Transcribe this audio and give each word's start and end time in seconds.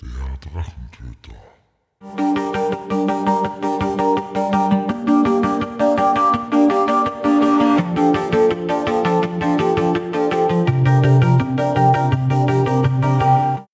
Der 0.00 0.10
Drachentöter. 0.52 1.34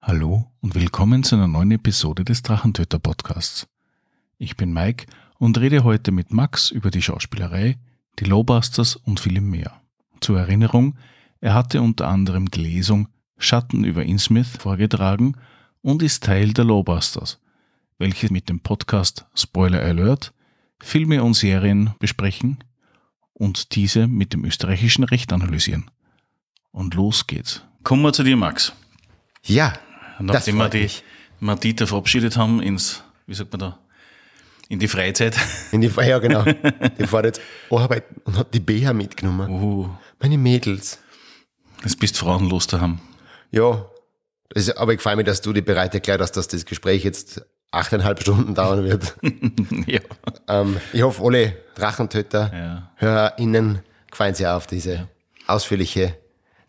Hallo 0.01 0.51
und 0.63 0.75
willkommen 0.75 1.25
zu 1.25 1.35
einer 1.35 1.47
neuen 1.47 1.73
Episode 1.73 2.25
des 2.25 2.41
Drachentöter 2.41 2.99
Podcasts. 2.99 3.67
Ich 4.39 4.57
bin 4.57 4.73
Mike 4.73 5.05
und 5.39 5.59
rede 5.59 5.85
heute 5.85 6.11
mit 6.11 6.33
Max 6.33 6.71
über 6.71 6.91
die 6.91 7.03
Schauspielerei, 7.03 7.77
die 8.19 8.25
Lowbusters 8.25 8.97
und 8.97 9.21
vielem 9.21 9.51
mehr. 9.51 9.83
Zur 10.21 10.39
Erinnerung, 10.39 10.97
er 11.43 11.53
hatte 11.53 11.83
unter 11.83 12.09
anderem 12.09 12.51
die 12.51 12.63
Lesung 12.63 13.09
Schatten 13.37 13.85
über 13.85 14.05
Innsmouth 14.05 14.47
vorgetragen 14.47 15.37
und 15.85 16.03
ist 16.03 16.25
Teil 16.25 16.55
der 16.55 16.65
Lowbusters, 16.65 17.39
welche 17.99 18.33
mit 18.33 18.49
dem 18.49 18.59
Podcast 18.61 19.27
Spoiler 19.35 19.83
Alert 19.83 20.33
Filme 20.81 21.23
und 21.23 21.35
Serien 21.35 21.95
besprechen 21.99 22.65
und 23.35 23.75
diese 23.75 24.07
mit 24.09 24.33
dem 24.33 24.45
österreichischen 24.47 25.05
Recht 25.05 25.33
analysieren. 25.33 25.91
Und 26.73 26.95
los 26.95 27.27
geht's. 27.27 27.63
Kommen 27.83 28.03
wir 28.03 28.15
zu 28.15 28.23
dir, 28.25 28.37
Max. 28.37 28.73
Ja, 29.45 29.75
Nachdem 30.19 30.57
wir 30.57 30.65
freut 30.65 30.73
die 30.73 30.83
mich. 30.85 31.05
Madita 31.41 31.85
verabschiedet 31.85 32.39
haben 32.39 32.63
ins, 32.63 33.05
wie 33.27 33.35
sagt 33.35 33.53
man 33.53 33.61
da, 33.61 33.79
in 34.71 34.79
die 34.79 34.89
Freizeit. 34.89 35.37
in 35.71 35.83
die 35.83 35.89
ja 35.89 36.19
genau. 36.19 36.45
Die 36.99 37.07
fährt 37.07 37.27
jetzt 37.27 37.41
arbeiten 37.71 38.23
und 38.25 38.39
hat 38.39 38.55
die 38.55 38.61
BH 38.61 38.95
mitgenommen. 38.95 39.51
Uh, 39.51 39.91
Meine 40.19 40.39
Mädels. 40.39 40.99
jetzt 41.83 41.97
bist 41.97 42.17
frauenlos 42.17 42.67
daheim. 42.67 43.01
Ja, 43.51 43.85
ist, 44.55 44.77
aber 44.79 44.95
ich 44.95 45.01
freue 45.01 45.17
mich, 45.17 45.27
dass 45.27 45.41
du 45.43 45.53
dir 45.53 45.63
bereit 45.65 45.95
erklärt 45.95 46.21
hast, 46.21 46.33
dass 46.33 46.49
das 46.49 46.65
Gespräch 46.65 47.05
jetzt 47.05 47.45
achteinhalb 47.71 48.21
Stunden 48.23 48.55
dauern 48.55 48.85
wird. 48.85 49.17
ja. 49.87 50.01
ähm, 50.49 50.77
ich 50.93 51.03
hoffe, 51.03 51.23
alle 51.25 51.57
Drachentöter, 51.75 52.51
Ja. 52.55 52.91
HörerInnen 52.97 53.81
gefallen 54.11 54.35
sich 54.35 54.47
auf 54.47 54.67
diese 54.67 55.09
ausführliche 55.47 56.17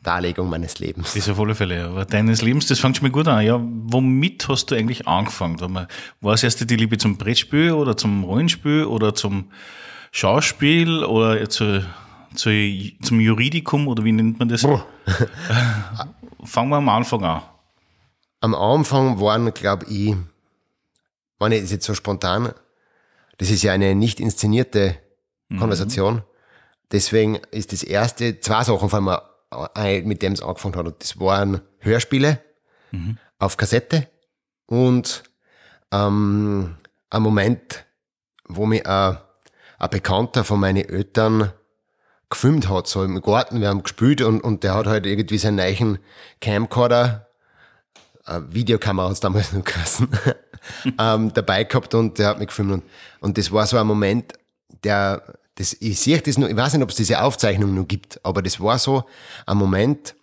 Darlegung 0.02 0.50
meines 0.50 0.80
Lebens. 0.80 1.14
Das 1.14 1.30
auf 1.30 1.40
alle 1.40 1.56
Fälle. 1.56 1.86
Aber 1.86 2.06
deines 2.06 2.42
Lebens, 2.42 2.68
das 2.68 2.80
fängt 2.80 2.98
schon 2.98 3.08
mal 3.08 3.12
gut 3.12 3.28
an. 3.28 3.44
Ja, 3.44 3.59
womit 3.62 4.48
hast 4.48 4.68
du 4.72 4.76
eigentlich 4.76 5.08
angefangen? 5.08 5.59
War 6.22 6.34
es 6.34 6.44
erst 6.44 6.70
die 6.70 6.76
Liebe 6.76 6.98
zum 6.98 7.18
Brettspiel 7.18 7.72
oder 7.72 7.98
zum 7.98 8.24
Rollenspiel 8.24 8.86
oder 8.86 9.16
zum 9.16 9.52
Schauspiel 10.12 11.04
oder 11.04 11.50
zu, 11.50 11.84
zu, 12.36 12.50
zum 13.02 13.20
Juridikum 13.20 13.88
oder 13.88 14.04
wie 14.04 14.12
nennt 14.12 14.40
man 14.40 14.50
das? 14.50 14.62
Fangen 16.44 16.70
wir 16.70 16.78
am 16.78 16.90
Anfang 16.90 17.24
an. 17.24 17.42
Am 18.46 18.54
Anfang 18.54 19.20
waren, 19.20 19.52
glaube 19.56 19.88
ich, 19.88 20.16
wenn 21.40 21.52
ich 21.52 21.62
das 21.62 21.72
jetzt 21.72 21.86
so 21.88 21.96
spontan, 21.96 22.54
das 23.40 23.50
ist 23.50 23.64
ja 23.64 23.74
eine 23.74 23.96
nicht 23.96 24.20
inszenierte 24.20 24.98
Konversation. 25.58 26.22
Deswegen 26.92 27.38
ist 27.50 27.72
das 27.72 27.82
erste, 27.82 28.40
zwei 28.42 28.64
Sachen 28.64 28.88
vor 28.88 29.20
allem, 29.52 29.72
äh, 29.74 30.04
mit 30.04 30.22
dem 30.22 30.34
es 30.34 30.44
angefangen 30.44 30.76
hat. 30.76 30.86
Und 30.86 31.02
das 31.02 31.20
waren 31.20 31.62
Hörspiele 31.80 32.40
auf 33.40 33.58
Kassette 33.58 34.10
und 34.68 35.24
ähm, 35.92 36.76
ein 37.09 37.22
Moment, 37.24 37.84
wo 38.48 38.68
mich 38.68 38.86
ein, 38.86 39.18
ein 39.80 39.90
Bekannter 39.90 40.44
von 40.44 40.59
meinen 40.59 40.88
Eltern 40.88 41.52
gefilmt 42.30 42.70
hat, 42.70 42.86
so 42.86 43.04
im 43.04 43.20
Garten, 43.24 43.59
wir 43.59 43.70
haben 43.70 43.82
gespielt 43.82 44.22
und, 44.22 44.42
und 44.42 44.64
der 44.64 44.76
hat 44.76 44.86
halt 44.86 45.08
irgendwie 45.08 45.40
seinen 45.40 45.56
neuen 45.56 45.98
Camcorder 46.42 47.25
äh, 48.26 48.42
Videokamera 48.50 49.09
hat's 49.09 49.20
damals 49.20 49.54
noch 49.54 49.64
geheißen, 49.64 50.08
ähm, 51.00 51.34
dabei 51.34 51.64
gehabt 51.64 51.94
und 51.94 52.18
der 52.20 52.28
hat 52.30 52.40
mich 52.40 52.48
gefilmt. 52.48 52.72
Und, 52.72 52.84
und 53.22 53.38
das 53.38 53.52
war 53.52 53.66
so 53.68 53.78
ein 53.78 53.88
Moment, 53.88 54.34
der, 54.84 55.23
das, 55.56 55.73
ich 55.80 56.00
sehe 56.00 56.20
das 56.22 56.38
nur, 56.38 56.50
ich 56.50 56.56
weiß 56.56 56.73
nicht, 56.73 56.84
ob 56.84 56.90
es 56.90 56.96
diese 56.96 57.22
Aufzeichnung 57.22 57.74
noch 57.74 57.88
gibt, 57.88 58.19
aber 58.24 58.41
das 58.41 58.59
war 58.59 58.78
so 58.80 59.03
ein 59.46 59.58
Moment, 59.58 60.16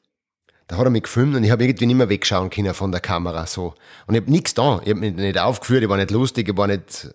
da 0.68 0.76
hat 0.78 0.84
er 0.86 0.90
mich 0.90 1.02
gefilmt 1.02 1.36
und 1.36 1.44
ich 1.44 1.50
habe 1.50 1.64
irgendwie 1.64 1.86
nicht 1.86 1.96
mehr 1.96 2.08
wegschauen 2.08 2.48
können 2.48 2.72
von 2.72 2.92
der 2.92 3.00
Kamera. 3.00 3.46
so 3.46 3.74
Und 4.06 4.14
ich 4.14 4.22
habe 4.22 4.30
nichts 4.30 4.54
da. 4.54 4.80
Ich 4.84 4.90
habe 4.90 5.00
mich 5.00 5.12
nicht 5.14 5.38
aufgeführt, 5.38 5.82
ich 5.82 5.88
war 5.88 5.96
nicht 5.98 6.10
lustig, 6.10 6.48
ich 6.48 6.56
war 6.56 6.66
nicht 6.66 7.14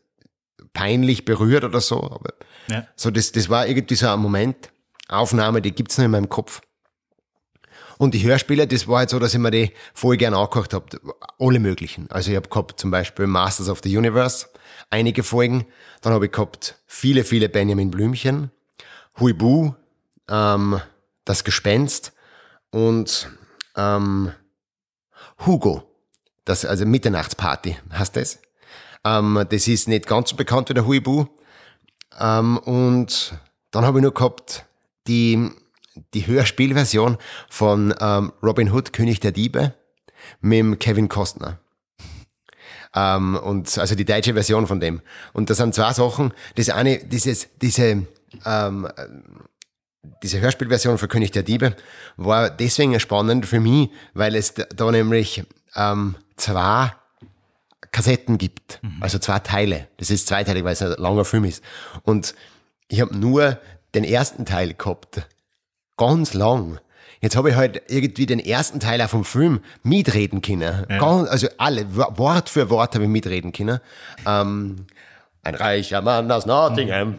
peinlich 0.73 1.25
berührt 1.25 1.63
oder 1.63 1.81
so. 1.81 2.03
Aber 2.03 2.33
Ja. 2.69 2.85
so 2.95 3.09
das, 3.09 3.31
das 3.31 3.49
war 3.49 3.65
irgendwie 3.65 3.95
so 3.95 4.09
ein 4.09 4.19
Moment, 4.19 4.69
Aufnahme, 5.07 5.61
die 5.61 5.71
gibt's 5.71 5.97
noch 5.97 6.05
in 6.05 6.11
meinem 6.11 6.29
Kopf. 6.29 6.61
Und 7.97 8.13
die 8.13 8.23
Hörspiele, 8.23 8.67
das 8.67 8.87
war 8.87 8.99
halt 8.99 9.09
so, 9.09 9.19
dass 9.19 9.33
ich 9.33 9.39
mir 9.39 9.51
die 9.51 9.71
voll 9.93 10.17
gern 10.17 10.33
angehört 10.33 10.73
habe. 10.73 10.85
Alle 11.39 11.59
möglichen. 11.59 12.09
Also 12.11 12.29
ich 12.31 12.35
habe 12.35 12.49
gehabt 12.49 12.79
zum 12.79 12.91
Beispiel 12.91 13.27
Masters 13.27 13.69
of 13.69 13.81
the 13.83 13.97
Universe, 13.97 14.47
einige 14.89 15.23
Folgen. 15.23 15.65
Dann 16.01 16.13
habe 16.13 16.25
ich 16.27 16.31
gehabt 16.31 16.75
viele, 16.85 17.23
viele 17.23 17.49
Benjamin 17.49 17.91
Blümchen, 17.91 18.51
Huibu, 19.19 19.73
ähm, 20.29 20.79
Das 21.25 21.43
Gespenst 21.43 22.13
und 22.71 23.29
ähm, 23.75 24.31
Hugo. 25.45 25.83
Das, 26.45 26.65
also 26.65 26.85
Mitternachtsparty 26.85 27.77
heißt 27.91 28.15
das. 28.15 28.39
Ähm, 29.03 29.45
das 29.49 29.67
ist 29.67 29.87
nicht 29.87 30.07
ganz 30.07 30.29
so 30.29 30.35
bekannt 30.35 30.69
wie 30.69 30.73
der 30.73 30.85
Huibu. 30.85 31.25
Ähm, 32.19 32.57
und 32.59 33.37
dann 33.71 33.85
habe 33.85 33.99
ich 33.99 34.05
noch 34.05 34.13
gehabt 34.13 34.65
die, 35.07 35.51
die 36.13 36.27
Hörspielversion 36.27 37.17
von 37.49 37.93
ähm, 37.99 38.33
Robin 38.43 38.71
Hood, 38.71 38.93
König 38.93 39.19
der 39.19 39.31
Diebe, 39.31 39.73
mit 40.41 40.79
Kevin 40.79 41.09
Costner. 41.09 41.59
Ähm, 42.95 43.35
und 43.35 43.77
also 43.77 43.95
die 43.95 44.05
deutsche 44.05 44.33
Version 44.33 44.67
von 44.67 44.79
dem. 44.79 45.01
Und 45.33 45.49
das 45.49 45.57
sind 45.57 45.75
zwei 45.75 45.93
Sachen. 45.93 46.33
Das 46.55 46.69
eine, 46.69 46.99
dieses, 46.99 47.47
diese, 47.61 48.07
ähm, 48.45 48.87
diese 50.23 50.41
Hörspielversion 50.41 50.97
für 50.97 51.07
König 51.07 51.31
der 51.31 51.43
Diebe 51.43 51.75
war 52.15 52.49
deswegen 52.49 52.99
spannend 52.99 53.45
für 53.45 53.59
mich, 53.59 53.89
weil 54.13 54.35
es 54.35 54.53
da, 54.53 54.91
nämlich 54.91 55.43
ähm, 55.75 56.15
zwei 56.37 56.93
Kassetten 57.91 58.37
gibt, 58.37 58.79
also 58.99 59.17
zwei 59.17 59.39
Teile. 59.39 59.87
Das 59.97 60.09
ist 60.09 60.27
zweiteilig, 60.27 60.63
weil 60.63 60.73
es 60.73 60.81
ein 60.81 60.93
langer 60.97 61.25
Film 61.25 61.45
ist. 61.45 61.63
Und 62.03 62.35
ich 62.89 63.01
habe 63.01 63.15
nur 63.17 63.59
den 63.95 64.03
ersten 64.03 64.45
Teil 64.45 64.73
gehabt, 64.73 65.27
ganz 65.97 66.33
lang. 66.33 66.79
Jetzt 67.19 67.35
habe 67.35 67.49
ich 67.49 67.55
halt 67.55 67.81
irgendwie 67.87 68.25
den 68.27 68.39
ersten 68.39 68.79
Teil 68.79 69.01
auch 69.01 69.09
vom 69.09 69.25
Film 69.25 69.59
mitreden 69.83 70.41
können. 70.41 70.85
Ganz, 70.87 71.27
also 71.29 71.47
alle, 71.57 71.85
Wo- 71.95 72.17
Wort 72.17 72.47
für 72.49 72.69
Wort 72.69 72.93
habe 72.93 73.05
ich 73.05 73.09
mitreden 73.09 73.51
können. 73.51 73.79
Ähm, 74.25 74.85
ein 75.41 75.55
reicher 75.55 76.01
Mann 76.01 76.31
aus 76.31 76.45
Nottingham. 76.45 77.15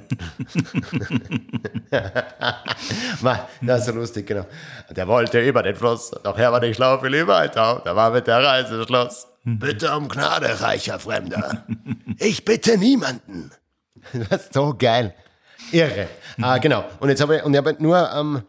War- 3.21 3.49
das 3.63 3.81
ist 3.81 3.87
so 3.87 3.93
lustig, 3.93 4.27
genau. 4.27 4.47
Der 4.91 5.09
wollte 5.09 5.41
über 5.41 5.63
den 5.63 5.75
Fluss, 5.77 6.11
doch 6.23 6.37
er 6.39 6.53
war 6.53 6.61
nicht 6.61 6.77
schlau 6.77 6.99
viel 6.99 7.27
weiter. 7.27 7.83
Da 7.85 7.97
war 7.97 8.11
mit 8.11 8.27
der 8.27 8.43
Reise 8.45 8.85
Schluss. 8.87 9.27
Bitte 9.45 9.97
um 9.97 10.09
Gnade, 10.09 10.61
reicher 10.61 10.99
Fremder. 10.99 11.65
Ich 12.19 12.45
bitte 12.45 12.77
niemanden. 12.79 13.51
Das 14.31 14.45
ist 14.45 14.55
so 14.55 14.75
geil. 14.79 15.13
Irre. 15.73 16.07
Ah, 16.41 16.57
genau. 16.59 16.85
Und 17.01 17.09
jetzt 17.11 17.21
habe 17.21 17.37
ich, 17.39 17.43
und 17.45 17.53
ich 17.53 17.59
habe 17.59 17.71
halt 17.71 17.81
nur 17.81 18.11
ähm, 18.15 18.43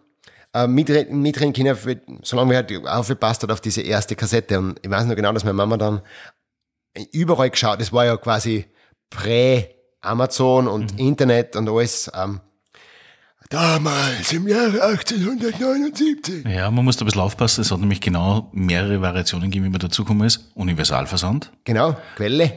äh, 0.54 0.68
mitreden, 0.68 1.22
mitreden 1.22 1.54
können, 1.54 1.76
für, 1.76 2.00
solange 2.24 2.52
wir 2.52 2.58
halt 2.58 2.88
aufgepasst 2.88 3.44
hat 3.44 3.52
auf 3.52 3.62
diese 3.62 3.82
erste 3.82 4.16
Kassette. 4.16 4.58
Und 4.58 4.80
ich 4.82 4.90
weiß 4.90 5.06
noch 5.06 5.16
genau, 5.16 5.32
dass 5.32 5.44
meine 5.44 5.54
Mama 5.54 5.78
dann 5.78 6.02
überall 7.12 7.50
geschaut, 7.50 7.80
das 7.80 7.94
war 7.94 8.06
ja 8.06 8.18
quasi 8.18 8.66
Prä-Amazon 9.10 10.68
und 10.68 11.00
Internet 11.00 11.56
und 11.56 11.70
alles. 11.70 12.12
Ähm, 12.16 12.42
damals, 13.50 14.32
im 14.34 14.48
Jahre 14.48 14.82
1879. 14.84 16.46
Ja, 16.46 16.70
man 16.72 16.86
muss 16.86 16.98
da 16.98 17.04
ein 17.04 17.06
bisschen 17.06 17.22
aufpassen. 17.22 17.62
Es 17.62 17.72
hat 17.72 17.80
nämlich 17.80 18.02
genau 18.02 18.50
mehrere 18.52 19.02
Variationen 19.02 19.50
gegeben, 19.50 19.66
wie 19.66 19.70
man 19.70 19.80
dazugekommen 19.80 20.26
ist. 20.26 20.52
Universalversand, 20.56 21.52
Genau, 21.64 21.98
Quelle. 22.16 22.54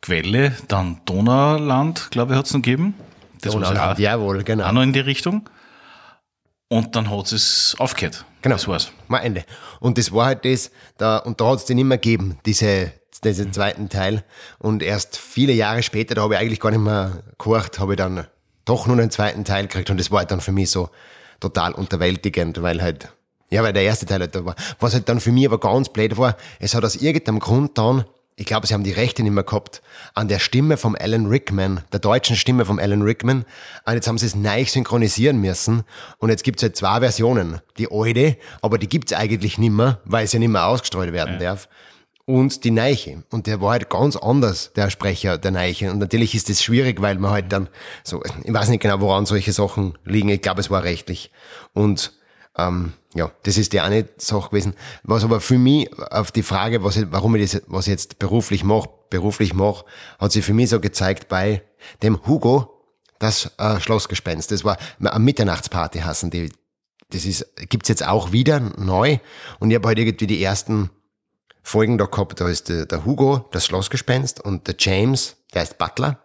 Quelle, 0.00 0.52
dann 0.68 1.00
Donauland, 1.06 2.10
glaube 2.10 2.32
ich, 2.32 2.38
hat 2.38 2.46
es 2.46 2.52
noch 2.52 2.60
gegeben. 2.60 2.94
Das 3.40 3.54
war 3.54 3.62
Donauland, 3.62 3.94
auch, 3.94 3.98
jawohl, 3.98 4.44
genau. 4.44 4.66
auch 4.66 4.72
noch 4.72 4.82
in 4.82 4.92
die 4.92 5.00
Richtung. 5.00 5.48
Und 6.68 6.96
dann 6.96 7.10
hat 7.10 7.30
es 7.32 7.76
aufgehört. 7.78 8.24
Genau. 8.42 8.56
Das 8.56 8.68
war's. 8.68 8.92
Mal 9.08 9.18
Ende. 9.20 9.44
Und 9.80 9.98
das 9.98 10.12
war 10.12 10.26
halt 10.26 10.44
das, 10.44 10.70
da, 10.98 11.18
und 11.18 11.40
da 11.40 11.50
hat 11.50 11.58
es 11.58 11.64
den 11.64 11.78
immer 11.78 11.96
gegeben, 11.96 12.38
diese, 12.46 12.92
diesen 13.22 13.52
zweiten 13.52 13.88
Teil. 13.88 14.24
Und 14.58 14.82
erst 14.82 15.16
viele 15.16 15.52
Jahre 15.52 15.82
später, 15.82 16.14
da 16.14 16.22
habe 16.22 16.34
ich 16.34 16.40
eigentlich 16.40 16.60
gar 16.60 16.70
nicht 16.70 16.80
mehr 16.80 17.22
gehört, 17.38 17.78
habe 17.78 17.92
ich 17.92 17.98
dann 17.98 18.26
doch 18.64 18.86
nur 18.86 18.98
einen 18.98 19.10
zweiten 19.10 19.44
Teil 19.44 19.66
gekriegt. 19.66 19.90
Und 19.90 19.98
das 19.98 20.10
war 20.10 20.20
halt 20.20 20.30
dann 20.30 20.40
für 20.40 20.52
mich 20.52 20.70
so 20.70 20.90
total 21.40 21.72
unterwältigend, 21.72 22.62
weil 22.62 22.82
halt, 22.82 23.08
ja, 23.50 23.62
weil 23.62 23.72
der 23.72 23.82
erste 23.82 24.06
Teil 24.06 24.20
halt 24.20 24.34
da 24.34 24.44
war. 24.44 24.56
Was 24.80 24.94
halt 24.94 25.08
dann 25.08 25.20
für 25.20 25.32
mich 25.32 25.46
aber 25.46 25.60
ganz 25.60 25.90
blöd 25.90 26.16
war, 26.16 26.36
es 26.58 26.74
hat 26.74 26.84
aus 26.84 26.96
irgendeinem 26.96 27.40
Grund 27.40 27.78
dann 27.78 28.04
ich 28.36 28.46
glaube, 28.46 28.66
sie 28.66 28.74
haben 28.74 28.82
die 28.82 28.92
Rechte 28.92 29.22
nicht 29.22 29.32
mehr 29.32 29.44
gehabt, 29.44 29.80
an 30.14 30.26
der 30.26 30.40
Stimme 30.40 30.76
vom 30.76 30.96
Alan 30.98 31.26
Rickman, 31.26 31.82
der 31.92 32.00
deutschen 32.00 32.34
Stimme 32.34 32.64
vom 32.64 32.80
Alan 32.80 33.02
Rickman. 33.02 33.44
Und 33.86 33.92
jetzt 33.94 34.08
haben 34.08 34.18
sie 34.18 34.26
es 34.26 34.34
neu 34.34 34.64
synchronisieren 34.64 35.40
müssen. 35.40 35.84
Und 36.18 36.30
jetzt 36.30 36.42
gibt 36.42 36.58
es 36.58 36.64
halt 36.64 36.76
zwei 36.76 36.98
Versionen. 37.00 37.60
Die 37.78 37.88
alte, 37.90 38.36
aber 38.60 38.78
die 38.78 38.88
gibt 38.88 39.12
es 39.12 39.16
eigentlich 39.16 39.58
nicht 39.58 39.72
mehr, 39.72 40.00
weil 40.04 40.26
sie 40.26 40.36
ja 40.36 40.40
nicht 40.40 40.48
mehr 40.48 40.66
ausgestrahlt 40.66 41.12
werden 41.12 41.38
darf. 41.38 41.68
und 42.26 42.64
die 42.64 42.70
Neiche. 42.70 43.22
Und 43.30 43.46
der 43.46 43.60
war 43.60 43.72
halt 43.72 43.90
ganz 43.90 44.16
anders, 44.16 44.72
der 44.74 44.90
Sprecher 44.90 45.38
der 45.38 45.50
Neiche. 45.50 45.90
Und 45.90 45.98
natürlich 45.98 46.34
ist 46.34 46.48
das 46.48 46.62
schwierig, 46.62 47.00
weil 47.02 47.18
man 47.18 47.30
halt 47.30 47.52
dann 47.52 47.68
so, 48.02 48.22
ich 48.42 48.52
weiß 48.52 48.68
nicht 48.68 48.82
genau, 48.82 49.00
woran 49.00 49.26
solche 49.26 49.52
Sachen 49.52 49.96
liegen. 50.04 50.30
Ich 50.30 50.42
glaube, 50.42 50.60
es 50.60 50.70
war 50.70 50.82
rechtlich. 50.82 51.30
Und 51.72 52.12
ähm, 52.56 52.92
ja, 53.14 53.30
das 53.42 53.58
ist 53.58 53.72
die 53.72 53.80
eine 53.80 54.08
Sache 54.16 54.50
gewesen. 54.50 54.74
Was 55.02 55.24
aber 55.24 55.40
für 55.40 55.58
mich 55.58 55.88
auf 55.98 56.32
die 56.32 56.42
Frage, 56.42 56.84
was 56.84 56.96
ich, 56.96 57.06
warum 57.10 57.34
ich 57.36 57.50
das 57.50 57.62
was 57.66 57.86
ich 57.86 57.92
jetzt 57.92 58.18
beruflich 58.18 58.64
mache, 58.64 58.88
beruflich 59.10 59.54
mache, 59.54 59.84
hat 60.18 60.32
sich 60.32 60.44
für 60.44 60.54
mich 60.54 60.70
so 60.70 60.80
gezeigt 60.80 61.28
bei 61.28 61.62
dem 62.02 62.26
Hugo, 62.26 62.70
das 63.18 63.52
äh, 63.58 63.80
Schlossgespenst. 63.80 64.50
Das 64.50 64.64
war 64.64 64.76
eine 65.00 65.18
Mitternachtsparty 65.18 66.00
hassen 66.00 66.30
die. 66.30 66.52
Das 67.10 67.24
ist 67.24 67.46
gibt's 67.68 67.88
jetzt 67.88 68.06
auch 68.06 68.32
wieder 68.32 68.60
neu. 68.60 69.18
Und 69.60 69.70
ich 69.70 69.76
habe 69.76 69.88
halt 69.88 69.98
irgendwie 69.98 70.26
die 70.26 70.42
ersten 70.42 70.90
Folgen 71.62 71.98
da 71.98 72.06
gehabt. 72.06 72.40
Da 72.40 72.48
ist 72.48 72.68
der, 72.68 72.86
der 72.86 73.04
Hugo, 73.04 73.48
das 73.52 73.66
Schlossgespenst, 73.66 74.40
und 74.40 74.66
der 74.66 74.76
James, 74.78 75.36
der 75.54 75.62
ist 75.62 75.78
Butler, 75.78 76.18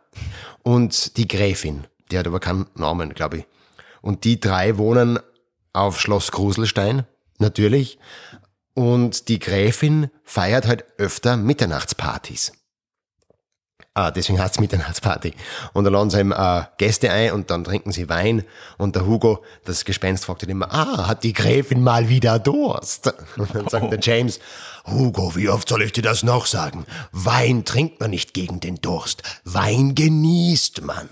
und 0.63 1.17
die 1.17 1.27
Gräfin. 1.27 1.85
Die 2.11 2.17
hat 2.17 2.27
aber 2.27 2.39
keinen 2.39 2.67
Namen, 2.75 3.13
glaube 3.13 3.37
ich. 3.37 3.45
Und 4.01 4.23
die 4.23 4.39
drei 4.39 4.77
wohnen 4.77 5.19
auf 5.73 5.99
Schloss 5.99 6.31
Gruselstein, 6.31 7.05
natürlich. 7.37 7.99
Und 8.73 9.27
die 9.27 9.39
Gräfin 9.39 10.09
feiert 10.23 10.67
halt 10.67 10.85
öfter 10.97 11.37
Mitternachtspartys. 11.37 12.53
Ah, 13.95 14.11
deswegen 14.11 14.39
heißt 14.39 14.55
es 14.55 14.59
Mitternachtsparty. 14.61 15.33
Und 15.73 15.83
da 15.83 15.89
laden 15.89 16.09
sie 16.09 16.19
eben 16.19 16.31
äh, 16.31 16.63
Gäste 16.77 17.11
ein 17.11 17.33
und 17.33 17.51
dann 17.51 17.65
trinken 17.65 17.91
sie 17.91 18.07
Wein. 18.07 18.45
Und 18.77 18.95
der 18.95 19.05
Hugo, 19.05 19.43
das 19.65 19.83
Gespenst, 19.83 20.23
fragt 20.23 20.43
ihn 20.43 20.49
immer, 20.49 20.71
ah, 20.71 21.07
hat 21.07 21.25
die 21.25 21.33
Gräfin 21.33 21.81
mal 21.81 22.07
wieder 22.07 22.39
Durst? 22.39 23.13
Und 23.37 23.53
dann 23.53 23.67
sagt 23.67 23.91
der 23.91 23.99
James, 23.99 24.39
Hugo, 24.85 25.35
wie 25.35 25.49
oft 25.49 25.67
soll 25.67 25.81
ich 25.81 25.91
dir 25.91 26.03
das 26.03 26.23
noch 26.23 26.45
sagen? 26.45 26.85
Wein 27.11 27.65
trinkt 27.65 27.99
man 27.99 28.11
nicht 28.11 28.33
gegen 28.33 28.61
den 28.61 28.75
Durst. 28.75 29.23
Wein 29.43 29.95
genießt 29.95 30.83
man. 30.83 31.09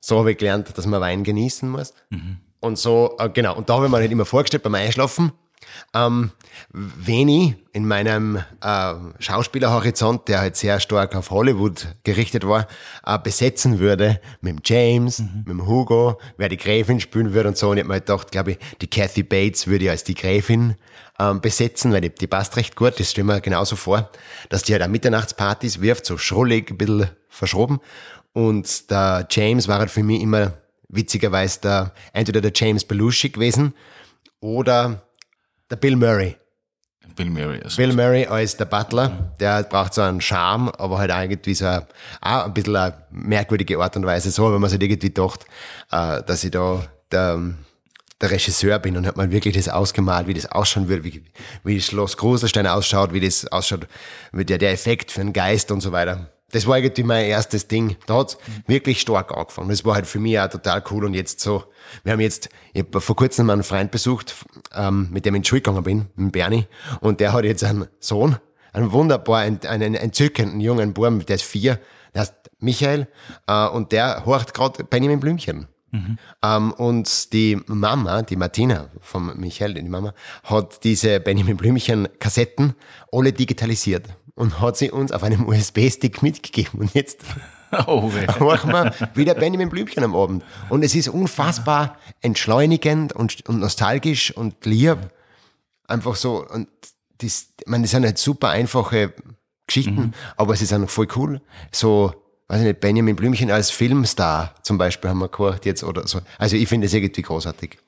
So 0.00 0.18
habe 0.18 0.32
ich 0.32 0.38
gelernt, 0.38 0.76
dass 0.76 0.86
man 0.86 1.00
Wein 1.00 1.22
genießen 1.22 1.68
muss. 1.68 1.94
Und 2.62 2.78
so, 2.78 3.16
äh, 3.18 3.28
genau, 3.28 3.56
und 3.56 3.68
da 3.68 3.74
habe 3.74 3.86
ich 3.86 3.90
mir 3.90 3.98
halt 3.98 4.12
immer 4.12 4.24
vorgestellt 4.24 4.62
beim 4.62 4.76
Einschlafen, 4.76 5.32
ähm, 5.94 6.30
wen 6.70 7.28
ich 7.28 7.54
in 7.72 7.88
meinem 7.88 8.36
äh, 8.62 8.94
Schauspielerhorizont, 9.18 10.28
der 10.28 10.38
halt 10.38 10.54
sehr 10.54 10.78
stark 10.78 11.16
auf 11.16 11.32
Hollywood 11.32 11.88
gerichtet 12.04 12.46
war, 12.46 12.68
äh, 13.04 13.18
besetzen 13.18 13.80
würde 13.80 14.20
mit 14.42 14.52
dem 14.52 14.60
James, 14.64 15.18
mit 15.18 15.48
dem 15.48 15.66
Hugo, 15.66 16.20
wer 16.36 16.48
die 16.48 16.56
Gräfin 16.56 17.00
spielen 17.00 17.34
würde 17.34 17.48
und 17.48 17.58
so. 17.58 17.70
Und 17.70 17.78
ich 17.78 17.80
habe 17.80 17.88
mir 17.88 17.94
halt 17.94 18.06
gedacht, 18.06 18.30
glaube 18.30 18.52
ich, 18.52 18.58
die 18.80 18.86
Kathy 18.88 19.24
Bates 19.24 19.66
würde 19.66 19.86
ich 19.86 19.90
als 19.90 20.04
die 20.04 20.14
Gräfin 20.14 20.76
ähm, 21.18 21.40
besetzen, 21.40 21.92
weil 21.92 22.02
die, 22.02 22.14
die 22.14 22.28
passt 22.28 22.56
recht 22.56 22.76
gut, 22.76 23.00
das 23.00 23.10
stelle 23.10 23.26
ich 23.26 23.34
mir 23.34 23.40
genauso 23.40 23.74
vor, 23.74 24.08
dass 24.50 24.62
die 24.62 24.72
halt 24.72 24.84
auch 24.84 24.88
Mitternachtspartys 24.88 25.80
wirft, 25.80 26.06
so 26.06 26.16
schrullig, 26.16 26.70
ein 26.70 26.78
bisschen 26.78 27.10
verschroben. 27.28 27.80
Und 28.34 28.88
der 28.88 29.26
James 29.28 29.66
war 29.66 29.80
halt 29.80 29.90
für 29.90 30.04
mich 30.04 30.22
immer 30.22 30.52
witzigerweise 30.92 31.60
der, 31.60 31.92
entweder 32.12 32.40
der 32.40 32.52
James 32.54 32.84
Belushi 32.84 33.30
gewesen 33.30 33.74
oder 34.40 35.02
der 35.70 35.76
Bill 35.76 35.96
Murray. 35.96 36.36
Bill 37.16 37.30
Murray. 37.30 37.60
Also 37.62 37.76
Bill 37.76 37.92
Murray 37.92 38.26
als 38.26 38.56
der 38.56 38.66
Butler, 38.66 39.34
der 39.40 39.64
braucht 39.64 39.94
so 39.94 40.02
einen 40.02 40.20
Charme, 40.20 40.68
aber 40.70 40.98
halt 40.98 41.10
irgendwie 41.10 41.54
so 41.54 41.66
ein, 41.66 41.82
auch 42.20 42.44
ein 42.44 42.54
bisschen 42.54 42.76
eine 42.76 42.94
merkwürdige 43.10 43.78
Art 43.78 43.96
und 43.96 44.06
Weise. 44.06 44.30
So, 44.30 44.52
wenn 44.52 44.60
man 44.60 44.70
sich 44.70 44.80
irgendwie 44.80 45.08
gedacht, 45.08 45.44
äh, 45.90 46.22
dass 46.22 46.44
ich 46.44 46.50
da 46.52 46.84
der, 47.10 47.40
der 48.20 48.30
Regisseur 48.30 48.78
bin 48.78 48.96
und 48.96 49.06
hat 49.06 49.16
man 49.16 49.30
wirklich 49.30 49.54
das 49.54 49.68
ausgemalt, 49.68 50.26
wie 50.26 50.34
das 50.34 50.50
ausschauen 50.50 50.88
würde, 50.88 51.04
wie, 51.04 51.24
wie 51.64 51.80
Schloss 51.80 52.16
Gruselstein 52.16 52.66
ausschaut, 52.66 53.12
wie 53.12 53.20
das 53.20 53.46
ausschaut, 53.46 53.86
wie 54.32 54.44
der, 54.44 54.58
der 54.58 54.72
Effekt 54.72 55.10
für 55.10 55.20
den 55.20 55.32
Geist 55.32 55.70
und 55.70 55.80
so 55.80 55.92
weiter. 55.92 56.30
Das 56.52 56.66
war 56.66 56.78
irgendwie 56.78 57.02
mein 57.02 57.26
erstes 57.26 57.66
Ding. 57.66 57.96
Da 58.06 58.18
hat's 58.18 58.38
wirklich 58.66 59.00
stark 59.00 59.36
angefangen. 59.36 59.70
Das 59.70 59.84
war 59.84 59.94
halt 59.94 60.06
für 60.06 60.18
mich 60.18 60.38
auch 60.38 60.48
total 60.48 60.82
cool 60.90 61.04
und 61.06 61.14
jetzt 61.14 61.40
so, 61.40 61.64
wir 62.04 62.12
haben 62.12 62.20
jetzt, 62.20 62.48
ich 62.72 62.82
hab 62.82 63.02
vor 63.02 63.16
kurzem 63.16 63.50
einen 63.50 63.62
Freund 63.62 63.90
besucht, 63.90 64.36
ähm, 64.74 65.08
mit 65.10 65.24
dem 65.24 65.34
ich 65.34 65.38
in 65.38 65.42
die 65.42 65.48
Schule 65.48 65.62
gegangen 65.62 65.82
bin, 65.82 66.06
mit 66.14 66.32
Bernie, 66.32 66.66
und 67.00 67.20
der 67.20 67.32
hat 67.32 67.44
jetzt 67.44 67.64
einen 67.64 67.88
Sohn, 67.98 68.36
einen 68.72 68.92
wunderbar, 68.92 69.40
einen, 69.40 69.60
einen 69.66 69.94
entzückenden 69.94 70.60
jungen 70.60 70.92
Buben, 70.92 71.24
der 71.26 71.36
ist 71.36 71.44
vier, 71.44 71.80
der 72.14 72.22
heißt 72.22 72.34
Michael, 72.60 73.08
äh, 73.46 73.68
und 73.68 73.92
der 73.92 74.24
horcht 74.26 74.54
gerade 74.54 74.84
Benjamin 74.84 75.20
Blümchen. 75.20 75.68
Ähm, 76.42 76.72
und 76.72 77.32
die 77.32 77.60
Mama, 77.66 78.22
die 78.22 78.36
Martina 78.36 78.88
von 79.00 79.38
Michael, 79.38 79.74
die 79.74 79.82
Mama, 79.82 80.14
hat 80.44 80.84
diese 80.84 81.20
Benjamin 81.20 81.56
Blümchen 81.56 82.08
Kassetten 82.18 82.74
alle 83.10 83.32
digitalisiert 83.32 84.08
und 84.34 84.60
hat 84.60 84.76
sie 84.76 84.90
uns 84.90 85.12
auf 85.12 85.22
einem 85.22 85.46
USB-Stick 85.46 86.22
mitgegeben. 86.22 86.80
Und 86.80 86.94
jetzt 86.94 87.20
Oh, 87.86 88.10
machen 88.40 88.72
wir 88.72 88.92
wieder 89.14 89.34
Benjamin 89.34 89.70
Blümchen 89.70 90.04
am 90.04 90.14
Abend. 90.14 90.44
Und 90.68 90.84
es 90.84 90.94
ist 90.94 91.08
unfassbar 91.08 91.96
entschleunigend 92.20 93.12
und, 93.14 93.48
und 93.48 93.60
nostalgisch 93.60 94.36
und 94.36 94.66
lieb. 94.66 94.98
Einfach 95.86 96.16
so. 96.16 96.46
Und 96.46 96.68
das, 97.18 97.48
ich 97.58 97.66
meine, 97.66 97.84
das 97.84 97.92
sind 97.92 98.04
halt 98.04 98.18
super 98.18 98.50
einfache 98.50 99.14
Geschichten, 99.66 100.12
aber 100.36 100.54
sie 100.56 100.66
sind 100.66 100.90
voll 100.90 101.08
cool. 101.16 101.40
So, 101.70 102.12
weiß 102.48 102.60
ich 102.60 102.66
nicht, 102.66 102.80
Benjamin 102.80 103.16
Blümchen 103.16 103.50
als 103.50 103.70
Filmstar 103.70 104.54
zum 104.62 104.76
Beispiel 104.76 105.08
haben 105.08 105.20
wir 105.20 105.28
gehört 105.28 105.64
jetzt 105.64 105.82
oder 105.82 106.06
so. 106.06 106.20
Also 106.38 106.56
ich 106.56 106.68
finde 106.68 106.86
das 106.86 106.94
irgendwie 106.94 107.22
großartig. 107.22 107.78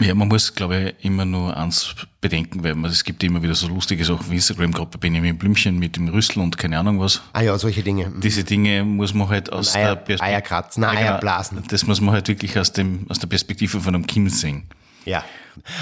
Ja, 0.00 0.14
man 0.14 0.28
muss, 0.28 0.54
glaube 0.54 0.94
ich, 0.98 1.04
immer 1.04 1.24
nur 1.24 1.56
eins 1.56 1.94
bedenken, 2.20 2.62
weil 2.64 2.74
man, 2.74 2.90
es 2.90 3.04
gibt 3.04 3.22
immer 3.24 3.42
wieder 3.42 3.54
so 3.54 3.68
lustige 3.68 4.04
Sachen 4.04 4.20
auf 4.20 4.30
Instagram, 4.32 4.72
gerade 4.72 4.90
bei 4.90 4.98
Benjamin 4.98 5.38
Blümchen 5.38 5.78
mit 5.78 5.96
dem 5.96 6.08
Rüssel 6.08 6.40
und 6.40 6.58
keine 6.58 6.78
Ahnung 6.78 7.00
was. 7.00 7.22
Ah 7.32 7.42
ja, 7.42 7.56
solche 7.58 7.82
Dinge. 7.82 8.12
Diese 8.22 8.44
Dinge 8.44 8.84
muss 8.84 9.14
man 9.14 9.28
halt 9.28 9.52
aus 9.52 9.72
der 9.72 9.80
Eier, 9.88 9.96
Perspektive, 9.96 10.22
Eierkratzen, 10.22 10.80
nein, 10.82 10.96
Eierblasen. 10.98 11.62
das 11.68 11.86
muss 11.86 12.00
man 12.00 12.14
halt 12.14 12.28
wirklich 12.28 12.58
aus 12.58 12.72
dem, 12.72 13.06
aus 13.08 13.18
der 13.18 13.26
Perspektive 13.28 13.80
von 13.80 13.94
einem 13.94 14.06
Kind 14.06 14.32
sehen. 14.32 14.68
Ja, 15.04 15.24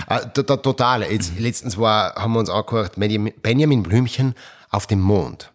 äh, 0.09 0.21
to- 0.35 0.43
total. 0.57 1.03
Jetzt, 1.03 1.39
letztens 1.39 1.79
war, 1.79 2.15
haben 2.15 2.33
wir 2.35 2.41
uns 2.41 2.51
angehört, 2.51 2.97
Benjamin 2.97 3.33
Benjamin 3.43 3.83
Blümchen 3.83 4.35
auf 4.71 4.87
dem 4.87 5.01
Mond. 5.01 5.51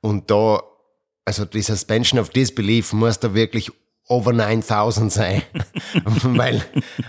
Und 0.00 0.30
da, 0.30 0.60
also 1.24 1.44
die 1.44 1.62
Suspension 1.62 2.18
of 2.20 2.30
Disbelief 2.30 2.92
muss 2.92 3.20
da 3.20 3.32
wirklich 3.34 3.70
over 4.08 4.32
9000 4.32 5.12
sein. 5.12 5.42
weil, 6.22 6.62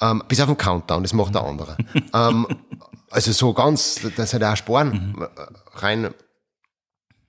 Ähm, 0.00 0.22
bis 0.28 0.40
auf 0.40 0.46
den 0.46 0.58
Countdown, 0.58 1.02
das 1.04 1.12
macht 1.12 1.34
der 1.34 1.42
andere. 1.44 1.76
ähm, 2.14 2.46
also 3.10 3.30
so 3.32 3.52
ganz, 3.52 4.00
das 4.16 4.34
hat 4.34 4.42
auch 4.42 4.56
Sporen, 4.56 5.14
äh, 5.20 5.26
rein 5.78 6.12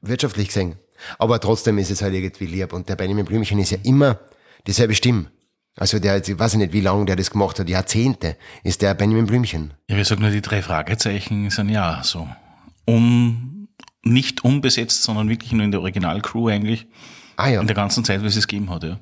wirtschaftlich 0.07 0.47
gesehen. 0.47 0.75
Aber 1.19 1.39
trotzdem 1.39 1.77
ist 1.77 1.91
es 1.91 2.01
halt 2.01 2.13
irgendwie 2.13 2.45
lieb. 2.45 2.73
Und 2.73 2.89
der 2.89 2.95
Benjamin 2.95 3.25
Blümchen 3.25 3.59
ist 3.59 3.71
ja 3.71 3.77
immer 3.83 4.19
dieselbe 4.67 4.95
Stimme. 4.95 5.31
Also 5.77 5.99
der, 5.99 6.25
ich 6.25 6.39
weiß 6.39 6.55
nicht, 6.55 6.71
wie 6.71 6.79
lange 6.79 7.05
der 7.05 7.17
das 7.17 7.31
gemacht 7.31 7.59
hat, 7.59 7.67
Jahrzehnte, 7.67 8.37
ist 8.63 8.81
der 8.81 8.93
Benjamin 8.93 9.25
Blümchen. 9.25 9.73
Ja, 9.89 9.97
wir 9.97 10.05
sagen 10.05 10.21
nur, 10.21 10.31
die 10.31 10.41
drei 10.41 10.61
Fragezeichen 10.61 11.49
sind 11.49 11.69
ja 11.69 12.01
so 12.03 12.29
un, 12.87 13.67
nicht 14.03 14.43
unbesetzt, 14.43 15.03
sondern 15.03 15.27
wirklich 15.27 15.51
nur 15.51 15.63
in 15.63 15.71
der 15.71 15.81
Originalcrew 15.81 16.47
eigentlich. 16.47 16.87
Ah 17.35 17.49
ja, 17.49 17.59
In 17.59 17.67
der 17.67 17.75
ganzen 17.75 18.05
Zeit, 18.05 18.21
wie 18.21 18.27
es 18.27 18.37
es 18.37 18.47
gegeben 18.47 18.69
hat, 18.69 18.83
ja. 18.83 18.99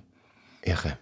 irre. 0.63 0.97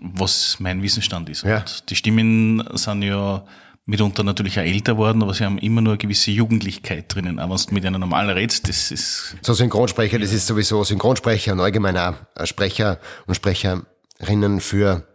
Was 0.00 0.60
mein 0.60 0.82
Wissensstand 0.82 1.30
ist. 1.30 1.42
Ja. 1.42 1.60
Und 1.60 1.88
die 1.88 1.96
Stimmen 1.96 2.62
sind 2.74 3.02
ja 3.02 3.44
mitunter 3.88 4.22
natürlich 4.22 4.60
auch 4.60 4.64
älter 4.64 4.98
worden, 4.98 5.22
aber 5.22 5.32
sie 5.32 5.46
haben 5.46 5.56
immer 5.56 5.80
nur 5.80 5.94
eine 5.94 5.98
gewisse 5.98 6.30
Jugendlichkeit 6.30 7.06
drinnen. 7.08 7.38
Aber 7.38 7.54
wenn 7.54 7.66
du 7.66 7.74
mit 7.74 7.86
einer 7.86 7.98
normal 7.98 8.30
redest, 8.30 8.68
das 8.68 8.90
ist, 8.90 9.36
So 9.40 9.54
Synchronsprecher, 9.54 10.18
das 10.18 10.30
ist 10.30 10.46
sowieso 10.46 10.84
Synchronsprecher 10.84 11.52
und 11.52 11.60
allgemein 11.60 11.96
auch 11.96 12.14
äh, 12.34 12.44
Sprecher 12.44 13.00
und 13.26 13.34
Sprecherinnen 13.34 14.60
für, 14.60 15.08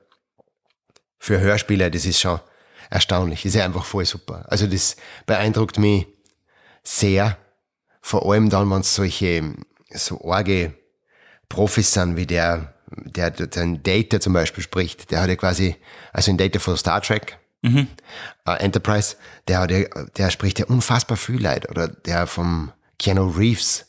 für 1.20 1.40
Hörspiele, 1.40 1.92
das 1.92 2.06
ist 2.06 2.20
schon 2.20 2.40
erstaunlich. 2.90 3.44
Das 3.44 3.52
ist 3.54 3.56
ja 3.56 3.66
einfach 3.66 3.86
voll 3.86 4.06
super. 4.06 4.44
Also 4.48 4.66
das 4.66 4.96
beeindruckt 5.28 5.78
mich 5.78 6.08
sehr. 6.82 7.38
Vor 8.02 8.26
allem 8.26 8.50
dann, 8.50 8.72
wenn 8.72 8.82
es 8.82 8.96
solche, 8.96 9.54
so 9.92 10.20
arge 10.28 10.74
Profis 11.48 11.94
sind, 11.94 12.18
wie 12.18 12.26
der, 12.26 12.74
der, 12.90 13.30
der 13.30 13.46
den 13.46 13.84
Data 13.84 14.20
zum 14.20 14.34
Beispiel 14.34 14.64
spricht. 14.64 15.12
Der 15.12 15.22
hat 15.22 15.30
ja 15.30 15.36
quasi, 15.36 15.76
also 16.12 16.32
ein 16.32 16.40
Data 16.40 16.58
von 16.58 16.76
Star 16.76 17.02
Trek, 17.02 17.38
äh, 17.64 18.52
Enterprise, 18.60 19.16
der, 19.48 19.68
ja, 19.70 20.06
der 20.18 20.30
spricht 20.30 20.60
ja 20.60 20.66
unfassbar 20.66 21.18
viel 21.18 21.42
Leid. 21.42 21.70
Oder 21.70 21.88
der 21.88 22.28
vom 22.28 22.72
Keanu 23.00 23.30
Reeves 23.30 23.86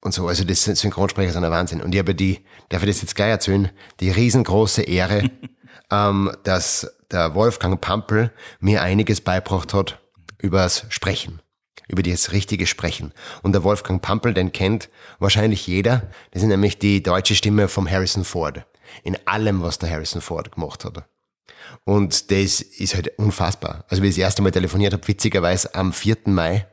und 0.00 0.12
so. 0.12 0.28
Also 0.28 0.44
das 0.44 0.64
sind 0.64 0.76
Synchronsprecher 0.76 1.32
sind 1.32 1.44
ein 1.44 1.50
Wahnsinn. 1.50 1.82
Und 1.82 1.94
ich 1.94 1.98
habe 1.98 2.14
die, 2.14 2.44
darf 2.68 2.82
ich 2.82 2.88
das 2.88 3.02
jetzt 3.02 3.14
gleich 3.14 3.30
erzählen, 3.30 3.70
die 4.00 4.10
riesengroße 4.10 4.82
Ehre, 4.82 5.30
ähm, 5.90 6.32
dass 6.44 6.90
der 7.10 7.34
Wolfgang 7.34 7.80
Pampel 7.80 8.32
mir 8.60 8.82
einiges 8.82 9.20
beibracht 9.20 9.74
hat 9.74 9.98
übers 10.38 10.86
Sprechen, 10.88 11.40
über 11.88 12.02
das 12.02 12.32
richtige 12.32 12.66
Sprechen. 12.66 13.12
Und 13.42 13.52
der 13.52 13.62
Wolfgang 13.62 14.00
Pampel, 14.00 14.32
den 14.32 14.52
kennt 14.52 14.88
wahrscheinlich 15.18 15.66
jeder. 15.66 16.10
Das 16.30 16.42
ist 16.42 16.48
nämlich 16.48 16.78
die 16.78 17.02
deutsche 17.02 17.34
Stimme 17.34 17.68
vom 17.68 17.90
Harrison 17.90 18.24
Ford. 18.24 18.64
In 19.02 19.16
allem, 19.26 19.62
was 19.62 19.78
der 19.78 19.90
Harrison 19.90 20.20
Ford 20.20 20.52
gemacht 20.52 20.84
hat. 20.84 21.04
Und 21.84 22.30
das 22.30 22.60
ist 22.60 22.94
halt 22.94 23.18
unfassbar. 23.18 23.84
Also 23.88 24.02
wie 24.02 24.08
ich 24.08 24.14
das 24.14 24.22
erste 24.22 24.42
Mal 24.42 24.50
telefoniert 24.50 24.92
habe, 24.92 25.06
witzigerweise 25.06 25.74
am 25.74 25.92
4. 25.92 26.18
Mai, 26.26 26.66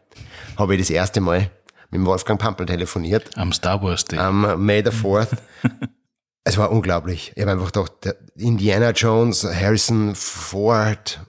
habe 0.57 0.75
ich 0.75 0.81
das 0.81 0.89
erste 0.89 1.21
Mal 1.21 1.49
mit 1.89 2.05
Wolfgang 2.05 2.39
Pampel 2.39 2.65
telefoniert. 2.65 3.35
Am 3.37 3.53
Star 3.53 3.81
Wars 3.81 4.05
Day. 4.05 4.19
Am 4.19 4.65
May 4.65 4.83
the 4.83 4.91
4th. 4.91 5.37
es 6.43 6.57
war 6.57 6.71
unglaublich. 6.71 7.31
Ich 7.35 7.41
habe 7.41 7.51
einfach 7.51 7.71
gedacht, 7.71 8.15
Indiana 8.35 8.91
Jones, 8.91 9.43
Harrison 9.43 10.15
Ford, 10.15 11.19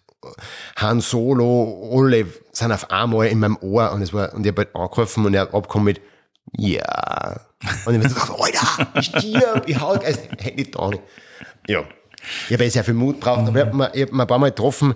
Han 0.76 1.00
Solo, 1.00 1.90
alle 1.92 2.26
sind 2.52 2.72
auf 2.72 2.90
einmal 2.90 3.28
in 3.28 3.38
meinem 3.38 3.58
Ohr 3.60 3.92
und 3.92 4.02
es 4.02 4.12
war, 4.12 4.32
und 4.34 4.44
ich 4.44 4.52
habe 4.52 4.62
halt 4.62 4.74
angerufen 4.74 5.26
und 5.26 5.34
er 5.34 5.42
hat 5.42 5.54
abgekommen 5.54 5.86
mit, 5.86 6.00
ja. 6.56 7.40
Und 7.84 7.94
ich 7.94 8.04
habe 8.04 8.08
gedacht, 8.08 8.32
Alter, 8.38 8.98
ich 8.98 9.06
stirb, 9.06 9.68
ich 9.68 9.80
hau, 9.80 9.90
also, 9.90 10.20
hätte 10.38 10.60
ich 10.60 10.70
da 10.70 10.88
nicht. 10.88 11.02
Ja. 11.66 11.84
Ich 12.48 12.54
habe 12.54 12.64
eh 12.64 12.68
sehr 12.68 12.84
viel 12.84 12.94
Mut 12.94 13.20
braucht, 13.20 13.48
aber 13.48 13.58
ich 13.58 13.72
habe 13.72 13.90
ich 13.94 14.02
hab 14.02 14.12
mir 14.12 14.22
ein 14.22 14.26
paar 14.26 14.38
Mal 14.38 14.50
getroffen, 14.50 14.94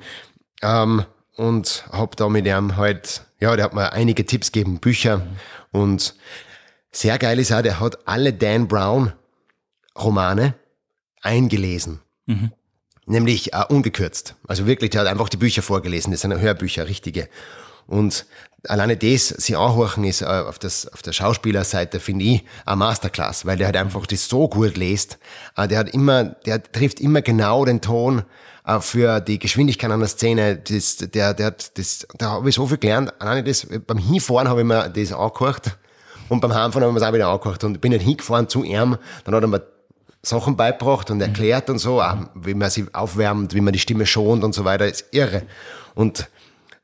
ähm, 0.62 1.04
und 1.36 1.84
habe 1.90 2.16
da 2.16 2.28
mit 2.28 2.46
ihm 2.46 2.76
halt, 2.76 3.24
ja, 3.40 3.54
der 3.56 3.64
hat 3.64 3.74
mir 3.74 3.92
einige 3.92 4.26
Tipps 4.26 4.52
gegeben, 4.52 4.78
Bücher 4.78 5.26
und 5.70 6.14
sehr 6.90 7.18
geil 7.18 7.38
ist 7.38 7.52
auch, 7.52 7.62
der 7.62 7.80
hat 7.80 8.06
alle 8.06 8.32
Dan 8.32 8.68
Brown 8.68 9.12
Romane 9.98 10.54
eingelesen. 11.22 12.00
Mhm. 12.26 12.52
Nämlich 13.06 13.52
äh, 13.52 13.64
ungekürzt. 13.68 14.36
Also 14.46 14.66
wirklich, 14.66 14.90
der 14.90 15.02
hat 15.02 15.08
einfach 15.08 15.28
die 15.28 15.36
Bücher 15.36 15.62
vorgelesen. 15.62 16.12
Das 16.12 16.20
sind 16.20 16.38
Hörbücher, 16.38 16.86
richtige. 16.86 17.28
Und 17.86 18.26
alleine 18.68 18.96
das, 18.96 19.28
sie 19.28 19.56
anhorchen, 19.56 20.04
ist 20.04 20.22
äh, 20.22 20.26
auf, 20.26 20.58
das, 20.58 20.86
auf 20.88 21.02
der 21.02 21.12
Schauspielerseite, 21.12 22.00
finde 22.00 22.24
ich, 22.24 22.44
ein 22.64 22.78
Masterclass, 22.78 23.44
weil 23.44 23.56
der 23.56 23.66
halt 23.66 23.76
einfach 23.76 24.06
das 24.06 24.28
so 24.28 24.48
gut 24.48 24.76
liest. 24.76 25.18
Äh, 25.56 25.68
der 25.68 25.78
hat 25.80 25.90
immer, 25.90 26.24
der 26.24 26.62
trifft 26.62 27.00
immer 27.00 27.22
genau 27.22 27.64
den 27.64 27.80
Ton 27.80 28.22
äh, 28.66 28.80
für 28.80 29.20
die 29.20 29.38
Geschwindigkeit 29.38 29.90
einer 29.90 30.06
Szene. 30.06 30.56
Das, 30.56 30.96
der, 30.96 31.34
der, 31.34 31.54
das, 31.74 32.06
da 32.18 32.30
habe 32.30 32.48
ich 32.48 32.54
so 32.54 32.66
viel 32.66 32.78
gelernt. 32.78 33.12
Alleine 33.20 33.42
das, 33.42 33.66
beim 33.86 33.98
Hinfahren 33.98 34.48
habe 34.48 34.60
ich 34.60 34.66
mir 34.66 34.88
das 34.88 35.12
angehört 35.12 35.76
und 36.28 36.40
beim 36.40 36.54
Heimfahren 36.54 36.84
habe 36.84 36.90
ich 36.90 36.94
mir 36.94 37.00
das 37.00 37.08
auch 37.08 37.14
wieder 37.14 37.28
angehört 37.28 37.64
und 37.64 37.80
bin 37.80 37.92
nicht 37.92 38.04
hingefahren 38.04 38.48
zu 38.48 38.62
ihm, 38.64 38.96
dann 39.24 39.34
hat 39.34 39.42
er 39.42 39.48
mir 39.48 39.66
Sachen 40.22 40.56
beibracht 40.56 41.10
und 41.10 41.20
erklärt 41.20 41.68
und 41.68 41.78
so, 41.78 42.00
wie 42.34 42.54
man 42.54 42.70
sie 42.70 42.86
aufwärmt, 42.92 43.54
wie 43.54 43.60
man 43.60 43.72
die 43.72 43.80
Stimme 43.80 44.06
schont 44.06 44.44
und 44.44 44.54
so 44.54 44.64
weiter, 44.64 44.86
ist 44.86 45.06
irre. 45.10 45.42
Und, 45.96 46.28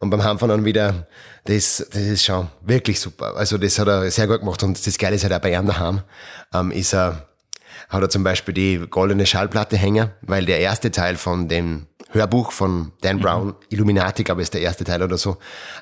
und 0.01 0.11
beim 0.11 0.25
Heimfahren 0.25 0.51
dann 0.51 0.65
wieder, 0.65 1.07
das, 1.49 1.87
das 1.91 2.03
ist 2.03 2.25
schon 2.25 2.49
wirklich 2.61 3.01
super. 3.01 3.35
Also 3.37 3.57
das 3.57 3.79
hat 3.79 3.89
er 3.89 4.11
sehr 4.11 4.27
gut 4.27 4.41
gemacht 4.41 4.63
und 4.63 4.87
das 4.87 4.99
Geile 4.99 5.17
ist 5.17 5.25
halt 5.25 5.33
auch 5.33 5.41
bei 5.41 5.55
ihm 5.55 5.67
daheim, 5.67 6.03
ähm, 6.53 6.71
ist 6.71 6.93
er, 6.93 7.27
hat 7.89 8.03
er 8.03 8.11
zum 8.11 8.23
Beispiel 8.23 8.53
die 8.53 8.87
goldene 8.91 9.25
Schallplatte 9.25 9.79
hängen, 9.79 10.11
weil 10.21 10.45
der 10.45 10.61
erste 10.61 10.91
Teil 10.91 11.17
von 11.17 11.49
dem 11.49 11.87
Hörbuch 12.11 12.53
von 12.53 12.93
Dan 13.01 13.17
mhm. 13.17 13.21
Brown, 13.21 13.47
mhm. 13.47 13.55
Illuminati, 13.71 14.25
glaube 14.25 14.43
ich, 14.43 14.47
ist 14.47 14.55
der 14.55 14.61
erste 14.61 14.85
Teil 14.85 15.03
oder 15.03 15.17
so, 15.17 15.39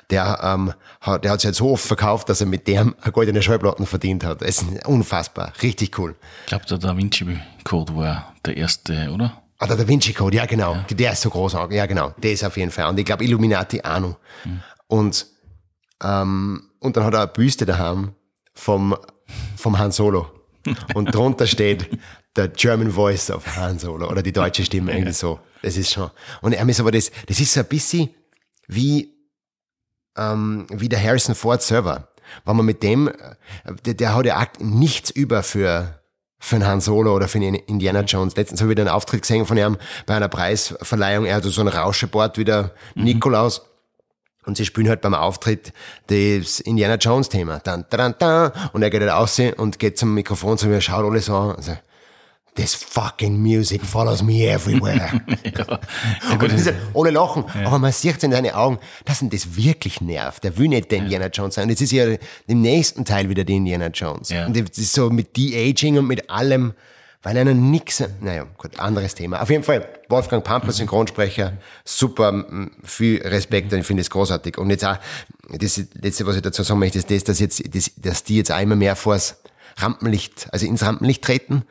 der, 0.09 0.39
ähm, 0.41 0.73
hat, 1.01 1.25
der 1.25 1.31
hat 1.31 1.41
sich 1.41 1.47
halt 1.47 1.55
so 1.55 1.71
oft 1.71 1.85
verkauft, 1.85 2.29
dass 2.29 2.39
er 2.39 2.47
mit 2.47 2.65
dem 2.67 2.95
eine 3.01 3.11
goldene 3.11 3.41
Schallplatten 3.41 3.85
verdient 3.85 4.23
hat. 4.23 4.41
Es 4.43 4.61
ist 4.61 4.87
unfassbar, 4.87 5.51
richtig 5.61 5.99
cool. 5.99 6.15
Ich 6.43 6.47
glaube, 6.47 6.65
der 6.65 6.77
Da 6.77 6.95
Vinci 6.95 7.25
Code 7.65 7.93
war 7.93 8.33
der 8.45 8.55
erste, 8.55 9.09
oder? 9.11 9.41
Ah, 9.59 9.67
der 9.67 9.75
Da 9.75 9.85
Vinci 9.85 10.13
Code, 10.13 10.37
ja 10.37 10.45
genau. 10.45 10.75
Ja. 10.75 10.85
Der 10.91 11.11
ist 11.11 11.21
so 11.23 11.29
großartig, 11.29 11.75
ja 11.75 11.85
genau. 11.87 12.13
Der 12.23 12.31
ist 12.31 12.45
auf 12.45 12.55
jeden 12.55 12.71
Fall. 12.71 12.87
Und 12.87 12.97
ich 12.99 13.05
glaube 13.05 13.25
Illuminati 13.25 13.81
auch 13.81 13.99
noch. 13.99 14.17
Mhm. 14.45 14.61
Und, 14.87 15.27
ähm, 16.03 16.69
und 16.79 16.97
dann 16.97 17.03
hat 17.03 17.13
er 17.13 17.21
eine 17.21 17.27
Büste 17.27 17.65
daheim 17.65 18.13
vom, 18.53 18.95
vom 19.55 19.77
Han 19.77 19.91
Solo. 19.91 20.31
Und 20.93 21.13
drunter 21.13 21.47
steht 21.47 21.89
der 22.35 22.49
German 22.49 22.91
Voice 22.91 23.31
of 23.31 23.55
Han 23.55 23.79
Solo 23.79 24.09
oder 24.09 24.21
die 24.21 24.31
deutsche 24.31 24.63
Stimme, 24.63 24.93
irgendwie 24.93 25.13
so. 25.13 25.39
Das 25.61 25.77
ist 25.77 25.91
schon. 25.91 26.11
Und 26.41 26.53
er 26.53 26.67
ist 26.67 26.79
aber 26.79 26.91
das, 26.91 27.11
das 27.25 27.39
ist 27.39 27.53
so 27.53 27.61
ein 27.61 27.65
bisschen 27.67 28.09
wie, 28.67 29.13
ähm, 30.17 30.67
wie 30.69 30.89
der 30.89 31.01
Harrison 31.01 31.35
Ford 31.35 31.61
Server. 31.61 32.09
Wenn 32.45 32.57
man 32.57 32.65
mit 32.65 32.83
dem, 32.83 33.09
der, 33.85 33.93
der 33.93 34.15
hat 34.15 34.25
ja 34.25 34.45
nichts 34.59 35.09
über 35.09 35.43
für, 35.43 35.99
für 36.39 36.57
einen 36.57 36.67
Han 36.67 36.81
Solo 36.81 37.15
oder 37.15 37.27
für 37.27 37.37
einen 37.37 37.55
Indiana 37.55 38.01
Jones. 38.01 38.35
Letztens 38.35 38.61
habe 38.61 38.71
ich 38.71 38.77
wieder 38.77 38.83
einen 38.83 38.95
Auftritt 38.95 39.21
gesehen 39.21 39.45
von 39.45 39.57
ihm 39.57 39.77
bei 40.05 40.15
einer 40.15 40.27
Preisverleihung. 40.27 41.25
Er 41.25 41.37
hat 41.37 41.43
so 41.43 41.61
ein 41.61 41.67
Rauscheboard 41.67 42.37
wie 42.37 42.45
der 42.45 42.73
mhm. 42.95 43.03
Nikolaus. 43.05 43.61
Und 44.47 44.55
sie 44.55 44.65
spielen 44.65 44.87
halt 44.87 45.01
beim 45.01 45.13
Auftritt 45.13 45.73
das 46.07 46.61
Indiana 46.61 46.95
Jones 46.95 47.27
Thema. 47.27 47.59
Dann, 47.59 47.85
dann, 47.89 48.15
dann, 48.17 48.53
und 48.71 48.81
er 48.81 48.89
geht 48.89 49.01
halt 49.01 49.11
aus 49.11 49.39
und 49.57 49.77
geht 49.77 49.97
zum 49.97 50.13
Mikrofon 50.13 50.57
zu 50.57 50.67
mir, 50.67 50.79
schaut 50.79 51.03
alles 51.03 51.29
an. 51.29 51.53
Also, 51.57 51.73
this 52.55 52.73
fucking 52.73 53.37
music 53.37 53.83
follows 53.83 54.23
me 54.23 54.47
everywhere. 54.47 55.21
ja. 55.43 55.51
ja 56.29 56.39
halt 56.39 56.75
ohne 56.93 57.11
Lachen. 57.11 57.43
Ja. 57.53 57.67
Aber 57.67 57.77
man 57.77 57.91
sieht 57.91 58.23
in 58.23 58.31
seinen 58.31 58.53
Augen, 58.53 58.79
dass 59.03 59.21
ihn 59.21 59.29
das 59.29 59.57
wirklich 59.57 59.99
nervt. 59.99 60.45
Der 60.45 60.57
will 60.57 60.69
nicht 60.69 60.91
der 60.91 60.99
Indiana 60.99 61.27
Jones 61.27 61.55
sein. 61.55 61.65
Und 61.65 61.71
jetzt 61.71 61.81
ist 61.81 61.91
ja 61.91 62.05
im 62.47 62.61
nächsten 62.61 63.03
Teil 63.03 63.27
wieder 63.27 63.43
der 63.43 63.57
Indiana 63.57 63.87
Jones. 63.87 64.31
Und 64.31 64.55
das 64.55 64.77
ist 64.77 64.93
so 64.93 65.09
mit 65.09 65.35
De-Aging 65.35 65.97
und 65.97 66.07
mit 66.07 66.29
allem, 66.29 66.73
weil 67.21 67.37
einer 67.37 67.53
nix, 67.53 68.01
naja, 68.21 68.45
gut, 68.57 68.79
anderes 68.79 69.13
Thema. 69.13 69.41
Auf 69.41 69.49
jeden 69.49 69.63
Fall, 69.63 69.87
Wolfgang 70.09 70.43
Pamper, 70.43 70.71
Synchronsprecher, 70.71 71.53
super, 71.83 72.45
viel 72.83 73.21
Respekt 73.21 73.73
und 73.73 73.79
ich 73.79 73.85
finde 73.85 74.01
es 74.01 74.09
großartig. 74.09 74.57
Und 74.57 74.69
jetzt 74.69 74.85
auch, 74.85 74.97
das 75.49 75.81
letzte, 75.93 76.25
was 76.25 76.35
ich 76.35 76.41
dazu 76.41 76.63
sagen 76.63 76.79
möchte, 76.79 76.97
ist 76.97 77.09
das, 77.09 77.23
dass 77.23 77.39
jetzt, 77.39 77.63
das, 77.75 77.91
dass 77.97 78.23
die 78.23 78.37
jetzt 78.37 78.51
einmal 78.51 78.77
mehr 78.77 78.95
vors 78.95 79.37
Rampenlicht, 79.77 80.47
also 80.51 80.65
ins 80.65 80.83
Rampenlicht 80.83 81.23
treten 81.23 81.63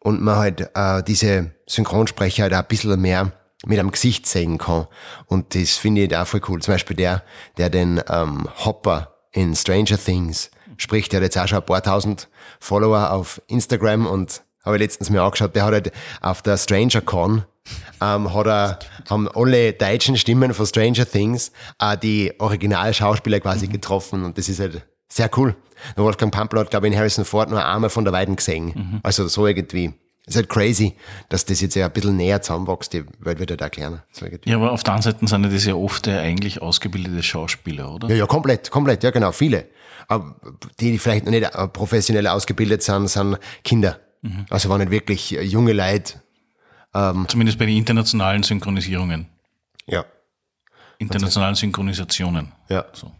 und 0.00 0.20
man 0.20 0.36
halt 0.36 0.70
äh, 0.74 1.02
diese 1.02 1.52
Synchronsprecher 1.66 2.44
halt 2.44 2.54
auch 2.54 2.58
ein 2.58 2.66
bisschen 2.68 3.00
mehr 3.00 3.32
mit 3.64 3.78
einem 3.78 3.92
Gesicht 3.92 4.26
sehen 4.26 4.58
kann. 4.58 4.88
Und 5.26 5.54
das 5.54 5.76
finde 5.76 6.02
ich 6.02 6.16
auch 6.16 6.26
voll 6.26 6.42
cool. 6.48 6.60
Zum 6.60 6.74
Beispiel 6.74 6.96
der, 6.96 7.22
der 7.56 7.70
den 7.70 8.00
ähm, 8.08 8.48
Hopper 8.64 9.14
in 9.30 9.54
Stranger 9.54 9.98
Things 9.98 10.50
spricht, 10.76 11.12
der 11.12 11.18
hat 11.18 11.24
jetzt 11.24 11.38
auch 11.38 11.46
schon 11.46 11.58
ein 11.58 11.66
paar 11.66 11.82
tausend 11.82 12.28
Follower 12.58 13.12
auf 13.12 13.40
Instagram 13.46 14.06
und 14.06 14.42
habe 14.64 14.76
ich 14.76 14.82
letztens 14.82 15.10
mir 15.10 15.22
angeschaut, 15.22 15.54
der 15.54 15.64
hat 15.64 15.72
halt 15.72 15.92
auf 16.20 16.42
der 16.42 16.56
Stranger 16.56 17.00
Con 17.00 17.44
ähm, 18.00 18.34
hat 18.34 18.46
er, 18.46 18.78
haben 19.08 19.28
alle 19.28 19.72
deutschen 19.72 20.16
Stimmen 20.16 20.52
von 20.54 20.66
Stranger 20.66 21.06
Things 21.06 21.52
äh, 21.78 21.96
die 21.96 22.32
Originalschauspieler 22.38 23.40
quasi 23.40 23.66
mhm. 23.66 23.72
getroffen 23.72 24.24
und 24.24 24.38
das 24.38 24.48
ist 24.48 24.60
halt 24.60 24.84
sehr 25.08 25.30
cool. 25.36 25.54
Der 25.96 26.04
Wolfgang 26.04 26.32
Pampel 26.32 26.60
hat, 26.60 26.70
glaube 26.70 26.86
ich, 26.86 26.92
in 26.92 26.98
Harrison 26.98 27.24
Ford 27.24 27.50
nur 27.50 27.64
einmal 27.64 27.90
von 27.90 28.04
der 28.04 28.12
Weiden 28.12 28.36
gesehen. 28.36 28.72
Mhm. 28.74 29.00
Also 29.02 29.28
so 29.28 29.46
irgendwie. 29.46 29.92
ist 30.26 30.36
halt 30.36 30.48
crazy, 30.48 30.94
dass 31.28 31.44
das 31.44 31.60
jetzt 31.60 31.74
ja 31.74 31.86
ein 31.86 31.92
bisschen 31.92 32.16
näher 32.16 32.40
zusammenwächst, 32.40 32.92
die 32.92 33.04
Welt 33.20 33.38
wird 33.38 33.50
halt 33.50 33.62
auch 33.62 33.70
kleiner. 33.70 34.04
So 34.12 34.26
ja, 34.26 34.56
aber 34.56 34.72
auf 34.72 34.82
der 34.82 34.94
anderen 34.94 35.12
Seite 35.12 35.26
sind 35.26 35.54
das 35.54 35.64
ja 35.64 35.74
oft 35.74 36.06
ja 36.06 36.18
eigentlich 36.20 36.62
ausgebildete 36.62 37.22
Schauspieler, 37.22 37.92
oder? 37.92 38.08
Ja, 38.08 38.16
ja, 38.16 38.26
komplett, 38.26 38.70
komplett, 38.70 39.02
ja 39.04 39.10
genau, 39.10 39.32
viele. 39.32 39.66
Aber 40.08 40.36
die, 40.80 40.92
die 40.92 40.98
vielleicht 40.98 41.24
noch 41.24 41.30
nicht 41.30 41.50
professionell 41.72 42.26
ausgebildet 42.26 42.82
sind, 42.82 43.08
sind 43.08 43.38
Kinder. 43.64 44.00
Mhm. 44.22 44.46
Also 44.50 44.68
waren 44.68 44.80
nicht 44.80 44.90
wirklich 44.90 45.30
junge 45.30 45.72
Leute. 45.72 46.20
Ähm, 46.94 47.26
Zumindest 47.28 47.58
bei 47.58 47.66
den 47.66 47.76
internationalen 47.76 48.42
Synchronisierungen. 48.42 49.26
Ja. 49.86 50.04
Internationalen 50.98 51.54
Synchronisationen. 51.54 52.52
Ja. 52.68 52.86
So. 52.92 53.12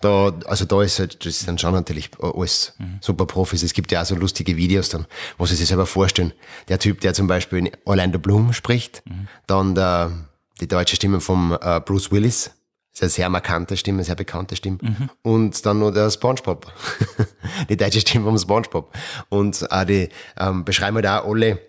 Da, 0.00 0.32
also 0.46 0.64
da 0.64 0.82
ist 0.82 0.98
halt, 0.98 1.24
das 1.24 1.40
sind 1.40 1.60
schon 1.60 1.72
natürlich 1.72 2.10
alles 2.20 2.74
mhm. 2.78 2.98
super 3.00 3.26
Profis. 3.26 3.62
Es 3.62 3.72
gibt 3.72 3.92
ja 3.92 4.02
auch 4.02 4.06
so 4.06 4.14
lustige 4.14 4.56
Videos 4.56 4.88
dann, 4.88 5.06
wo 5.38 5.46
sie 5.46 5.54
sich 5.54 5.68
selber 5.68 5.86
vorstellen. 5.86 6.32
Der 6.68 6.78
Typ, 6.78 7.00
der 7.00 7.14
zum 7.14 7.26
Beispiel 7.26 7.58
in 7.58 7.70
Orlando 7.84 8.18
Bloom 8.18 8.52
spricht, 8.52 9.02
mhm. 9.06 9.28
dann 9.46 9.74
der, 9.74 10.12
die 10.60 10.68
deutsche 10.68 10.96
Stimme 10.96 11.20
vom 11.20 11.56
äh, 11.60 11.80
Bruce 11.80 12.10
Willis, 12.10 12.50
ist 12.92 13.02
eine 13.02 13.10
sehr 13.10 13.28
markante 13.28 13.76
Stimme, 13.76 14.04
sehr 14.04 14.14
bekannte 14.14 14.56
Stimme. 14.56 14.78
Mhm. 14.80 15.10
Und 15.22 15.64
dann 15.66 15.78
noch 15.78 15.90
der 15.90 16.10
Spongebob. 16.10 16.72
die 17.68 17.76
deutsche 17.76 18.00
Stimme 18.00 18.24
vom 18.24 18.38
Spongebob. 18.38 18.92
Und 19.28 19.70
auch 19.70 19.84
die 19.84 20.08
ähm, 20.38 20.64
beschreiben 20.64 20.96
halt 20.96 21.06
auch 21.06 21.30
alle, 21.30 21.60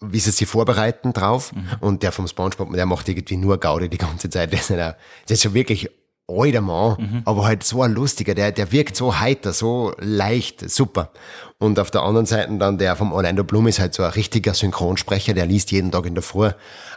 wie 0.00 0.20
sie 0.20 0.30
sich 0.30 0.48
vorbereiten 0.48 1.12
drauf. 1.12 1.52
Mhm. 1.52 1.68
Und 1.80 2.02
der 2.02 2.12
vom 2.12 2.28
Spongebob, 2.28 2.72
der 2.72 2.86
macht 2.86 3.08
irgendwie 3.08 3.36
nur 3.36 3.58
Gaudi 3.58 3.88
die 3.88 3.98
ganze 3.98 4.30
Zeit. 4.30 4.52
Das 4.52 4.62
ist, 4.62 4.70
nicht 4.70 4.80
auch, 4.80 4.94
das 5.24 5.38
ist 5.38 5.42
schon 5.42 5.54
wirklich 5.54 5.90
alter 6.28 6.60
Mann, 6.60 6.96
mhm. 6.98 7.22
aber 7.24 7.46
halt 7.46 7.64
so 7.64 7.82
ein 7.82 7.92
lustiger, 7.92 8.34
der, 8.34 8.52
der 8.52 8.70
wirkt 8.70 8.96
so 8.96 9.18
heiter, 9.18 9.52
so 9.54 9.94
leicht, 9.98 10.68
super. 10.68 11.10
Und 11.58 11.78
auf 11.78 11.90
der 11.90 12.02
anderen 12.02 12.26
Seite 12.26 12.56
dann 12.58 12.76
der 12.76 12.96
vom 12.96 13.12
Orlando 13.12 13.44
Bloom 13.44 13.66
ist 13.66 13.80
halt 13.80 13.94
so 13.94 14.02
ein 14.02 14.10
richtiger 14.10 14.52
Synchronsprecher, 14.52 15.32
der 15.32 15.46
liest 15.46 15.72
jeden 15.72 15.90
Tag 15.90 16.04
in 16.04 16.14
der 16.14 16.22
Früh 16.22 16.50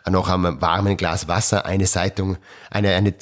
nach 0.10 0.30
einem 0.30 0.62
warmen 0.62 0.98
Glas 0.98 1.28
Wasser 1.28 1.66
eine 1.66 1.86
Zeitung, 1.86 2.38
eine, 2.70 2.94
eine 2.94 3.18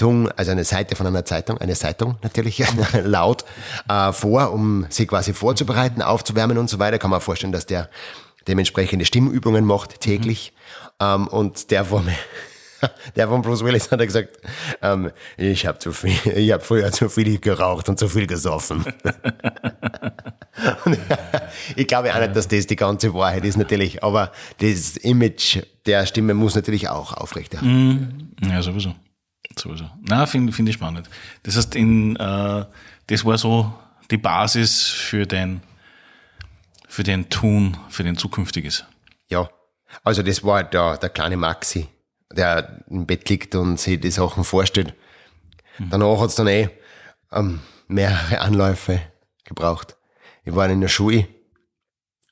Zeitung, 0.00 0.30
also 0.30 0.50
eine 0.50 0.64
Seite 0.64 0.96
von 0.96 1.06
einer 1.06 1.26
Zeitung, 1.26 1.58
eine 1.58 1.74
Zeitung 1.74 2.16
natürlich 2.22 2.62
laut 3.04 3.44
äh, 3.88 4.12
vor, 4.12 4.52
um 4.52 4.86
sie 4.88 5.06
quasi 5.06 5.34
vorzubereiten, 5.34 6.00
aufzuwärmen 6.00 6.56
und 6.56 6.70
so 6.70 6.78
weiter. 6.78 6.98
Kann 6.98 7.10
man 7.10 7.20
vorstellen, 7.20 7.52
dass 7.52 7.66
der 7.66 7.90
dementsprechende 8.48 9.04
Stimmübungen 9.04 9.66
macht 9.66 10.00
täglich. 10.00 10.54
Ähm, 11.00 11.28
und 11.28 11.70
der 11.70 11.84
von, 11.84 12.08
der 13.16 13.28
von 13.28 13.42
Bruce 13.42 13.62
Willis 13.62 13.90
hat 13.90 14.00
gesagt, 14.00 14.38
ähm, 14.80 15.10
ich 15.36 15.66
habe 15.66 15.78
zu 15.78 15.92
viel, 15.92 16.16
ich 16.34 16.50
habe 16.50 16.64
früher 16.64 16.90
zu 16.92 17.10
viel 17.10 17.38
geraucht 17.38 17.90
und 17.90 17.98
zu 17.98 18.08
viel 18.08 18.26
gesoffen. 18.26 18.86
ich 21.76 21.86
glaube 21.86 22.14
auch 22.14 22.20
nicht, 22.20 22.34
dass 22.34 22.48
das 22.48 22.66
die 22.66 22.76
ganze 22.76 23.12
Wahrheit 23.12 23.44
ist 23.44 23.58
natürlich, 23.58 24.02
aber 24.02 24.32
das 24.60 24.96
Image 24.96 25.58
der 25.84 26.06
Stimme 26.06 26.32
muss 26.32 26.54
natürlich 26.54 26.88
auch 26.88 27.12
aufrechterhalten. 27.12 28.34
Ja, 28.40 28.62
sowieso. 28.62 28.94
Sowieso. 29.60 29.90
Na, 30.00 30.26
finde 30.26 30.52
find 30.52 30.68
ich 30.68 30.74
spannend. 30.76 31.08
Das 31.42 31.56
heißt, 31.56 31.74
in, 31.74 32.16
äh, 32.16 32.64
das 33.06 33.24
war 33.24 33.38
so 33.38 33.72
die 34.10 34.16
Basis 34.16 34.86
für 34.86 35.26
dein, 35.26 35.62
für 36.88 37.02
dein 37.02 37.28
Tun, 37.28 37.76
für 37.88 38.02
dein 38.02 38.16
zukünftiges. 38.16 38.84
Ja, 39.28 39.48
also 40.02 40.22
das 40.22 40.42
war 40.44 40.64
der, 40.64 40.96
der 40.96 41.10
kleine 41.10 41.36
Maxi, 41.36 41.88
der 42.32 42.84
im 42.88 43.06
Bett 43.06 43.28
liegt 43.28 43.54
und 43.54 43.78
sich 43.78 44.00
die 44.00 44.10
Sachen 44.10 44.44
vorstellt. 44.44 44.94
Danach 45.78 46.20
hat's 46.20 46.34
dann 46.34 46.48
eh 46.48 46.68
ähm, 47.32 47.60
mehrere 47.88 48.40
Anläufe 48.40 49.00
gebraucht. 49.44 49.96
Ich 50.44 50.54
war 50.54 50.68
in 50.68 50.80
der 50.80 50.88
Schule, 50.88 51.26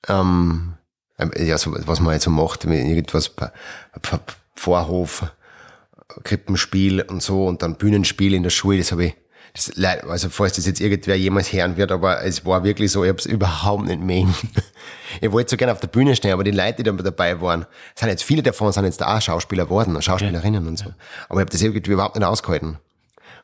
ähm, 0.07 0.77
ja, 1.37 1.59
so, 1.59 1.75
was 1.87 2.01
man 2.01 2.13
jetzt 2.13 2.25
so 2.25 2.31
macht, 2.31 2.65
mit 2.67 2.85
irgendwas, 2.85 3.35
Vorhof, 4.55 5.33
Krippenspiel 6.09 7.03
und 7.03 7.23
so 7.23 7.47
und 7.47 7.63
dann 7.63 7.77
Bühnenspiel 7.77 8.35
in 8.35 8.43
der 8.43 8.51
Schule, 8.51 8.79
das 8.79 8.93
habe 8.93 9.07
ich, 9.07 9.15
das, 9.55 9.73
also 10.09 10.29
falls 10.31 10.55
das 10.55 10.67
jetzt 10.67 10.81
irgendwer 10.81 11.17
jemals 11.17 11.53
hören 11.53 11.77
wird, 11.77 11.93
aber 11.93 12.23
es 12.23 12.45
war 12.45 12.65
wirklich 12.65 12.91
so, 12.91 13.05
ich 13.05 13.09
habe 13.09 13.19
es 13.19 13.27
überhaupt 13.27 13.85
nicht 13.85 14.01
mehr. 14.01 14.27
Ich 15.21 15.33
wollte 15.33 15.51
so 15.51 15.57
gerne 15.57 15.73
auf 15.73 15.81
der 15.81 15.89
Bühne 15.89 16.15
stehen, 16.15 16.33
aber 16.33 16.45
die 16.45 16.51
Leute, 16.51 16.83
die 16.83 16.83
da 16.83 16.93
dabei 16.93 17.41
waren, 17.41 17.67
sind 17.95 18.09
jetzt 18.09 18.23
viele 18.23 18.43
davon 18.43 18.73
sind 18.73 18.85
jetzt 18.85 19.03
auch 19.03 19.21
Schauspieler 19.21 19.65
geworden, 19.65 19.97
und 19.97 20.03
Schauspielerinnen 20.03 20.67
und 20.67 20.79
so. 20.79 20.87
Aber 21.29 21.41
ich 21.41 21.45
habe 21.45 21.51
das 21.51 21.63
irgendwie 21.63 21.91
überhaupt 21.91 22.17
nicht 22.17 22.25
ausgehalten. 22.25 22.79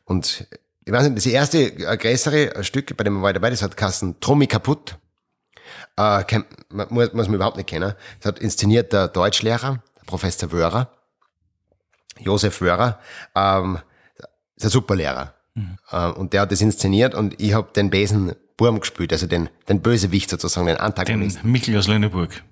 Und 0.05 0.47
ich 0.85 0.93
weiß 0.93 1.03
nicht, 1.03 1.17
das 1.17 1.25
erste 1.25 1.59
äh, 1.59 1.97
größere 1.97 2.63
Stück, 2.63 2.95
bei 2.95 3.03
dem 3.03 3.21
war 3.21 3.31
ich 3.31 3.33
dabei, 3.33 3.49
das 3.49 3.63
hat 3.63 3.75
Kassen 3.75 4.19
Trummi 4.19 4.47
kaputt. 4.47 4.97
Äh, 5.97 6.23
kennt, 6.23 6.45
man, 6.69 6.87
muss, 6.91 7.11
muss 7.13 7.27
man 7.27 7.35
überhaupt 7.35 7.57
nicht 7.57 7.67
kennen. 7.67 7.93
Das 8.19 8.33
hat 8.33 8.39
inszeniert 8.39 8.93
der 8.93 9.07
Deutschlehrer, 9.07 9.81
der 9.99 10.05
Professor 10.05 10.51
Wörer, 10.51 10.91
Josef 12.19 12.61
Wörer, 12.61 12.99
ähm, 13.35 13.79
ist 14.55 14.65
ein 14.65 14.69
super 14.69 14.95
Lehrer. 14.95 15.33
Äh, 15.91 16.07
und 16.11 16.33
der 16.33 16.41
hat 16.41 16.51
das 16.51 16.61
inszeniert 16.61 17.15
und 17.15 17.39
ich 17.41 17.53
habe 17.53 17.71
den 17.73 17.89
Besen 17.89 18.33
Burm 18.57 18.79
gespielt, 18.79 19.11
also 19.11 19.27
den, 19.27 19.49
den 19.67 19.81
Bösewicht 19.81 20.29
sozusagen, 20.29 20.67
den 20.67 20.75
Den 20.75 20.81
Antagonist. 20.81 21.43
Michel 21.43 21.77
aus 21.77 21.87
Lüneburg. 21.87 22.43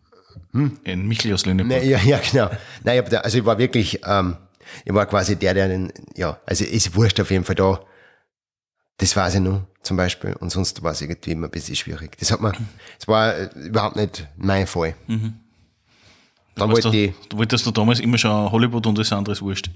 Hm? 0.51 0.79
Den 0.85 1.07
Michel 1.07 1.33
aus 1.33 1.45
Lüneburg. 1.45 1.81
Nee, 1.81 1.89
ja, 1.89 1.99
ja, 1.99 2.19
genau. 2.19 2.49
Nein, 2.83 3.03
ich 3.03 3.09
da, 3.09 3.19
also 3.19 3.37
ich 3.37 3.45
war 3.45 3.57
wirklich, 3.57 4.01
ähm, 4.05 4.37
ich 4.85 4.93
war 4.93 5.05
quasi 5.05 5.35
der, 5.35 5.53
der 5.53 5.67
den, 5.67 5.93
ja, 6.15 6.39
also 6.45 6.65
ist 6.65 6.95
wurscht 6.95 7.19
auf 7.19 7.31
jeden 7.31 7.45
Fall 7.45 7.55
da. 7.55 7.79
Das 8.97 9.15
weiß 9.15 9.35
ich 9.35 9.41
noch, 9.41 9.61
zum 9.81 9.97
Beispiel. 9.97 10.33
Und 10.33 10.51
sonst 10.51 10.83
war 10.83 10.91
es 10.91 11.01
irgendwie 11.01 11.31
immer 11.31 11.47
ein 11.47 11.51
bisschen 11.51 11.75
schwierig. 11.75 12.17
Das 12.19 12.31
hat 12.31 12.41
man, 12.41 12.53
es 12.99 13.07
war 13.07 13.35
äh, 13.35 13.49
überhaupt 13.55 13.95
nicht 13.95 14.27
mein 14.37 14.67
Fall. 14.67 14.95
Dann 15.07 15.42
Weißt 16.55 16.71
wollte 16.71 16.91
du, 16.91 16.97
ich, 16.97 17.13
du 17.29 17.37
wolltest 17.37 17.65
du 17.65 17.71
damals 17.71 17.99
immer 17.99 18.17
schon 18.17 18.51
Hollywood 18.51 18.85
und 18.87 18.97
das 18.97 19.11
andere 19.11 19.33
ist 19.33 19.41
wurscht. 19.41 19.69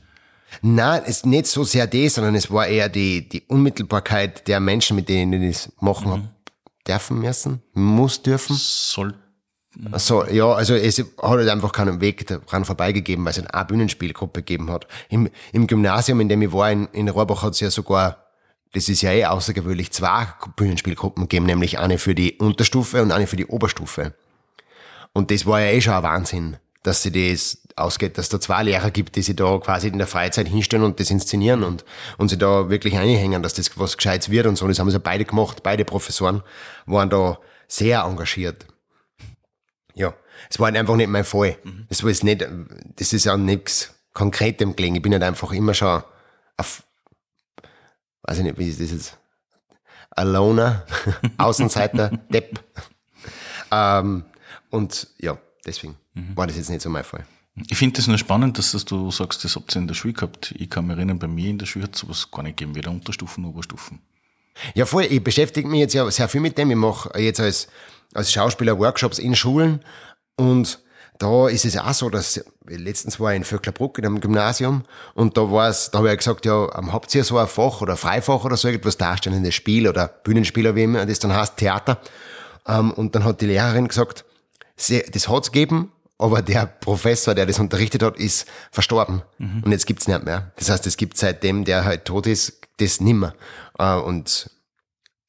nein, 0.62 1.02
es 1.04 1.18
ist 1.18 1.26
nicht 1.26 1.48
so 1.48 1.64
sehr 1.64 1.88
das, 1.88 2.16
sondern 2.16 2.36
es 2.36 2.52
war 2.52 2.68
eher 2.68 2.90
die, 2.90 3.28
die 3.28 3.44
Unmittelbarkeit 3.48 4.48
der 4.48 4.60
Menschen, 4.60 4.96
mit 4.96 5.10
denen 5.10 5.42
ich 5.42 5.58
das 5.58 5.72
machen 5.80 6.12
hab 6.12 6.38
dürfen 6.88 7.20
müssen, 7.20 7.62
muss 7.74 8.22
dürfen. 8.22 8.56
Soll, 8.56 9.14
So, 9.96 10.26
ja, 10.26 10.52
also 10.54 10.74
es 10.74 11.00
hat 11.00 11.08
halt 11.22 11.50
einfach 11.50 11.72
keinen 11.72 12.02
Weg 12.02 12.26
daran 12.26 12.66
vorbeigegeben, 12.66 13.24
weil 13.26 13.32
es 13.32 13.46
eine 13.46 13.66
Bühnenspielgruppe 13.66 14.42
gegeben 14.42 14.72
hat. 14.72 14.88
Im, 15.10 15.30
Im 15.52 15.68
Gymnasium, 15.68 16.20
in 16.20 16.30
dem 16.30 16.42
ich 16.42 16.52
war, 16.52 16.72
in, 16.72 16.88
in 16.94 17.10
Rohrbach 17.10 17.44
hat 17.44 17.54
es 17.54 17.60
ja 17.60 17.70
sogar, 17.70 18.26
das 18.74 18.90
ist 18.90 19.02
ja 19.02 19.12
eh 19.12 19.26
außergewöhnlich, 19.26 19.92
zwei 19.92 20.28
Bühnenspielgruppen 20.56 21.24
gegeben, 21.24 21.46
nämlich 21.46 21.80
eine 21.80 21.98
für 21.98 22.16
die 22.16 22.38
Unterstufe 22.38 23.02
und 23.02 23.12
eine 23.12 23.28
für 23.28 23.36
die 23.36 23.46
Oberstufe. 23.46 24.14
Und 25.14 25.32
das 25.32 25.46
war 25.46 25.62
ja 25.62 25.72
eh 25.72 25.82
schon 25.82 25.94
ein 25.94 26.04
Wahnsinn, 26.04 26.58
dass 26.88 27.04
sie 27.04 27.12
das 27.12 27.60
ausgeht, 27.76 28.18
dass 28.18 28.30
da 28.30 28.40
zwei 28.40 28.64
Lehrer 28.64 28.92
gibt, 28.92 29.18
die 29.18 29.22
sich 29.22 29.36
da 29.36 29.58
quasi 29.60 29.90
in 29.90 29.98
der 29.98 30.08
Freizeit 30.08 30.48
hinstellen 30.48 30.86
und 30.86 31.02
das 31.02 31.12
inszenieren 31.12 31.64
und, 31.64 31.84
und 32.18 32.30
sie 32.30 32.38
da 32.38 32.70
wirklich 32.70 32.98
einhängen, 32.98 33.44
dass 33.44 33.54
das 33.54 33.78
was 33.78 33.98
Gescheites 33.98 34.30
wird 34.32 34.48
und 34.48 34.56
so. 34.56 34.68
Das 34.68 34.80
haben 34.80 34.90
sie 34.90 35.00
beide 35.00 35.26
gemacht, 35.26 35.64
beide 35.64 35.84
Professoren 35.84 36.44
waren 36.86 37.10
da 37.10 37.40
sehr 37.68 38.04
engagiert. 38.04 38.66
Ja, 39.96 40.14
es 40.50 40.60
war 40.60 40.68
halt 40.68 40.78
einfach 40.78 40.96
nicht 40.96 41.10
mein 41.10 41.26
Fall. 41.26 41.58
Das 41.90 42.04
war 42.04 42.10
jetzt 42.10 42.24
nicht, 42.24 42.48
das 42.96 43.12
ist 43.12 43.26
ja 43.26 43.36
nichts 43.36 43.94
Konkretem 44.14 44.76
gelegen. 44.76 44.96
Ich 44.96 45.02
bin 45.02 45.12
halt 45.12 45.24
einfach 45.24 45.52
immer 45.52 45.74
schon 45.74 46.04
auf, 46.56 46.84
weiß 48.24 48.38
ich 48.38 48.44
nicht, 48.46 48.58
wie 48.58 48.70
ist 48.70 48.80
das 48.80 48.92
jetzt? 48.92 49.18
Aloner, 50.12 50.86
Außenseiter, 51.38 52.12
Depp. 52.32 52.60
Ähm, 53.70 54.24
und 54.70 55.10
ja, 55.20 55.38
deswegen 55.68 55.96
war 56.36 56.48
das 56.48 56.56
jetzt 56.56 56.70
nicht 56.70 56.82
so 56.82 56.90
mein 56.90 57.04
Fall. 57.04 57.26
ich 57.70 57.78
finde 57.78 57.98
das 57.98 58.08
nur 58.08 58.18
spannend, 58.18 58.58
dass 58.58 58.72
das 58.72 58.86
du 58.86 59.12
sagst, 59.12 59.44
das 59.44 59.56
habt 59.56 59.76
ihr 59.76 59.82
in 59.82 59.88
der 59.88 59.96
Schule 59.96 60.14
gehabt. 60.14 60.54
Ich 60.58 60.70
kann 60.70 60.88
mich 60.88 60.96
erinnern, 60.98 61.20
bei 61.20 61.28
mir 61.28 61.50
in 61.50 61.58
der 61.58 61.66
Schule 61.66 61.84
hat 61.84 61.96
es 61.96 62.02
sowas 62.02 62.32
gar 62.32 62.44
nicht 62.44 62.58
gegeben, 62.58 62.76
weder 62.76 62.92
Unterstufen, 62.92 63.46
Oberstufen. 63.46 64.00
Ja, 64.74 64.86
voll. 64.86 65.06
Ich 65.10 65.24
beschäftige 65.24 65.68
mich 65.68 65.80
jetzt 65.80 65.94
ja 65.94 66.10
sehr 66.10 66.28
viel 66.28 66.42
mit 66.42 66.58
dem. 66.58 66.72
Ich 66.72 66.78
mache 66.78 67.12
jetzt 67.20 67.40
als, 67.40 67.68
als 68.14 68.32
Schauspieler 68.32 68.80
Workshops 68.80 69.20
in 69.20 69.36
Schulen 69.36 69.82
und 70.36 70.80
da 71.20 71.48
ist 71.48 71.66
es 71.66 71.78
auch 71.78 71.94
so, 71.94 72.10
dass 72.10 72.44
letztens 72.68 73.20
war 73.20 73.32
ich 73.32 73.38
in 73.38 73.44
Vöcklerbruck 73.44 73.98
in 73.98 74.06
einem 74.06 74.22
Gymnasium 74.22 74.84
und 75.16 75.36
da 75.36 75.52
war 75.52 75.70
es, 75.70 75.90
da 75.90 76.00
habe 76.00 76.12
ich 76.12 76.18
gesagt, 76.18 76.46
ja, 76.46 76.70
ähm, 76.78 76.94
habt 76.94 77.14
ihr 77.16 77.24
so 77.24 77.38
ein 77.40 77.48
Fach 77.48 77.82
oder 77.82 77.98
Freifach 77.98 78.46
oder 78.46 78.56
so 78.56 78.68
irgendwas 78.68 78.98
darstellendes 78.98 79.56
Spiel 79.56 79.88
oder 79.88 80.08
Bühnenspiel 80.08 80.68
oder 80.68 80.76
wie 80.76 80.84
immer 80.84 81.06
das 81.06 81.20
dann 81.20 81.34
heißt, 81.34 81.58
Theater. 81.58 82.00
Ähm, 82.68 82.92
und 82.92 83.16
dann 83.16 83.24
hat 83.24 83.42
die 83.42 83.48
Lehrerin 83.48 83.88
gesagt, 83.88 84.26
sie, 84.78 85.04
das 85.12 85.28
hat's 85.28 85.52
gegeben, 85.52 85.92
aber 86.18 86.42
der 86.42 86.66
Professor, 86.66 87.36
der 87.36 87.46
das 87.46 87.60
unterrichtet 87.60 88.02
hat, 88.02 88.18
ist 88.18 88.48
verstorben. 88.72 89.22
Und 89.64 89.72
jetzt 89.72 89.86
gibt's 89.86 90.08
nicht 90.08 90.24
mehr. 90.24 90.52
Das 90.56 90.70
heißt, 90.70 90.88
es 90.88 90.98
gibt 90.98 91.18
seitdem, 91.18 91.66
der 91.66 91.86
halt 91.86 92.06
tot 92.06 92.26
ist, 92.26 92.62
das 92.78 93.02
nimmer. 93.02 93.34
Äh, 93.78 93.96
und 93.96 94.50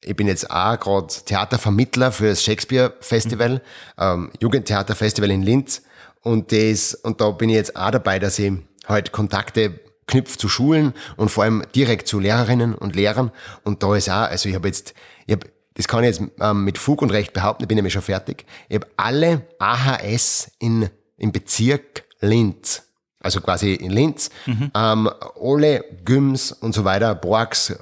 ich 0.01 0.15
bin 0.15 0.27
jetzt 0.27 0.49
auch 0.49 0.79
gerade 0.79 1.07
Theatervermittler 1.25 2.11
für 2.11 2.29
das 2.29 2.43
Shakespeare 2.43 2.93
Festival, 3.01 3.61
ähm, 3.97 4.31
Jugendtheaterfestival 4.39 5.29
in 5.29 5.43
Linz. 5.43 5.81
Und 6.21 6.51
das, 6.51 6.93
und 6.95 7.21
da 7.21 7.31
bin 7.31 7.49
ich 7.49 7.55
jetzt 7.55 7.75
auch 7.75 7.91
dabei, 7.91 8.19
dass 8.19 8.39
ich 8.39 8.51
halt 8.87 9.11
Kontakte 9.11 9.79
knüpfe 10.07 10.37
zu 10.37 10.49
Schulen 10.49 10.93
und 11.17 11.29
vor 11.29 11.43
allem 11.43 11.63
direkt 11.75 12.07
zu 12.07 12.19
Lehrerinnen 12.19 12.73
und 12.73 12.95
Lehrern. 12.95 13.31
Und 13.63 13.83
da 13.83 13.95
ist 13.95 14.09
auch, 14.09 14.29
also 14.29 14.49
ich 14.49 14.55
habe 14.55 14.67
jetzt, 14.67 14.93
ich 15.27 15.33
hab, 15.33 15.45
das 15.79 15.87
kann 15.87 16.03
ich 16.03 16.09
jetzt 16.09 16.21
ähm, 16.41 16.65
mit 16.65 16.77
Fug 16.77 17.01
und 17.01 17.09
Recht 17.09 17.31
behaupten, 17.31 17.63
ich 17.63 17.69
bin 17.69 17.77
nämlich 17.77 17.93
schon 17.93 18.01
fertig. 18.01 18.45
Ich 18.67 18.75
habe 18.75 18.87
alle 18.97 19.47
AHS 19.59 20.51
in, 20.59 20.89
im 21.15 21.31
Bezirk 21.31 22.03
Linz 22.19 22.83
also 23.21 23.41
quasi 23.41 23.73
in 23.73 23.91
Linz, 23.91 24.29
ähm, 24.47 25.09
alle 25.41 25.83
Gyms 26.05 26.51
und 26.51 26.73
so 26.73 26.85
weiter, 26.85 27.15
Borgs, 27.15 27.77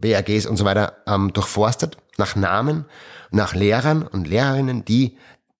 BRGs 0.00 0.46
und 0.46 0.56
so 0.56 0.64
weiter 0.64 0.98
ähm, 1.06 1.32
durchforstet 1.32 1.96
nach 2.18 2.36
Namen, 2.36 2.84
nach 3.30 3.54
Lehrern 3.54 4.02
und 4.02 4.28
Lehrerinnen, 4.28 4.84
die 4.84 5.18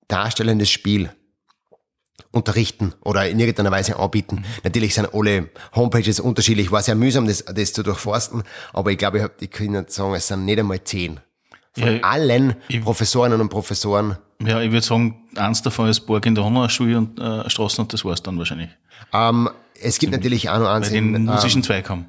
darstellendes 0.08 0.70
Spiel 0.70 1.10
unterrichten 2.30 2.94
oder 3.02 3.28
in 3.28 3.40
irgendeiner 3.40 3.70
Weise 3.70 3.96
anbieten. 3.96 4.44
Natürlich 4.62 4.94
sind 4.94 5.12
alle 5.12 5.50
Homepages 5.74 6.20
unterschiedlich, 6.20 6.70
war 6.70 6.82
sehr 6.82 6.94
mühsam, 6.94 7.26
das, 7.26 7.44
das 7.44 7.72
zu 7.72 7.82
durchforsten, 7.82 8.42
aber 8.72 8.90
ich 8.92 8.98
glaube, 8.98 9.18
ich, 9.18 9.24
hab, 9.24 9.42
ich 9.42 9.50
kann 9.50 9.68
nicht 9.68 9.90
sagen, 9.90 10.14
es 10.14 10.28
sind 10.28 10.44
nicht 10.44 10.58
einmal 10.58 10.82
zehn. 10.84 11.20
Von 11.78 11.96
Ja, 11.96 12.02
allen 12.02 12.54
ich- 12.68 12.82
Professorinnen 12.82 13.40
und 13.40 13.48
Professoren 13.48 14.16
Ja, 14.40 14.60
ich 14.60 14.70
würde 14.72 14.84
sagen, 14.86 15.24
eins 15.36 15.62
davon 15.62 15.88
ist 15.88 16.00
Burg 16.00 16.24
in 16.26 16.34
der 16.34 16.44
Honor-Schule 16.44 16.98
und 16.98 17.18
äh, 17.20 17.48
Straßen 17.48 17.82
und 17.84 17.92
das 17.92 18.04
war's 18.04 18.22
dann 18.22 18.38
wahrscheinlich. 18.38 18.70
Ähm, 19.12 19.48
es 19.80 19.98
gibt 19.98 20.12
natürlich 20.12 20.48
auch 20.50 20.58
noch 20.58 20.68
eins 20.68 20.88
einen 20.90 21.14
im, 21.14 21.24
musischen 21.26 21.60
ähm, 21.60 21.64
Zweig 21.64 21.88
haben. 21.90 22.06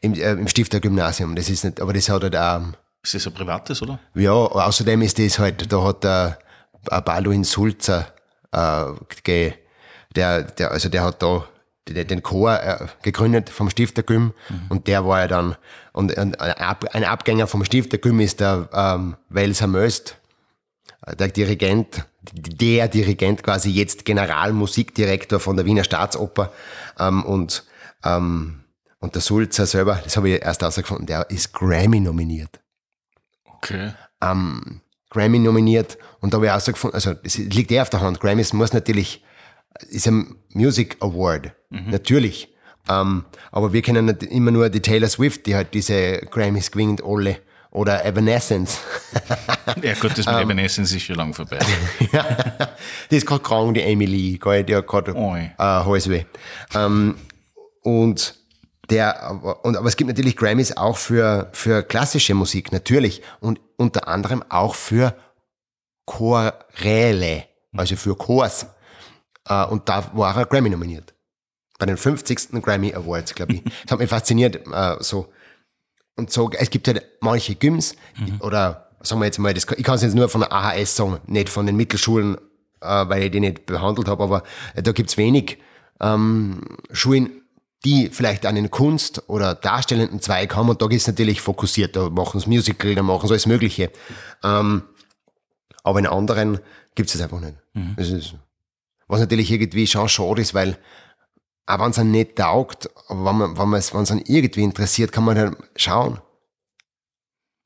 im, 0.00 0.14
äh, 0.14 0.32
im 0.32 0.48
Stiftergymnasium. 0.48 1.34
Das 1.36 1.48
ist 1.50 1.64
nicht, 1.64 1.80
aber 1.80 1.92
das 1.92 2.08
hat 2.08 2.22
halt 2.22 2.36
auch, 2.36 2.60
Ist 3.02 3.14
das 3.14 3.26
ein 3.26 3.34
privates, 3.34 3.82
oder? 3.82 3.98
ja, 4.14 4.32
außerdem 4.32 5.02
ist 5.02 5.18
das 5.18 5.38
halt, 5.38 5.70
da 5.70 5.82
hat 5.84 6.04
der 6.04 6.38
äh, 6.90 7.00
Balduin 7.02 7.44
Sulzer, 7.44 8.06
äh, 8.52 8.84
ge, 9.22 9.52
der, 10.16 10.42
der, 10.44 10.70
also 10.70 10.88
der 10.88 11.02
hat 11.04 11.22
da 11.22 11.44
den, 11.88 12.06
den 12.06 12.22
Chor 12.22 12.58
äh, 12.62 12.86
gegründet 13.02 13.50
vom 13.50 13.68
Stiftergym 13.68 14.32
und 14.70 14.86
der 14.86 15.04
war 15.06 15.20
ja 15.20 15.28
dann, 15.28 15.56
und, 15.94 16.18
ein, 16.18 16.34
ein 16.34 17.04
Abgänger 17.04 17.46
vom 17.46 17.64
Stiftergym 17.64 18.20
ist 18.20 18.40
der 18.40 18.68
ähm, 18.72 19.16
Welser 19.28 19.68
Möst, 19.68 20.16
äh, 21.06 21.14
der 21.14 21.28
Dirigent, 21.28 22.04
der 22.32 22.88
Dirigent 22.88 23.42
quasi 23.42 23.70
jetzt 23.70 24.04
Generalmusikdirektor 24.04 25.38
von 25.38 25.56
der 25.56 25.64
Wiener 25.64 25.84
Staatsoper 25.84 26.52
ähm, 26.98 27.24
und 27.24 27.64
ähm, 28.04 28.60
und 28.98 29.14
der 29.14 29.20
Sulzer 29.20 29.66
selber, 29.66 30.00
das 30.02 30.16
habe 30.16 30.30
ich 30.30 30.42
erst 30.42 30.62
herausgefunden, 30.62 31.06
der 31.06 31.28
ist 31.30 31.52
Grammy 31.52 32.00
nominiert. 32.00 32.58
Okay. 33.44 33.92
Ähm, 34.22 34.80
Grammy 35.10 35.38
nominiert 35.38 35.98
und 36.20 36.32
da 36.32 36.36
habe 36.36 36.46
ich 36.46 36.52
auch 36.52 36.60
so 36.60 36.72
gefunden, 36.72 36.94
also 36.94 37.14
es 37.22 37.36
liegt 37.36 37.70
eher 37.70 37.82
auf 37.82 37.90
der 37.90 38.00
Hand. 38.00 38.18
Grammys 38.18 38.54
muss 38.54 38.72
natürlich, 38.72 39.22
ist 39.90 40.08
ein 40.08 40.36
Music 40.54 40.96
Award, 41.00 41.52
natürlich. 41.68 42.53
Ähm, 42.88 43.24
aber 43.50 43.72
wir 43.72 43.82
kennen 43.82 44.06
nicht 44.06 44.22
immer 44.24 44.50
nur 44.50 44.68
die 44.68 44.80
Taylor 44.80 45.08
Swift, 45.08 45.46
die 45.46 45.54
halt 45.54 45.72
diese 45.74 46.18
Grammys 46.30 46.70
gewinnt, 46.70 47.02
alle. 47.04 47.38
Oder 47.70 48.04
Evanescence. 48.04 48.78
Ja 49.82 49.94
gut, 49.94 50.16
das 50.16 50.26
mit 50.26 50.34
Evanescence 50.36 50.92
ist 50.92 51.02
schon 51.02 51.16
lange 51.16 51.34
vorbei. 51.34 51.58
die 53.10 53.16
ist 53.16 53.26
gerade 53.26 53.42
krank, 53.42 53.74
die 53.74 53.82
Emily, 53.82 54.38
gell, 54.40 54.62
die 54.62 54.76
hat 54.76 54.86
gerade 54.86 55.10
äh, 55.58 55.62
Halsweh. 55.62 56.24
Ähm, 56.72 57.16
und 57.82 58.36
der, 58.90 59.22
aber- 59.22 59.64
und, 59.64 59.76
aber 59.76 59.88
es 59.88 59.96
gibt 59.96 60.08
natürlich 60.08 60.36
Grammys 60.36 60.76
auch 60.76 60.96
für, 60.96 61.48
für 61.52 61.82
klassische 61.82 62.34
Musik, 62.34 62.70
natürlich. 62.70 63.22
Und 63.40 63.60
unter 63.76 64.06
anderem 64.06 64.44
auch 64.48 64.74
für 64.76 65.14
Choräle, 66.06 67.44
also 67.76 67.96
für 67.96 68.14
Chors. 68.16 68.66
Äh, 69.48 69.64
und 69.64 69.88
da 69.88 70.10
war 70.12 70.36
er 70.36 70.46
Grammy 70.46 70.70
nominiert. 70.70 71.13
Bei 71.78 71.86
den 71.86 71.96
50. 71.96 72.62
Grammy 72.62 72.94
Awards, 72.94 73.34
glaube 73.34 73.54
ich. 73.54 73.64
Das 73.64 73.92
hat 73.92 73.98
mich 73.98 74.08
fasziniert, 74.08 74.60
äh, 74.72 74.96
so. 75.00 75.32
Und 76.16 76.30
so, 76.30 76.50
es 76.52 76.70
gibt 76.70 76.86
halt 76.86 77.04
manche 77.20 77.56
Gyms, 77.56 77.96
oder 78.40 78.90
sagen 79.02 79.20
wir 79.20 79.26
jetzt 79.26 79.38
mal, 79.38 79.52
das, 79.52 79.66
ich 79.76 79.84
kann 79.84 79.96
es 79.96 80.02
jetzt 80.02 80.14
nur 80.14 80.28
von 80.28 80.42
der 80.42 80.52
AHS 80.52 80.96
sagen, 80.96 81.18
nicht 81.26 81.48
von 81.48 81.66
den 81.66 81.76
Mittelschulen, 81.76 82.36
äh, 82.80 83.08
weil 83.08 83.24
ich 83.24 83.30
die 83.32 83.40
nicht 83.40 83.66
behandelt 83.66 84.08
habe, 84.08 84.22
aber 84.22 84.42
äh, 84.74 84.82
da 84.82 84.92
gibt's 84.92 85.16
wenig 85.16 85.58
ähm, 86.00 86.60
Schulen, 86.92 87.42
die 87.84 88.08
vielleicht 88.10 88.46
einen 88.46 88.70
Kunst- 88.70 89.28
oder 89.28 89.54
darstellenden 89.54 90.20
Zweig 90.20 90.54
haben 90.54 90.68
und 90.68 90.80
da 90.80 90.88
ist 90.88 91.06
natürlich 91.06 91.40
fokussiert, 91.40 91.96
da 91.96 92.08
machen 92.08 92.40
sie 92.40 92.48
Musical, 92.48 92.94
da 92.94 93.02
machen 93.02 93.26
sie 93.26 93.32
alles 93.34 93.46
Mögliche. 93.46 93.90
Ähm, 94.42 94.82
aber 95.82 95.98
in 95.98 96.06
anderen 96.06 96.60
gibt's 96.94 97.14
es 97.14 97.20
einfach 97.20 97.40
nicht. 97.40 97.56
Das 97.96 98.08
ist, 98.08 98.34
was 99.06 99.20
natürlich 99.20 99.50
irgendwie 99.50 99.86
schon 99.86 100.08
schade 100.08 100.40
ist, 100.40 100.54
weil 100.54 100.78
auch 101.66 101.78
wenn 101.80 101.90
es 101.90 101.98
einem 101.98 102.10
nicht 102.10 102.36
taugt, 102.36 102.90
aber 103.08 103.24
wenn 103.24 103.36
man, 103.36 103.58
wenn 103.58 103.68
man 103.68 103.78
es, 103.78 103.94
wenn 103.94 104.02
es 104.02 104.10
einen 104.10 104.22
irgendwie 104.26 104.62
interessiert, 104.62 105.12
kann 105.12 105.24
man 105.24 105.36
dann 105.36 105.56
schauen, 105.76 106.20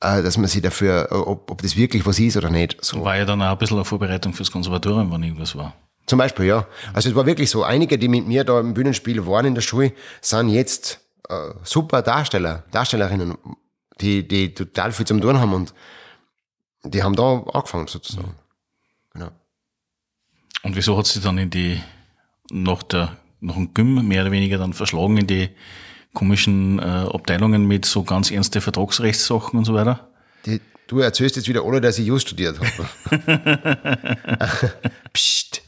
äh, 0.00 0.22
dass 0.22 0.36
man 0.36 0.46
sich 0.46 0.62
dafür, 0.62 1.08
äh, 1.10 1.14
ob, 1.14 1.50
ob 1.50 1.62
das 1.62 1.76
wirklich 1.76 2.06
was 2.06 2.18
ist 2.18 2.36
oder 2.36 2.50
nicht. 2.50 2.84
So. 2.84 3.04
War 3.04 3.16
ja 3.16 3.24
dann 3.24 3.42
auch 3.42 3.52
ein 3.52 3.58
bisschen 3.58 3.76
eine 3.76 3.84
Vorbereitung 3.84 4.32
fürs 4.32 4.50
Konservatorium, 4.50 5.10
wenn 5.10 5.22
irgendwas 5.22 5.56
war. 5.56 5.74
Zum 6.06 6.18
Beispiel, 6.18 6.46
ja. 6.46 6.66
Also 6.94 7.10
es 7.10 7.14
war 7.14 7.26
wirklich 7.26 7.50
so, 7.50 7.64
einige, 7.64 7.98
die 7.98 8.08
mit 8.08 8.26
mir 8.26 8.44
da 8.44 8.60
im 8.60 8.74
Bühnenspiel 8.74 9.26
waren 9.26 9.46
in 9.46 9.54
der 9.54 9.62
Schule, 9.62 9.92
sind 10.20 10.48
jetzt 10.48 11.00
äh, 11.28 11.50
super 11.62 12.00
Darsteller, 12.02 12.64
Darstellerinnen, 12.70 13.36
die, 14.00 14.26
die 14.26 14.54
total 14.54 14.92
viel 14.92 15.06
zum 15.06 15.20
tun 15.20 15.38
haben 15.38 15.52
und 15.52 15.74
die 16.84 17.02
haben 17.02 17.14
da 17.14 17.42
angefangen 17.52 17.88
sozusagen. 17.88 18.34
Genau. 19.12 19.28
Und 20.62 20.76
wieso 20.76 20.96
hat 20.96 21.06
sie 21.06 21.20
dann 21.20 21.36
in 21.36 21.50
die, 21.50 21.82
nach 22.50 22.82
der, 22.84 23.17
nach 23.40 23.54
dem 23.54 23.74
Gym 23.74 24.06
mehr 24.06 24.22
oder 24.22 24.32
weniger 24.32 24.58
dann 24.58 24.72
verschlagen 24.72 25.16
in 25.18 25.26
die 25.26 25.48
komischen 26.14 26.78
äh, 26.78 26.82
Abteilungen 26.82 27.66
mit 27.66 27.84
so 27.84 28.02
ganz 28.02 28.30
ernste 28.30 28.60
Vertragsrechtssachen 28.60 29.58
und 29.58 29.64
so 29.64 29.74
weiter? 29.74 30.08
Die, 30.46 30.60
du 30.86 31.00
erzählst 31.00 31.36
jetzt 31.36 31.48
wieder 31.48 31.64
alle, 31.64 31.80
dass 31.80 31.98
ich 31.98 32.06
Just 32.06 32.28
studiert 32.28 32.58
habe. 32.58 32.88
Psst. 35.12 35.62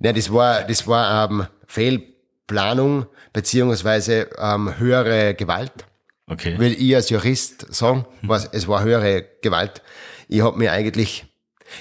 Ja, 0.00 0.12
das 0.12 0.32
war, 0.32 0.64
das 0.64 0.86
war 0.86 1.30
ähm, 1.30 1.46
Fehlplanung 1.66 3.06
beziehungsweise 3.32 4.28
ähm, 4.38 4.78
höhere 4.78 5.34
Gewalt. 5.34 5.72
Okay. 6.26 6.58
will 6.58 6.72
ich 6.72 6.94
als 6.96 7.10
Jurist 7.10 7.74
sagen, 7.74 8.06
was, 8.22 8.46
es 8.46 8.66
war 8.66 8.82
höhere 8.82 9.26
Gewalt. 9.42 9.82
Ich 10.28 10.40
habe 10.40 10.58
mir 10.58 10.72
eigentlich, 10.72 11.26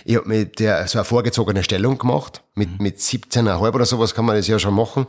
ich 0.06 0.16
habe 0.16 0.28
mir 0.28 0.46
der, 0.46 0.88
so 0.88 1.00
eine 1.00 1.06
vorgezogene 1.06 1.64
Stellung 1.64 1.98
gemacht, 1.98 2.44
mit, 2.56 2.82
mit 2.82 2.98
17,5 3.00 3.74
oder 3.74 3.86
sowas 3.86 4.14
kann 4.14 4.26
man 4.26 4.36
das 4.36 4.48
ja 4.48 4.60
schon 4.60 4.76
machen, 4.76 5.06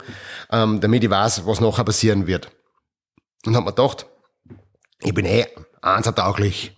ähm, 0.51 0.81
damit 0.81 1.03
ich 1.03 1.09
weiß, 1.09 1.45
was 1.45 1.61
nachher 1.61 1.83
passieren 1.83 2.27
wird. 2.27 2.51
Und 3.45 3.55
hab 3.55 3.63
mir 3.63 3.73
gedacht, 3.73 4.07
ich 5.01 5.13
bin 5.13 5.25
eh 5.25 5.45
einsertauglich. 5.81 6.75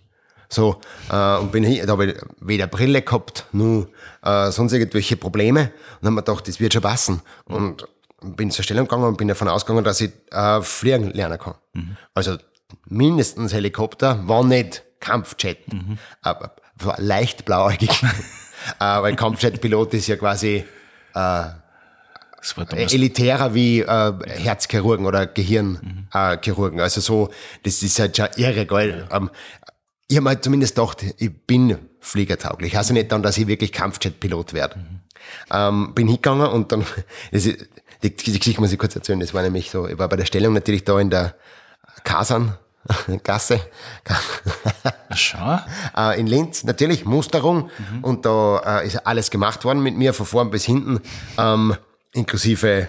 So, 0.50 0.80
äh, 1.10 1.36
und 1.36 1.52
bin 1.52 1.64
hier, 1.64 1.84
da 1.86 1.92
habe 1.92 2.06
ich 2.06 2.16
weder 2.40 2.66
Brille 2.66 3.02
gehabt, 3.02 3.46
nur 3.52 3.88
äh, 4.22 4.50
sonst 4.50 4.72
irgendwelche 4.72 5.16
Probleme. 5.16 5.72
Und 6.00 6.06
hab 6.08 6.14
mir 6.14 6.22
gedacht, 6.22 6.48
das 6.48 6.58
wird 6.60 6.72
schon 6.72 6.82
passen. 6.82 7.22
Und 7.44 7.86
bin 8.20 8.50
zur 8.50 8.64
Stellung 8.64 8.86
gegangen 8.86 9.04
und 9.04 9.18
bin 9.18 9.28
davon 9.28 9.48
ausgegangen, 9.48 9.84
dass 9.84 10.00
ich 10.00 10.10
äh, 10.30 10.60
fliegen 10.62 11.10
lernen 11.10 11.38
kann. 11.38 11.54
Also 12.14 12.36
mindestens 12.86 13.52
Helikopter, 13.52 14.26
war 14.26 14.44
nicht 14.44 14.84
Kampfjet. 15.00 15.58
Aber 16.22 16.40
war 16.40 16.56
leicht 16.96 17.44
blauäugig. 17.44 17.90
äh, 18.80 18.84
weil 18.84 19.16
Kampfjet-Pilot 19.16 19.94
ist 19.94 20.06
ja 20.08 20.16
quasi 20.16 20.64
damals, 21.14 22.92
elitärer 22.92 23.54
wie 23.54 23.80
äh, 23.80 24.12
Herzchirurgen 24.26 25.06
oder 25.06 25.26
Gehirnchirurgen. 25.26 26.08
Äh, 26.12 26.38
Chirurgen. 26.42 26.80
also 26.80 27.00
so, 27.00 27.30
das 27.64 27.82
ist 27.82 27.98
halt 27.98 28.16
schon 28.16 28.28
irre 28.36 28.66
geil. 28.66 29.08
Ähm, 29.10 29.30
ich 30.08 30.16
habe 30.16 30.28
halt 30.28 30.44
zumindest 30.44 30.76
gedacht, 30.76 31.04
ich 31.18 31.46
bin 31.46 31.78
fliegertauglich. 32.00 32.76
Also 32.78 32.94
nicht 32.94 33.12
dann, 33.12 33.22
dass 33.22 33.36
ich 33.36 33.46
wirklich 33.46 33.72
Kampfjet-Pilot 33.72 34.54
werde. 34.54 34.76
Ähm, 35.50 35.92
bin 35.94 36.06
hingegangen 36.06 36.46
und 36.46 36.72
dann, 36.72 36.86
das 37.32 37.46
ist, 37.46 37.68
die, 38.02 38.14
die 38.14 38.38
Geschichte 38.38 38.60
muss 38.60 38.72
ich 38.72 38.78
kurz 38.78 38.94
erzählen, 38.94 39.20
das 39.20 39.34
war 39.34 39.42
nämlich 39.42 39.70
so, 39.70 39.88
ich 39.88 39.98
war 39.98 40.08
bei 40.08 40.16
der 40.16 40.24
Stellung 40.24 40.54
natürlich 40.54 40.84
da 40.84 40.98
in 41.00 41.10
der 41.10 41.34
Kasan, 42.04 42.56
Gasse, 43.22 43.60
schau, 45.14 45.58
äh, 45.96 46.18
in 46.18 46.26
Linz, 46.26 46.64
natürlich 46.64 47.04
Musterung. 47.04 47.70
Und 48.02 48.24
da 48.26 48.80
äh, 48.80 48.86
ist 48.86 49.06
alles 49.06 49.30
gemacht 49.30 49.64
worden 49.64 49.82
mit 49.82 49.96
mir, 49.96 50.14
von 50.14 50.26
vorn 50.26 50.50
bis 50.50 50.64
hinten, 50.64 51.00
ähm, 51.36 51.76
inklusive, 52.12 52.88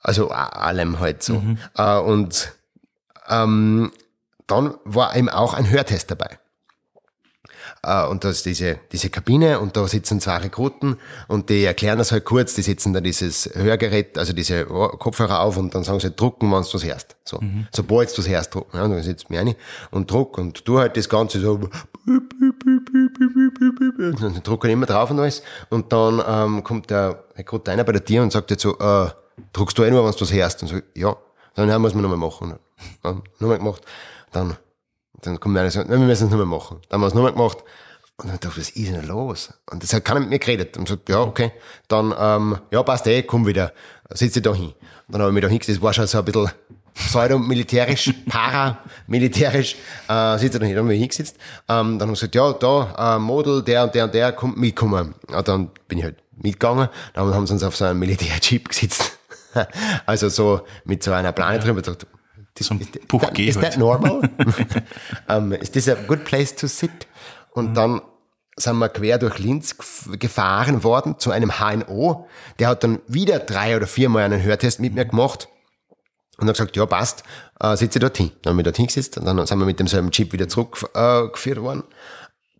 also 0.00 0.30
allem 0.30 0.98
halt 1.00 1.22
so. 1.22 1.42
Äh, 1.76 1.98
und 1.98 2.52
ähm, 3.28 3.92
dann 4.46 4.74
war 4.84 5.16
eben 5.16 5.28
auch 5.28 5.54
ein 5.54 5.70
Hörtest 5.70 6.10
dabei. 6.10 6.38
Äh, 7.82 8.06
und 8.06 8.24
da 8.24 8.30
ist 8.30 8.46
diese, 8.46 8.78
diese 8.90 9.10
Kabine 9.10 9.60
und 9.60 9.76
da 9.76 9.86
sitzen 9.86 10.20
zwei 10.20 10.38
Rekruten 10.38 10.96
und 11.28 11.50
die 11.50 11.64
erklären 11.64 11.98
das 11.98 12.12
halt 12.12 12.24
kurz, 12.24 12.54
die 12.54 12.62
setzen 12.62 12.92
da 12.92 13.00
dieses 13.00 13.50
Hörgerät, 13.54 14.18
also 14.18 14.32
diese 14.32 14.66
Kopfhörer 14.66 15.40
auf 15.40 15.56
und 15.56 15.74
dann 15.74 15.84
sagen 15.84 16.00
sie, 16.00 16.10
drucken, 16.10 16.52
wenn 16.52 16.62
du 16.62 16.74
was 16.74 16.84
hörst. 16.84 17.16
So. 17.24 17.40
Sobald 17.74 18.12
du 18.12 18.18
was 18.18 18.28
hörst, 18.28 18.54
drucken. 18.54 18.76
Ja, 18.76 18.84
und 18.84 18.92
dann 18.92 19.02
sitzt 19.02 19.30
mir 19.30 19.40
eine 19.40 19.56
und 19.90 20.10
druck 20.10 20.38
und 20.38 20.66
du 20.66 20.78
halt 20.78 20.96
das 20.96 21.08
Ganze 21.08 21.40
so 21.40 21.60
und 22.04 24.22
dann 24.22 24.42
drucken 24.42 24.70
immer 24.70 24.86
drauf 24.86 25.10
und 25.10 25.20
alles. 25.20 25.42
Und 25.70 25.92
dann 25.92 26.22
ähm, 26.26 26.64
kommt 26.64 26.90
der 26.90 27.24
Rekrut 27.36 27.68
einer 27.68 27.84
bei 27.84 27.92
der 27.92 28.04
Tür 28.04 28.22
und 28.22 28.32
sagt 28.32 28.50
jetzt 28.50 28.62
so, 28.62 28.76
äh, 28.78 29.10
druckst 29.52 29.78
du 29.78 29.84
eh 29.84 29.90
nur, 29.90 30.04
wenn 30.04 30.12
du 30.12 30.20
was 30.20 30.32
hörst? 30.32 30.62
Und 30.62 30.68
so, 30.68 30.80
ja. 30.94 31.16
Dann 31.54 31.68
ja, 31.68 31.78
muss 31.78 31.94
man 31.94 32.02
nochmal 32.02 32.18
machen. 32.18 32.58
Ja, 33.04 33.22
nochmal 33.38 33.58
gemacht. 33.58 33.82
Dann, 34.32 34.56
dann 35.22 35.40
kommt 35.40 35.56
einer 35.56 35.66
und 35.66 35.72
sagt, 35.72 35.88
nein, 35.88 36.00
wir 36.00 36.06
müssen 36.06 36.26
es 36.26 36.30
nochmal 36.30 36.46
machen. 36.46 36.78
Dann 36.88 36.96
haben 36.96 37.02
wir 37.02 37.06
es 37.08 37.14
nochmal 37.14 37.32
gemacht. 37.32 37.58
Und 38.18 38.28
dann 38.28 38.38
dachte 38.38 38.60
ich, 38.60 38.68
was 38.68 38.70
ist 38.70 38.92
denn 38.92 39.06
los? 39.06 39.54
Und 39.70 39.82
das 39.82 39.92
hat 39.92 40.04
keiner 40.04 40.20
mit 40.20 40.28
mir 40.28 40.38
geredet. 40.38 40.76
Und 40.76 40.88
sagt, 40.88 41.08
ja, 41.08 41.20
okay. 41.20 41.52
Dann, 41.88 42.14
ähm, 42.18 42.58
ja, 42.70 42.82
passt 42.82 43.06
eh, 43.06 43.22
komm 43.22 43.46
wieder. 43.46 43.72
Sitz 44.10 44.34
dich 44.34 44.42
da 44.42 44.54
hin. 44.54 44.74
Dann 45.08 45.22
habe 45.22 45.30
ich 45.30 45.34
mich 45.34 45.42
da 45.42 45.48
hingesetzt. 45.48 45.78
Das 45.78 45.82
war 45.82 45.92
schon 45.92 46.06
so 46.06 46.18
ein 46.18 46.24
bisschen 46.24 46.50
pseudo-militärisch, 46.94 48.12
paramilitärisch, 48.28 49.76
äh, 50.08 50.38
sitzt 50.38 50.54
er 50.54 50.60
da 50.60 50.66
hin, 50.66 50.76
dann 50.76 50.86
bin 50.86 50.96
ich 50.96 51.00
hingesetzt. 51.00 51.36
Ähm, 51.68 51.98
dann 51.98 52.08
haben 52.08 52.14
sie 52.14 52.28
gesagt, 52.28 52.34
ja, 52.34 52.52
da, 52.52 53.16
äh, 53.16 53.18
Model, 53.18 53.62
der 53.62 53.84
und 53.84 53.94
der 53.94 54.04
und 54.04 54.14
der, 54.14 54.32
kommt 54.32 54.58
mitkommen. 54.58 55.14
Ja, 55.30 55.42
dann 55.42 55.70
bin 55.88 55.98
ich 55.98 56.04
halt 56.04 56.16
mitgegangen. 56.36 56.88
Dann 57.14 57.34
haben 57.34 57.46
sie 57.46 57.52
uns 57.52 57.62
auf 57.62 57.76
so 57.76 57.84
einen 57.84 57.98
Militärjeep 57.98 58.68
gesetzt. 58.68 59.18
also 60.06 60.28
so 60.28 60.62
mit 60.84 61.02
so 61.02 61.12
einer 61.12 61.32
Plane 61.32 61.58
drüber. 61.58 61.80
Ich 61.80 62.06
So 62.60 62.74
ein 62.74 62.80
ist, 62.80 62.92
that, 62.92 63.34
G 63.34 63.46
is 63.48 63.58
that 63.58 63.78
normal? 63.78 64.28
um, 65.28 65.52
is 65.52 65.70
this 65.70 65.88
a 65.88 65.94
good 65.94 66.24
place 66.24 66.54
to 66.56 66.66
sit? 66.66 67.06
Und 67.52 67.74
dann 67.74 68.02
sind 68.56 68.76
wir 68.78 68.88
quer 68.90 69.18
durch 69.18 69.38
Linz 69.38 69.72
gef- 69.72 70.16
gefahren 70.18 70.84
worden 70.84 71.18
zu 71.18 71.30
einem 71.30 71.58
HNO. 71.58 72.28
Der 72.58 72.68
hat 72.68 72.84
dann 72.84 73.00
wieder 73.06 73.38
drei 73.38 73.76
oder 73.76 73.86
viermal 73.86 74.24
einen 74.24 74.42
Hörtest 74.42 74.80
mit 74.80 74.94
mir 74.94 75.04
gemacht. 75.06 75.48
Und 76.38 76.48
hat 76.48 76.56
gesagt, 76.56 76.76
ja, 76.76 76.86
passt, 76.86 77.22
äh, 77.60 77.76
sitze 77.76 77.98
dort 77.98 78.16
hin. 78.16 78.32
Dann 78.42 78.52
haben 78.52 78.56
wir 78.58 78.64
dort 78.64 78.76
hingesetzt 78.76 79.16
und 79.16 79.24
dann 79.24 79.46
sind 79.46 79.58
wir 79.58 79.66
mit 79.66 79.78
demselben 79.78 80.10
Jeep 80.12 80.32
wieder 80.32 80.48
zurückgeführt 80.48 81.58
äh, 81.58 81.62
worden 81.62 81.84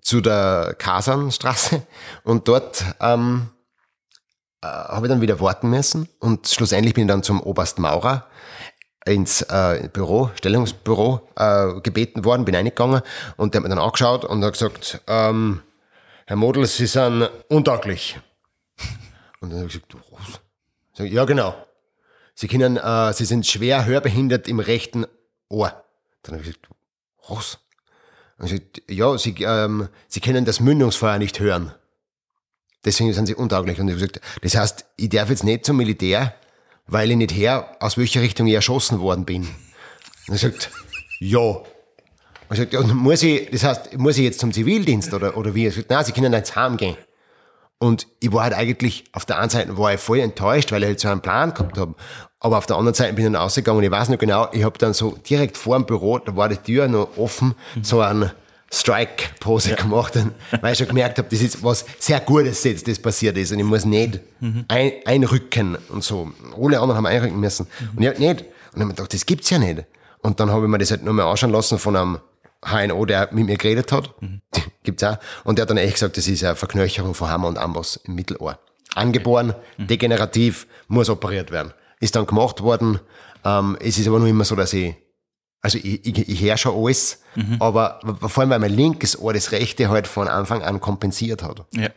zu 0.01 0.21
der 0.21 0.75
Kasanstraße. 0.79 1.83
Und 2.25 2.49
dort 2.49 2.85
ähm, 3.01 3.49
äh, 4.63 4.67
habe 4.67 5.07
ich 5.07 5.11
dann 5.11 5.21
wieder 5.21 5.41
warten 5.41 5.71
müssen. 5.71 6.09
Und 6.21 6.49
schlussendlich 6.49 6.95
bin 6.95 7.05
ich 7.05 7.09
dann 7.09 7.23
zum 7.23 7.41
Oberst 7.41 7.79
Maurer 7.79 8.27
ins 9.05 9.43
äh, 9.43 9.89
Büro, 9.93 10.31
Stellungsbüro 10.37 11.29
äh, 11.37 11.81
gebeten 11.81 12.25
worden, 12.25 12.45
bin 12.45 12.55
reingegangen 12.55 13.03
und 13.37 13.55
der 13.55 13.61
hat 13.61 13.63
mir 13.65 13.75
dann 13.75 13.85
angeschaut 13.85 14.25
und 14.25 14.45
hat 14.45 14.53
gesagt, 14.53 15.01
ähm, 15.09 15.63
Herr 16.27 16.37
Model, 16.37 16.67
Sie 16.67 16.87
sind 16.87 17.29
untauglich. 17.49 18.19
Und 19.41 19.51
dann 19.51 19.59
habe 19.59 19.69
ich 19.69 19.75
gesagt, 19.75 19.97
was? 20.13 20.41
Sag 20.95 21.11
ja, 21.11 21.25
genau. 21.25 21.55
Sie 22.35 22.47
können, 22.47 22.77
äh, 22.77 23.13
Sie 23.13 23.25
sind 23.25 23.47
schwer 23.47 23.85
hörbehindert 23.87 24.47
im 24.47 24.61
rechten 24.61 25.05
Ohr. 25.49 25.85
Dann 26.23 26.37
habe 26.37 26.43
ich 26.43 26.55
gesagt, 26.55 26.69
was? 27.29 27.59
Und 28.39 28.47
ich 28.47 28.53
gesagt, 28.53 28.83
ja, 28.91 29.19
sie, 29.19 29.35
ähm, 29.43 29.89
sie 30.09 30.21
können 30.21 30.45
das 30.45 30.61
Mündungsfeuer 30.61 31.19
nicht 31.19 31.41
hören. 31.41 31.75
Deswegen 32.85 33.13
sind 33.13 33.27
sie 33.27 33.35
untauglich. 33.35 33.79
Und 33.81 33.89
ich 33.89 33.95
habe 33.95 34.07
gesagt, 34.07 34.21
das 34.43 34.57
heißt, 34.57 34.87
ich 34.97 35.09
darf 35.09 35.29
jetzt 35.29 35.45
nicht 35.45 35.65
zum 35.65 35.77
Militär, 35.77 36.35
weil 36.93 37.11
ich 37.11 37.17
nicht 37.17 37.35
her, 37.35 37.77
aus 37.81 37.97
welcher 37.97 38.21
Richtung 38.21 38.47
ich 38.47 38.55
erschossen 38.55 39.01
worden 39.01 39.25
bin. 39.25 39.43
Und 40.29 40.35
er 40.35 40.39
sagt, 40.39 40.71
ja. 41.21 41.57
Ich 42.51 42.59
sagt, 42.59 42.73
ja, 42.75 42.83
muss 42.83 43.23
ich, 43.23 43.51
das 43.51 43.65
heißt, 43.65 43.99
muss 43.99 44.19
ich 44.19 44.25
jetzt 44.25 44.41
zum 44.41 44.53
Zivildienst 44.53 45.15
oder, 45.15 45.37
oder 45.37 45.55
wie? 45.55 45.67
Er 45.67 45.73
sagt, 45.73 45.91
nein, 45.91 46.05
sie 46.05 46.13
können 46.13 46.33
jetzt 46.33 46.55
heimgehen. 46.55 46.97
Und 47.79 48.07
ich 48.21 48.33
war 48.33 48.45
halt 48.45 48.55
eigentlich, 48.55 49.05
auf 49.13 49.25
der 49.25 49.39
einen 49.39 49.51
Seite 49.51 49.77
war 49.77 49.95
ich 49.95 50.01
voll 50.01 50.21
enttäuscht, 50.21 50.71
weil 50.71 50.83
ich 50.83 50.89
halt 50.89 51.01
so 51.01 51.09
einen 51.09 51.23
Plan 51.23 51.53
gehabt 51.55 51.79
habe. 51.79 51.95
Aber 52.39 52.59
auf 52.59 52.67
der 52.67 52.77
anderen 52.77 52.95
Seite 52.95 53.15
bin 53.15 53.25
ich 53.25 53.33
dann 53.33 53.41
rausgegangen 53.41 53.79
und 53.79 53.85
ich 53.85 53.91
weiß 53.91 54.09
noch 54.09 54.19
genau, 54.19 54.49
ich 54.53 54.63
habe 54.65 54.79
dann 54.79 54.93
so 54.93 55.17
direkt 55.29 55.57
vor 55.57 55.77
dem 55.77 55.87
Büro, 55.87 56.19
da 56.19 56.37
war 56.37 56.49
die 56.49 56.57
Tür 56.57 56.89
noch 56.89 57.17
offen, 57.17 57.55
so 57.83 58.01
einen 58.01 58.31
Strike-Pose 58.73 59.71
ja. 59.71 59.77
gemacht, 59.77 60.15
weil 60.61 60.73
ich 60.73 60.79
schon 60.79 60.89
gemerkt 60.89 61.19
habe, 61.19 61.29
das 61.29 61.41
ist 61.41 61.63
was 61.63 61.85
sehr 61.99 62.21
Gutes 62.21 62.65
jetzt, 62.65 62.89
das 62.89 62.99
passiert 62.99 63.37
ist 63.37 63.53
und 63.53 63.59
ich 63.59 63.65
muss 63.65 63.85
nicht 63.85 64.21
mhm. 64.41 64.65
ein, 64.69 64.93
einrücken 65.05 65.77
und 65.91 66.03
so. 66.03 66.31
Alle 66.57 66.81
anderen 66.81 66.97
haben 66.97 67.07
einrücken 67.07 67.39
müssen. 67.39 67.67
Mhm. 67.79 67.97
Und 67.97 68.03
ich 68.03 68.09
hab 68.09 68.19
nicht. 68.19 68.41
Und 68.41 68.47
dann 68.47 68.49
habe 68.49 68.81
ich 68.81 68.87
mir 68.87 68.95
gedacht, 68.95 69.15
das 69.15 69.27
gibt's 69.27 69.51
ja 69.51 69.59
nicht. 69.59 69.85
Und 70.23 70.41
dann 70.41 70.51
habe 70.51 70.65
ich 70.65 70.71
mir 70.71 70.79
das 70.79 70.91
halt 70.91 71.05
nochmal 71.05 71.27
anschauen 71.27 71.53
lassen 71.53 71.79
von 71.79 71.97
einem 71.97 72.19
HNO, 72.65 73.05
der 73.05 73.29
mit 73.33 73.47
mir 73.47 73.57
geredet 73.57 73.93
hat. 73.93 74.15
Mhm. 74.23 74.41
Gibt's 74.85 75.05
auch. 75.05 75.19
Und 75.45 75.59
der 75.59 75.65
hat 75.65 75.71
dann 75.71 75.77
echt 75.77 75.95
gesagt, 75.95 76.17
das 76.17 76.27
ist 76.29 76.43
eine 76.45 76.57
Verknöcherung 76.57 77.15
von 77.15 77.29
Hammer 77.29 77.49
und 77.49 77.59
Amboss 77.59 78.01
im 78.05 78.15
Mittelohr. 78.15 78.59
Angeboren, 78.95 79.55
mhm. 79.77 79.87
degenerativ, 79.87 80.67
muss 80.89 81.11
operiert 81.11 81.51
werden. 81.51 81.73
Ist 82.01 82.17
dann 82.17 82.27
gemacht 82.27 82.63
worden. 82.63 83.01
Ähm, 83.45 83.77
es 83.81 83.99
ist 83.99 84.07
aber 84.07 84.19
nur 84.19 84.29
immer 84.29 84.45
so, 84.45 84.55
dass 84.55 84.73
ich 84.73 84.95
also 85.63 85.79
ich, 85.79 86.05
ich, 86.05 86.29
ich 86.29 86.43
höre 86.43 86.57
schon 86.57 86.75
alles, 86.77 87.21
mhm. 87.37 87.57
aber 87.61 88.01
vor 88.29 88.43
allem, 88.43 88.51
weil 88.51 88.59
mein 88.59 88.75
linkes 88.75 89.19
Ohr 89.19 89.33
das 89.33 89.53
rechte 89.53 89.89
halt 89.89 90.09
von 90.09 90.29
Anfang 90.29 90.63
an 90.63 90.81
kompensiert 90.81 91.43
hat. 91.43 91.65
Ja. 91.73 91.89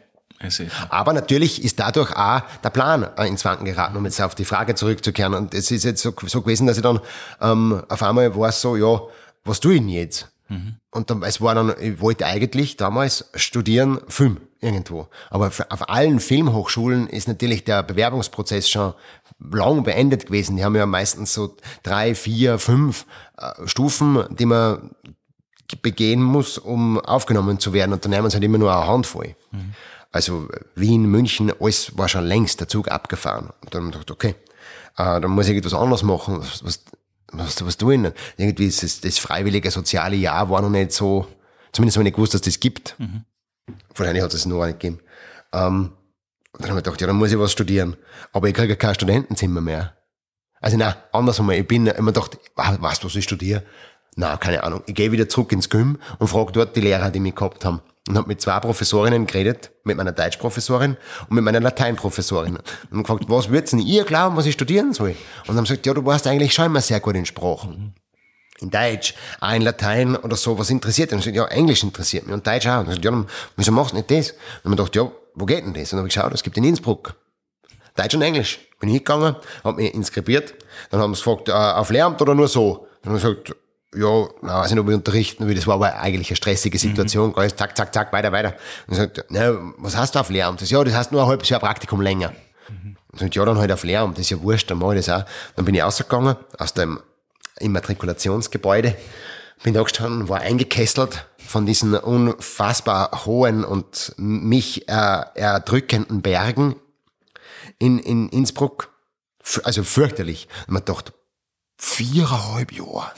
Aber 0.89 1.13
natürlich 1.13 1.63
ist 1.63 1.80
dadurch 1.80 2.15
auch 2.15 2.41
der 2.63 2.69
Plan 2.69 3.08
ins 3.25 3.43
Wanken 3.45 3.65
geraten, 3.65 3.97
um 3.97 4.06
jetzt 4.06 4.21
auf 4.21 4.36
die 4.36 4.45
Frage 4.45 4.75
zurückzukehren. 4.75 5.34
Und 5.34 5.54
es 5.54 5.71
ist 5.71 5.84
jetzt 5.84 6.01
so, 6.01 6.13
so 6.25 6.41
gewesen, 6.41 6.67
dass 6.67 6.78
ich 6.78 6.84
dann 6.84 6.99
ähm, 7.41 7.82
auf 7.89 8.04
einmal 8.04 8.36
war 8.36 8.49
es 8.49 8.62
so, 8.62 8.75
ja, 8.75 9.01
was 9.43 9.60
tue 9.60 9.75
ich 9.75 9.80
denn 9.80 9.89
jetzt? 9.89 10.30
Mhm. 10.49 10.75
Und 10.91 11.10
dann, 11.10 11.23
es 11.23 11.41
war 11.41 11.56
dann, 11.56 11.73
ich 11.80 11.99
wollte 12.01 12.25
eigentlich 12.25 12.78
damals 12.78 13.30
studieren 13.34 13.99
Film 14.08 14.38
irgendwo. 14.65 15.08
Aber 15.30 15.47
auf 15.47 15.89
allen 15.89 16.19
Filmhochschulen 16.19 17.08
ist 17.08 17.28
natürlich 17.28 17.63
der 17.63 17.84
Bewerbungsprozess 17.84 18.67
schon 18.69 18.93
lang 19.39 19.84
beendet 19.84 20.25
gewesen. 20.28 20.58
Die 20.58 20.65
haben 20.65 20.75
ja 20.75 20.86
meistens 20.86 21.34
so 21.34 21.56
drei, 21.84 22.15
vier, 22.15 22.60
fünf 22.60 23.06
äh, 23.38 23.67
Stufen, 23.67 24.25
die 24.32 24.45
man 24.45 24.91
begehen 25.82 26.21
muss, 26.21 26.58
um 26.58 26.99
aufgenommen 26.99 27.60
zu 27.60 27.73
werden. 27.73 27.93
Und 27.93 28.04
dann 28.06 28.12
nehmen 28.12 28.30
sie 28.30 28.36
halt 28.36 28.43
immer 28.43 28.58
nur 28.58 28.75
eine 28.75 28.88
Handvoll. 28.88 29.36
Mhm. 29.51 29.73
Also 30.12 30.47
Wien, 30.75 31.06
München, 31.06 31.51
alles 31.60 31.97
war 31.97 32.08
schon 32.08 32.25
längst 32.25 32.60
der 32.60 32.67
Zug 32.67 32.89
abgefahren. 32.89 33.49
Und 33.62 33.73
dann 33.73 33.82
habe 33.82 33.88
ich 33.88 34.06
gedacht, 34.06 34.12
okay, 34.12 34.36
äh, 34.97 35.19
dann 35.19 35.32
muss 35.32 35.47
ich 35.47 35.58
etwas 35.58 35.73
anderes 35.73 36.04
machen. 36.04 36.39
Was, 36.39 36.63
was, 36.63 36.86
was, 37.32 37.65
was 37.65 37.78
tue 37.78 37.95
ich 37.95 38.01
denn? 38.01 38.13
Irgendwie 38.38 38.67
ist 38.67 38.84
das, 38.84 39.01
das 39.01 39.17
freiwillige 39.17 39.71
soziale 39.71 40.15
Jahr 40.15 40.49
war 40.49 40.62
noch 40.62 40.69
nicht 40.69 40.91
so, 40.91 41.28
zumindest 41.71 41.97
habe 41.97 42.04
ich 42.04 42.06
nicht 42.06 42.15
gewusst, 42.15 42.34
dass 42.34 42.41
das 42.41 42.60
gibt. 42.60 42.95
Mhm. 42.97 43.25
Wahrscheinlich 43.95 44.23
hat 44.23 44.34
es 44.34 44.45
noch 44.45 44.65
nicht 44.65 44.80
gegeben. 44.80 44.99
Ähm, 45.54 45.91
und 46.54 46.63
dann 46.63 46.69
habe 46.69 46.80
ich 46.80 46.84
gedacht, 46.86 47.01
ja, 47.01 47.08
dann 47.08 47.15
muss 47.15 47.32
ich 47.32 47.39
was 47.39 47.51
studieren. 47.51 47.97
Aber 48.32 48.47
ich 48.47 48.54
kriege 48.54 48.75
kein 48.75 48.95
Studentenzimmer 48.95 49.62
mehr. 49.62 49.95
Also 50.62 50.78
nein, 50.78 50.93
andersrum, 51.12 51.51
ich 51.51 51.67
bin 51.67 51.88
immer 51.88 52.12
gedacht, 52.12 52.38
weißt 52.56 53.04
du, 53.04 53.08
was 53.08 53.15
ich 53.15 53.23
studiere? 53.23 53.63
Na, 54.15 54.38
keine 54.38 54.63
Ahnung. 54.63 54.82
Ich 54.86 54.95
gehe 54.95 55.12
wieder 55.12 55.28
zurück 55.28 55.51
ins 55.51 55.69
Gym 55.69 55.97
und 56.19 56.28
frage 56.28 56.54
dort 56.54 56.75
die 56.75 56.82
Lehrer, 56.82 57.12
die 57.12 57.19
mich 57.19 57.36
gehabt 57.36 57.65
haben. 57.65 57.82
Und 58.08 58.17
habe 58.17 58.28
mit 58.28 58.39
zwei 58.39 58.60
Professorinnen 58.60 59.25
geredet, 59.25 59.71
mit 59.84 59.97
meiner 59.97 60.12
Deutschprofessorin 60.12 60.95
und 61.28 61.36
mit 61.36 61.43
meiner 61.43 61.60
Lateinprofessorin. 61.60 62.60
Und 62.91 63.04
gefragt, 63.04 63.25
was 63.28 63.49
würdest 63.49 63.73
denn 63.73 63.80
ihr 63.80 64.06
glauben, 64.06 64.38
was 64.38 64.45
ich 64.45 64.54
studieren 64.54 64.93
soll? 64.93 65.15
Und 65.47 65.58
haben 65.58 65.65
gesagt, 65.65 65.86
ja, 65.86 65.93
du 65.93 66.06
warst 66.06 66.28
eigentlich 66.28 66.54
schon 66.54 66.67
immer 66.67 66.82
sehr 66.82 66.99
gut 66.99 67.15
in 67.15 67.25
Sprachen 67.25 67.95
in 68.59 68.71
Deutsch, 68.71 69.13
auch 69.41 69.53
in 69.53 69.61
Latein 69.61 70.15
oder 70.15 70.35
so, 70.35 70.57
was 70.57 70.69
interessiert 70.69 71.11
dich? 71.11 71.17
Und 71.17 71.27
ich 71.27 71.35
ja, 71.35 71.45
Englisch 71.45 71.83
interessiert 71.83 72.25
mich 72.25 72.33
und 72.33 72.45
Deutsch 72.45 72.67
auch. 72.67 72.79
Und 72.79 72.91
ich 72.91 73.03
ja, 73.03 73.11
dann, 73.11 73.27
wieso 73.57 73.71
machst 73.71 73.91
du 73.91 73.97
nicht 73.97 74.11
das? 74.11 74.31
Und 74.63 74.71
ich 74.71 74.77
gedacht, 74.77 74.95
ja, 74.95 75.11
wo 75.33 75.45
geht 75.45 75.65
denn 75.65 75.73
das? 75.73 75.91
Und 75.91 75.97
dann 75.97 75.99
habe 75.99 76.07
ich 76.07 76.13
geschaut, 76.13 76.33
es 76.33 76.43
gibt 76.43 76.57
in 76.57 76.63
Innsbruck. 76.63 77.15
Deutsch 77.95 78.15
und 78.15 78.21
Englisch. 78.21 78.59
Bin 78.79 78.89
ich 78.89 78.95
hingegangen, 78.95 79.35
habe 79.63 79.81
mich 79.81 79.93
inskribiert, 79.93 80.53
dann 80.91 80.99
haben 80.99 81.15
sie 81.15 81.23
gefragt, 81.23 81.49
äh, 81.49 81.53
auf 81.53 81.89
Lehramt 81.89 82.21
oder 82.21 82.35
nur 82.35 82.47
so? 82.47 82.87
Dann 83.01 83.13
habe 83.13 83.17
ich 83.17 83.23
gesagt, 83.23 83.55
ja, 83.95 84.27
na, 84.41 84.61
weiß 84.61 84.71
nicht, 84.71 84.79
ob 84.79 84.89
ich 84.89 84.95
unterrichten 84.95 85.47
will, 85.47 85.55
das 85.55 85.65
war 85.67 85.75
aber 85.75 85.97
eigentlich 85.99 86.29
eine 86.29 86.35
stressige 86.35 86.77
Situation, 86.77 87.29
mhm. 87.29 87.37
alles 87.37 87.55
zack, 87.55 87.77
zack, 87.77 87.93
zack, 87.93 88.11
weiter, 88.11 88.31
weiter. 88.33 88.55
Und 88.87 88.93
ich 88.93 88.97
gesagt, 88.97 89.25
na, 89.29 89.55
was 89.77 89.95
hast 89.95 90.15
du 90.15 90.19
auf 90.19 90.29
Lehramt? 90.29 90.61
Das, 90.61 90.69
ja, 90.69 90.83
das 90.83 90.93
heißt 90.93 91.11
nur 91.13 91.21
ein 91.21 91.27
halbes 91.27 91.47
Jahr 91.47 91.61
Praktikum 91.61 92.01
länger. 92.01 92.33
Mhm. 92.67 92.97
Und 93.13 93.21
ich 93.21 93.33
ja, 93.33 93.45
dann 93.45 93.57
halt 93.57 93.71
auf 93.71 93.83
Lehramt, 93.83 94.17
das 94.17 94.23
ist 94.23 94.31
ja 94.31 94.41
wurscht, 94.41 94.69
dann 94.69 94.79
mache 94.79 94.97
ich 94.97 95.05
das 95.05 95.21
auch. 95.21 95.25
Dann 95.55 95.63
bin 95.63 95.75
ich 95.75 95.81
rausgegangen 95.81 96.35
aus 96.57 96.73
dem 96.73 96.99
Immatrikulationsgebäude. 97.59 98.95
Bin 99.63 99.73
da 99.73 99.83
gestanden, 99.83 100.29
war 100.29 100.41
eingekesselt 100.41 101.27
von 101.37 101.65
diesen 101.65 101.95
unfassbar 101.95 103.25
hohen 103.25 103.63
und 103.63 104.13
mich 104.17 104.89
äh, 104.89 105.23
erdrückenden 105.35 106.21
Bergen 106.21 106.75
in, 107.79 107.99
in 107.99 108.29
Innsbruck. 108.29 108.93
Also 109.63 109.83
fürchterlich. 109.83 110.47
Und 110.67 110.73
man 110.73 110.85
dachte, 110.85 111.13
viereinhalb 111.77 112.71
Jahre. 112.71 113.11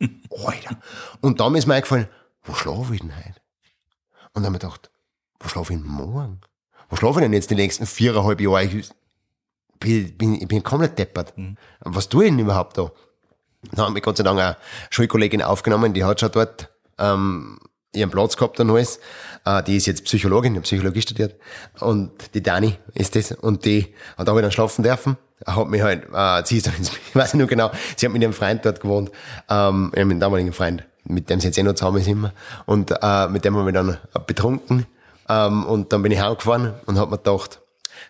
Alter. 0.46 0.80
Und 1.20 1.40
dann 1.40 1.54
ist 1.54 1.66
mir 1.66 1.74
eingefallen, 1.74 2.08
wo 2.42 2.54
schlafe 2.54 2.94
ich 2.94 3.00
denn 3.00 3.16
heute? 3.16 3.40
Und 4.34 4.42
dann 4.42 4.46
habe 4.46 4.56
ich 4.56 4.60
gedacht, 4.60 4.90
wo 5.40 5.48
schlafe 5.48 5.72
ich 5.72 5.78
denn 5.80 5.88
morgen? 5.88 6.40
Wo 6.88 6.96
schlafe 6.96 7.20
ich 7.20 7.24
denn 7.24 7.32
jetzt 7.32 7.50
die 7.50 7.54
nächsten 7.54 7.86
viereinhalb 7.86 8.40
Jahre? 8.40 8.64
Ich 8.64 8.90
bin, 9.80 10.16
bin, 10.16 10.34
ich 10.34 10.48
bin 10.48 10.62
komplett 10.62 10.98
deppert. 10.98 11.36
Mhm. 11.38 11.56
Was 11.80 12.08
tue 12.08 12.24
ich 12.24 12.30
denn 12.30 12.38
überhaupt 12.38 12.76
da? 12.76 12.92
Dann 13.72 13.86
haben 13.86 13.94
wir 13.94 14.02
Gott 14.02 14.16
sei 14.16 14.24
Dank 14.24 14.38
eine 14.38 14.56
Schulkollegin 14.90 15.42
aufgenommen, 15.42 15.94
die 15.94 16.04
hat 16.04 16.20
schon 16.20 16.32
dort 16.32 16.68
ähm, 16.98 17.58
ihren 17.94 18.10
Platz 18.10 18.36
gehabt 18.36 18.60
und 18.60 18.70
alles. 18.70 18.98
Äh, 19.44 19.62
die 19.62 19.76
ist 19.76 19.86
jetzt 19.86 20.04
Psychologin, 20.04 20.54
die 20.54 20.58
hat 20.58 20.64
Psychologie 20.64 21.02
studiert. 21.02 21.36
Und 21.80 22.12
die 22.34 22.42
Dani 22.42 22.76
ist 22.94 23.16
das. 23.16 23.32
Und 23.32 23.64
die 23.64 23.94
hat 24.16 24.28
auch 24.28 24.40
dann 24.40 24.52
schlafen 24.52 24.82
dürfen. 24.82 25.16
Hat 25.46 25.68
mich 25.68 25.82
halt, 25.82 26.04
äh, 26.12 26.42
sie 26.46 26.58
ist 26.58 26.66
dann 26.66 26.76
ins, 26.76 26.90
ich 27.08 27.14
weiß 27.14 27.34
nicht 27.34 27.40
nur 27.40 27.48
genau, 27.48 27.70
sie 27.96 28.06
hat 28.06 28.12
mit 28.12 28.22
ihrem 28.22 28.32
Freund 28.32 28.64
dort 28.64 28.80
gewohnt, 28.80 29.10
ähm, 29.48 29.90
mit 29.90 29.98
dem 29.98 30.20
damaligen 30.20 30.52
Freund, 30.52 30.84
mit 31.04 31.28
dem 31.30 31.40
sie 31.40 31.48
jetzt 31.48 31.58
eh 31.58 31.62
noch 31.62 31.74
zusammen 31.74 32.00
ist 32.00 32.08
immer. 32.08 32.32
Und 32.66 32.90
äh, 32.90 33.28
mit 33.28 33.44
dem 33.44 33.56
haben 33.56 33.66
wir 33.66 33.72
dann 33.72 33.98
betrunken. 34.26 34.86
Ähm, 35.28 35.64
und 35.66 35.92
dann 35.92 36.02
bin 36.02 36.12
ich 36.12 36.20
heimgefahren 36.20 36.74
und 36.86 36.98
hab 36.98 37.10
mir 37.10 37.18
gedacht, 37.18 37.60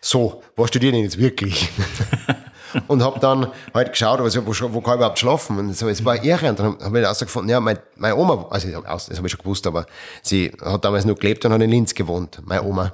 so, 0.00 0.42
was 0.56 0.68
studiert 0.68 0.94
denn 0.94 1.02
jetzt 1.02 1.18
wirklich? 1.18 1.70
und 2.88 3.02
habe 3.02 3.20
dann 3.20 3.48
halt 3.72 3.92
geschaut, 3.92 4.20
also, 4.20 4.46
wo, 4.46 4.74
wo 4.74 4.80
kann 4.80 4.94
ich 4.94 4.98
überhaupt 4.98 5.18
schlafen? 5.18 5.58
Und 5.58 5.76
so, 5.76 5.88
es 5.88 6.04
war 6.04 6.22
irre. 6.22 6.50
Und 6.50 6.58
dann 6.58 6.78
habe 6.80 6.98
ich 6.98 7.04
herausgefunden, 7.04 7.50
ja, 7.50 7.60
meine, 7.60 7.80
meine 7.96 8.16
Oma, 8.16 8.46
also 8.50 8.68
das 8.68 9.10
habe 9.16 9.26
ich 9.26 9.32
schon 9.32 9.40
gewusst, 9.40 9.66
aber 9.66 9.86
sie 10.22 10.52
hat 10.62 10.84
damals 10.84 11.04
noch 11.04 11.16
gelebt 11.16 11.44
und 11.44 11.52
hat 11.52 11.62
in 11.62 11.70
Linz 11.70 11.94
gewohnt, 11.94 12.40
meine 12.44 12.62
Oma. 12.62 12.92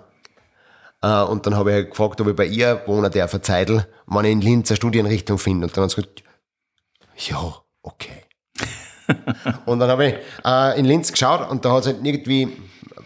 Uh, 1.02 1.24
und 1.30 1.46
dann 1.46 1.54
habe 1.56 1.70
ich 1.70 1.76
halt 1.76 1.90
gefragt, 1.90 2.20
ob 2.20 2.28
ich 2.28 2.36
bei 2.36 2.44
ihr 2.44 2.82
wohne, 2.86 3.08
der 3.08 3.26
Verzeidel, 3.26 3.86
wenn 4.06 4.24
ich 4.26 4.32
in 4.32 4.40
Linz 4.42 4.70
eine 4.70 4.76
Studienrichtung 4.76 5.38
finde. 5.38 5.66
Und 5.66 5.74
dann 5.74 5.84
hat 5.84 5.90
sie 5.90 5.96
gesagt, 5.96 6.22
ja, 7.16 7.54
okay. 7.82 8.24
und 9.64 9.78
dann 9.78 9.88
habe 9.88 10.06
ich 10.06 10.14
uh, 10.46 10.78
in 10.78 10.84
Linz 10.84 11.10
geschaut 11.10 11.48
und 11.50 11.64
da 11.64 11.72
hat 11.72 11.80
es 11.80 11.86
halt 11.86 12.04
irgendwie 12.04 12.54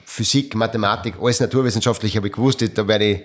Physik, 0.04 0.56
Mathematik, 0.56 1.14
alles 1.20 1.38
naturwissenschaftlich 1.38 2.16
habe 2.16 2.26
ich 2.26 2.32
gewusst, 2.32 2.64
da 2.76 2.88
werde 2.88 3.04
ich 3.04 3.22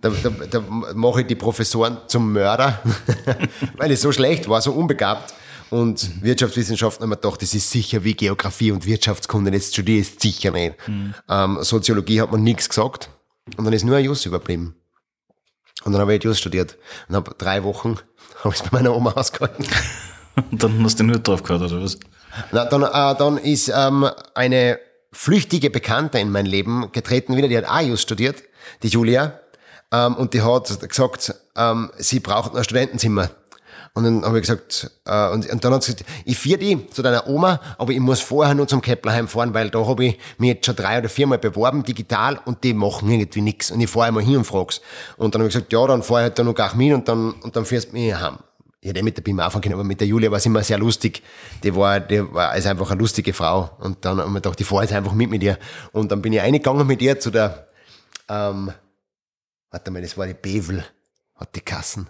da, 0.00 0.10
da, 0.10 0.30
da 0.30 0.60
mache 0.94 1.22
ich 1.22 1.26
die 1.26 1.34
Professoren 1.34 1.98
zum 2.06 2.32
Mörder, 2.32 2.82
weil 3.76 3.90
ich 3.90 4.00
so 4.00 4.12
schlecht 4.12 4.48
war, 4.48 4.60
so 4.60 4.72
unbegabt. 4.72 5.34
Und 5.70 6.16
mhm. 6.16 6.22
Wirtschaftswissenschaften 6.22 7.02
haben 7.02 7.10
wir 7.10 7.16
gedacht, 7.16 7.40
das 7.40 7.54
ist 7.54 7.70
sicher 7.70 8.04
wie 8.04 8.14
Geografie 8.14 8.70
und 8.70 8.86
Wirtschaftskunde, 8.86 9.50
das 9.50 9.72
studiere 9.72 10.00
ich 10.00 10.16
sicher 10.18 10.50
nicht. 10.50 10.76
Mhm. 10.86 11.14
Ähm, 11.28 11.58
Soziologie 11.62 12.20
hat 12.20 12.30
man 12.30 12.42
nichts 12.42 12.68
gesagt. 12.68 13.08
Und 13.56 13.64
dann 13.64 13.72
ist 13.72 13.84
nur 13.84 13.96
ein 13.96 14.04
Jus 14.04 14.26
überblieben. 14.26 14.76
Und 15.84 15.92
dann 15.92 16.00
habe 16.00 16.14
ich 16.14 16.22
Jus 16.22 16.38
studiert. 16.38 16.76
Und 17.08 17.16
habe 17.16 17.34
drei 17.36 17.64
Wochen 17.64 17.98
habe 18.44 18.54
ich 18.54 18.60
es 18.60 18.62
bei 18.62 18.78
meiner 18.78 18.94
Oma 18.94 19.12
ausgehalten. 19.12 19.66
Und 20.50 20.62
dann 20.62 20.84
hast 20.84 21.00
du 21.00 21.04
nur 21.04 21.18
drauf 21.18 21.42
gehabt, 21.42 21.62
oder 21.62 21.82
was? 21.82 21.98
Na, 22.52 22.64
dann, 22.66 22.82
äh, 22.82 23.18
dann 23.18 23.38
ist 23.38 23.72
ähm, 23.74 24.08
eine 24.34 24.78
flüchtige 25.12 25.70
Bekannte 25.70 26.18
in 26.18 26.30
mein 26.30 26.46
Leben 26.46 26.90
getreten 26.92 27.36
wieder, 27.36 27.48
die 27.48 27.56
hat 27.56 27.66
auch 27.66 27.80
Jus 27.80 28.02
studiert, 28.02 28.42
die 28.82 28.88
Julia. 28.88 29.40
Ähm, 29.94 30.16
und 30.16 30.34
die 30.34 30.42
hat 30.42 30.80
gesagt, 30.88 31.34
ähm, 31.56 31.90
sie 31.98 32.20
braucht 32.20 32.54
ein 32.54 32.64
Studentenzimmer. 32.64 33.30
Und 33.96 34.02
dann 34.02 34.24
habe 34.24 34.38
ich 34.38 34.42
gesagt, 34.42 34.90
äh, 35.04 35.28
und, 35.28 35.48
und, 35.48 35.64
dann 35.64 35.72
hat 35.72 35.84
sie 35.84 35.92
gesagt, 35.92 36.10
ich 36.24 36.36
führe 36.36 36.58
die 36.58 36.90
zu 36.90 37.00
deiner 37.00 37.28
Oma, 37.28 37.60
aber 37.78 37.92
ich 37.92 38.00
muss 38.00 38.20
vorher 38.20 38.52
nur 38.54 38.66
zum 38.66 38.82
Keplerheim 38.82 39.28
fahren, 39.28 39.54
weil 39.54 39.70
da 39.70 39.86
habe 39.86 40.06
ich 40.06 40.18
mich 40.38 40.48
jetzt 40.48 40.66
schon 40.66 40.74
drei 40.74 40.98
oder 40.98 41.08
viermal 41.08 41.38
beworben, 41.38 41.84
digital, 41.84 42.40
und 42.44 42.64
die 42.64 42.74
machen 42.74 43.08
irgendwie 43.08 43.40
nichts. 43.40 43.70
Und 43.70 43.80
ich 43.80 43.88
fahre 43.88 44.06
einmal 44.06 44.24
hin 44.24 44.38
und 44.38 44.44
frag's. 44.44 44.80
Und 45.16 45.34
dann 45.34 45.42
habe 45.42 45.48
ich 45.48 45.54
gesagt, 45.54 45.72
ja, 45.72 45.86
dann 45.86 46.02
fahre 46.02 46.22
ich 46.22 46.24
halt 46.24 46.38
dann 46.40 46.46
noch 46.46 46.54
Gachmin 46.54 46.94
und 46.94 47.08
dann, 47.08 47.32
und 47.32 47.54
dann 47.54 47.64
fährst 47.64 47.90
du 47.90 47.92
mich 47.92 48.12
heim. 48.12 48.38
ich 48.80 48.88
hätte 48.88 49.04
mit 49.04 49.16
der 49.16 49.22
Bim 49.22 49.38
anfangen 49.38 49.62
können, 49.62 49.74
aber 49.74 49.84
mit 49.84 50.00
der 50.00 50.08
Julia 50.08 50.28
war 50.28 50.38
es 50.38 50.46
immer 50.46 50.64
sehr 50.64 50.78
lustig. 50.78 51.22
Die 51.62 51.76
war, 51.76 52.00
die 52.00 52.20
war 52.34 52.48
also 52.48 52.68
einfach 52.68 52.90
eine 52.90 52.98
lustige 52.98 53.32
Frau. 53.32 53.70
Und 53.78 54.04
dann 54.04 54.18
haben 54.18 54.32
wir 54.32 54.40
gedacht, 54.40 54.60
ich 54.60 54.66
fahre 54.66 54.82
jetzt 54.82 54.92
einfach 54.92 55.12
mit 55.12 55.30
mit 55.30 55.44
ihr. 55.44 55.56
Und 55.92 56.10
dann 56.10 56.20
bin 56.20 56.32
ich 56.32 56.40
reingegangen 56.40 56.84
mit 56.84 57.00
ihr 57.00 57.20
zu 57.20 57.30
der, 57.30 57.68
ähm, 58.28 58.72
warte 59.74 59.90
mal, 59.90 60.00
das 60.00 60.16
war 60.16 60.28
die 60.28 60.34
Bevel, 60.34 60.84
hat 61.34 61.56
die 61.56 61.60
Kassen. 61.60 62.08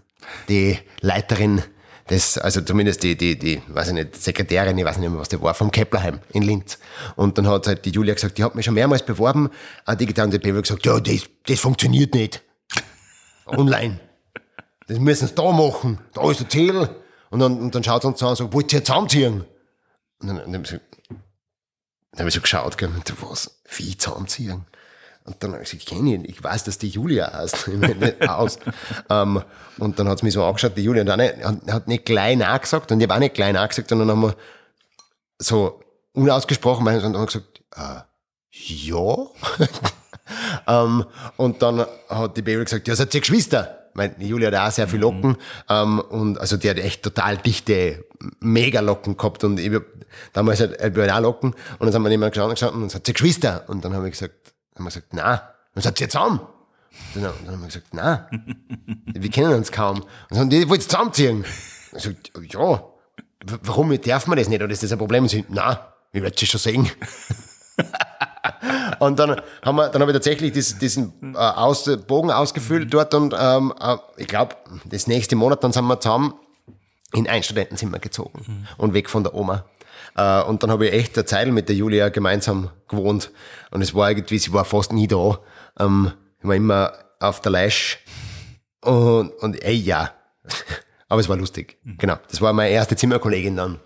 Die 0.50 0.78
Leiterin 1.00 1.62
des, 2.10 2.36
also 2.36 2.60
zumindest 2.60 3.02
die, 3.02 3.16
die, 3.16 3.38
die, 3.38 3.62
weiß 3.68 3.88
ich 3.88 3.94
nicht, 3.94 4.16
Sekretärin, 4.16 4.76
ich 4.76 4.84
weiß 4.84 4.98
nicht 4.98 5.08
mehr, 5.08 5.18
was 5.18 5.30
die 5.30 5.40
war, 5.40 5.54
vom 5.54 5.70
Keplerheim 5.70 6.20
in 6.34 6.42
Linz. 6.42 6.78
Und 7.16 7.38
dann 7.38 7.48
hat 7.48 7.66
halt 7.66 7.86
die 7.86 7.90
Julia 7.90 8.12
gesagt, 8.12 8.36
die 8.36 8.44
hat 8.44 8.54
mich 8.54 8.66
schon 8.66 8.74
mehrmals 8.74 9.02
beworben, 9.02 9.48
äh, 9.86 9.96
digital, 9.96 10.26
und 10.26 10.34
die 10.34 10.38
Bevel 10.40 10.60
gesagt, 10.60 10.84
ja, 10.84 11.00
das, 11.00 11.22
das 11.46 11.58
funktioniert 11.58 12.12
nicht. 12.12 12.42
Online. 13.46 13.98
Das 14.86 14.98
müssen 14.98 15.26
sie 15.26 15.34
da 15.34 15.50
machen. 15.50 15.98
Da 16.12 16.30
ist 16.30 16.40
der 16.40 16.48
Zettel. 16.50 16.90
Und 17.30 17.38
dann, 17.38 17.58
und 17.58 17.74
dann 17.74 17.82
schaut 17.82 18.02
sie 18.02 18.08
uns 18.08 18.22
an 18.22 18.28
und 18.28 18.36
sagt, 18.36 18.52
wollt 18.52 18.74
ihr 18.74 18.84
zusammenziehen? 18.84 19.46
Und 20.18 20.28
dann, 20.28 20.36
dann 20.36 20.52
habe 20.52 20.64
ich 20.64 20.70
so, 20.70 20.76
dann 21.08 22.20
hab 22.20 22.26
ich 22.26 22.34
so 22.34 22.42
geschaut, 22.42 22.76
gell, 22.76 22.90
und 22.90 23.22
was? 23.22 23.58
Wie 23.74 23.96
zusammenziehen? 23.96 24.66
Und 25.26 25.42
dann 25.42 25.52
habe 25.52 25.62
ich 25.62 25.70
gesagt, 25.70 25.90
ich 25.90 25.96
kenne 25.96 26.10
ihn, 26.10 26.24
ich 26.26 26.42
weiß, 26.42 26.64
dass 26.64 26.76
die 26.76 26.88
Julia 26.88 27.32
heißt. 27.32 27.68
Ich 27.68 27.78
meine, 27.78 27.94
nicht 27.94 28.28
aus. 28.28 28.58
ähm, 29.08 29.42
und 29.78 29.98
dann 29.98 30.08
hat 30.08 30.18
sie 30.18 30.26
mich 30.26 30.34
so 30.34 30.44
angeschaut, 30.44 30.76
die 30.76 30.82
Julia, 30.82 31.00
und 31.00 31.06
dann 31.06 31.20
hat, 31.20 31.72
hat 31.72 31.88
nicht 31.88 32.04
gleich 32.04 32.36
nachgesagt, 32.36 32.92
und 32.92 33.00
ich 33.00 33.04
habe 33.04 33.14
auch 33.14 33.20
nicht 33.20 33.34
gleich 33.34 33.52
nachgesagt, 33.52 33.90
und 33.92 34.00
dann 34.00 34.10
haben 34.10 34.20
wir 34.20 34.36
so 35.38 35.80
unausgesprochen, 36.12 36.86
und 36.86 36.94
dann 36.94 37.02
haben 37.02 37.12
wir 37.14 37.26
gesagt, 37.26 37.62
äh, 37.74 38.00
ja. 38.50 39.26
ähm, 40.68 41.04
und 41.36 41.62
dann 41.62 41.86
hat 42.08 42.36
die 42.36 42.42
Baby 42.42 42.64
gesagt, 42.64 42.86
ja, 42.86 42.94
seid 42.94 43.14
ihr 43.14 43.20
Geschwister? 43.20 43.80
Die 44.18 44.26
Julia 44.26 44.50
hat 44.50 44.68
auch 44.68 44.74
sehr 44.74 44.88
viel 44.88 44.98
Locken 44.98 45.36
ähm, 45.70 46.00
und 46.00 46.38
also 46.38 46.56
die 46.56 46.68
hat 46.68 46.78
echt 46.78 47.04
total 47.04 47.36
dichte, 47.36 48.04
mega 48.40 48.80
Locken 48.80 49.16
gehabt 49.16 49.44
und 49.44 49.60
ich 49.60 49.72
hab, 49.72 49.84
damals 50.32 50.58
halt, 50.58 50.80
ich 50.82 51.12
auch 51.12 51.20
Locken 51.20 51.54
und 51.78 51.86
dann 51.86 51.94
haben 51.94 52.02
wir 52.02 52.10
jemand 52.10 52.34
geschaut 52.34 52.74
und 52.74 52.90
sagt 52.90 53.06
sie 53.06 53.12
Geschwister 53.12 53.62
und 53.68 53.84
dann 53.84 53.94
haben 53.94 54.02
wir 54.02 54.10
gesagt, 54.10 54.53
haben 54.74 54.84
wir 54.84 54.90
gesagt, 54.90 55.08
na, 55.12 55.54
dann 55.74 55.82
sagt 55.82 55.98
sie 55.98 56.08
zusammen. 56.08 56.40
Dann, 57.14 57.22
dann 57.22 57.54
haben 57.54 57.60
wir 57.60 57.66
gesagt, 57.66 57.88
na, 57.92 58.28
wir 59.06 59.30
kennen 59.30 59.54
uns 59.54 59.72
kaum. 59.72 60.00
Und 60.00 60.08
dann 60.30 60.38
haben 60.40 60.50
die, 60.50 60.62
ich 60.62 60.68
wollte 60.68 60.86
zusammenziehen. 60.86 61.44
Ich 61.96 62.02
sagt, 62.02 62.32
ja, 62.52 62.84
warum 63.62 64.00
darf 64.00 64.26
man 64.26 64.38
das 64.38 64.48
nicht? 64.48 64.62
Oder 64.62 64.72
ist 64.72 64.82
das 64.82 64.92
ein 64.92 64.98
Problem? 64.98 65.24
Und 65.24 65.28
sie, 65.28 65.44
na, 65.48 65.92
ich 66.12 66.22
werde 66.22 66.36
sie 66.38 66.46
schon 66.46 66.60
sehen. 66.60 66.90
Und 68.98 69.18
dann 69.18 69.40
haben 69.62 69.76
wir, 69.76 69.88
dann 69.88 70.02
habe 70.02 70.12
ich 70.12 70.16
tatsächlich 70.16 70.52
dies, 70.52 70.78
diesen 70.78 71.34
äh, 71.34 71.38
aus, 71.38 71.84
Bogen 72.06 72.30
ausgefüllt 72.30 72.92
dort 72.92 73.14
und 73.14 73.34
ähm, 73.38 73.72
äh, 73.80 73.96
ich 74.16 74.26
glaube, 74.26 74.56
das 74.84 75.06
nächste 75.06 75.36
Monat 75.36 75.64
dann 75.64 75.72
sind 75.72 75.86
wir 75.86 76.00
zusammen 76.00 76.34
in 77.12 77.28
ein 77.28 77.42
Studentenzimmer 77.42 77.98
gezogen 77.98 78.66
und 78.76 78.94
weg 78.94 79.08
von 79.08 79.22
der 79.24 79.34
Oma. 79.34 79.64
Äh, 80.14 80.42
und 80.42 80.62
dann 80.62 80.70
habe 80.70 80.86
ich 80.86 80.92
echt 80.92 81.16
eine 81.16 81.24
Zeit 81.24 81.48
mit 81.48 81.68
der 81.68 81.76
Julia 81.76 82.08
gemeinsam 82.08 82.70
gewohnt 82.88 83.30
und 83.70 83.82
es 83.82 83.94
war 83.94 84.10
irgendwie, 84.10 84.38
sie 84.38 84.52
war 84.52 84.64
fast 84.64 84.92
nie 84.92 85.08
da. 85.08 85.38
Ähm, 85.78 86.12
ich 86.40 86.48
war 86.48 86.54
immer 86.54 86.92
auf 87.20 87.40
der 87.40 87.52
Leisch 87.52 87.98
und, 88.80 89.30
und 89.40 89.62
ey, 89.62 89.74
ja. 89.74 90.12
Aber 91.08 91.20
es 91.20 91.28
war 91.28 91.36
lustig. 91.36 91.78
Genau. 91.84 92.16
Das 92.30 92.40
war 92.40 92.52
meine 92.52 92.70
erste 92.70 92.96
Zimmerkollegin 92.96 93.56
dann 93.56 93.80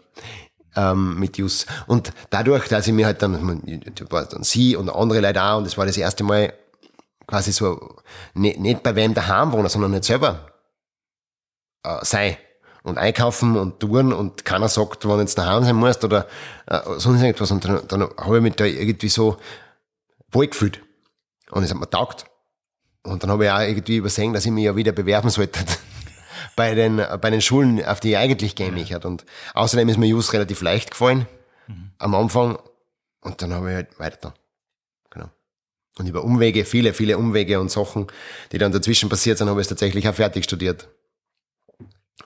ähm, 0.77 1.19
mit 1.19 1.37
Jus. 1.37 1.67
Und 1.87 2.13
dadurch, 2.31 2.69
dass 2.69 2.87
ich 2.87 2.93
mir 2.93 3.07
halt 3.07 3.23
dann, 3.23 3.83
da 3.95 4.11
war 4.11 4.25
dann 4.25 4.45
sie 4.45 4.77
und 4.77 4.89
andere 4.89 5.21
Leute 5.21 5.43
auch, 5.43 5.59
und 5.59 5.65
das 5.65 5.77
war 5.77 5.85
das 5.85 5.97
erste 5.97 6.25
Mal 6.25 6.53
quasi 7.27 7.53
so, 7.53 7.97
nicht, 8.35 8.59
nicht 8.59 8.83
bei 8.83 8.95
wem 8.95 9.15
daheim 9.15 9.53
wohnen, 9.53 9.69
sondern 9.69 9.91
nicht 9.91 10.05
selber 10.05 10.53
äh, 11.85 11.99
sei 12.03 12.39
und 12.89 12.99
einkaufen 12.99 13.57
und 13.57 13.81
touren 13.81 14.13
und 14.13 14.45
keiner 14.45 14.69
sagt, 14.69 15.07
wann 15.07 15.21
jetzt 15.21 15.39
daheim 15.39 15.65
sein 15.65 15.77
musst 15.77 16.05
oder 16.05 16.27
äh, 16.67 16.81
sonst 16.97 17.23
irgendwas. 17.23 17.51
Und 17.51 17.65
dann, 17.65 17.87
dann 17.87 18.03
habe 18.17 18.37
ich 18.37 18.43
mich 18.43 18.55
da 18.55 18.65
irgendwie 18.65 19.09
so 19.09 19.37
wohl 20.31 20.49
gefühlt. 20.49 20.81
Und 21.51 21.63
es 21.63 21.71
hat 21.71 21.79
mir 21.79 21.89
taugt. 21.89 22.27
Und 23.03 23.23
dann 23.23 23.31
habe 23.31 23.45
ich 23.45 23.51
auch 23.51 23.61
irgendwie 23.61 23.97
übersehen, 23.97 24.33
dass 24.33 24.45
ich 24.45 24.51
mich 24.51 24.65
ja 24.65 24.77
wieder 24.77 24.93
bewerben 24.93 25.31
sollte 25.31 25.61
bei 26.57 26.75
den, 26.75 27.03
bei 27.21 27.31
den 27.31 27.41
Schulen, 27.41 27.85
auf 27.85 28.01
die 28.01 28.11
ich 28.11 28.19
eigentlich 28.19 28.55
gehen 28.55 28.75
möchte. 28.75 29.01
Und 29.07 29.25
außerdem 29.55 29.89
ist 29.89 29.99
mir 29.99 30.07
Jus 30.07 30.33
relativ 30.33 30.61
leicht 30.63 30.91
gefallen 30.91 31.27
am 31.99 32.15
Anfang. 32.15 32.59
Und 33.21 33.43
dann 33.43 33.53
habe 33.53 33.71
ich 33.71 33.75
halt 33.75 33.99
weiter. 33.99 34.35
Genau. 35.11 35.31
Und 35.99 36.07
über 36.07 36.25
Umwege, 36.25 36.65
viele, 36.65 36.95
viele 36.95 37.19
Umwege 37.19 37.61
und 37.61 37.71
Sachen, 37.71 38.07
die 38.53 38.59
dann 38.59 38.73
dazwischen 38.73 39.09
passiert 39.09 39.39
sind, 39.39 39.49
habe 39.49 39.61
ich 39.61 39.65
es 39.65 39.69
tatsächlich 39.69 40.09
auch 40.09 40.15
fertig 40.15 40.45
studiert. 40.45 40.89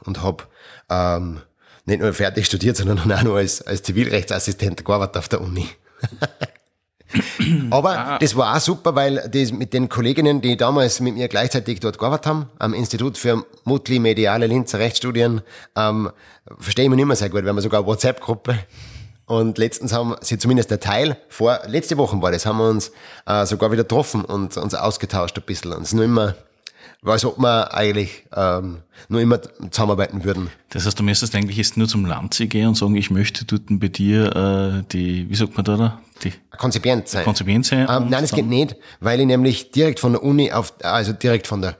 Und 0.04 0.22
habe 0.22 0.44
ähm, 0.90 1.40
nicht 1.84 2.00
nur 2.00 2.12
fertig 2.12 2.46
studiert, 2.46 2.76
sondern 2.76 2.98
auch 3.12 3.22
noch 3.22 3.36
als, 3.36 3.62
als 3.62 3.82
Zivilrechtsassistent 3.82 4.84
gearbeitet 4.84 5.16
auf 5.16 5.28
der 5.28 5.40
Uni. 5.40 5.68
Aber 7.70 8.18
das 8.20 8.36
war 8.36 8.56
auch 8.56 8.60
super, 8.60 8.94
weil 8.94 9.28
das 9.32 9.52
mit 9.52 9.72
den 9.72 9.88
Kolleginnen, 9.88 10.40
die 10.40 10.56
damals 10.56 11.00
mit 11.00 11.14
mir 11.14 11.28
gleichzeitig 11.28 11.80
dort 11.80 11.98
gearbeitet 11.98 12.26
haben, 12.26 12.50
am 12.58 12.74
Institut 12.74 13.18
für 13.18 13.44
multimediale 13.64 14.46
Linzer 14.46 14.78
Rechtsstudien, 14.78 15.42
ähm, 15.76 16.10
verstehe 16.58 16.84
ich 16.84 16.90
mich 16.90 16.96
nicht 16.96 17.06
mehr 17.06 17.16
sehr 17.16 17.28
gut. 17.28 17.42
Wir 17.42 17.50
haben 17.50 17.60
sogar 17.60 17.80
eine 17.80 17.86
WhatsApp-Gruppe. 17.86 18.58
Und 19.26 19.56
letztens 19.56 19.92
haben 19.92 20.16
sie 20.20 20.36
zumindest 20.36 20.70
der 20.70 20.80
Teil, 20.80 21.16
vor, 21.28 21.60
letzte 21.66 21.96
Woche 21.96 22.20
war 22.20 22.32
das, 22.32 22.44
haben 22.44 22.58
wir 22.58 22.68
uns 22.68 22.90
äh, 23.26 23.46
sogar 23.46 23.70
wieder 23.70 23.84
getroffen 23.84 24.24
und 24.24 24.56
uns 24.56 24.74
ausgetauscht 24.74 25.38
ein 25.38 25.44
bisschen. 25.44 25.72
Und 25.72 25.82
es 25.82 25.88
ist 25.88 25.94
nur 25.94 26.04
immer, 26.04 26.34
als 27.04 27.24
ob 27.24 27.38
wir 27.38 27.74
eigentlich 27.74 28.24
ähm, 28.34 28.82
nur 29.08 29.20
immer 29.20 29.40
zusammenarbeiten 29.70 30.24
würden. 30.24 30.50
Das 30.70 30.86
heißt, 30.86 30.98
du 30.98 31.02
müsstest 31.02 31.34
eigentlich 31.34 31.56
jetzt 31.56 31.76
nur 31.76 31.88
zum 31.88 32.04
Landsee 32.04 32.46
gehen 32.46 32.68
und 32.68 32.76
sagen, 32.76 32.94
ich 32.94 33.10
möchte 33.10 33.44
dort 33.44 33.62
bei 33.68 33.88
dir 33.88 34.36
äh, 34.82 34.84
die, 34.92 35.28
wie 35.28 35.34
sagt 35.34 35.56
man 35.56 35.64
da, 35.64 35.76
da? 35.76 36.00
die 36.22 36.32
Konzipient 36.56 37.08
sein. 37.08 37.24
Konzipient 37.24 37.66
sein. 37.66 37.88
Ähm, 37.90 38.08
nein, 38.08 38.22
das 38.22 38.32
geht 38.32 38.46
nicht, 38.46 38.76
weil 39.00 39.20
ich 39.20 39.26
nämlich 39.26 39.72
direkt 39.72 39.98
von 39.98 40.12
der 40.12 40.22
Uni 40.22 40.52
auf, 40.52 40.74
also 40.82 41.12
direkt 41.12 41.46
von 41.48 41.60
der 41.62 41.76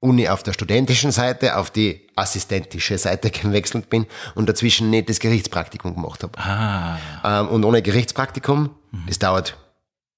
Uni 0.00 0.28
auf 0.28 0.42
der 0.42 0.54
studentischen 0.54 1.12
Seite 1.12 1.56
auf 1.56 1.70
die 1.70 2.08
assistentische 2.16 2.98
Seite 2.98 3.30
gewechselt 3.42 3.88
bin 3.90 4.06
und 4.34 4.48
dazwischen 4.48 4.90
nicht 4.90 5.08
das 5.08 5.20
Gerichtspraktikum 5.20 5.94
gemacht 5.94 6.22
habe. 6.22 6.38
Ah, 6.38 6.98
Ähm, 7.22 7.48
und 7.48 7.64
ohne 7.64 7.82
Gerichtspraktikum, 7.82 8.70
das 9.06 9.18
dauert 9.18 9.56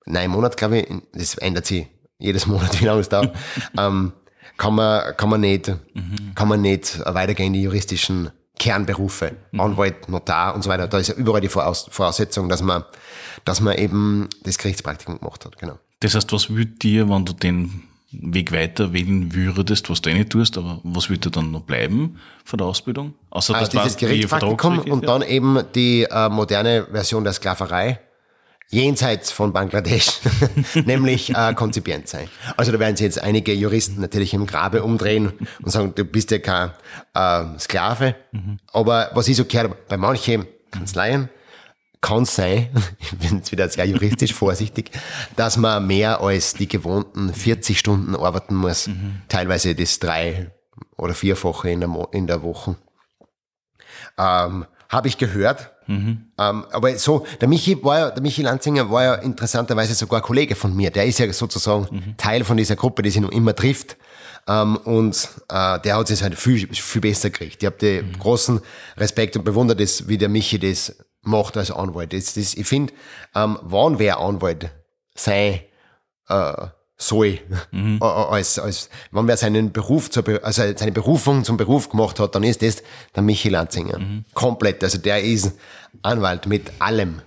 neun 0.07 0.31
Monate, 0.31 0.57
glaube 0.57 0.79
ich, 0.79 0.89
das 1.13 1.35
ändert 1.35 1.67
sich 1.67 1.87
jedes 2.19 2.47
Monat, 2.47 2.81
wie 2.81 2.87
lange 2.87 3.01
es 3.01 3.09
dauert, 3.09 3.37
ähm, 3.79 4.13
kann 4.57 4.75
man, 4.75 5.17
kann 5.17 5.29
man 5.29 5.41
nicht, 5.41 5.75
kann 6.35 6.49
man 6.49 6.61
nicht 6.61 7.01
weitergehen 7.05 7.49
in 7.49 7.53
die 7.55 7.63
juristischen 7.63 8.31
Kernberufe, 8.59 9.37
Anwalt, 9.59 10.09
Notar 10.09 10.55
und 10.55 10.63
so 10.63 10.71
weiter. 10.71 10.87
Da 10.87 10.99
ist 10.99 11.09
ja 11.09 11.15
überall 11.15 11.41
die 11.41 11.49
Voraus 11.49 11.89
Voraussetzung, 11.91 12.49
dass 12.49 12.63
man, 12.63 12.85
dass 13.45 13.61
man 13.61 13.77
eben 13.77 14.29
das 14.45 14.59
Gerichtspraktikum 14.59 15.19
gemacht 15.19 15.45
hat, 15.45 15.59
genau. 15.59 15.79
das 16.01 16.15
heißt, 16.15 16.33
was 16.33 16.51
würde 16.51 16.71
dir, 16.71 17.09
wenn 17.09 17.25
du 17.25 17.33
den 17.33 17.83
Weg 18.13 18.53
weiter 18.53 18.93
wählen 18.93 19.35
würdest, 19.35 19.89
was 19.89 20.03
du 20.03 20.11
eh 20.11 20.15
nicht 20.15 20.31
tust, 20.31 20.59
aber 20.59 20.81
was 20.85 21.09
würde 21.09 21.31
dann 21.31 21.51
noch 21.51 21.63
bleiben 21.63 22.19
von 22.45 22.59
der 22.59 22.67
Ausbildung? 22.67 23.15
Außer 23.31 23.55
Also 23.55 23.65
dass 23.65 23.71
dieses 23.71 23.85
weißt, 23.95 24.03
wie 24.03 24.07
Gerichtspraktikum 24.07 24.79
und 24.81 25.09
dann 25.09 25.23
eben 25.23 25.61
die 25.75 26.03
äh, 26.05 26.29
moderne 26.29 26.87
Version 26.93 27.25
der 27.25 27.33
Sklaverei 27.33 28.01
jenseits 28.73 29.31
von 29.31 29.53
Bangladesch, 29.53 30.21
nämlich 30.87 31.31
äh, 31.35 31.55
konzipient 31.55 32.09
sein. 32.09 32.29
Also 32.57 32.73
da 32.73 32.81
werden 32.81 32.97
sich 32.97 33.05
jetzt 33.05 33.23
einige 33.23 33.53
Juristen 33.53 34.01
natürlich 34.01 34.35
im 34.35 34.47
Grabe 34.47 34.83
umdrehen 34.83 35.33
und 35.63 35.71
sagen, 35.71 35.93
du 35.95 36.05
bist 36.05 36.31
ja 36.31 36.39
kein 36.39 36.71
äh, 37.15 37.59
Sklave. 37.59 38.17
Aber 38.73 39.11
was 39.15 39.29
ich 39.29 39.37
so 39.37 39.45
gehört 39.45 39.71
habe, 39.71 39.79
bei 39.89 39.99
manchen 39.99 40.47
Kanzleien 40.71 41.29
kann 42.01 42.23
es 42.23 42.35
sein, 42.35 42.71
ich 42.99 43.11
bin 43.19 43.37
jetzt 43.37 43.53
wieder 43.53 43.69
sehr 43.69 43.85
juristisch 43.85 44.33
vorsichtig, 44.35 44.91
dass 45.37 45.59
man 45.59 45.87
mehr 45.87 46.23
als 46.23 46.55
die 46.55 46.67
gewohnten 46.67 47.33
40 47.33 47.79
Stunden 47.79 48.17
arbeiten 48.17 48.55
muss, 48.55 48.89
teilweise 49.29 49.75
das 49.75 49.99
drei 49.99 50.51
oder 50.97 51.13
vierfache 51.13 51.71
in 51.71 51.81
der, 51.81 51.89
Mo 51.89 52.09
in 52.11 52.27
der 52.27 52.43
Woche. 52.43 52.77
Ähm, 54.19 54.67
Habe 54.93 55.09
ich 55.09 55.17
gehört. 55.17 55.71
Ähm, 56.39 56.67
aber 56.71 56.97
so, 56.99 57.27
der 57.41 57.49
Michi 57.49 57.83
war 57.83 57.99
ja, 57.99 58.11
der 58.11 58.23
Michi 58.23 58.43
Lanzinger 58.43 58.91
war 58.91 59.03
ja 59.03 59.15
interessanterweise 59.15 59.95
sogar 59.95 60.21
Kollege 60.21 60.55
von 60.55 60.77
mir. 60.77 60.91
Der 60.91 61.07
ist 61.07 61.19
ja 61.19 61.33
sozusagen 61.33 62.15
Teil 62.19 62.45
von 62.45 62.59
dieser 62.59 62.77
Gruppe, 62.77 63.03
die 63.03 63.11
sich 63.11 63.23
noch 63.23 63.31
immer 63.31 63.57
trifft. 63.57 63.97
Ähm, 64.47 64.77
und 64.77 65.29
äh, 65.49 65.81
der 65.81 65.97
hat 65.97 66.11
es 66.11 66.23
halt 66.23 66.37
viel, 66.39 66.69
viel 66.75 67.01
besser 67.01 67.31
gekriegt. 67.31 67.63
Ich 67.63 67.67
habe 67.67 67.79
den 67.79 68.19
großen 68.19 68.61
Respekt 68.99 69.37
und 69.37 69.45
bewundert 69.45 69.81
das, 69.81 70.09
wie 70.09 70.19
der 70.19 70.29
Michi 70.29 70.59
das 70.59 70.95
macht 71.23 71.57
als 71.57 71.71
Anwalt. 71.71 72.13
Das, 72.13 72.35
das, 72.35 72.55
ich 72.55 72.67
finde, 72.67 72.93
ähm, 73.35 73.59
wann 73.63 73.99
wer 73.99 74.19
Anwalt 74.19 74.71
sein 75.15 75.61
äh, 76.29 76.67
soll, 77.09 77.39
Mhm. 77.71 78.03
als, 78.03 78.59
als, 78.59 78.89
wenn 79.11 79.27
wer 79.29 79.37
seinen 79.37 79.73
Beruf, 79.73 80.11
zur, 80.11 80.25
also 80.45 80.63
seine 80.77 80.93
Berufung 80.93 81.45
zum 81.45 81.57
Beruf 81.57 81.89
gemacht 81.89 82.21
hat, 82.21 82.35
dann 82.35 82.43
ist 82.45 82.63
das 82.63 82.83
der 83.15 83.23
Michi 83.23 83.49
Lanzinger. 83.49 83.99
Mhm. 83.99 84.25
Komplett. 84.35 84.83
Also 84.85 84.99
der 84.99 85.23
ist 85.23 85.53
Anwalt 86.03 86.47
mit 86.47 86.71
allem. 86.79 87.23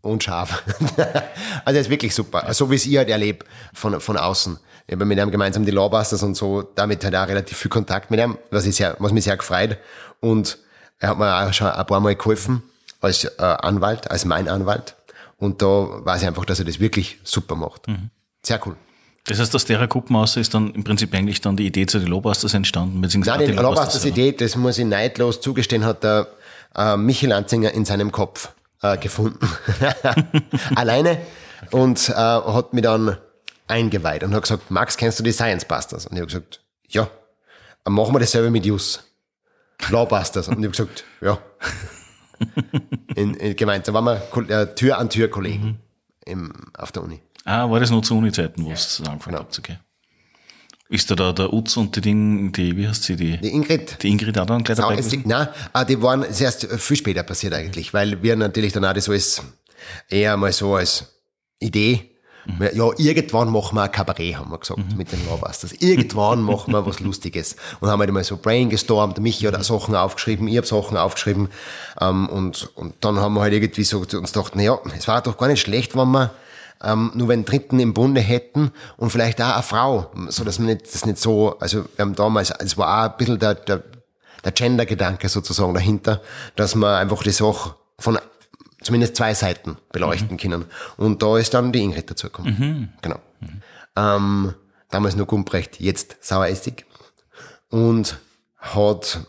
und 0.00 0.22
scharf. 0.22 0.62
also 1.64 1.76
er 1.78 1.80
ist 1.80 1.88
wirklich 1.90 2.14
super. 2.14 2.52
So 2.52 2.70
wie 2.70 2.74
es 2.74 2.84
ich 2.84 2.96
halt 2.98 3.08
erlebe 3.08 3.44
von, 3.72 4.00
von 4.00 4.16
außen. 4.18 4.58
Ich 4.86 4.92
habe 4.92 5.06
mit 5.06 5.18
ihm 5.18 5.30
gemeinsam 5.30 5.64
die 5.64 5.70
Lawbusters 5.70 6.22
und 6.22 6.34
so, 6.34 6.60
damit 6.62 7.02
halt 7.04 7.16
auch 7.16 7.26
relativ 7.26 7.56
viel 7.56 7.70
Kontakt 7.70 8.10
mit 8.10 8.20
ihm, 8.20 8.36
was, 8.50 8.66
ich 8.66 8.76
sehr, 8.76 8.96
was 8.98 9.12
mich 9.12 9.24
sehr 9.24 9.36
gefreut. 9.38 9.78
Und 10.20 10.58
er 10.98 11.08
hat 11.08 11.18
mir 11.18 11.34
auch 11.48 11.52
schon 11.54 11.68
ein 11.68 11.86
paar 11.86 12.00
Mal 12.00 12.14
geholfen 12.16 12.62
als 13.00 13.24
äh, 13.24 13.30
Anwalt, 13.42 14.10
als 14.10 14.26
mein 14.26 14.46
Anwalt. 14.48 14.94
Und 15.38 15.62
da 15.62 15.66
weiß 16.04 16.20
ich 16.20 16.28
einfach, 16.28 16.44
dass 16.44 16.58
er 16.58 16.66
das 16.66 16.80
wirklich 16.80 17.18
super 17.24 17.56
macht. 17.56 17.88
Mhm. 17.88 18.10
Sehr 18.44 18.60
cool. 18.66 18.76
Das 19.26 19.38
heißt, 19.40 19.54
aus 19.54 19.64
der 19.64 19.86
Gruppenmasse 19.86 20.38
ist 20.38 20.52
dann 20.52 20.72
im 20.74 20.84
Prinzip 20.84 21.14
eigentlich 21.14 21.40
dann 21.40 21.56
die 21.56 21.66
Idee 21.66 21.86
zu 21.86 21.98
den 21.98 22.08
Lobasters 22.08 22.52
entstanden, 22.52 23.00
beziehungsweise 23.00 23.38
Nein, 23.38 23.46
die 23.46 23.52
Lobusters 23.54 23.76
Lobusters 23.78 24.02
selber. 24.02 24.18
Idee, 24.18 24.32
das 24.32 24.56
muss 24.56 24.78
ich 24.78 24.84
neidlos 24.84 25.40
zugestehen, 25.40 25.84
hat 25.84 26.04
der 26.04 26.28
äh, 26.76 26.96
Michi 26.96 27.26
Lanzinger 27.26 27.72
in 27.72 27.86
seinem 27.86 28.12
Kopf 28.12 28.50
äh, 28.82 28.98
gefunden. 28.98 29.48
Alleine. 30.74 31.18
Und 31.70 32.10
äh, 32.10 32.12
hat 32.12 32.74
mich 32.74 32.82
dann 32.82 33.16
eingeweiht 33.66 34.24
und 34.24 34.34
hat 34.34 34.42
gesagt, 34.42 34.70
Max, 34.70 34.98
kennst 34.98 35.18
du 35.18 35.22
die 35.22 35.32
Science 35.32 35.64
Busters? 35.64 36.06
Und 36.06 36.16
ich 36.16 36.20
habe 36.20 36.26
gesagt, 36.26 36.60
ja. 36.88 37.08
Machen 37.86 38.14
wir 38.14 38.18
dasselbe 38.18 38.50
mit 38.50 38.64
Jus. 38.64 39.02
Lawbusters. 39.90 40.48
Und 40.48 40.58
ich 40.58 40.64
habe 40.64 40.70
gesagt, 40.70 41.04
ja. 41.20 41.38
In, 43.14 43.34
in, 43.34 43.54
gemeint, 43.54 43.86
da 43.86 43.94
waren 43.94 44.04
wir 44.04 44.50
äh, 44.50 44.74
Tür 44.74 44.98
an 44.98 45.08
Tür 45.08 45.28
Kollegen 45.28 45.78
im, 46.24 46.52
auf 46.76 46.90
der 46.90 47.04
Uni. 47.04 47.22
Ah, 47.44 47.68
war 47.70 47.80
das 47.80 47.90
noch 47.90 48.02
zu 48.02 48.16
Uni-Zeiten, 48.16 48.64
wo 48.64 48.70
es 48.72 49.00
angefangen 49.00 49.36
Genau. 49.36 49.38
habt, 49.40 49.58
okay. 49.58 49.78
Ist 50.88 51.10
da, 51.10 51.14
da 51.14 51.32
der 51.32 51.52
Utz 51.52 51.76
und 51.76 51.96
die 51.96 52.00
Ding, 52.00 52.52
die, 52.52 52.76
wie 52.76 52.86
heißt 52.86 53.02
sie, 53.02 53.16
die, 53.16 53.38
Die 53.38 53.48
Ingrid, 53.48 54.02
die 54.02 54.08
Ingrid 54.10 54.38
auch 54.38 54.46
dann 54.46 54.62
gleich 54.62 54.76
dabei? 54.76 55.00
Nein, 55.24 55.48
ah, 55.72 55.84
die 55.84 56.00
waren 56.00 56.22
es 56.22 56.40
ist 56.40 56.40
erst 56.40 56.66
viel 56.80 56.96
später 56.96 57.22
passiert 57.22 57.54
eigentlich, 57.54 57.92
weil 57.94 58.22
wir 58.22 58.36
natürlich 58.36 58.72
dann 58.72 58.84
auch 58.84 58.92
das 58.92 59.08
alles 59.08 59.42
eher 60.08 60.36
mal 60.36 60.52
so 60.52 60.74
als 60.74 61.20
Idee. 61.58 62.10
Ja, 62.74 62.90
irgendwann 62.98 63.48
machen 63.50 63.74
wir 63.76 63.84
ein 63.84 63.90
Kabarett, 63.90 64.36
haben 64.36 64.50
wir 64.50 64.58
gesagt, 64.58 64.94
mit 64.98 65.10
den 65.10 65.26
Lawbusters. 65.26 65.72
Irgendwann 65.72 66.42
machen 66.42 66.74
wir 66.74 66.84
was 66.84 67.00
Lustiges. 67.00 67.56
Und 67.80 67.88
haben 67.88 68.00
halt 68.00 68.12
mal 68.12 68.22
so 68.22 68.36
brainstormt, 68.36 69.16
der 69.16 69.22
Michi 69.22 69.46
hat 69.46 69.54
auch 69.56 69.62
Sachen 69.62 69.94
aufgeschrieben, 69.96 70.46
ich 70.48 70.58
habe 70.58 70.66
Sachen 70.66 70.98
aufgeschrieben. 70.98 71.48
Ähm, 72.02 72.28
und, 72.28 72.68
und 72.76 72.96
dann 73.00 73.16
haben 73.16 73.32
wir 73.34 73.40
halt 73.40 73.54
irgendwie 73.54 73.84
so 73.84 74.04
zu 74.04 74.18
uns 74.18 74.34
gedacht, 74.34 74.52
na 74.56 74.62
ja, 74.62 74.78
es 74.94 75.08
war 75.08 75.22
doch 75.22 75.38
gar 75.38 75.48
nicht 75.48 75.62
schlecht, 75.62 75.96
wenn 75.96 76.10
wir 76.12 76.34
ähm, 76.82 77.12
nur 77.14 77.30
einen 77.30 77.44
Dritten 77.44 77.78
im 77.80 77.94
Bunde 77.94 78.20
hätten 78.20 78.72
und 78.96 79.10
vielleicht 79.10 79.40
auch 79.40 79.54
eine 79.54 79.62
Frau, 79.62 80.10
so 80.28 80.44
dass 80.44 80.58
man 80.58 80.68
nicht, 80.68 80.92
das 80.92 81.06
nicht 81.06 81.18
so, 81.18 81.58
also 81.58 81.84
wir 81.96 82.04
haben 82.04 82.14
damals, 82.14 82.50
es 82.50 82.76
war 82.76 83.06
auch 83.06 83.10
ein 83.12 83.16
bisschen 83.16 83.38
der, 83.38 83.54
der, 83.54 83.82
der 84.44 84.52
Gender-Gedanke 84.52 85.28
sozusagen 85.28 85.74
dahinter, 85.74 86.20
dass 86.56 86.74
man 86.74 86.96
einfach 86.96 87.22
die 87.22 87.30
Sache 87.30 87.74
von 87.98 88.18
zumindest 88.82 89.16
zwei 89.16 89.34
Seiten 89.34 89.78
beleuchten 89.92 90.36
können. 90.36 90.66
Und 90.96 91.22
da 91.22 91.38
ist 91.38 91.54
dann 91.54 91.72
die 91.72 91.82
Ingrid 91.82 92.10
dazugekommen. 92.10 92.92
Genau. 93.00 93.18
Ähm, 93.96 94.54
damals 94.90 95.16
nur 95.16 95.26
Gumprecht, 95.26 95.80
jetzt 95.80 96.16
Saueressig. 96.20 96.84
Und 97.70 98.18
hat, 98.58 99.20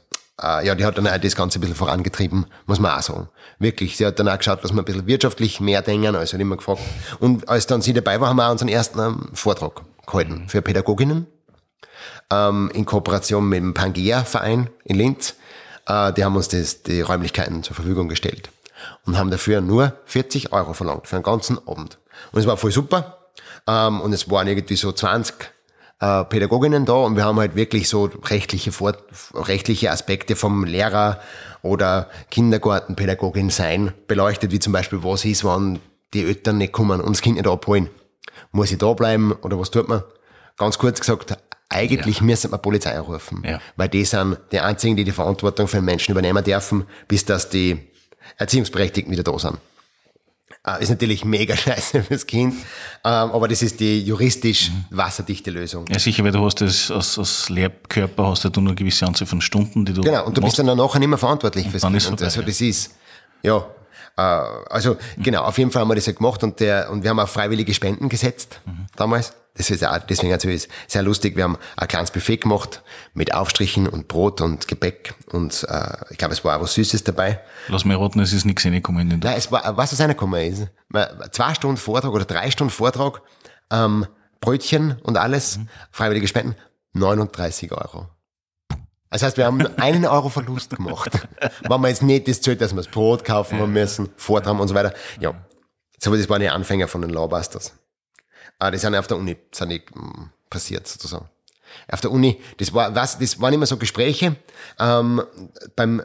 äh, 0.42 0.66
ja, 0.66 0.76
die 0.76 0.86
hat 0.86 0.98
dann 0.98 1.08
auch 1.08 1.18
das 1.18 1.36
Ganze 1.36 1.60
ein 1.60 1.62
bisschen 1.62 1.76
vorangetrieben, 1.76 2.46
muss 2.66 2.80
man 2.80 2.98
auch 2.98 3.02
sagen. 3.02 3.30
Wirklich, 3.60 3.98
sie 3.98 4.06
hat 4.06 4.20
dann 4.20 4.28
auch 4.28 4.38
geschaut, 4.38 4.64
dass 4.64 4.74
wir 4.74 4.82
ein 4.82 4.86
bisschen 4.86 5.08
wirtschaftlich 5.08 5.60
mehr 5.60 5.82
denken, 5.82 6.16
also 6.16 6.34
hat 6.34 6.42
immer 6.42 6.58
gefragt. 6.58 6.82
Und 7.20 7.48
als 7.48 7.68
dann 7.68 7.82
sie 7.82 7.94
dabei 7.94 8.20
war, 8.20 8.30
haben 8.30 8.38
wir 8.38 8.48
auch 8.48 8.52
unseren 8.52 8.70
ersten 8.70 9.00
ähm, 9.00 9.30
Vortrag 9.34 9.82
gehalten 10.06 10.46
für 10.48 10.62
Pädagoginnen 10.62 11.28
ähm, 12.32 12.70
in 12.74 12.86
Kooperation 12.86 13.48
mit 13.48 13.60
dem 13.60 13.74
Pangea-Verein 13.74 14.70
in 14.84 14.98
Linz. 14.98 15.36
Äh, 15.88 16.14
die 16.14 16.24
haben 16.24 16.36
uns 16.36 16.50
das, 16.50 16.84
die 16.84 17.02
Räumlichkeiten 17.02 17.64
zur 17.64 17.76
Verfügung 17.76 18.10
gestellt 18.10 18.50
und 19.06 19.18
haben 19.18 19.32
dafür 19.32 19.62
nur 19.62 19.94
40 20.06 20.52
Euro 20.52 20.74
verlangt 20.74 21.08
für 21.08 21.16
einen 21.16 21.24
ganzen 21.24 21.58
Abend. 21.68 21.98
Und 22.32 22.40
es 22.40 22.48
war 22.48 22.58
voll 22.58 22.72
super. 22.72 23.30
Ähm, 23.68 24.02
und 24.02 24.14
es 24.14 24.30
waren 24.30 24.48
irgendwie 24.48 24.76
so 24.76 24.92
20 24.92 25.36
äh, 26.00 26.24
Pädagoginnen 26.26 26.86
da 26.86 26.94
und 26.94 27.16
wir 27.16 27.24
haben 27.26 27.40
halt 27.40 27.56
wirklich 27.56 27.88
so 27.90 28.10
rechtliche, 28.26 28.72
Vor 28.72 28.96
rechtliche 29.34 29.92
Aspekte 29.92 30.36
vom 30.36 30.64
Lehrer 30.66 31.20
oder 31.62 32.10
Kindergartenpädagogin 32.32 33.50
sein 33.50 33.94
beleuchtet, 34.08 34.52
wie 34.52 34.60
zum 34.60 34.74
Beispiel, 34.74 35.04
was 35.04 35.26
ist, 35.26 35.44
wenn 35.46 35.80
die 36.14 36.24
Eltern 36.26 36.58
nicht 36.58 36.74
kommen 36.74 37.02
und 37.02 37.14
das 37.16 37.22
Kind 37.22 37.36
nicht 37.38 37.48
abholen. 37.48 37.90
Muss 38.52 38.72
ich 38.72 38.78
da 38.78 38.94
bleiben 38.94 39.32
oder 39.42 39.60
was 39.60 39.72
tut 39.72 39.88
man? 39.88 40.04
Ganz 40.58 40.78
kurz 40.78 41.00
gesagt, 41.00 41.38
eigentlich 41.70 42.22
müssen 42.22 42.52
wir 42.52 42.58
Polizei 42.58 42.98
rufen, 43.00 43.44
Ja. 43.46 43.60
weil 43.76 43.90
die 43.90 44.06
sind 44.06 44.38
die 44.52 44.60
einzigen, 44.60 44.96
die 44.96 45.04
die 45.04 45.12
Verantwortung 45.12 45.68
für 45.68 45.78
den 45.78 45.86
Menschen 45.86 46.12
übernehmen 46.12 46.44
dürfen, 46.44 46.86
bis 47.08 47.26
dass 47.26 47.50
die 47.50 47.92
Erziehungsberechtigten 48.38 49.12
wieder 49.12 49.24
da 49.24 49.38
sind. 49.40 49.58
Äh, 50.66 50.82
Ist 50.82 50.90
natürlich 50.90 51.24
mega 51.24 51.56
scheiße 51.58 52.04
fürs 52.04 52.26
Kind, 52.26 52.56
ähm, 52.56 52.64
aber 53.04 53.48
das 53.48 53.62
ist 53.62 53.80
die 53.80 54.02
juristisch 54.02 54.72
wasserdichte 54.90 55.52
Lösung. 55.52 55.86
Ja, 55.90 56.00
sicher, 56.00 56.24
weil 56.24 56.32
du 56.32 56.44
hast 56.44 56.62
das 56.62 56.90
als, 56.90 57.20
als 57.20 57.50
Lehrkörper 57.50 58.28
hast 58.28 58.44
ja 58.44 58.50
du 58.50 58.62
nur 58.62 58.72
eine 58.72 58.76
gewisse 58.76 59.06
Anzahl 59.06 59.28
von 59.28 59.42
Stunden, 59.42 59.86
die 59.86 59.94
du 59.94 60.02
Genau, 60.02 60.26
und 60.26 60.36
du 60.36 60.42
bist 60.42 60.58
dann 60.58 60.66
nachher 60.66 61.00
nicht 61.00 61.08
mehr 61.08 61.18
verantwortlich 61.18 61.68
fürs 61.70 61.84
Kind. 61.84 62.02
vorbei, 62.02 62.24
also 62.24 62.40
ja. 62.42 62.46
das 62.48 62.62
ist, 62.62 62.96
ja, 63.44 63.58
äh, 64.18 64.22
also 64.22 64.98
genau, 65.18 65.44
auf 65.44 65.58
jeden 65.58 65.72
Fall 65.72 65.82
haben 65.82 65.90
wir 65.90 65.96
das 65.96 66.08
ja 66.08 66.14
gemacht 66.14 66.44
und 66.44 66.60
der, 66.60 66.90
und 66.90 67.04
wir 67.04 67.12
haben 67.12 67.20
auch 67.20 67.30
freiwillige 67.30 67.74
Spenden 67.74 68.10
gesetzt 68.10 68.60
damals. 68.96 69.34
Das 69.58 69.70
ist 69.70 69.86
auch, 69.86 69.98
deswegen 70.00 70.34
ist 70.34 70.68
sehr 70.88 71.02
lustig. 71.02 71.38
Wir 71.38 71.46
haben 71.46 71.58
ein 71.78 71.88
kleines 71.88 72.12
Buffet 72.12 72.38
gemacht 72.38 72.84
mit 73.14 73.34
Aufstrichen 73.34 73.88
und 73.88 74.10
Brot 74.10 74.42
und 74.42 74.68
Gebäck 74.68 75.14
und 75.32 75.66
äh, 75.70 75.96
ich 76.10 76.18
glaube, 76.18 76.34
es 76.34 76.44
war 76.44 76.58
auch 76.58 76.62
was 76.62 76.74
Süßes 76.74 77.06
dabei. 77.06 77.40
Lass 77.70 77.86
mich 77.86 77.98
raten, 77.98 78.20
es 78.20 78.34
ist 78.34 78.46
nichts 78.46 78.66
reingekommen 78.66 79.08
Nein, 79.08 79.36
es 79.38 79.52
war, 79.52 79.78
was 79.78 79.94
aus 79.94 80.02
einer 80.02 80.14
gekommen 80.14 80.42
ist. 80.42 80.68
Zwei 81.32 81.54
Stunden 81.54 81.78
Vortrag 81.78 82.12
oder 82.12 82.26
drei 82.26 82.52
Stunden 82.52 82.72
Vortrag, 82.72 83.22
ähm, 83.72 84.06
Brötchen 84.42 84.98
und 85.04 85.18
alles, 85.18 85.60
freiwillige 85.90 86.28
Spenden, 86.28 86.56
39 86.94 87.72
Euro. 87.72 88.08
Das 89.10 89.24
heißt, 89.24 89.38
wir 89.38 89.46
haben 89.46 89.66
einen 89.78 90.06
Euro 90.06 90.28
Verlust 90.28 90.76
gemacht. 90.76 91.12
Wenn 91.62 91.82
wir 91.82 91.88
jetzt 91.88 92.04
nicht 92.04 92.28
das 92.28 92.42
zählt, 92.42 92.60
dass 92.60 92.74
wir 92.74 92.78
das 92.84 92.88
Brot 92.88 93.24
kaufen 93.24 93.60
haben 93.60 93.72
müssen, 93.72 94.10
Vortrag 94.18 94.60
und 94.60 94.68
so 94.68 94.76
weiter. 94.76 94.94
Ja. 95.22 95.34
So, 95.98 96.14
das 96.14 96.28
waren 96.28 96.42
die 96.42 96.50
Anfänger 96.50 96.90
von 96.90 97.02
den 97.02 97.12
Lawbusters. 97.12 97.74
Ah, 98.60 98.72
die 98.72 98.78
sind 98.78 98.96
auf 98.96 99.08
der 99.08 99.18
Uni, 99.18 99.38
sind 99.52 99.70
die, 99.70 99.80
mm, 99.80 100.30
passiert 100.50 100.88
sozusagen. 100.88 101.30
Auf 101.92 102.02
der 102.02 102.12
Uni, 102.12 102.40
das 102.58 102.74
war, 102.74 102.96
was, 102.96 103.20
das 103.20 103.40
waren 103.42 103.54
immer 103.54 103.66
so 103.66 103.78
Gespräche, 103.78 104.36
ähm, 104.80 105.22
beim 105.76 106.04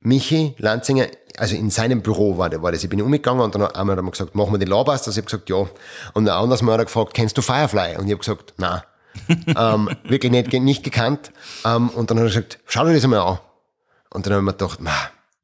Michi 0.00 0.54
Lanzinger, 0.58 1.08
also 1.36 1.54
in 1.56 1.70
seinem 1.70 2.02
Büro 2.02 2.38
war, 2.38 2.48
der, 2.48 2.62
war 2.62 2.72
das. 2.72 2.82
Ich 2.82 2.90
bin 2.90 3.02
umgegangen 3.02 3.42
und 3.42 3.54
dann 3.54 3.62
haben 3.62 3.88
wir 3.88 3.96
dann 3.96 4.10
gesagt, 4.10 4.34
machen 4.34 4.52
wir 4.52 4.58
die 4.58 4.66
Lawbusters? 4.66 5.14
Ich 5.14 5.18
habe 5.18 5.26
gesagt, 5.26 5.50
ja. 5.50 5.68
Und 6.14 6.28
ein 6.28 6.34
anderes 6.34 6.62
Mal 6.62 6.72
hat 6.72 6.80
er 6.80 6.84
gefragt, 6.86 7.14
kennst 7.14 7.36
du 7.36 7.42
Firefly? 7.42 7.96
Und 7.98 8.06
ich 8.06 8.12
habe 8.12 8.18
gesagt, 8.18 8.54
nein. 8.56 8.80
ähm, 9.56 9.90
wirklich 10.04 10.32
nicht, 10.32 10.52
nicht 10.52 10.84
gekannt. 10.84 11.32
Ähm, 11.64 11.90
und 11.90 12.10
dann 12.10 12.18
hat 12.18 12.24
er 12.24 12.28
gesagt, 12.28 12.58
schau 12.66 12.84
dir 12.84 12.94
das 12.94 13.04
einmal 13.04 13.20
an. 13.20 13.38
Und 14.10 14.26
dann 14.26 14.32
habe 14.32 14.42
ich 14.42 14.46
mir 14.46 14.52
gedacht, 14.52 14.80
ma, 14.80 14.92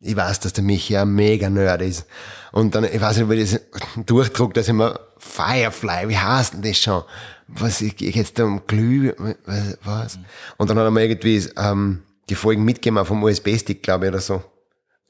ich 0.00 0.16
weiß, 0.16 0.40
dass 0.40 0.52
der 0.52 0.64
Michi 0.64 0.96
ein 0.96 1.12
mega 1.12 1.48
Nerd 1.48 1.82
ist. 1.82 2.06
Und 2.52 2.74
dann, 2.74 2.84
ich 2.84 3.00
weiß 3.00 3.18
nicht, 3.18 3.30
ich 3.30 3.50
das 3.50 3.60
durchdruck, 4.06 4.54
dass 4.54 4.68
ich 4.68 4.74
mir 4.74 4.98
Firefly, 5.18 6.08
wie 6.08 6.18
heißt 6.18 6.54
denn 6.54 6.62
das 6.62 6.78
schon? 6.78 7.02
Was, 7.48 7.80
ich, 7.80 8.00
ich 8.00 8.14
jetzt 8.14 8.38
da 8.38 8.44
um 8.44 8.66
Glüh, 8.66 9.12
was, 9.44 9.78
was? 9.84 10.18
Und 10.56 10.68
dann 10.68 10.78
hat 10.78 10.84
er 10.84 10.90
mir 10.90 11.04
irgendwie, 11.04 11.48
ähm, 11.56 12.02
die 12.28 12.34
Folgen 12.34 12.64
mitgegeben 12.64 13.02
dem 13.04 13.22
USB-Stick, 13.22 13.82
glaube 13.82 14.06
ich, 14.06 14.12
oder 14.12 14.20
so. 14.20 14.42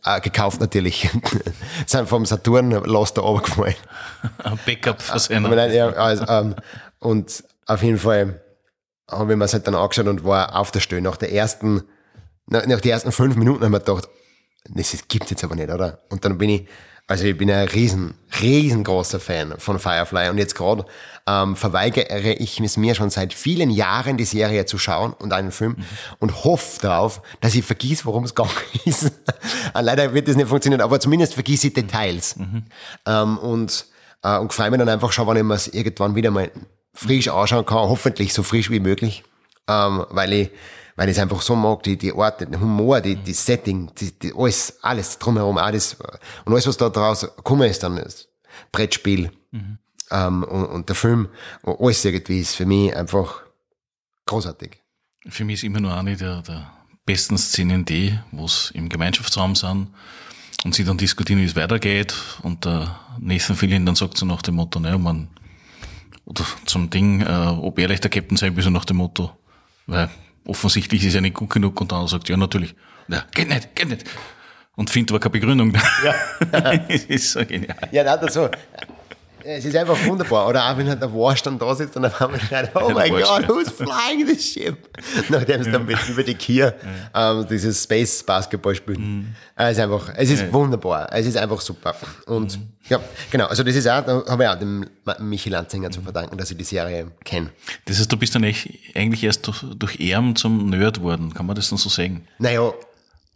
Ah, 0.03 0.19
gekauft 0.19 0.61
natürlich. 0.61 1.09
Sind 1.87 2.09
vom 2.09 2.27
Saturn 2.27 2.71
Lost 2.71 3.17
da 3.17 3.23
runtergefallen. 3.23 3.75
Ein 4.45 4.59
Backup 4.67 5.03
seine. 5.03 5.49
nein, 5.49 5.73
ja, 5.73 5.89
also, 5.89 6.25
ähm, 6.29 6.55
und 7.01 7.43
auf 7.67 7.83
jeden 7.83 7.99
Fall 7.99 8.41
habe 9.11 9.33
ich 9.33 9.39
mir 9.39 9.45
das 9.45 9.55
halt 9.55 9.67
dann 9.67 9.75
angeschaut 9.75 10.07
und 10.07 10.25
war 10.25 10.55
auf 10.55 10.71
der 10.71 10.81
Stelle. 10.81 11.03
Nach 11.03 11.17
der 11.17 11.33
ersten, 11.33 11.83
nach, 12.47 12.67
nach 12.67 12.81
den 12.81 12.93
ersten 12.93 13.11
fünf 13.11 13.37
Minuten 13.37 13.65
haben 13.65 13.73
wir 13.73 13.81
gedacht, 13.81 14.09
das 14.69 14.97
gibt's 15.09 15.31
jetzt 15.31 15.45
aber 15.45 15.55
nicht, 15.55 15.71
oder? 15.71 16.01
Und 16.11 16.25
dann 16.25 16.39
bin 16.39 16.51
ich, 16.51 16.69
also 17.07 17.25
ich 17.25 17.37
bin 17.37 17.51
ein 17.51 17.69
riesen, 17.69 18.15
riesengroßer 18.41 19.21
Fan 19.21 19.55
von 19.59 19.79
Firefly 19.79 20.29
und 20.29 20.39
jetzt 20.39 20.55
gerade 20.55 20.85
ähm, 21.27 21.57
verweigere 21.57 22.33
ich 22.33 22.61
es 22.61 22.77
mir 22.77 22.95
schon 22.95 23.11
seit 23.11 23.33
vielen 23.33 23.71
Jahren, 23.71 24.17
die 24.17 24.25
Serie 24.25 24.67
zu 24.67 24.79
schauen 24.79 25.13
und 25.13 25.33
einen 25.33 25.53
Film 25.53 25.77
und 26.19 26.45
hoffe 26.45 26.81
darauf, 26.81 27.23
dass 27.41 27.55
ich 27.55 27.65
vergieß, 27.65 28.07
worum 28.07 28.25
es 28.25 28.35
gegangen 28.35 28.55
ist. 28.85 29.13
Ah, 29.73 29.81
Leider 29.81 30.15
wird 30.15 30.29
das 30.29 30.37
nicht 30.37 30.49
funktionieren, 30.49 30.81
aber 30.81 31.01
zumindest 31.01 31.35
vergieß 31.35 31.65
ich 31.65 31.75
Details. 31.75 32.37
Ähm, 33.07 33.39
und, 33.39 33.87
äh, 34.23 34.39
und 34.39 34.53
freue 34.53 34.71
mich 34.71 34.79
dann 34.79 34.89
einfach 34.89 35.13
schon, 35.13 35.27
wenn 35.29 35.37
ich 35.37 35.43
mir 35.45 35.55
es 35.55 35.69
irgendwann 35.69 36.15
wieder 36.15 36.31
mal 36.31 36.51
frisch 36.93 37.29
anschauen 37.29 37.67
kann, 37.67 37.79
hoffentlich 37.79 38.33
so 38.33 38.43
frisch 38.43 38.71
wie 38.71 38.81
möglich, 38.81 39.23
ähm, 39.69 40.07
weil 40.11 40.33
ich 40.33 40.51
weil 40.97 41.09
ich 41.09 41.17
es 41.17 41.23
einfach 41.23 41.43
so 41.43 41.55
mag, 41.55 41.83
die, 41.83 41.97
die 41.97 42.13
Orte, 42.13 42.47
den 42.47 42.61
Humor, 42.61 43.01
die, 43.01 43.17
die 43.17 43.33
Setting, 43.33 43.91
die, 43.99 44.19
die, 44.19 44.33
alles, 44.35 44.79
alles 44.83 45.19
drumherum, 45.19 45.59
alles, 45.59 45.97
und 46.45 46.53
alles, 46.53 46.67
was 46.67 46.77
da 46.77 46.89
draus 46.89 47.21
gekommen 47.21 47.71
ist, 47.71 47.83
dann 47.83 47.97
das 47.97 48.29
Brettspiel, 48.73 49.31
ähm, 50.11 50.43
und, 50.45 50.65
und 50.67 50.89
der 50.89 50.97
Film, 50.97 51.29
alles 51.63 52.05
irgendwie 52.05 52.41
ist 52.41 52.55
für 52.55 52.67
mich 52.67 52.95
einfach 52.95 53.43
großartig. 54.27 54.79
Für 55.29 55.45
mich 55.45 55.57
ist 55.57 55.65
immer 55.65 55.81
nur 55.81 55.95
eine 55.95 56.17
der, 56.17 56.43
der 56.43 56.71
besten 57.05 57.39
Szenen 57.39 57.85
die, 57.85 58.19
wo 58.33 58.45
es 58.45 58.71
im 58.75 58.89
Gemeinschaftsraum 58.89 59.55
sind 59.55 59.89
und 60.65 60.75
sie 60.75 60.85
dann 60.85 60.99
diskutieren, 60.99 61.41
wie 61.41 61.45
es 61.45 61.57
weitergeht 61.57 62.15
und 62.43 62.65
der 62.65 62.99
Nathan 63.19 63.57
Fillion 63.57 63.87
dann 63.87 63.95
sagt 63.95 64.17
so 64.17 64.27
nach 64.27 64.43
dem 64.43 64.57
Motto, 64.57 64.81
naja, 64.81 64.99
man, 64.99 65.29
oder 66.25 66.45
zum 66.65 66.91
Ding, 66.91 67.23
äh, 67.23 67.47
ob 67.61 67.79
ehrlich 67.79 68.01
der 68.01 68.11
Captain 68.11 68.37
sein 68.37 68.57
will, 68.57 68.63
so 68.63 68.71
nach 68.71 68.85
dem 68.85 68.97
Motto, 68.99 69.33
weil 69.87 70.11
offensichtlich 70.47 71.05
ist 71.05 71.15
er 71.15 71.21
nicht 71.21 71.35
gut 71.35 71.51
genug 71.51 71.81
und 71.81 71.93
dann 71.93 72.07
sagt, 72.07 72.29
ja 72.29 72.37
natürlich, 72.37 72.75
ja, 73.09 73.25
geht 73.35 73.49
nicht, 73.49 73.75
geht 73.75 73.89
nicht. 73.89 74.05
Und 74.75 74.91
findet 74.91 75.13
aber 75.13 75.21
keine 75.21 75.33
Begründung. 75.33 75.73
Ja. 76.05 76.15
das 76.89 77.05
ist 77.05 77.33
so 77.33 77.45
genial. 77.45 77.77
Ja, 77.93 78.05
nein, 78.05 78.19
das 78.21 78.35
so. 78.35 78.51
Es 79.47 79.65
ist 79.65 79.77
einfach 79.77 79.97
wunderbar. 80.07 80.49
Oder 80.49 80.69
auch 80.69 80.77
wenn 80.77 80.89
halt 80.89 81.01
der 81.01 81.13
Warsch 81.13 81.43
dann 81.43 81.59
da 81.59 81.75
sitzt 81.75 81.97
und 81.97 82.03
dann 82.03 82.19
haben 82.19 82.33
wir 82.33 82.41
schreit, 82.41 82.71
oh 82.75 82.91
mein 82.91 83.13
Gott, 83.13 83.49
who's 83.49 83.71
flying 83.71 84.27
this 84.27 84.53
ship? 84.53 84.77
Nachdem 85.29 85.63
sie 85.63 85.71
dann 85.71 85.87
über 85.87 86.23
die 86.23 86.35
Kier 86.35 86.75
ähm, 87.15 87.47
dieses 87.49 87.83
Space 87.83 88.25
Basketball 88.25 88.75
spielen. 88.75 89.01
Mhm. 89.01 89.27
Es 89.55 89.77
ist 89.77 89.83
einfach, 89.83 90.13
es 90.17 90.31
ist 90.31 90.53
wunderbar. 90.53 91.09
Es 91.13 91.27
ist 91.27 91.37
einfach 91.37 91.61
super. 91.61 91.95
Und 92.27 92.59
mhm. 92.59 92.69
ja, 92.89 93.01
genau. 93.31 93.47
Also 93.47 93.63
das 93.63 93.77
ist 93.77 93.89
auch, 93.89 94.05
da 94.05 94.25
habe 94.29 94.43
ich 94.43 94.49
auch 94.49 94.59
dem 94.59 94.87
Michi 95.21 95.49
Lanzinger 95.49 95.91
zu 95.91 96.01
verdanken, 96.01 96.37
dass 96.37 96.51
ich 96.51 96.57
die 96.57 96.65
Serie 96.65 97.13
kenne. 97.25 97.51
Das 97.85 97.99
heißt, 97.99 98.11
du 98.11 98.17
bist 98.17 98.35
dann 98.35 98.45
eigentlich 98.45 99.23
erst 99.23 99.47
durch, 99.47 99.65
durch 99.77 100.01
Erm 100.01 100.35
zum 100.35 100.71
Nerd 100.71 101.01
worden. 101.01 101.33
Kann 101.33 101.47
man 101.47 101.55
das 101.55 101.69
dann 101.69 101.79
so 101.79 101.89
sagen? 101.89 102.27
Naja, 102.39 102.73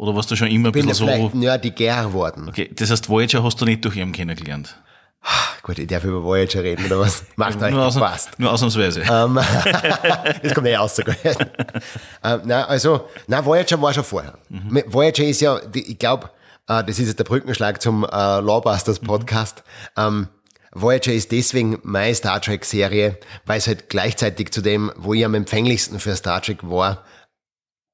oder 0.00 0.16
warst 0.16 0.30
du 0.30 0.36
schon 0.36 0.48
immer 0.48 0.70
ein 0.70 0.72
bisschen 0.72 0.94
so? 0.94 1.04
Ich 1.04 1.10
bin 1.10 1.18
vielleicht 1.18 1.34
nerdiger 1.34 2.04
geworden. 2.04 2.48
Okay, 2.48 2.70
das 2.74 2.90
heißt, 2.90 3.10
Voyager 3.10 3.44
hast 3.44 3.60
du 3.60 3.66
nicht 3.66 3.84
durch 3.84 3.96
ihn 3.96 4.12
kennengelernt? 4.12 4.74
Gut, 5.62 5.78
ich 5.78 5.86
darf 5.86 6.04
über 6.04 6.22
Voyager 6.22 6.62
reden, 6.62 6.86
oder 6.86 7.00
was? 7.00 7.24
Macht 7.36 7.62
euch 7.62 7.72
nur 7.72 7.90
Spaß. 7.90 8.30
Nur 8.38 8.52
ausnahmsweise. 8.52 9.02
Ähm, 9.02 9.34
das 10.42 10.54
kommt 10.54 10.66
eh 10.66 10.76
aus 10.76 10.96
sogar. 10.96 11.16
ähm, 12.24 12.40
na, 12.44 12.64
also, 12.64 13.08
na, 13.26 13.44
Voyager 13.44 13.80
war 13.80 13.92
schon 13.92 14.04
vorher. 14.04 14.38
Mhm. 14.48 14.82
Voyager 14.86 15.24
ist 15.24 15.40
ja, 15.40 15.60
ich 15.74 15.98
glaube, 15.98 16.30
äh, 16.68 16.82
das 16.84 16.98
ist 16.98 17.08
jetzt 17.08 17.18
der 17.18 17.24
Brückenschlag 17.24 17.82
zum 17.82 18.04
uh, 18.04 18.40
Lawbusters 18.40 19.02
mhm. 19.02 19.06
Podcast. 19.06 19.62
Mhm. 19.96 20.04
Um, 20.04 20.28
Voyager 20.72 21.12
ist 21.12 21.32
deswegen 21.32 21.80
meine 21.82 22.14
Star 22.14 22.40
Trek 22.40 22.64
Serie, 22.64 23.18
weil 23.44 23.58
es 23.58 23.66
halt 23.66 23.88
gleichzeitig 23.88 24.52
zu 24.52 24.60
dem, 24.60 24.92
wo 24.96 25.14
ich 25.14 25.24
am 25.24 25.34
empfänglichsten 25.34 25.98
für 25.98 26.14
Star 26.14 26.40
Trek 26.40 26.58
war, 26.62 27.04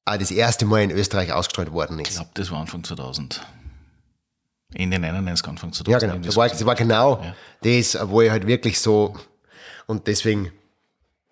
uh, 0.09 0.16
das 0.18 0.31
erste 0.31 0.66
Mal 0.66 0.83
in 0.83 0.91
Österreich 0.91 1.33
ausgestrahlt 1.33 1.72
worden 1.72 1.99
ist. 1.99 2.09
Ich 2.11 2.14
glaube, 2.16 2.31
das 2.35 2.51
war 2.51 2.61
Anfang 2.61 2.85
2000. 2.85 3.41
Ende 4.75 4.99
99, 4.99 5.47
Anfang 5.49 5.73
2000. 5.73 5.89
Ja, 5.89 5.99
genau. 5.99 6.25
Das 6.25 6.37
war, 6.37 6.49
das 6.49 6.64
war 6.67 6.75
genau 6.75 7.23
ja. 7.23 7.35
das, 7.62 7.99
wo 8.09 8.21
ich 8.21 8.31
halt 8.31 8.47
wirklich 8.47 8.81
so, 8.81 9.14
und 9.87 10.07
deswegen 10.07 10.51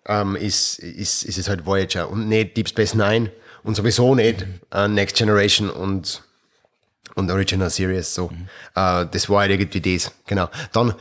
ähm, 0.07 0.35
ist, 0.35 0.79
ist, 0.79 1.23
ist 1.23 1.37
es 1.37 1.49
halt 1.49 1.65
Voyager 1.65 2.09
und 2.09 2.27
nicht 2.29 2.55
Deep 2.55 2.69
Space 2.69 2.93
Nine 2.93 3.31
und 3.63 3.75
sowieso 3.75 4.15
nicht 4.15 4.45
mhm. 4.45 4.59
uh, 4.73 4.87
Next 4.87 5.17
Generation 5.17 5.69
und 5.69 6.21
und 7.15 7.31
Original 7.31 7.69
Series 7.69 8.13
so. 8.13 8.27
Mhm. 8.27 8.47
Uh, 8.75 9.05
das 9.09 9.29
war 9.29 9.41
halt 9.41 9.51
irgendwie 9.51 9.79
das, 9.79 10.11
genau. 10.25 10.49
Dann 10.73 10.93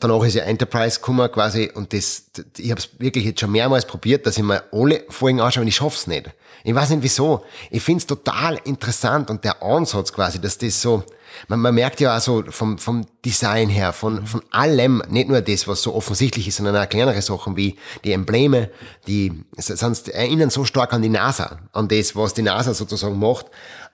danach 0.00 0.24
ist 0.24 0.34
ja 0.34 0.42
Enterprise 0.42 0.98
gekommen 0.98 1.30
quasi 1.30 1.70
und 1.72 1.92
das, 1.92 2.24
ich 2.58 2.70
habe 2.70 2.80
es 2.80 2.88
wirklich 2.98 3.24
jetzt 3.24 3.40
schon 3.40 3.52
mehrmals 3.52 3.86
probiert, 3.86 4.26
dass 4.26 4.36
ich 4.36 4.42
mir 4.42 4.64
alle 4.72 5.04
Folgen 5.08 5.40
anschaue 5.40 5.62
und 5.62 5.68
ich 5.68 5.76
schaff's 5.76 6.08
nicht. 6.08 6.30
Ich 6.64 6.74
weiß 6.74 6.90
nicht 6.90 7.02
wieso. 7.02 7.44
Ich 7.70 7.82
find's 7.82 8.06
total 8.06 8.58
interessant 8.64 9.30
und 9.30 9.44
der 9.44 9.62
Ansatz 9.62 10.12
quasi, 10.12 10.40
dass 10.40 10.58
das 10.58 10.80
so, 10.80 11.04
man, 11.48 11.60
man 11.60 11.74
merkt 11.74 12.00
ja 12.00 12.16
auch 12.16 12.20
so 12.20 12.44
vom, 12.48 12.78
vom 12.78 13.06
Design 13.24 13.68
her, 13.68 13.92
von, 13.92 14.26
von 14.26 14.42
allem, 14.50 15.02
nicht 15.08 15.28
nur 15.28 15.40
das, 15.40 15.66
was 15.68 15.82
so 15.82 15.94
offensichtlich 15.94 16.48
ist, 16.48 16.56
sondern 16.56 16.76
auch 16.76 16.88
kleinere 16.88 17.22
Sachen 17.22 17.56
wie 17.56 17.76
die 18.04 18.12
Embleme, 18.12 18.70
die 19.06 19.44
sonst 19.56 20.08
erinnern 20.08 20.50
so 20.50 20.64
stark 20.64 20.92
an 20.92 21.02
die 21.02 21.08
NASA, 21.08 21.58
an 21.72 21.88
das, 21.88 22.14
was 22.16 22.34
die 22.34 22.42
NASA 22.42 22.74
sozusagen 22.74 23.18
macht. 23.18 23.46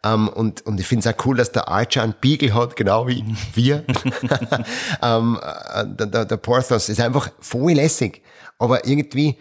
Um, 0.04 0.12
ähm, 0.12 0.28
und, 0.28 0.66
und 0.66 0.78
ich 0.78 0.86
finde 0.86 1.08
es 1.08 1.14
auch 1.14 1.26
cool, 1.26 1.36
dass 1.36 1.52
der 1.52 1.68
Archer 1.68 2.02
einen 2.02 2.14
Beagle 2.20 2.54
hat, 2.54 2.76
genau 2.76 3.08
wie 3.08 3.24
wir. 3.54 3.84
um, 3.88 3.96
ähm, 5.02 5.40
äh, 5.42 5.86
der, 5.86 6.06
der, 6.06 6.24
der 6.26 6.36
Porthos 6.36 6.88
ist 6.88 7.00
einfach 7.00 7.30
voll 7.40 7.72
lässig. 7.72 8.22
Aber 8.58 8.86
irgendwie, 8.86 9.38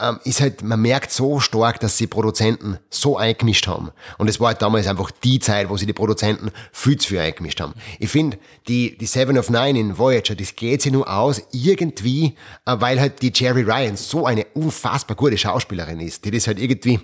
ähm, 0.00 0.20
ist 0.24 0.40
halt, 0.40 0.62
man 0.62 0.80
merkt 0.80 1.10
so 1.10 1.40
stark, 1.40 1.80
dass 1.80 1.96
die 1.96 2.06
Produzenten 2.06 2.78
so 2.90 3.16
eingemischt 3.16 3.66
haben. 3.66 3.90
Und 4.18 4.28
es 4.28 4.40
war 4.40 4.48
halt 4.48 4.62
damals 4.62 4.86
einfach 4.86 5.10
die 5.10 5.40
Zeit, 5.40 5.68
wo 5.68 5.76
sie 5.76 5.86
die 5.86 5.92
Produzenten 5.92 6.50
viel 6.72 6.96
zu 6.98 7.08
viel 7.08 7.18
eingemischt 7.18 7.60
haben. 7.60 7.74
Ich 7.98 8.10
finde, 8.10 8.38
die, 8.68 8.96
die 8.96 9.06
Seven 9.06 9.38
of 9.38 9.50
Nine 9.50 9.78
in 9.78 9.98
Voyager, 9.98 10.34
das 10.34 10.56
geht 10.56 10.82
sich 10.82 10.92
nur 10.92 11.08
aus, 11.08 11.42
irgendwie, 11.52 12.36
äh, 12.66 12.76
weil 12.78 13.00
halt 13.00 13.22
die 13.22 13.32
Jerry 13.34 13.62
Ryan 13.62 13.96
so 13.96 14.26
eine 14.26 14.46
unfassbar 14.54 15.16
gute 15.16 15.38
Schauspielerin 15.38 16.00
ist, 16.00 16.24
die 16.24 16.30
das 16.30 16.46
halt 16.46 16.58
irgendwie 16.58 17.00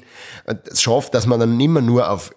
äh, 0.46 0.54
schafft, 0.74 1.14
dass 1.14 1.26
man 1.26 1.40
dann 1.40 1.60
immer 1.60 1.80
nur 1.80 2.10
auf 2.10 2.32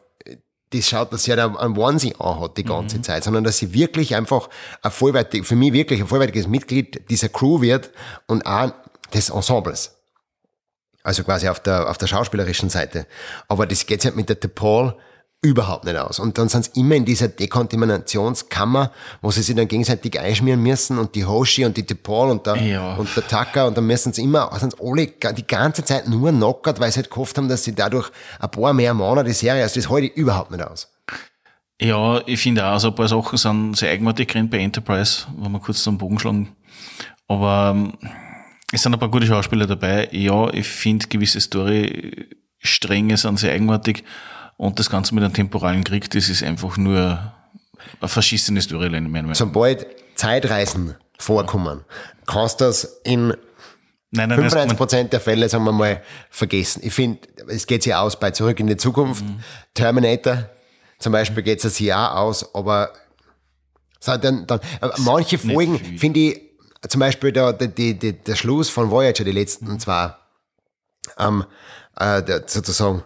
das 0.71 0.89
schaut, 0.89 1.13
dass 1.13 1.23
sie 1.23 1.31
halt 1.31 1.39
ein 1.39 1.77
Onesie 1.77 2.13
anhat 2.19 2.57
die 2.57 2.63
ganze 2.63 2.97
mhm. 2.97 3.03
Zeit, 3.03 3.23
sondern 3.23 3.43
dass 3.43 3.57
sie 3.57 3.73
wirklich 3.73 4.15
einfach 4.15 4.49
ein 4.81 4.91
vollwertig, 4.91 5.45
für 5.45 5.55
mich 5.55 5.71
wirklich 5.71 6.01
ein 6.01 6.07
vollwertiges 6.07 6.47
Mitglied 6.47 7.09
dieser 7.09 7.29
Crew 7.29 7.61
wird 7.61 7.91
und 8.27 8.45
auch 8.45 8.73
des 9.13 9.29
Ensembles. 9.29 9.96
Also 11.07 11.23
quasi 11.23 11.47
auf 11.47 11.61
der, 11.61 11.89
auf 11.89 11.97
der 11.97 12.07
schauspielerischen 12.07 12.69
Seite. 12.69 13.07
Aber 13.47 13.65
das 13.65 13.85
geht 13.85 14.03
halt 14.03 14.17
mit 14.17 14.27
der 14.27 14.35
DePaul 14.35 14.93
überhaupt 15.41 15.85
nicht 15.85 15.95
aus. 15.95 16.19
Und 16.19 16.37
dann 16.37 16.49
sind 16.49 16.65
sie 16.65 16.81
immer 16.81 16.95
in 16.95 17.05
dieser 17.05 17.29
Dekontaminationskammer, 17.29 18.91
wo 19.21 19.31
sie 19.31 19.41
sich 19.41 19.55
dann 19.55 19.69
gegenseitig 19.69 20.19
einschmieren 20.19 20.61
müssen 20.61 20.97
und 20.97 21.15
die 21.15 21.23
Hoshi 21.23 21.63
und 21.63 21.77
die 21.77 21.85
DePaul 21.85 22.29
und 22.29 22.45
der, 22.45 22.57
ja. 22.57 22.95
und 22.95 23.07
der 23.15 23.25
Tucker 23.25 23.67
und 23.67 23.77
dann 23.77 23.87
müssen 23.87 24.11
sie 24.11 24.23
immer, 24.23 24.51
sind 24.59 24.75
sie 24.75 24.83
alle 24.85 25.07
die 25.07 25.47
ganze 25.47 25.85
Zeit 25.85 26.09
nur 26.09 26.29
knockert, 26.31 26.81
weil 26.81 26.91
sie 26.91 26.97
halt 26.97 27.09
gehofft 27.09 27.37
haben, 27.37 27.47
dass 27.47 27.63
sie 27.63 27.73
dadurch 27.73 28.11
ein 28.41 28.51
paar 28.51 28.73
mehr 28.73 28.93
Monate 28.93 29.29
die 29.29 29.33
Serie, 29.33 29.63
also 29.63 29.79
das 29.79 29.89
halte 29.89 30.07
ich 30.07 30.17
überhaupt 30.17 30.51
nicht 30.51 30.61
aus. 30.61 30.91
Ja, 31.79 32.19
ich 32.25 32.41
finde 32.41 32.65
auch, 32.65 32.79
so 32.81 32.89
ein 32.89 32.95
paar 32.95 33.07
Sachen 33.07 33.37
sind 33.37 33.77
sehr 33.77 33.91
eigenartig 33.91 34.27
bei 34.49 34.57
Enterprise, 34.57 35.25
wenn 35.37 35.53
wir 35.53 35.59
kurz 35.61 35.83
zum 35.83 35.97
Bogen 35.97 36.19
schlagen. 36.19 36.53
Aber, 37.29 37.71
ähm, 37.73 37.93
es 38.71 38.81
sind 38.83 38.93
ein 38.93 38.99
paar 38.99 39.09
gute 39.09 39.25
Schauspieler 39.25 39.65
dabei. 39.65 40.09
Ja, 40.11 40.51
ich 40.53 40.67
finde 40.67 41.07
gewisse 41.07 41.39
Story-Stränge 41.39 43.17
sind 43.17 43.39
sehr 43.39 43.53
eigenartig. 43.53 44.03
Und 44.57 44.79
das 44.79 44.89
Ganze 44.89 45.13
mit 45.13 45.23
einem 45.23 45.33
temporalen 45.33 45.83
Krieg, 45.83 46.09
das 46.09 46.29
ist 46.29 46.43
einfach 46.43 46.77
nur 46.77 47.33
eine 47.99 48.07
verschissene 48.07 48.61
Storyline. 48.61 49.05
in 49.05 49.11
meiner 49.11 49.35
Sobald 49.35 49.85
Zeitreisen 50.15 50.95
vorkommen, 51.17 51.85
kannst 52.25 52.61
du 52.61 52.65
das 52.65 53.01
in 53.03 53.33
Nein, 54.09 54.29
nein, 54.29 54.39
95% 54.39 55.09
der 55.09 55.19
Fälle, 55.19 55.49
sagen 55.49 55.65
wir 55.65 55.73
mal, 55.73 56.01
vergessen. 56.29 56.81
Ich 56.83 56.93
finde, 56.93 57.19
es 57.49 57.67
geht 57.67 57.83
sich 57.83 57.93
aus 57.93 58.17
bei 58.17 58.31
Zurück 58.31 58.59
in 58.59 58.67
die 58.67 58.77
Zukunft. 58.77 59.23
Mhm. 59.23 59.39
Terminator 59.73 60.49
zum 60.97 61.11
Beispiel 61.11 61.43
geht 61.43 61.63
es 61.63 61.75
sich 61.75 61.93
auch 61.93 62.15
aus, 62.15 62.55
aber 62.55 62.93
dann, 64.05 64.47
dann, 64.47 64.59
manche 64.99 65.37
Folgen 65.37 65.77
finde 65.97 66.19
ich 66.21 66.46
zum 66.87 66.99
Beispiel 66.99 67.31
der, 67.31 67.53
die, 67.53 67.97
die, 67.97 68.13
der 68.13 68.35
Schluss 68.35 68.69
von 68.69 68.91
Voyager, 68.91 69.23
die 69.23 69.31
letzten 69.31 69.79
zwei, 69.79 70.13
ähm, 71.17 71.45
äh, 71.99 72.21
der, 72.23 72.43
sozusagen 72.47 73.03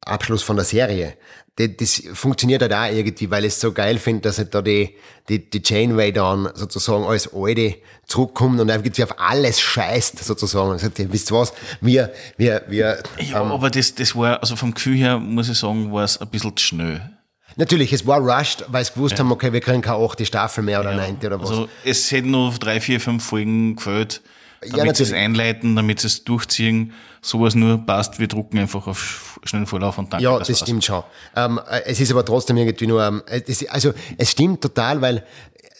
Abschluss 0.00 0.42
von 0.42 0.56
der 0.56 0.64
Serie, 0.64 1.16
das, 1.56 1.70
das 1.78 2.02
funktioniert 2.12 2.62
halt 2.62 2.72
auch 2.72 2.86
irgendwie, 2.86 3.30
weil 3.30 3.44
ich 3.44 3.54
es 3.54 3.60
so 3.60 3.72
geil 3.72 3.98
finde, 3.98 4.22
dass 4.22 4.38
halt 4.38 4.54
da 4.54 4.60
die, 4.60 4.94
die, 5.28 5.48
die 5.50 5.62
Janeway 5.64 6.12
dann 6.12 6.50
sozusagen 6.54 7.04
als 7.04 7.32
Alte 7.32 7.76
zurückkommt 8.06 8.60
und 8.60 8.68
irgendwie 8.68 9.02
auf 9.02 9.18
alles 9.18 9.60
scheißt 9.60 10.22
sozusagen. 10.22 10.70
Und 10.70 10.80
sagt, 10.80 11.12
wisst 11.12 11.30
ihr 11.30 11.38
was, 11.38 11.54
wir, 11.80 12.12
wir, 12.36 12.62
wir. 12.68 13.02
Ja, 13.18 13.40
ähm, 13.40 13.52
aber 13.52 13.70
das, 13.70 13.94
das 13.94 14.14
war, 14.14 14.40
also 14.40 14.54
vom 14.54 14.74
Gefühl 14.74 14.96
her, 14.96 15.18
muss 15.18 15.48
ich 15.48 15.58
sagen, 15.58 15.90
war 15.92 16.04
es 16.04 16.20
ein 16.20 16.28
bisschen 16.28 16.54
zu 16.56 16.64
schnell. 16.64 17.15
Natürlich, 17.56 17.92
es 17.92 18.06
war 18.06 18.20
rushed, 18.20 18.64
weil 18.68 18.84
sie 18.84 18.92
gewusst 18.92 19.14
ja. 19.14 19.20
haben, 19.20 19.32
okay, 19.32 19.52
wir 19.52 19.60
kriegen 19.60 19.80
keine 19.80 20.04
achte 20.04 20.26
Staffel 20.26 20.62
mehr 20.62 20.80
oder 20.80 20.92
ja. 20.92 20.98
neunte 20.98 21.26
oder 21.26 21.40
was. 21.40 21.50
Also 21.50 21.68
es 21.84 22.10
hätten 22.12 22.30
noch 22.30 22.58
drei, 22.58 22.80
vier, 22.80 23.00
fünf 23.00 23.24
Folgen 23.24 23.76
gefällt, 23.76 24.20
damit 24.60 24.86
ja, 24.86 24.94
sie 24.94 25.02
es 25.04 25.12
einleiten, 25.12 25.74
damit 25.74 26.00
sie 26.00 26.08
es 26.08 26.24
durchziehen. 26.24 26.92
Sowas 27.22 27.54
nur 27.54 27.78
passt, 27.78 28.18
wir 28.18 28.28
drucken 28.28 28.58
einfach 28.58 28.86
auf 28.86 29.40
schnellen 29.42 29.66
Vorlauf 29.66 29.96
und 29.96 30.12
dann. 30.12 30.20
Ja, 30.20 30.38
das, 30.38 30.48
das 30.48 30.60
stimmt 30.60 30.84
schon. 30.84 31.02
Ähm, 31.34 31.58
es 31.86 31.98
ist 31.98 32.12
aber 32.12 32.24
trotzdem 32.24 32.58
irgendwie 32.58 32.86
nur, 32.86 33.02
ähm, 33.02 33.22
es, 33.26 33.66
also 33.68 33.94
es 34.18 34.30
stimmt 34.30 34.60
total, 34.60 35.00
weil 35.00 35.24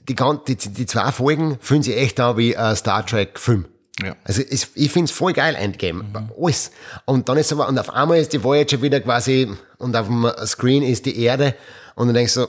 die, 0.08 0.16
die, 0.48 0.56
die 0.56 0.86
zwei 0.86 1.12
Folgen 1.12 1.58
fühlen 1.60 1.82
sich 1.82 1.96
echt 1.96 2.18
an 2.20 2.38
wie 2.38 2.56
ein 2.56 2.74
Star 2.74 3.04
Trek 3.04 3.38
Film. 3.38 3.66
Ja. 4.02 4.14
Also 4.24 4.42
es, 4.42 4.68
ich 4.74 4.90
find's 4.90 5.10
voll 5.10 5.32
geil, 5.32 5.54
Endgame. 5.54 6.02
Mhm. 6.04 6.30
Alles. 6.40 6.70
Und 7.04 7.28
dann 7.28 7.38
ist 7.38 7.52
aber, 7.52 7.68
und 7.68 7.78
auf 7.78 7.90
einmal 7.90 8.18
ist 8.18 8.32
die 8.32 8.42
Voyager 8.42 8.82
wieder 8.82 9.00
quasi, 9.00 9.48
und 9.78 9.96
auf 9.96 10.06
dem 10.06 10.30
Screen 10.44 10.82
ist 10.82 11.06
die 11.06 11.22
Erde, 11.22 11.54
und 11.94 12.08
dann 12.08 12.14
denkst 12.14 12.34
du 12.34 12.40
so, 12.40 12.48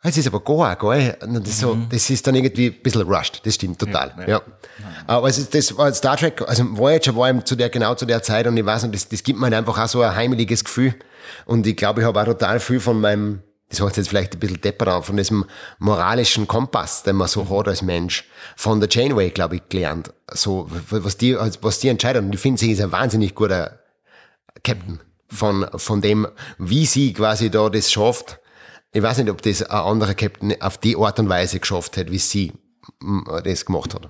es 0.00 0.16
ist 0.16 0.28
aber 0.28 0.40
gar, 0.40 0.76
gell? 0.76 1.16
Und 1.22 1.44
das, 1.44 1.58
so, 1.58 1.74
mhm. 1.74 1.88
das 1.90 2.08
ist 2.08 2.24
dann 2.24 2.36
irgendwie 2.36 2.68
ein 2.68 2.82
bisschen 2.82 3.02
rushed. 3.02 3.44
Das 3.44 3.56
stimmt 3.56 3.80
total. 3.80 4.14
Ja. 4.20 4.28
ja. 4.28 4.42
Aber 5.08 5.28
es 5.28 5.38
ist, 5.38 5.52
das 5.52 5.76
war 5.76 5.92
Star 5.92 6.16
Trek, 6.16 6.40
also 6.46 6.64
Voyager 6.76 7.16
war 7.16 7.28
eben 7.28 7.44
zu 7.44 7.56
der, 7.56 7.68
genau 7.68 7.94
zu 7.96 8.06
der 8.06 8.22
Zeit 8.22 8.46
und 8.46 8.56
ich 8.56 8.64
weiß 8.64 8.84
nicht, 8.84 8.94
das, 8.94 9.08
das 9.08 9.22
gibt 9.24 9.40
mir 9.40 9.46
halt 9.46 9.54
einfach 9.54 9.76
auch 9.76 9.88
so 9.88 10.00
ein 10.02 10.14
heimeliges 10.14 10.64
Gefühl. 10.64 10.94
Und 11.46 11.66
ich 11.66 11.76
glaube, 11.76 12.00
ich 12.00 12.06
habe 12.06 12.20
auch 12.20 12.26
total 12.26 12.60
viel 12.60 12.78
von 12.78 13.00
meinem, 13.00 13.42
das 13.68 13.80
heißt 13.80 13.96
jetzt 13.98 14.08
vielleicht 14.08 14.34
ein 14.34 14.40
bisschen 14.40 14.60
deppert 14.60 15.04
von 15.04 15.16
diesem 15.16 15.44
moralischen 15.78 16.48
Kompass, 16.48 17.02
den 17.02 17.16
man 17.16 17.28
so 17.28 17.48
hat 17.50 17.68
als 17.68 17.82
Mensch, 17.82 18.24
von 18.56 18.80
der 18.80 18.88
Janeway, 18.90 19.30
glaube 19.30 19.56
ich, 19.56 19.68
gelernt. 19.68 20.12
So, 20.32 20.68
was 20.90 21.18
die, 21.18 21.36
was 21.36 21.78
die 21.78 21.88
entscheidet. 21.88 22.22
Und 22.22 22.34
ich 22.34 22.40
finde, 22.40 22.58
sie 22.58 22.72
ist 22.72 22.80
ein 22.80 22.92
wahnsinnig 22.92 23.34
guter 23.34 23.78
Captain 24.64 25.00
von, 25.28 25.66
von 25.76 26.00
dem, 26.00 26.26
wie 26.56 26.86
sie 26.86 27.12
quasi 27.12 27.50
da 27.50 27.68
das 27.68 27.92
schafft, 27.92 28.40
ich 28.92 29.02
weiß 29.02 29.18
nicht, 29.18 29.30
ob 29.30 29.42
das 29.42 29.62
ein 29.62 29.70
anderer 29.70 30.14
Captain 30.14 30.60
auf 30.62 30.78
die 30.78 30.96
Art 30.96 31.18
und 31.18 31.28
Weise 31.28 31.60
geschafft 31.60 31.98
hat, 31.98 32.10
wie 32.10 32.18
sie 32.18 32.54
das 33.44 33.66
gemacht 33.66 33.94
hat. 33.94 34.08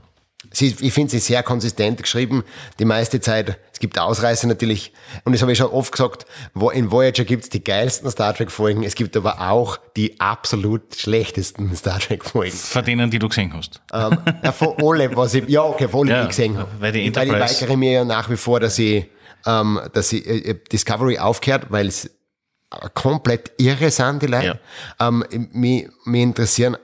Sie, 0.53 0.75
ich 0.81 0.93
finde 0.93 1.11
sie 1.11 1.19
sehr 1.19 1.43
konsistent 1.43 2.01
geschrieben, 2.01 2.45
die 2.79 2.85
meiste 2.85 3.21
Zeit. 3.21 3.59
Es 3.73 3.81
gibt 3.81 3.99
Ausreißer 3.99 4.47
natürlich. 4.47 4.93
Und 5.25 5.33
das 5.33 5.43
habe 5.43 5.51
ich 5.53 5.59
schon 5.59 5.67
oft 5.71 5.91
gesagt, 5.91 6.27
wo 6.55 6.71
in 6.71 6.93
Voyager 6.93 7.25
gibt's 7.25 7.49
die 7.49 7.63
geilsten 7.63 8.09
Star 8.11 8.33
Trek-Folgen. 8.35 8.85
Es 8.85 8.95
gibt 8.95 9.17
aber 9.17 9.51
auch 9.51 9.79
die 9.97 10.21
absolut 10.21 10.95
schlechtesten 10.95 11.75
Star 11.77 11.99
Trek-Folgen. 11.99 12.53
Von 12.57 12.85
denen, 12.85 13.11
die 13.11 13.19
du 13.19 13.29
gesehen 13.29 13.53
hast. 13.53 13.81
ähm, 13.93 14.17
ja, 14.45 14.53
von 14.53 14.75
alle, 14.81 15.15
was 15.17 15.35
ich, 15.35 15.49
ja, 15.49 15.63
okay, 15.65 15.89
von 15.89 16.03
alle, 16.07 16.11
Ja, 16.13 16.19
die 16.23 16.31
ich 16.31 16.37
gesehen 16.37 16.57
habe. 16.57 16.71
weil 16.79 16.93
die 16.93 16.99
Weil 17.01 17.25
ich 17.25 17.31
Enterprise- 17.33 17.61
weigere 17.63 17.77
mir 17.77 17.93
ja 17.93 18.05
nach 18.05 18.31
wie 18.31 18.37
vor, 18.37 18.61
dass 18.61 18.79
ich, 18.79 19.07
ähm, 19.45 19.81
dass 19.93 20.13
ich 20.13 20.25
äh, 20.25 20.55
Discovery 20.71 21.19
aufgehört, 21.19 21.67
weil 21.71 21.89
es 21.89 22.11
komplett 22.95 23.53
irre 23.59 23.91
sind, 23.91 24.23
die 24.23 24.27
Leute. 24.27 24.61
Ähm, 25.01 25.25
mich, 25.53 25.89
mich 26.05 26.23
interessieren 26.23 26.77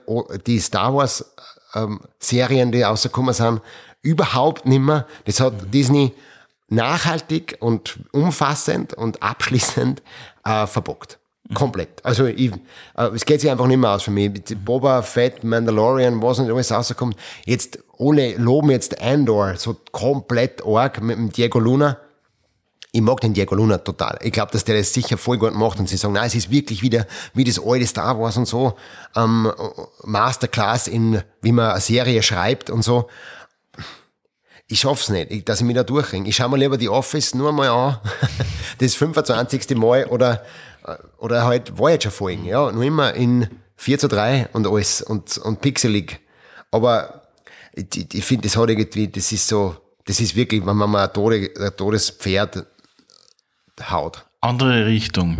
die 0.45 0.59
Star 0.59 0.93
Wars 0.93 1.33
ähm, 1.75 1.99
Serien, 2.19 2.71
die 2.71 2.81
rausgekommen 2.81 3.33
sind, 3.33 3.61
überhaupt 4.01 4.65
nimmer. 4.65 5.05
Das 5.25 5.39
hat 5.39 5.73
Disney 5.73 6.13
nachhaltig 6.69 7.57
und 7.59 7.99
umfassend 8.11 8.93
und 8.93 9.21
abschließend 9.21 10.01
äh, 10.45 10.65
verbockt. 10.67 11.19
Komplett. 11.53 12.03
Also 12.03 12.25
ich, 12.25 12.51
äh, 12.97 13.07
es 13.13 13.25
geht 13.25 13.41
sich 13.41 13.51
einfach 13.51 13.67
nicht 13.67 13.77
mehr 13.77 13.91
aus 13.91 14.03
für 14.03 14.11
mich. 14.11 14.31
Boba 14.63 15.03
Fett, 15.03 15.43
Mandalorian, 15.43 16.21
was 16.21 16.39
nicht 16.39 16.49
alles 16.49 16.71
rauskommt. 16.71 17.15
Jetzt 17.45 17.79
alle 17.99 18.35
loben 18.37 18.71
jetzt 18.71 18.99
Andor 18.99 19.55
so 19.55 19.77
komplett 19.91 20.65
arg 20.65 21.01
mit 21.01 21.17
dem 21.17 21.31
Diego 21.31 21.59
Luna. 21.59 21.97
Ich 22.95 23.01
mag 23.01 23.19
den 23.19 23.33
Diego 23.33 23.55
Luna 23.55 23.77
total. 23.79 24.17
Ich 24.21 24.31
glaube, 24.31 24.53
dass 24.53 24.63
der 24.63 24.77
das 24.77 24.93
sicher 24.93 25.17
voll 25.17 25.37
gut 25.37 25.53
macht 25.53 25.79
und 25.79 25.89
sie 25.89 25.97
sagen, 25.97 26.13
nein, 26.13 26.27
es 26.27 26.35
ist 26.35 26.49
wirklich 26.49 26.81
wieder 26.81 27.05
wie 27.33 27.43
das 27.43 27.59
alte 27.61 27.85
Star 27.85 28.17
Wars 28.17 28.37
und 28.37 28.45
so. 28.47 28.75
Ähm, 29.17 29.51
Masterclass 30.03 30.87
in, 30.87 31.21
wie 31.41 31.51
man 31.51 31.71
eine 31.71 31.81
Serie 31.81 32.23
schreibt 32.23 32.69
und 32.69 32.83
so. 32.83 33.09
Ich 34.67 34.79
schaff's 34.79 35.09
nicht, 35.09 35.29
ich- 35.29 35.43
dass 35.43 35.59
ich 35.59 35.65
mich 35.65 35.75
da 35.75 35.83
durchringe. 35.83 36.29
Ich 36.29 36.37
schau 36.37 36.47
mir 36.47 36.55
lieber 36.57 36.77
die 36.77 36.87
Office 36.87 37.35
nur 37.35 37.51
mal 37.51 37.67
an. 37.67 37.97
Das 38.77 38.95
25. 38.95 39.75
Mal 39.77 40.05
oder, 40.05 40.43
äh, 40.85 40.95
oder 41.17 41.43
halt 41.45 41.77
Voyager-Folgen, 41.77 42.45
ja. 42.45 42.71
Nur 42.71 42.83
immer 42.83 43.13
in 43.13 43.47
4 43.75 43.99
zu 43.99 44.07
3 44.07 44.49
und 44.53 44.67
alles 44.67 45.01
und, 45.01 45.37
und 45.39 45.59
pixelig. 45.59 46.21
Aber 46.71 47.23
ich, 47.73 48.13
ich 48.13 48.23
finde, 48.23 48.47
das 48.47 48.55
hat 48.55 48.69
irgendwie, 48.69 49.09
das 49.09 49.31
ist 49.33 49.47
so, 49.49 49.75
das 50.05 50.19
ist 50.21 50.35
wirklich, 50.37 50.65
wenn 50.65 50.77
man 50.77 50.89
mal 50.89 51.07
ein, 51.07 51.13
Tode, 51.13 51.51
ein 51.59 51.75
totes 51.75 52.09
Pferd 52.09 52.65
haut. 53.89 54.25
Andere 54.41 54.85
Richtung. 54.85 55.39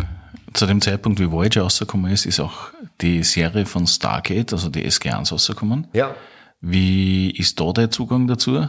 Zu 0.52 0.66
dem 0.66 0.80
Zeitpunkt, 0.80 1.20
wie 1.20 1.30
Voyager 1.30 1.62
rausgekommen 1.62 2.10
ist, 2.10 2.24
ist 2.24 2.40
auch 2.40 2.70
die 3.00 3.22
Serie 3.22 3.66
von 3.66 3.86
Stargate, 3.86 4.52
also 4.52 4.70
die 4.70 4.86
SG1 4.88 5.30
rausgekommen. 5.30 5.88
Ja. 5.92 6.14
Wie 6.60 7.30
ist 7.30 7.60
da 7.60 7.72
der 7.72 7.90
Zugang 7.90 8.26
dazu? 8.26 8.68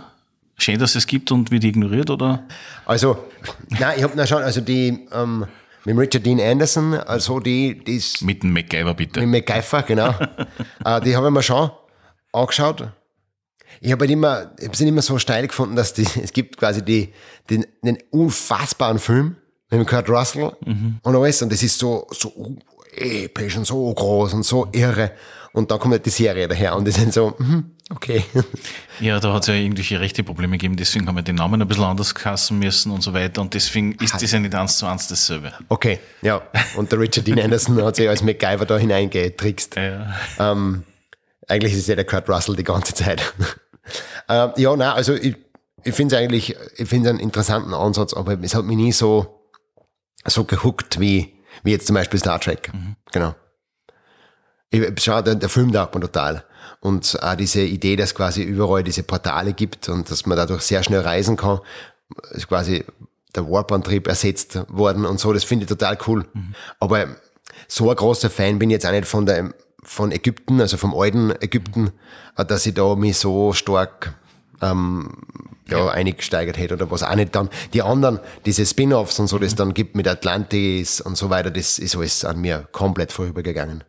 Schön, 0.57 0.79
dass 0.79 0.95
es 0.95 1.07
gibt 1.07 1.31
und 1.31 1.51
wird 1.51 1.63
ignoriert, 1.63 2.09
oder? 2.09 2.43
Also, 2.85 3.17
nein, 3.79 3.93
ich 3.97 4.03
hab 4.03 4.15
na 4.15 4.25
schon, 4.25 4.41
also 4.41 4.59
die, 4.59 5.07
ähm, 5.13 5.45
mit 5.85 5.93
dem 5.93 5.99
Richard 5.99 6.25
Dean 6.25 6.41
Anderson, 6.41 6.95
also 6.95 7.39
die, 7.39 7.81
die 7.83 7.95
ist, 7.95 8.21
Mit 8.21 8.43
dem 8.43 8.51
MacGyver 8.51 8.93
bitte. 8.93 9.25
Mit 9.25 9.47
MacGyver, 9.47 9.83
genau. 9.83 10.09
äh, 10.85 11.01
die 11.01 11.15
habe 11.15 11.27
ich 11.27 11.33
mir 11.33 11.43
schon 11.43 11.69
angeschaut. 12.33 12.89
Ich 13.79 13.91
habe 13.91 14.01
halt 14.01 14.11
immer, 14.11 14.51
ich 14.57 14.65
habe 14.65 14.73
es 14.73 14.79
nicht 14.79 14.89
immer 14.89 15.01
so 15.01 15.19
steil 15.19 15.47
gefunden, 15.47 15.75
dass 15.75 15.93
die, 15.93 16.07
es 16.21 16.33
gibt 16.33 16.57
quasi 16.57 16.83
die, 16.83 17.13
den, 17.49 17.65
den 17.83 17.99
unfassbaren 18.09 18.99
Film 18.99 19.37
mit 19.69 19.79
dem 19.79 19.85
Kurt 19.85 20.09
Russell 20.09 20.51
und 20.65 21.15
alles 21.15 21.41
und 21.41 21.51
das 21.51 21.63
ist 21.63 21.77
so, 21.77 22.07
so 22.11 22.55
episch 22.95 23.57
und 23.57 23.65
so 23.65 23.93
groß 23.93 24.33
und 24.33 24.43
so 24.43 24.67
irre 24.71 25.11
und 25.53 25.71
dann 25.71 25.79
kommt 25.79 25.93
halt 25.93 26.05
die 26.05 26.11
Serie 26.11 26.47
daher 26.47 26.75
und 26.75 26.85
die 26.85 26.91
sind 26.91 27.13
so, 27.13 27.33
mhm, 27.37 27.71
okay. 27.89 28.23
Ja, 28.99 29.19
da 29.19 29.33
hat 29.33 29.41
es 29.43 29.47
ja 29.47 29.53
irgendwelche 29.55 29.99
rechte 29.99 30.23
Probleme 30.23 30.57
gegeben, 30.57 30.75
deswegen 30.75 31.07
haben 31.07 31.15
wir 31.15 31.21
den 31.21 31.35
Namen 31.35 31.61
ein 31.61 31.67
bisschen 31.67 31.83
anders 31.83 32.13
kassen 32.13 32.59
müssen 32.59 32.91
und 32.91 33.01
so 33.01 33.13
weiter 33.13 33.41
und 33.41 33.53
deswegen 33.53 33.93
ist 33.95 34.13
das 34.13 34.31
ja 34.31 34.39
nicht 34.39 34.53
eins 34.55 34.77
zu 34.77 34.85
eins 34.85 35.07
dasselbe. 35.07 35.53
Okay, 35.69 35.99
ja. 36.21 36.41
Und 36.75 36.91
der 36.91 36.99
Richard 36.99 37.27
Dean 37.27 37.39
Anderson 37.39 37.83
hat 37.83 37.95
sich 37.95 38.07
als 38.07 38.21
MacGyver 38.23 38.65
da 38.65 38.77
hineingetrickst. 38.77 39.75
Ja. 39.75 40.15
Ähm, 40.39 40.83
eigentlich 41.47 41.73
ist 41.73 41.79
es 41.79 41.87
ja 41.87 41.95
der 41.95 42.05
Kurt 42.05 42.29
Russell 42.29 42.55
die 42.55 42.63
ganze 42.63 42.93
Zeit. 42.93 43.33
ähm, 44.29 44.51
ja, 44.57 44.75
nein, 44.75 44.89
also 44.89 45.13
ich, 45.13 45.35
ich 45.83 45.95
finde 45.95 46.15
es 46.15 46.21
eigentlich, 46.21 46.55
ich 46.75 46.87
finde 46.87 47.09
einen 47.09 47.19
interessanten 47.19 47.73
Ansatz, 47.73 48.13
aber 48.13 48.37
es 48.41 48.53
hat 48.53 48.65
mich 48.65 48.77
nie 48.77 48.91
so, 48.91 49.36
so 50.27 50.43
gehuckt 50.43 50.99
wie, 50.99 51.33
wie 51.63 51.71
jetzt 51.71 51.87
zum 51.87 51.95
Beispiel 51.95 52.19
Star 52.19 52.39
Trek. 52.39 52.71
Genau. 53.11 53.35
Ich, 54.69 54.83
schau, 55.03 55.21
der, 55.21 55.35
der 55.35 55.49
Film 55.49 55.71
taugt 55.71 55.95
mir 55.95 56.01
total. 56.01 56.43
Und 56.79 57.21
auch 57.23 57.35
diese 57.35 57.61
Idee, 57.61 57.95
dass 57.95 58.13
quasi 58.13 58.43
überall 58.43 58.83
diese 58.83 59.03
Portale 59.03 59.53
gibt 59.53 59.89
und 59.89 60.11
dass 60.11 60.25
man 60.25 60.37
dadurch 60.37 60.61
sehr 60.61 60.83
schnell 60.83 61.01
reisen 61.01 61.37
kann, 61.37 61.59
ist 62.31 62.47
quasi 62.47 62.85
der 63.35 63.49
Warp-Antrieb 63.49 64.07
ersetzt 64.07 64.59
worden 64.69 65.05
und 65.05 65.19
so, 65.19 65.33
das 65.33 65.43
finde 65.43 65.63
ich 65.63 65.69
total 65.69 65.97
cool. 66.07 66.25
Aber 66.79 67.07
so 67.67 67.89
ein 67.89 67.95
großer 67.95 68.29
Fan 68.29 68.59
bin 68.59 68.69
ich 68.69 68.75
jetzt 68.75 68.85
auch 68.85 68.91
nicht 68.91 69.05
von 69.05 69.25
der, 69.25 69.53
von 69.83 70.11
Ägypten, 70.11 70.59
also 70.61 70.77
vom 70.77 70.93
alten 70.93 71.31
Ägypten, 71.41 71.91
äh, 72.35 72.45
dass 72.45 72.65
ich 72.65 72.73
da 72.73 72.95
mich 72.95 73.17
so 73.17 73.53
stark 73.53 74.13
ähm, 74.61 75.09
ja, 75.69 75.89
eingesteigert 75.89 76.57
hätte 76.57 76.75
oder 76.75 76.91
was 76.91 77.03
auch 77.03 77.15
nicht 77.15 77.35
dann. 77.35 77.49
Die 77.73 77.81
anderen, 77.81 78.19
diese 78.45 78.65
Spin-Offs 78.65 79.19
und 79.19 79.27
so, 79.27 79.37
das 79.37 79.55
dann 79.55 79.73
gibt 79.73 79.95
mit 79.95 80.07
Atlantis 80.07 81.01
und 81.01 81.17
so 81.17 81.29
weiter, 81.29 81.51
das 81.51 81.79
ist 81.79 81.95
alles 81.95 82.25
an 82.25 82.39
mir 82.39 82.67
komplett 82.71 83.11
vorübergegangen. 83.11 83.83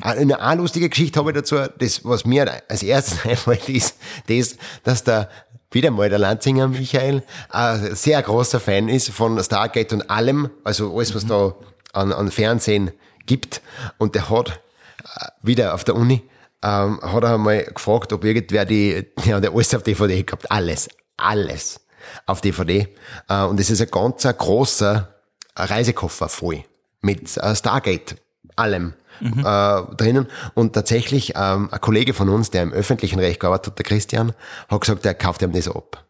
Eine, 0.00 0.40
eine 0.40 0.60
lustige 0.60 0.88
Geschichte 0.88 1.18
habe 1.18 1.30
ich 1.30 1.36
dazu, 1.36 1.56
das, 1.78 2.04
was 2.04 2.24
mir 2.24 2.62
als 2.68 2.82
erstes 2.82 3.24
einfällt, 3.24 3.68
ist, 3.68 3.96
das, 4.28 4.56
dass 4.84 5.04
der, 5.04 5.28
wieder 5.70 5.90
mal 5.90 6.08
der 6.08 6.18
Lanzinger 6.18 6.68
Michael, 6.68 7.22
ein 7.50 7.94
sehr 7.94 8.22
großer 8.22 8.60
Fan 8.60 8.88
ist 8.88 9.10
von 9.10 9.42
Stargate 9.42 9.92
und 9.92 10.10
allem, 10.10 10.48
also 10.64 10.96
alles, 10.96 11.14
was 11.14 11.26
da 11.26 11.54
an, 11.92 12.12
an 12.12 12.30
Fernsehen 12.30 12.92
gibt. 13.26 13.60
Und 13.98 14.14
der 14.14 14.30
hat 14.30 14.60
äh, 15.02 15.26
wieder 15.42 15.74
auf 15.74 15.84
der 15.84 15.96
Uni, 15.96 16.22
ähm, 16.62 17.00
hat 17.02 17.22
er 17.22 17.38
mal 17.38 17.64
gefragt, 17.64 18.12
ob 18.12 18.24
irgendwer 18.24 18.64
die, 18.64 19.06
der 19.24 19.40
ja 19.40 19.50
alles 19.50 19.74
auf 19.74 19.82
DVD 19.82 20.22
gehabt, 20.22 20.50
alles, 20.50 20.88
alles 21.16 21.80
auf 22.26 22.40
DVD. 22.40 22.88
Äh, 23.28 23.42
und 23.44 23.60
es 23.60 23.70
ist 23.70 23.80
ein 23.80 23.90
ganz 23.90 24.22
großer 24.22 25.14
Reisekoffer 25.56 26.28
voll 26.28 26.64
mit 27.00 27.36
äh, 27.36 27.54
Stargate, 27.54 28.16
allem. 28.56 28.94
Äh, 29.18 29.96
drinnen 29.96 30.26
und 30.52 30.74
tatsächlich 30.74 31.32
ähm, 31.36 31.70
ein 31.72 31.80
Kollege 31.80 32.12
von 32.12 32.28
uns, 32.28 32.50
der 32.50 32.62
im 32.62 32.74
öffentlichen 32.74 33.18
Recht 33.18 33.40
gearbeitet 33.40 33.68
hat, 33.68 33.78
der 33.78 33.86
Christian, 33.86 34.34
hat 34.68 34.80
gesagt, 34.82 35.06
er 35.06 35.14
kauft 35.14 35.40
ihm 35.40 35.52
das 35.52 35.68
ab 35.68 36.04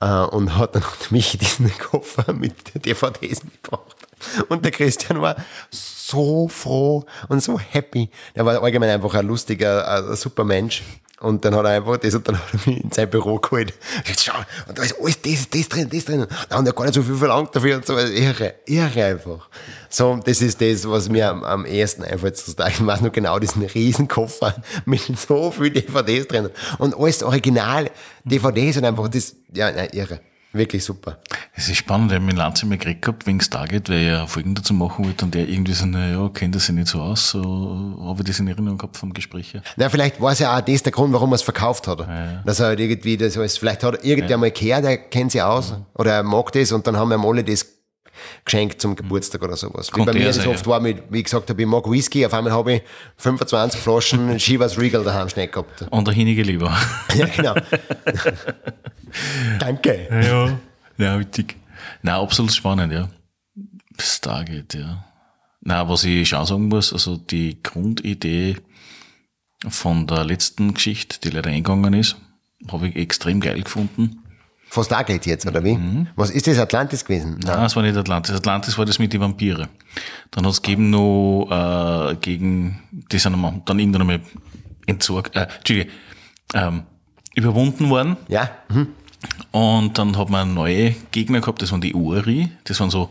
äh, 0.00 0.06
und 0.06 0.56
hat 0.56 0.74
dann 0.74 0.82
mich 1.10 1.38
diesen 1.38 1.70
Koffer 1.78 2.32
mit 2.32 2.84
DVDs 2.84 3.44
mitgebracht. 3.44 3.99
Und 4.48 4.64
der 4.64 4.72
Christian 4.72 5.20
war 5.20 5.36
so 5.70 6.48
froh 6.48 7.04
und 7.28 7.42
so 7.42 7.58
happy. 7.58 8.10
Der 8.34 8.44
war 8.44 8.62
allgemein 8.62 8.90
einfach 8.90 9.14
ein 9.14 9.26
lustiger, 9.26 9.86
ein 9.88 10.16
super 10.16 10.44
Mensch. 10.44 10.82
Und 11.20 11.44
dann 11.44 11.54
hat 11.54 11.66
er 11.66 11.72
einfach 11.72 11.98
das 11.98 12.14
und 12.14 12.26
dann 12.26 12.38
hat 12.38 12.48
er 12.54 12.70
mich 12.70 12.82
in 12.82 12.90
sein 12.90 13.10
Büro 13.10 13.38
geholt. 13.38 13.74
Jetzt 14.06 14.24
schau, 14.24 14.38
und 14.66 14.78
da 14.78 14.82
ist 14.82 14.98
alles 14.98 15.20
das, 15.20 15.50
das 15.50 15.68
drin, 15.68 15.88
das 15.92 16.06
drin. 16.06 16.26
Da 16.48 16.56
haben 16.56 16.64
ja 16.64 16.72
gar 16.72 16.84
nicht 16.84 16.94
so 16.94 17.02
viel 17.02 17.14
verlangt 17.14 17.54
dafür 17.54 17.76
und 17.76 17.84
so. 17.84 17.98
Irre, 17.98 18.54
irre 18.64 19.04
einfach. 19.04 19.50
So, 19.90 20.18
das 20.24 20.40
ist 20.40 20.62
das, 20.62 20.88
was 20.88 21.10
mir 21.10 21.28
am, 21.28 21.44
am 21.44 21.66
ehesten 21.66 22.04
einfällt 22.04 22.38
zu 22.38 22.50
sagen. 22.50 22.72
Ich 22.72 22.86
weiß 22.86 23.02
noch 23.02 23.12
genau 23.12 23.38
diesen 23.38 23.62
riesen 23.62 24.08
Koffer 24.08 24.54
mit 24.86 25.02
so 25.18 25.50
viel 25.50 25.68
DVDs 25.68 26.26
drin. 26.26 26.48
Und 26.78 26.96
alles 26.96 27.22
original 27.22 27.90
DVDs 28.24 28.78
und 28.78 28.86
einfach 28.86 29.08
das, 29.08 29.36
ja, 29.52 29.70
nein, 29.70 29.90
irre. 29.92 30.20
Wirklich 30.52 30.84
super. 30.84 31.18
Es 31.54 31.68
ist 31.68 31.76
spannend, 31.76 32.10
ich 32.10 32.16
habe 32.16 32.24
mit 32.24 32.36
Lanze 32.36 32.66
mal 32.66 32.76
geredet 32.76 33.02
gehabt, 33.02 33.26
wegen 33.26 33.40
Stargate, 33.40 33.88
weil 33.88 34.02
er 34.02 34.26
Folgen 34.26 34.54
dazu 34.56 34.74
machen 34.74 35.04
wollte 35.04 35.24
und 35.24 35.34
der 35.34 35.48
irgendwie 35.48 35.74
so, 35.74 35.86
naja, 35.86 36.28
kennt 36.34 36.56
er 36.56 36.60
sich 36.60 36.74
nicht 36.74 36.88
so 36.88 37.00
aus, 37.00 37.30
so 37.30 37.96
habe 38.04 38.22
ich 38.22 38.26
das 38.26 38.40
in 38.40 38.48
Erinnerung 38.48 38.76
gehabt 38.76 38.96
vom 38.96 39.12
Gespräch 39.12 39.54
her. 39.54 39.62
Na, 39.76 39.88
vielleicht 39.88 40.20
war 40.20 40.32
es 40.32 40.40
ja 40.40 40.56
auch 40.56 40.60
das 40.60 40.82
der 40.82 40.90
Grund, 40.90 41.12
warum 41.12 41.30
er 41.30 41.36
es 41.36 41.42
verkauft 41.42 41.86
hat. 41.86 42.00
Dass 42.44 42.58
er 42.58 42.66
halt 42.66 42.80
irgendwie 42.80 43.16
das 43.16 43.36
alles, 43.36 43.58
vielleicht 43.58 43.84
hat 43.84 43.94
er 43.94 44.04
irgendwer 44.04 44.38
mal 44.38 44.50
gehört, 44.50 44.84
der 44.84 44.98
kennt 44.98 45.30
sich 45.30 45.42
aus 45.42 45.74
oder 45.94 46.14
er 46.14 46.22
mag 46.24 46.50
das 46.52 46.72
und 46.72 46.84
dann 46.84 46.96
haben 46.96 47.12
ihm 47.12 47.24
alle 47.24 47.44
das 47.44 47.66
geschenkt 48.44 48.80
zum 48.80 48.96
Geburtstag 48.96 49.42
oder 49.42 49.56
sowas. 49.56 49.90
Wie 49.94 50.04
bei 50.04 50.12
mir 50.12 50.32
sein, 50.32 50.48
oft 50.48 50.66
war, 50.66 50.80
mit, 50.80 51.02
wie 51.10 51.18
ich 51.18 51.24
gesagt 51.24 51.50
habe, 51.50 51.60
ich 51.60 51.68
mag 51.68 51.90
Whisky, 51.90 52.24
auf 52.24 52.34
einmal 52.34 52.52
habe 52.52 52.74
ich 52.74 52.82
25 53.16 53.80
Flaschen 53.80 54.36
Chivas 54.38 54.78
Regal 54.78 55.04
daheim 55.04 55.28
schnell 55.28 55.48
gehabt. 55.48 55.84
Und 55.90 56.06
der 56.06 56.14
Hinige 56.14 56.42
lieber. 56.42 56.76
Ja, 57.14 57.26
genau. 57.26 57.54
Danke. 59.58 60.08
Ja. 60.10 60.58
Ja, 60.96 61.18
witzig. 61.18 61.56
Nein, 62.02 62.14
absolut 62.14 62.52
spannend, 62.52 62.92
ja. 62.92 63.08
Stargate, 63.98 64.74
ja. 64.74 65.04
Na, 65.60 65.88
was 65.88 66.04
ich 66.04 66.28
schon 66.28 66.46
sagen 66.46 66.68
muss, 66.68 66.92
also 66.92 67.16
die 67.16 67.62
Grundidee 67.62 68.56
von 69.68 70.06
der 70.06 70.24
letzten 70.24 70.74
Geschichte, 70.74 71.18
die 71.20 71.30
leider 71.30 71.50
eingegangen 71.50 71.94
ist, 71.94 72.16
habe 72.70 72.88
ich 72.88 72.96
extrem 72.96 73.40
geil 73.40 73.62
gefunden. 73.62 74.19
Von 74.72 74.84
Stargate 74.84 75.26
jetzt, 75.26 75.46
oder 75.46 75.64
wie? 75.64 75.76
Was 76.14 76.30
ist 76.30 76.46
das, 76.46 76.58
Atlantis 76.58 77.04
gewesen? 77.04 77.40
Nein, 77.44 77.56
das 77.60 77.74
war 77.74 77.82
nicht 77.82 77.96
Atlantis. 77.96 78.34
Atlantis 78.36 78.78
war 78.78 78.84
das 78.84 79.00
mit 79.00 79.12
den 79.12 79.20
Vampire. 79.20 79.68
Dann 80.30 80.44
hat 80.46 80.52
es 80.52 80.62
gegeben 80.62 80.90
noch 80.90 81.48
äh, 81.50 82.14
gegen, 82.20 82.80
die 82.92 83.18
sind 83.18 83.34
einmal, 83.34 83.60
dann 83.64 83.80
irgendwann 83.80 84.02
einmal 84.02 84.20
entsorgt, 84.86 85.34
äh, 85.34 85.48
Entschuldige, 85.58 85.90
ähm, 86.54 86.84
überwunden 87.34 87.90
worden. 87.90 88.16
Ja? 88.28 88.48
Mhm. 88.68 88.86
Und 89.50 89.98
dann 89.98 90.16
hat 90.16 90.30
man 90.30 90.54
neue 90.54 90.94
Gegner 91.10 91.40
gehabt, 91.40 91.60
das 91.62 91.72
waren 91.72 91.80
die 91.80 91.92
Uri, 91.94 92.48
das 92.62 92.78
waren 92.78 92.90
so 92.90 93.10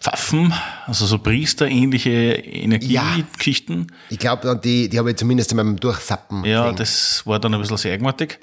Pfaffen, 0.00 0.52
also 0.86 1.06
so 1.06 1.18
priesterähnliche 1.18 2.10
Energiegeschichten. 2.10 3.90
Ich 4.10 4.18
glaube, 4.18 4.60
die, 4.62 4.88
die 4.90 4.98
habe 4.98 5.10
ich 5.10 5.16
zumindest 5.16 5.50
in 5.52 5.56
meinem 5.56 5.76
Durchsappen 5.80 6.44
Ja, 6.44 6.62
gesehen. 6.64 6.76
das 6.76 7.26
war 7.26 7.38
dann 7.38 7.54
ein 7.54 7.60
bisschen 7.60 7.76
sehr 7.78 7.94
eigenartig. 7.94 8.38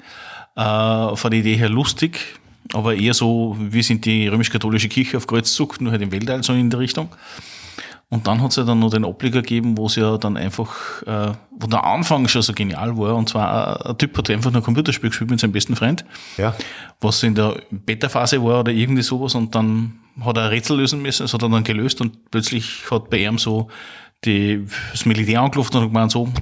Äh, 0.56 1.16
von 1.16 1.30
der 1.30 1.40
Idee 1.40 1.56
her 1.56 1.68
lustig, 1.68 2.18
aber 2.74 2.94
eher 2.94 3.14
so, 3.14 3.56
wie 3.58 3.82
sind 3.82 4.04
die 4.04 4.28
römisch-katholische 4.28 4.88
Kirche 4.88 5.16
auf 5.16 5.26
Kreuzzug, 5.26 5.80
nur 5.80 5.92
halt 5.92 6.02
im 6.02 6.12
Weltall, 6.12 6.42
so 6.42 6.52
in 6.52 6.70
der 6.70 6.80
Richtung. 6.80 7.08
Und 8.10 8.26
dann 8.26 8.42
hat 8.42 8.50
es 8.52 8.56
ja 8.56 8.64
dann 8.64 8.78
noch 8.78 8.90
den 8.90 9.04
Ableger 9.04 9.42
gegeben, 9.42 9.76
wo 9.76 9.84
es 9.84 9.96
ja 9.96 10.16
dann 10.16 10.38
einfach, 10.38 11.02
äh, 11.02 11.32
wo 11.50 11.66
der 11.66 11.84
Anfang 11.84 12.26
schon 12.26 12.40
so 12.40 12.54
genial 12.54 12.96
war, 12.96 13.14
und 13.14 13.28
zwar 13.28 13.84
ein, 13.84 13.90
ein 13.90 13.98
Typ 13.98 14.16
hat 14.16 14.30
einfach 14.30 14.50
nur 14.50 14.62
ein 14.62 14.64
Computerspiel 14.64 15.10
gespielt 15.10 15.30
mit 15.30 15.40
seinem 15.40 15.52
besten 15.52 15.76
Freund, 15.76 16.06
Ja. 16.38 16.54
was 17.02 17.22
in 17.22 17.34
der 17.34 17.60
Beta-Phase 17.70 18.42
war 18.42 18.60
oder 18.60 18.72
irgendwie 18.72 19.02
sowas, 19.02 19.34
und 19.34 19.54
dann 19.54 19.98
hat 20.24 20.38
er 20.38 20.44
ein 20.44 20.48
Rätsel 20.48 20.78
lösen 20.78 21.02
müssen, 21.02 21.24
das 21.24 21.34
hat 21.34 21.42
er 21.42 21.50
dann 21.50 21.64
gelöst, 21.64 22.00
und 22.00 22.30
plötzlich 22.30 22.90
hat 22.90 23.10
bei 23.10 23.18
ihm 23.18 23.36
so 23.36 23.68
die, 24.24 24.64
das 24.90 25.04
Militär 25.04 25.42
angerufen 25.42 25.76
und 25.76 25.82
hat 25.82 25.88
gemeint, 25.90 26.10
so, 26.10 26.32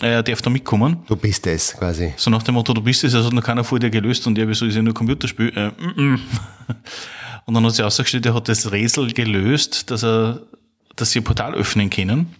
er 0.00 0.22
darf 0.22 0.42
da 0.42 0.50
mitkommen. 0.50 0.98
Du 1.06 1.16
bist 1.16 1.46
es 1.46 1.76
quasi. 1.76 2.12
So 2.16 2.30
nach 2.30 2.42
dem 2.42 2.54
Motto, 2.54 2.74
du 2.74 2.82
bist 2.82 3.04
es, 3.04 3.14
also 3.14 3.28
hat 3.28 3.34
noch 3.34 3.42
keiner 3.42 3.64
vor 3.64 3.78
dir 3.78 3.90
gelöst 3.90 4.26
und 4.26 4.36
ja, 4.36 4.48
wieso 4.48 4.66
ist 4.66 4.74
ja 4.74 4.82
nur 4.82 4.94
Computerspiel? 4.94 5.52
Äh, 5.56 5.70
mm, 5.70 6.14
mm. 6.14 6.20
Und 7.48 7.54
dann 7.54 7.64
hat 7.64 7.76
sie 7.76 7.82
ausgestellt, 7.82 8.26
er 8.26 8.34
hat 8.34 8.46
das 8.46 8.72
Rätsel 8.72 9.10
gelöst, 9.14 9.90
dass 9.90 10.04
er, 10.04 10.42
dass 10.96 11.12
sie 11.12 11.20
ein 11.20 11.24
Portal 11.24 11.54
öffnen 11.54 11.88
können, 11.88 12.34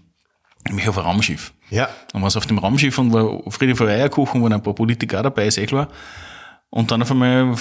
nämlich 0.68 0.86
auf 0.86 0.98
ein 0.98 1.04
Raumschiff. 1.04 1.54
Ja. 1.70 1.88
Dann 2.12 2.20
war 2.20 2.28
es 2.28 2.36
auf 2.36 2.44
dem 2.44 2.58
Raumschiff 2.58 2.98
und 2.98 3.14
war 3.14 3.40
Friede 3.50 3.74
vor 3.74 3.86
Eierkuchen, 3.86 4.42
waren 4.42 4.52
ein 4.52 4.62
paar 4.62 4.74
Politiker 4.74 5.22
dabei, 5.22 5.46
ist 5.46 5.56
eh 5.56 5.64
klar. 5.64 5.88
Und 6.68 6.90
dann 6.90 7.00
auf 7.00 7.10
einmal 7.10 7.54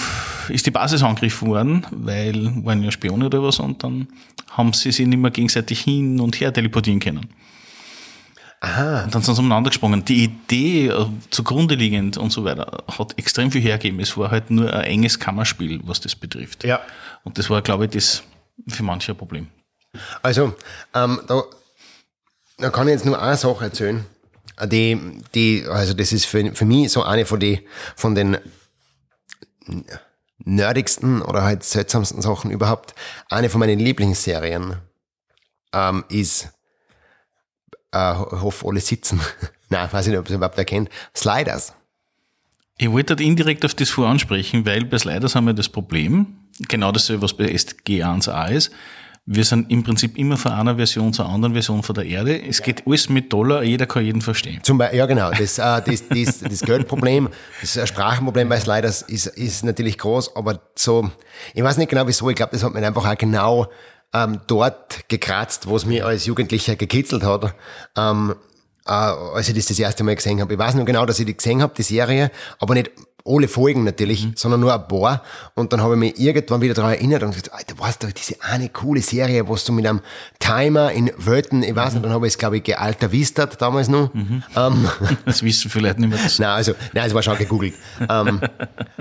ist 0.50 0.66
die 0.66 0.70
Basis 0.70 1.02
angegriffen 1.02 1.48
worden, 1.48 1.86
weil 1.90 2.64
waren 2.66 2.82
ja 2.82 2.90
Spione 2.90 3.24
oder 3.24 3.42
was 3.42 3.60
und 3.60 3.82
dann 3.82 4.08
haben 4.50 4.74
sie 4.74 4.92
sich 4.92 5.06
nicht 5.06 5.18
mehr 5.18 5.30
gegenseitig 5.30 5.80
hin 5.80 6.20
und 6.20 6.38
her 6.40 6.52
teleportieren 6.52 7.00
können. 7.00 7.28
Aha. 8.60 9.04
Und 9.04 9.14
dann 9.14 9.22
sind 9.22 9.34
sie 9.34 9.40
umeinander 9.40 9.70
gesprungen. 9.70 10.04
Die 10.04 10.24
Idee 10.24 10.88
äh, 10.88 11.06
zugrunde 11.30 11.76
liegend 11.76 12.16
und 12.16 12.30
so 12.30 12.44
weiter 12.44 12.84
hat 12.98 13.16
extrem 13.16 13.52
viel 13.52 13.60
hergegeben. 13.60 14.00
Es 14.00 14.16
war 14.16 14.30
halt 14.30 14.50
nur 14.50 14.72
ein 14.72 14.84
enges 14.84 15.20
Kammerspiel, 15.20 15.80
was 15.84 16.00
das 16.00 16.16
betrifft. 16.16 16.64
Ja. 16.64 16.80
Und 17.22 17.38
das 17.38 17.50
war, 17.50 17.62
glaube 17.62 17.84
ich, 17.84 17.92
das 17.92 18.22
für 18.66 18.82
manche 18.82 19.12
ein 19.12 19.18
Problem. 19.18 19.48
Also, 20.22 20.54
ähm, 20.94 21.20
da, 21.28 21.42
da 22.58 22.70
kann 22.70 22.88
ich 22.88 22.94
jetzt 22.94 23.06
nur 23.06 23.20
eine 23.20 23.36
Sache 23.36 23.64
erzählen. 23.64 24.04
Die, 24.64 25.22
die, 25.34 25.64
also 25.68 25.94
das 25.94 26.12
ist 26.12 26.26
für, 26.26 26.52
für 26.52 26.64
mich 26.64 26.90
so 26.90 27.04
eine 27.04 27.24
von, 27.26 27.38
die, 27.38 27.64
von 27.94 28.16
den 28.16 28.38
nerdigsten 30.38 31.22
oder 31.22 31.42
halt 31.42 31.62
seltsamsten 31.62 32.22
Sachen 32.22 32.50
überhaupt. 32.50 32.94
Eine 33.28 33.50
von 33.50 33.60
meinen 33.60 33.78
Lieblingsserien 33.78 34.76
ähm, 35.72 36.04
ist, 36.08 36.48
äh, 37.94 38.12
ich 38.12 38.42
hoffe, 38.42 38.66
alle 38.68 38.80
sitzen. 38.80 39.20
Nein, 39.68 39.88
weiß 39.90 40.06
ich 40.06 40.10
nicht, 40.10 40.18
ob 40.18 40.26
ihr 40.26 40.30
es 40.30 40.36
überhaupt 40.36 40.58
erkennt. 40.58 40.88
Sliders. 41.14 41.72
Ich 42.78 42.90
wollte 42.90 43.14
halt 43.14 43.20
indirekt 43.20 43.64
auf 43.64 43.74
das 43.74 43.90
vorher 43.90 44.12
ansprechen, 44.12 44.64
weil 44.64 44.84
bei 44.84 44.98
Sliders 44.98 45.34
haben 45.34 45.46
wir 45.46 45.52
das 45.52 45.68
Problem, 45.68 46.38
genau 46.68 46.92
dasselbe, 46.92 47.22
was 47.22 47.34
bei 47.34 47.46
SG1A 47.46 48.50
ist. 48.52 48.70
Wir 49.30 49.44
sind 49.44 49.70
im 49.70 49.82
Prinzip 49.82 50.16
immer 50.16 50.38
von 50.38 50.52
einer 50.52 50.76
Version 50.76 51.12
zur 51.12 51.28
anderen 51.28 51.52
Version 51.52 51.82
von 51.82 51.94
der 51.94 52.06
Erde. 52.06 52.40
Es 52.40 52.62
geht 52.62 52.86
alles 52.86 53.10
mit 53.10 53.30
Dollar, 53.30 53.62
jeder 53.62 53.84
kann 53.84 54.02
jeden 54.02 54.22
verstehen. 54.22 54.60
Zum 54.62 54.78
Beispiel, 54.78 55.00
ja 55.00 55.06
genau, 55.06 55.30
das, 55.30 55.58
äh, 55.58 55.82
das, 55.82 56.08
das, 56.08 56.38
das 56.38 56.60
Geldproblem, 56.62 57.28
das 57.60 57.88
Sprachenproblem 57.88 58.48
bei 58.48 58.58
Sliders 58.58 59.02
ist, 59.02 59.26
ist 59.26 59.64
natürlich 59.64 59.98
groß, 59.98 60.34
aber 60.34 60.60
so, 60.76 61.10
ich 61.52 61.62
weiß 61.62 61.76
nicht 61.76 61.90
genau 61.90 62.06
wieso, 62.06 62.30
ich 62.30 62.36
glaube, 62.36 62.52
das 62.52 62.64
hat 62.64 62.72
mich 62.72 62.82
einfach 62.82 63.04
auch 63.04 63.18
genau 63.18 63.66
ähm, 64.14 64.40
dort 64.46 65.08
gekratzt, 65.08 65.66
wo 65.66 65.76
es 65.76 65.84
mir 65.84 66.06
als 66.06 66.26
Jugendlicher 66.26 66.76
gekitzelt 66.76 67.24
hat, 67.24 67.54
ähm, 67.96 68.34
äh, 68.86 68.90
als 68.90 69.48
ich 69.48 69.54
das 69.54 69.66
das 69.66 69.78
erste 69.78 70.04
Mal 70.04 70.16
gesehen 70.16 70.40
habe. 70.40 70.52
Ich 70.52 70.58
weiß 70.58 70.74
nur 70.74 70.84
genau, 70.84 71.04
dass 71.06 71.18
ich 71.18 71.26
die 71.26 71.36
gesehen 71.36 71.62
habe, 71.62 71.74
die 71.76 71.82
Serie, 71.82 72.30
aber 72.58 72.74
nicht 72.74 72.90
alle 73.28 73.48
Folgen 73.48 73.84
natürlich, 73.84 74.28
sondern 74.36 74.60
nur 74.60 74.74
ein 74.74 74.88
paar. 74.88 75.22
Und 75.54 75.72
dann 75.72 75.82
habe 75.82 75.94
ich 75.94 76.00
mich 76.00 76.20
irgendwann 76.20 76.60
wieder 76.60 76.74
daran 76.74 76.92
erinnert 76.92 77.22
und 77.22 77.30
gesagt, 77.30 77.52
Alter, 77.52 77.78
weißt 77.78 78.02
du, 78.02 78.06
diese 78.08 78.36
eine 78.42 78.68
coole 78.70 79.02
Serie, 79.02 79.46
wo 79.46 79.56
du 79.56 79.72
mit 79.72 79.86
einem 79.86 80.00
Timer 80.38 80.90
in 80.92 81.10
Wörtern, 81.16 81.62
ich 81.62 81.74
weiß 81.76 81.94
nicht, 81.94 82.04
dann 82.04 82.12
habe 82.12 82.26
ich 82.26 82.32
es, 82.34 82.38
glaube 82.38 82.56
ich, 82.56 82.62
gealterwistert 82.64 83.60
damals 83.60 83.88
noch. 83.88 84.10
Ähm, 84.14 84.88
Das 85.24 85.42
wissen 85.42 85.70
vielleicht 85.70 85.98
nicht 85.98 86.08
mehr. 86.08 86.18
Das 86.18 86.38
Nein, 86.38 86.48
also, 86.50 86.72
nein, 86.92 87.06
es 87.06 87.14
war 87.14 87.22
schon 87.22 87.36
gegoogelt. 87.36 87.74
ähm, 88.08 88.40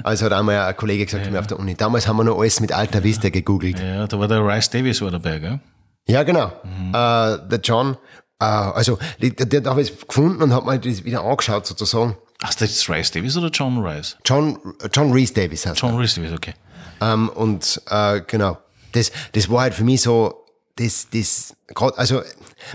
also 0.03 0.25
hat 0.25 0.34
einmal 0.34 0.59
ein 0.59 0.75
Kollege 0.75 1.05
gesagt 1.05 1.25
zu 1.25 1.32
mir 1.32 1.39
auf 1.39 1.47
der 1.47 1.59
Uni, 1.59 1.75
damals 1.75 2.07
haben 2.07 2.17
wir 2.17 2.23
noch 2.23 2.39
alles 2.39 2.59
mit 2.59 2.71
Alta 2.71 3.03
Vista 3.03 3.30
gegoogelt. 3.30 3.80
ja, 3.80 4.07
da 4.07 4.19
war 4.19 4.28
der 4.28 4.45
Rice 4.45 4.69
Davis 4.69 5.01
war 5.01 5.11
dabei, 5.11 5.39
gell? 5.39 5.59
Ja, 6.07 6.23
genau. 6.23 6.47
Äh, 6.47 7.47
der 7.49 7.59
John, 7.63 7.97
äh, 8.39 8.45
also, 8.45 8.97
den, 9.21 9.36
den 9.36 9.67
habe 9.67 9.82
ich 9.82 10.07
gefunden 10.07 10.41
und 10.43 10.53
habe 10.53 10.69
mir 10.71 10.80
das 10.80 11.03
wieder 11.03 11.23
angeschaut 11.23 11.65
sozusagen. 11.65 12.15
Ach, 12.41 12.53
das 12.53 12.69
ist 12.69 12.89
Rice 12.89 13.11
Davis 13.11 13.35
oder 13.38 13.49
John 13.49 13.83
Rice? 13.83 14.17
John, 14.25 14.59
John 14.93 15.11
Reese 15.11 15.33
Davis 15.33 15.65
heißt 15.65 15.81
John 15.81 15.97
Rice 15.97 16.15
Davis, 16.15 16.33
okay. 16.33 16.53
er. 16.99 17.13
Ähm, 17.13 17.29
und 17.29 17.81
äh, 17.89 18.21
genau, 18.21 18.57
das, 18.91 19.11
das 19.31 19.49
war 19.49 19.61
halt 19.61 19.73
für 19.73 19.83
mich 19.83 20.01
so, 20.01 20.45
das, 20.75 21.07
das, 21.11 21.55
also 21.95 22.21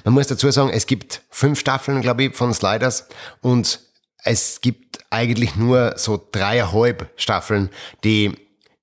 man 0.04 0.14
muss 0.14 0.26
dazu 0.26 0.50
sagen, 0.50 0.70
es 0.70 0.86
gibt 0.86 1.22
fünf 1.30 1.60
Staffeln, 1.60 2.00
glaube 2.02 2.24
ich, 2.24 2.34
von 2.34 2.52
Sliders 2.52 3.06
und 3.40 3.80
es 4.24 4.60
gibt 4.60 4.98
eigentlich 5.10 5.56
nur 5.56 5.94
so 5.96 6.20
dreieinhalb 6.32 7.10
Staffeln, 7.16 7.70
die 8.04 8.34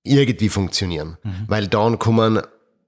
irgendwie 0.03 0.49
funktionieren. 0.49 1.17
Weil 1.47 1.67
dann 1.67 1.99
kommen, 1.99 2.41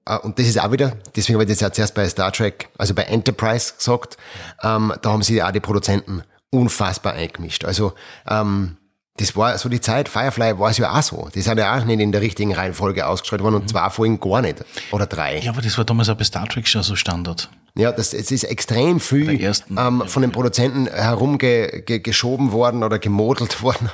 äh, 0.06 0.18
und 0.18 0.38
das 0.38 0.46
ist 0.46 0.60
auch 0.60 0.72
wieder, 0.72 0.96
deswegen 1.14 1.36
habe 1.36 1.44
ich 1.44 1.50
das 1.50 1.60
ja 1.60 1.72
zuerst 1.72 1.94
bei 1.94 2.08
Star 2.08 2.32
Trek, 2.32 2.68
also 2.78 2.94
bei 2.94 3.02
Enterprise 3.02 3.74
gesagt, 3.76 4.16
ähm, 4.62 4.92
da 5.02 5.10
haben 5.10 5.22
sie 5.22 5.42
auch 5.42 5.50
die 5.50 5.60
Produzenten 5.60 6.22
unfassbar 6.52 7.14
eingemischt. 7.14 7.64
Also 7.64 7.94
ähm, 8.28 8.76
das 9.16 9.36
war 9.36 9.58
so 9.58 9.68
die 9.68 9.80
Zeit, 9.80 10.08
Firefly 10.08 10.58
war 10.58 10.70
es 10.70 10.78
ja 10.78 10.98
auch 10.98 11.02
so. 11.02 11.28
Die 11.34 11.42
sind 11.42 11.58
ja 11.58 11.76
auch 11.76 11.84
nicht 11.84 12.00
in 12.00 12.12
der 12.12 12.22
richtigen 12.22 12.54
Reihenfolge 12.54 13.06
ausgestrahlt 13.06 13.42
worden 13.42 13.56
und 13.56 13.68
zwei 13.68 13.90
Folgen 13.90 14.20
gar 14.20 14.40
nicht. 14.40 14.64
Oder 14.90 15.06
drei. 15.06 15.38
Ja, 15.40 15.52
aber 15.52 15.60
das 15.60 15.76
war 15.76 15.84
damals 15.84 16.08
auch 16.08 16.16
bei 16.16 16.24
Star 16.24 16.46
Trek 16.48 16.66
schon 16.66 16.82
so 16.82 16.96
Standard. 16.96 17.50
Ja, 17.74 17.90
das, 17.90 18.12
es 18.12 18.30
ist 18.30 18.44
extrem 18.44 19.00
viel 19.00 19.40
ersten, 19.40 19.78
ähm, 19.78 20.02
von 20.06 20.22
den 20.22 20.30
Produzenten 20.30 20.86
herumgeschoben 20.86 22.46
ge, 22.46 22.52
worden 22.52 22.84
oder 22.84 22.98
gemodelt 22.98 23.62
worden. 23.62 23.90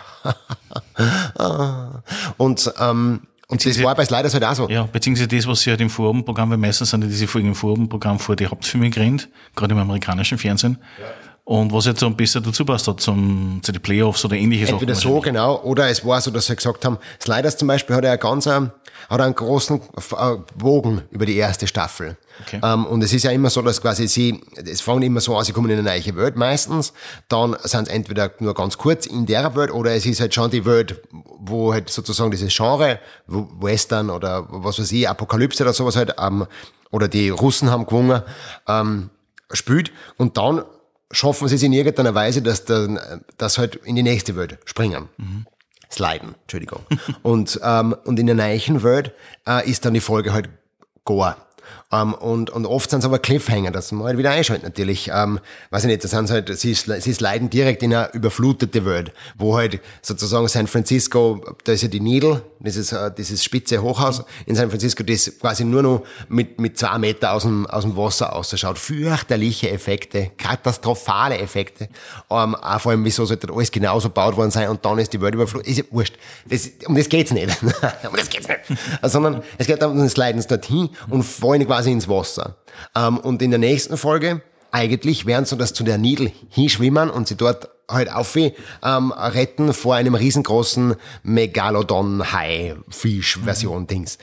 und 2.37 2.73
ähm, 2.79 3.21
und 3.51 3.65
das 3.65 3.83
war 3.83 3.95
bei 3.95 4.05
Sliders 4.05 4.35
halt 4.35 4.45
auch 4.45 4.55
so. 4.55 4.69
Ja, 4.69 4.83
beziehungsweise 4.83 5.29
das, 5.29 5.47
was 5.47 5.61
sie 5.63 5.71
halt 5.71 5.81
im 5.81 5.89
Vorabendprogramm, 5.89 6.51
weil 6.51 6.59
meistens 6.59 6.91
sind 6.91 7.03
ja 7.03 7.09
diese 7.09 7.27
Folgen 7.27 7.49
im 7.49 7.55
Vorabendprogramm 7.55 8.19
vor 8.19 8.37
die 8.37 8.47
Hauptfilme 8.47 8.91
gerannt, 8.91 9.31
gerade 9.57 9.73
im 9.73 9.79
amerikanischen 9.79 10.37
Fernsehen. 10.37 10.77
Und 11.49 11.73
was 11.73 11.87
jetzt 11.87 12.01
so 12.01 12.05
ein 12.05 12.15
bisschen 12.15 12.43
dazu 12.43 12.63
passt 12.67 12.87
hat 12.89 13.01
zum, 13.01 13.61
zu 13.63 13.73
den 13.73 13.81
Playoffs 13.81 14.23
oder 14.23 14.37
ähnliche 14.37 14.67
Sachen. 14.67 14.81
Entweder 14.81 14.95
so, 14.95 15.19
genau, 15.23 15.63
oder 15.63 15.89
es 15.89 16.05
war 16.05 16.21
so, 16.21 16.31
dass 16.31 16.45
sie 16.45 16.55
gesagt 16.55 16.85
haben, 16.85 16.99
Sliders 17.23 17.57
zum 17.57 17.69
Beispiel 17.69 17.97
hat 17.97 18.05
ja 18.05 18.17
ganz, 18.17 18.45
ähm, 18.45 18.71
hat 19.09 19.19
einen 19.23 19.35
großen 19.35 19.81
äh, 19.81 20.37
Bogen 20.59 21.01
über 21.11 21.25
die 21.25 21.37
erste 21.37 21.67
Staffel. 21.67 22.19
Okay. 22.43 22.61
Ähm, 22.63 22.85
und 22.85 23.03
es 23.03 23.15
ist 23.15 23.23
ja 23.23 23.31
immer 23.31 23.49
so, 23.49 23.63
dass 23.63 23.81
quasi 23.81 24.09
sie, 24.09 24.43
es 24.57 24.83
fangen 24.83 25.01
immer 25.01 25.23
so 25.23 25.39
an, 25.39 25.45
sie 25.47 25.53
kommen 25.53 25.71
in 25.71 25.79
eine 25.79 25.89
neue 25.89 26.17
Welt 26.17 26.37
meistens, 26.37 26.93
dann 27.31 27.57
sind 27.63 27.89
es 27.89 27.95
entweder 27.95 28.31
nur 28.41 28.53
ganz 28.53 28.77
kurz 28.77 29.07
in 29.07 29.25
der 29.25 29.57
Welt 29.57 29.73
oder 29.73 29.95
es 29.95 30.05
ist 30.05 30.21
halt 30.21 30.35
schon 30.35 30.51
die 30.51 30.67
Welt, 30.67 31.01
wo 31.41 31.73
halt 31.73 31.89
sozusagen 31.89 32.31
dieses 32.31 32.55
Genre, 32.55 32.99
Western 33.27 34.11
oder 34.11 34.45
was 34.51 34.79
weiß 34.79 34.93
ich, 34.93 35.09
Apokalypse 35.09 35.63
oder 35.63 35.73
sowas 35.73 35.97
halt, 35.97 36.15
ähm, 36.21 36.47
oder 36.91 37.09
die 37.09 37.31
Russen 37.31 37.71
haben 37.71 37.87
gewonnen, 37.87 38.21
ähm, 38.69 39.09
spielt 39.51 39.93
und 40.19 40.37
dann 40.37 40.63
schaffen 41.11 41.49
sie 41.49 41.55
es 41.55 41.63
in 41.63 41.73
irgendeiner 41.73 42.15
Weise, 42.15 42.43
dass, 42.43 42.65
dann, 42.65 42.99
dass 43.37 43.59
halt 43.59 43.77
in 43.77 43.97
die 43.97 44.03
nächste 44.03 44.37
Welt 44.37 44.59
springen. 44.65 45.09
Sliden, 45.91 46.35
Entschuldigung. 46.43 46.81
und, 47.23 47.61
ähm, 47.63 47.97
und 48.05 48.19
in 48.19 48.27
der 48.27 48.35
neuen 48.35 48.83
Welt 48.83 49.13
äh, 49.47 49.69
ist 49.69 49.85
dann 49.85 49.95
die 49.95 50.01
Folge 50.01 50.33
halt 50.33 50.51
Gore. 51.05 51.37
Ähm, 51.91 52.13
und, 52.13 52.51
und 52.51 52.67
oft 52.67 52.91
sind 52.91 52.99
es 52.99 53.05
aber 53.07 53.19
Cliffhanger, 53.19 53.71
dass 53.71 53.93
man 53.93 54.07
halt 54.07 54.19
wieder 54.19 54.31
einschaltet 54.31 54.65
natürlich. 54.65 55.11
Ähm, 55.13 55.41
weiß 55.71 55.85
ich 55.85 55.89
nicht, 55.89 56.05
das 56.05 56.11
sind 56.11 56.31
halt, 56.31 56.57
sie, 56.59 56.75
sie 56.75 57.13
leiden 57.19 57.49
direkt 57.49 57.83
in 57.83 57.95
eine 57.95 58.13
überflutete 58.13 58.85
Welt, 58.85 59.13
wo 59.39 59.57
halt 59.57 59.81
sozusagen 60.03 60.47
San 60.49 60.67
Francisco, 60.67 61.43
da 61.65 61.73
ist 61.73 61.83
ja 61.83 61.89
die 61.89 62.01
Needle, 62.01 62.43
dieses, 62.61 62.93
äh, 62.93 63.11
dieses 63.17 63.43
spitze 63.43 63.81
Hochhaus 63.81 64.23
in 64.45 64.55
San 64.55 64.69
Francisco, 64.69 65.03
das 65.03 65.33
quasi 65.41 65.65
nur 65.65 65.83
noch 65.83 66.03
mit, 66.29 66.61
mit 66.61 66.77
zwei 66.77 66.99
Meter 66.99 67.33
aus 67.33 67.45
dem, 67.45 67.67
aus 67.67 67.85
dem 67.85 67.97
Wasser 67.97 68.35
ausschaut. 68.35 68.79
Fürchterliche 68.79 69.71
Effekte, 69.71 70.33
katastrophale 70.37 71.39
Effekte. 71.39 71.89
Ähm, 72.29 72.55
auch 72.55 72.81
vor 72.81 72.93
allem, 72.93 73.05
wieso 73.05 73.25
sollte 73.25 73.51
alles 73.51 73.71
genauso 73.71 74.09
gebaut 74.09 74.37
worden 74.37 74.51
sein 74.51 74.69
und 74.69 74.85
dann 74.85 74.99
ist 74.99 75.15
die 75.15 75.23
Welt 75.23 75.35
überflutet. 75.35 75.69
Ist 75.69 75.79
ja 75.79 75.85
wurscht. 75.91 76.17
Das, 76.47 76.69
um 76.87 76.95
das 76.95 77.09
geht's 77.09 77.33
nicht. 77.33 77.49
um 77.63 78.17
das 78.17 78.29
geht's 78.29 78.47
nicht. 78.47 78.61
Sondern 79.03 79.43
es 79.57 79.67
geht 79.67 79.81
darum, 79.81 79.99
das 79.99 80.17
Leiden 80.19 80.45
dorthin 80.47 80.91
und 81.09 81.23
fallen 81.23 81.67
quasi 81.67 81.78
ins 81.87 82.09
Wasser. 82.09 82.57
Ähm, 82.95 83.19
und 83.19 83.43
in 83.43 83.51
der 83.51 83.59
nächsten 83.59 83.97
Folge, 83.97 84.43
eigentlich, 84.71 85.27
während 85.27 85.49
sie 85.49 85.57
das 85.57 85.75
zu 85.75 85.83
der 85.85 85.99
Nidel 85.99 86.33
hinschwimmen 86.51 87.11
und 87.11 87.29
sie 87.29 87.37
dort 87.37 87.69
halt 87.91 88.13
auf 88.13 88.37
ähm, 88.37 88.53
retten 89.13 89.73
vor 89.73 89.95
einem 89.95 90.15
riesengroßen 90.15 90.95
Megalodon-Hai-Fisch-Version-Dings. 91.23 94.19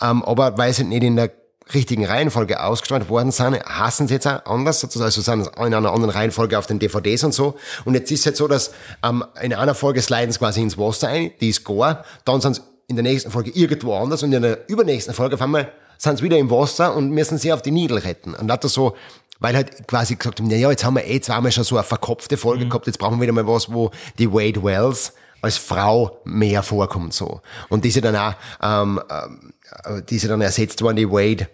Ähm, 0.00 0.22
aber 0.22 0.56
weil 0.56 0.72
sie 0.72 0.84
nicht 0.84 1.02
in 1.02 1.16
der 1.16 1.32
richtigen 1.74 2.06
Reihenfolge 2.06 2.62
ausgestrahlt 2.62 3.08
worden 3.08 3.30
sind, 3.30 3.62
hassen 3.64 4.08
sie 4.08 4.14
jetzt 4.14 4.26
auch 4.26 4.44
anders, 4.46 4.80
sozusagen, 4.80 5.06
also 5.06 5.20
sind 5.20 5.48
in 5.48 5.74
einer 5.74 5.92
anderen 5.92 6.10
Reihenfolge 6.10 6.58
auf 6.58 6.66
den 6.66 6.78
DVDs 6.78 7.24
und 7.24 7.34
so. 7.34 7.56
Und 7.84 7.94
jetzt 7.94 8.10
ist 8.10 8.20
es 8.20 8.26
halt 8.26 8.36
so, 8.36 8.48
dass 8.48 8.72
ähm, 9.02 9.24
in 9.42 9.52
einer 9.52 9.74
Folge 9.74 10.00
sliden 10.00 10.32
sie 10.32 10.38
quasi 10.38 10.62
ins 10.62 10.78
Wasser 10.78 11.08
ein, 11.08 11.32
die 11.40 11.50
ist 11.50 11.64
gore, 11.64 12.04
dann 12.24 12.40
sind 12.40 12.56
sie 12.56 12.62
in 12.86 12.96
der 12.96 13.02
nächsten 13.02 13.30
Folge 13.30 13.50
irgendwo 13.50 13.94
anders 13.94 14.22
und 14.22 14.32
in 14.32 14.40
der 14.40 14.68
übernächsten 14.68 15.12
Folge 15.12 15.34
auf 15.34 15.42
einmal 15.42 15.70
sind 15.98 16.16
sie 16.16 16.24
wieder 16.24 16.38
im 16.38 16.50
Wasser 16.50 16.96
und 16.96 17.10
müssen 17.10 17.36
sie 17.36 17.52
auf 17.52 17.60
die 17.60 17.70
Nidel 17.70 17.98
retten. 17.98 18.34
Und 18.34 18.50
hat 18.50 18.64
das 18.64 18.72
so, 18.72 18.96
weil 19.40 19.54
halt 19.54 19.86
quasi 19.86 20.16
gesagt 20.16 20.40
haben, 20.40 20.50
ja, 20.50 20.70
jetzt 20.70 20.84
haben 20.84 20.94
wir 20.94 21.06
eh 21.06 21.20
zweimal 21.20 21.52
schon 21.52 21.64
so 21.64 21.76
eine 21.76 21.84
verkopfte 21.84 22.36
Folge 22.36 22.64
mhm. 22.64 22.70
gehabt, 22.70 22.86
jetzt 22.86 22.98
brauchen 22.98 23.18
wir 23.18 23.22
wieder 23.22 23.32
mal 23.32 23.46
was, 23.46 23.70
wo 23.72 23.90
die 24.18 24.32
Wade 24.32 24.62
Wells 24.64 25.12
als 25.42 25.56
Frau 25.56 26.20
mehr 26.24 26.62
vorkommt 26.62 27.14
so. 27.14 27.42
Und 27.68 27.84
diese 27.84 28.00
dann 28.00 28.16
auch, 28.16 28.34
ähm, 28.62 29.00
äh, 29.08 30.02
diese 30.08 30.28
dann 30.28 30.40
ersetzt 30.40 30.80
worden, 30.82 30.96
die 30.96 31.10
Wade, 31.10 31.48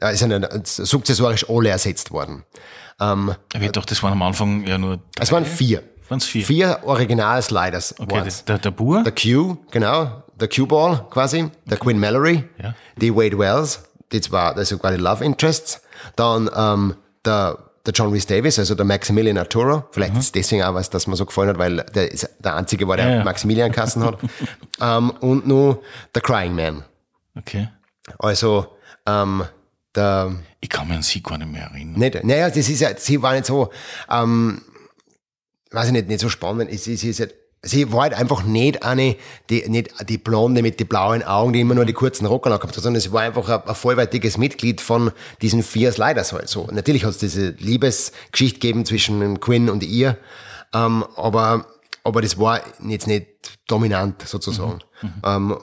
äh, 0.00 0.14
sind 0.14 0.30
dann 0.30 0.46
sukzessorisch 0.64 1.48
alle 1.48 1.70
ersetzt 1.70 2.10
worden. 2.10 2.44
Ähm, 3.00 3.34
ja, 3.54 3.68
doch, 3.68 3.84
das 3.84 4.02
waren 4.02 4.12
am 4.12 4.22
Anfang 4.22 4.66
ja 4.66 4.76
nur. 4.76 4.98
Drei. 5.14 5.22
Es 5.22 5.32
waren 5.32 5.46
vier. 5.46 5.82
Waren's 6.08 6.26
vier? 6.26 6.44
Vier 6.44 6.80
Original-Sliders. 6.82 7.94
Okay, 8.00 8.28
der, 8.46 8.58
der 8.58 8.70
Bur? 8.72 9.04
Der 9.04 9.12
Q, 9.12 9.56
genau. 9.70 10.24
Der 10.34 10.48
Q-Ball 10.48 11.06
quasi. 11.08 11.50
Der 11.66 11.76
okay. 11.76 11.84
Queen 11.84 12.00
Mallory. 12.00 12.44
Ja. 12.60 12.74
Die 12.96 13.14
Wade 13.14 13.38
Wells. 13.38 13.84
Die 14.12 14.20
zwei, 14.20 14.52
das 14.54 14.68
sind 14.68 14.80
quasi 14.80 14.96
Love 14.96 15.24
Interests. 15.24 15.80
Dann 16.16 16.50
ähm, 16.54 16.94
der 17.24 17.70
der 17.86 17.94
John 17.94 18.12
Rhys 18.12 18.26
Davis, 18.26 18.58
also 18.58 18.74
der 18.74 18.84
Maximilian 18.84 19.38
Arturo. 19.38 19.84
Vielleicht 19.92 20.14
mhm. 20.14 20.20
ist 20.20 20.34
deswegen 20.34 20.62
auch 20.62 20.74
was, 20.74 20.90
dass 20.90 21.06
mir 21.06 21.16
so 21.16 21.24
gefallen 21.24 21.48
hat, 21.48 21.58
weil 21.58 21.76
der 21.76 22.10
ist 22.12 22.28
der 22.38 22.56
einzige 22.56 22.86
war, 22.86 22.96
der 22.96 23.08
ja, 23.08 23.16
ja. 23.16 23.24
Maximilian 23.24 23.72
Kassen 23.72 24.04
hat. 24.04 24.18
ähm, 24.80 25.10
und 25.20 25.46
nur 25.46 25.82
der 26.14 26.22
Crying 26.22 26.54
Man. 26.54 26.84
Okay. 27.36 27.68
Also, 28.18 28.66
ähm, 29.06 29.44
der. 29.94 30.34
Ich 30.60 30.68
kann 30.68 30.88
mich 30.88 30.96
an 30.98 31.02
sie 31.02 31.22
gar 31.22 31.38
nicht 31.38 31.50
mehr 31.50 31.62
erinnern. 31.62 31.98
Nicht, 31.98 32.22
naja, 32.22 32.48
das 32.48 32.68
ist 32.68 32.80
ja, 32.80 32.94
sie 32.96 33.22
war 33.22 33.32
nicht 33.32 33.46
so, 33.46 33.70
ähm, 34.10 34.62
weiß 35.70 35.86
ich 35.86 35.92
nicht, 35.92 36.08
nicht 36.08 36.20
so 36.20 36.28
spannend. 36.28 36.70
Sie, 36.78 36.96
sie 36.96 37.10
ist 37.10 37.18
ja, 37.18 37.26
sie 37.62 37.92
war 37.92 38.02
halt 38.02 38.14
einfach 38.14 38.42
nicht 38.42 38.82
eine, 38.82 39.16
die, 39.50 39.68
nicht 39.68 39.92
die 40.08 40.18
Blonde 40.18 40.62
mit 40.62 40.80
den 40.80 40.86
blauen 40.86 41.22
Augen, 41.22 41.52
die 41.52 41.60
immer 41.60 41.74
nur 41.74 41.84
die 41.84 41.92
kurzen 41.92 42.26
Rocker 42.26 42.50
gehabt 42.50 42.76
hat, 42.76 42.82
sondern 42.82 43.00
sie 43.00 43.12
war 43.12 43.22
einfach 43.22 43.48
ein, 43.48 43.68
ein 43.68 43.74
vollwertiges 43.74 44.38
Mitglied 44.38 44.80
von 44.80 45.12
diesen 45.42 45.62
vier 45.62 45.92
Sliders 45.92 46.32
halt 46.32 46.48
so. 46.48 46.68
Natürlich 46.72 47.04
hat 47.04 47.10
es 47.10 47.18
diese 47.18 47.50
Liebesgeschichte 47.50 48.60
gegeben 48.60 48.84
zwischen 48.86 49.40
Quinn 49.40 49.68
und 49.68 49.82
ihr, 49.82 50.16
ähm, 50.72 51.04
aber, 51.16 51.66
aber 52.02 52.22
das 52.22 52.38
war 52.38 52.60
jetzt 52.86 53.06
nicht 53.06 53.26
dominant 53.66 54.22
sozusagen. 54.26 54.80
Mhm. 55.02 55.08
Mhm. 55.08 55.22
Ähm, 55.24 55.58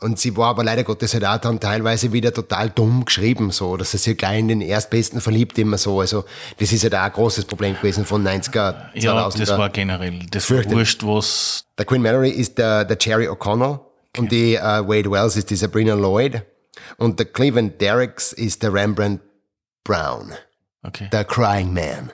und 0.00 0.18
sie 0.18 0.36
war 0.36 0.48
aber 0.48 0.62
leider 0.62 0.84
Gottes 0.84 1.14
halt 1.14 1.24
auch 1.24 1.38
dann 1.38 1.58
teilweise 1.58 2.12
wieder 2.12 2.32
total 2.32 2.68
dumm 2.68 3.04
geschrieben, 3.04 3.50
so, 3.50 3.76
dass 3.76 3.92
sie 3.92 3.98
sich 3.98 4.18
gleich 4.18 4.40
in 4.40 4.48
den 4.48 4.60
Erstbesten 4.60 5.20
verliebt, 5.20 5.58
immer 5.58 5.78
so. 5.78 6.00
Also, 6.00 6.24
das 6.58 6.72
ist 6.72 6.82
ja 6.82 6.84
halt 6.84 6.92
da 6.92 7.04
ein 7.04 7.12
großes 7.12 7.46
Problem 7.46 7.74
gewesen 7.74 8.04
von 8.04 8.22
90er, 8.26 8.92
2000er. 8.94 9.00
Ja, 9.00 9.28
das 9.30 9.48
war 9.50 9.70
generell, 9.70 10.20
das 10.30 10.50
war 10.50 10.64
wurscht, 10.70 11.02
was. 11.02 11.64
Der 11.78 11.86
Queen 11.86 12.02
Mallory 12.02 12.30
ist 12.30 12.58
der, 12.58 12.84
der 12.84 12.98
Jerry 13.00 13.28
O'Connell 13.28 13.74
okay. 13.74 14.20
und 14.20 14.32
die 14.32 14.56
uh, 14.56 14.86
Wade 14.88 15.10
Wells 15.10 15.36
ist 15.36 15.48
die 15.50 15.56
Sabrina 15.56 15.94
Lloyd 15.94 16.42
und 16.98 17.18
der 17.18 17.26
Cleveland 17.26 17.80
Derricks 17.80 18.32
ist 18.32 18.62
der 18.62 18.72
Rembrandt 18.72 19.20
Brown. 19.82 20.32
Okay. 20.82 21.08
Der 21.10 21.24
Crying 21.24 21.72
Man. 21.72 22.12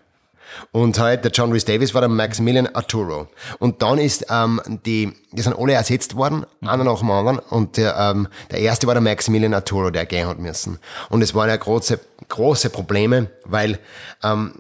Und 0.71 0.99
halt, 0.99 1.25
der 1.25 1.33
John 1.33 1.53
Rhys 1.53 1.65
Davis 1.65 1.95
war 1.95 2.01
der 2.01 2.11
Maximilian 2.11 2.67
Arturo. 2.69 3.29
Und 3.59 3.83
dann 3.83 3.99
ist, 3.99 4.27
ähm, 4.31 4.61
die, 4.87 5.13
die 5.33 5.43
sind 5.43 5.59
alle 5.59 5.75
ersetzt 5.75 6.17
worden, 6.17 6.47
mhm. 6.61 6.69
einer 6.69 6.85
nach 6.85 6.99
dem 6.99 7.11
anderen. 7.11 7.39
Und 7.39 7.77
der, 7.77 7.97
ähm, 7.97 8.29
der 8.51 8.61
erste 8.61 8.87
war 8.87 8.95
der 8.95 9.03
Maximilian 9.03 9.55
Arturo, 9.55 9.91
der 9.91 10.07
gehen 10.07 10.27
hat 10.27 10.39
müssen. 10.39 10.79
Und 11.11 11.23
es 11.23 11.35
waren 11.35 11.49
ja 11.49 11.57
große, 11.57 12.01
große 12.29 12.71
Probleme, 12.71 13.31
weil, 13.45 13.79
ähm, 14.23 14.55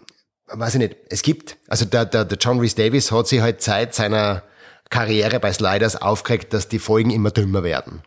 weiß 0.48 0.74
ich 0.74 0.80
nicht, 0.80 0.96
es 1.08 1.22
gibt, 1.22 1.56
also 1.68 1.84
der, 1.84 2.04
der, 2.04 2.24
der 2.24 2.38
John 2.38 2.60
Rhys 2.60 2.74
Davis 2.74 3.10
hat 3.12 3.28
sich 3.28 3.40
halt 3.40 3.62
seit 3.62 3.94
seiner 3.94 4.42
Karriere 4.90 5.40
bei 5.40 5.52
Sliders 5.52 5.96
aufgeregt, 5.96 6.52
dass 6.52 6.68
die 6.68 6.78
Folgen 6.78 7.10
immer 7.10 7.30
dümmer 7.30 7.62
werden. 7.62 8.02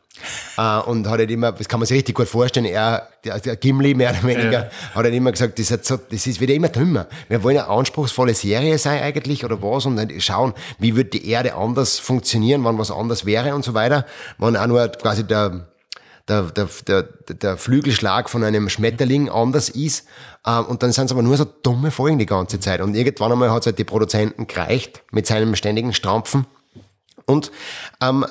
Uh, 0.58 0.90
und 0.90 1.08
hat 1.08 1.20
halt 1.20 1.32
immer, 1.32 1.52
das 1.52 1.68
kann 1.68 1.80
man 1.80 1.88
sich 1.88 1.98
richtig 1.98 2.16
gut 2.16 2.28
vorstellen, 2.28 2.66
er, 2.66 3.10
der, 3.24 3.40
der 3.40 3.56
Gimli 3.58 3.94
mehr 3.94 4.12
oder 4.12 4.24
weniger, 4.24 4.52
ja. 4.52 4.70
hat 4.94 5.04
halt 5.04 5.14
immer 5.14 5.32
gesagt, 5.32 5.60
das 5.60 5.70
ist, 5.70 5.86
so, 5.86 5.98
das 5.98 6.28
ist 6.28 6.40
wieder 6.40 6.54
immer 6.54 6.70
dümmer. 6.70 7.08
Wir 7.28 7.44
wollen 7.44 7.58
eine 7.58 7.68
anspruchsvolle 7.68 8.34
Serie 8.34 8.78
sein 8.78 9.02
eigentlich 9.04 9.44
oder 9.44 9.62
was 9.62 9.86
und 9.86 9.98
dann 9.98 10.10
schauen, 10.22 10.54
wie 10.80 10.96
wird 10.96 11.14
die 11.14 11.30
Erde 11.30 11.56
anders 11.56 12.00
funktionieren, 12.00 12.64
wann 12.64 12.78
was 12.78 12.92
anders 12.92 13.26
wäre 13.26 13.54
und 13.54 13.66
so 13.66 13.74
weiter. 13.74 14.06
Wann 14.38 14.56
auch 14.56 14.68
nur 14.68 14.88
quasi 14.88 15.26
der, 15.26 15.68
der, 16.28 16.44
der, 16.44 16.70
der, 16.88 17.04
der 17.34 17.58
Flügelschlag 17.58 18.30
von 18.30 18.44
einem 18.44 18.70
Schmetterling 18.70 19.30
anders 19.30 19.70
ist. 19.70 20.08
Uh, 20.48 20.62
und 20.62 20.84
dann 20.84 20.92
sind 20.92 21.06
es 21.06 21.12
aber 21.12 21.24
nur 21.24 21.36
so 21.38 21.46
dumme 21.46 21.92
Folgen 21.92 22.20
die 22.20 22.26
ganze 22.26 22.60
Zeit. 22.60 22.80
Und 22.80 22.96
irgendwann 22.96 23.32
einmal 23.32 23.52
hat 23.52 23.62
es 23.62 23.66
halt 23.66 23.80
die 23.80 23.84
Produzenten 23.84 24.48
gereicht 24.48 25.04
mit 25.12 25.28
seinem 25.28 25.56
ständigen 25.56 25.92
Strampfen. 25.92 26.46
Und 27.26 27.52
ähm, 28.02 28.26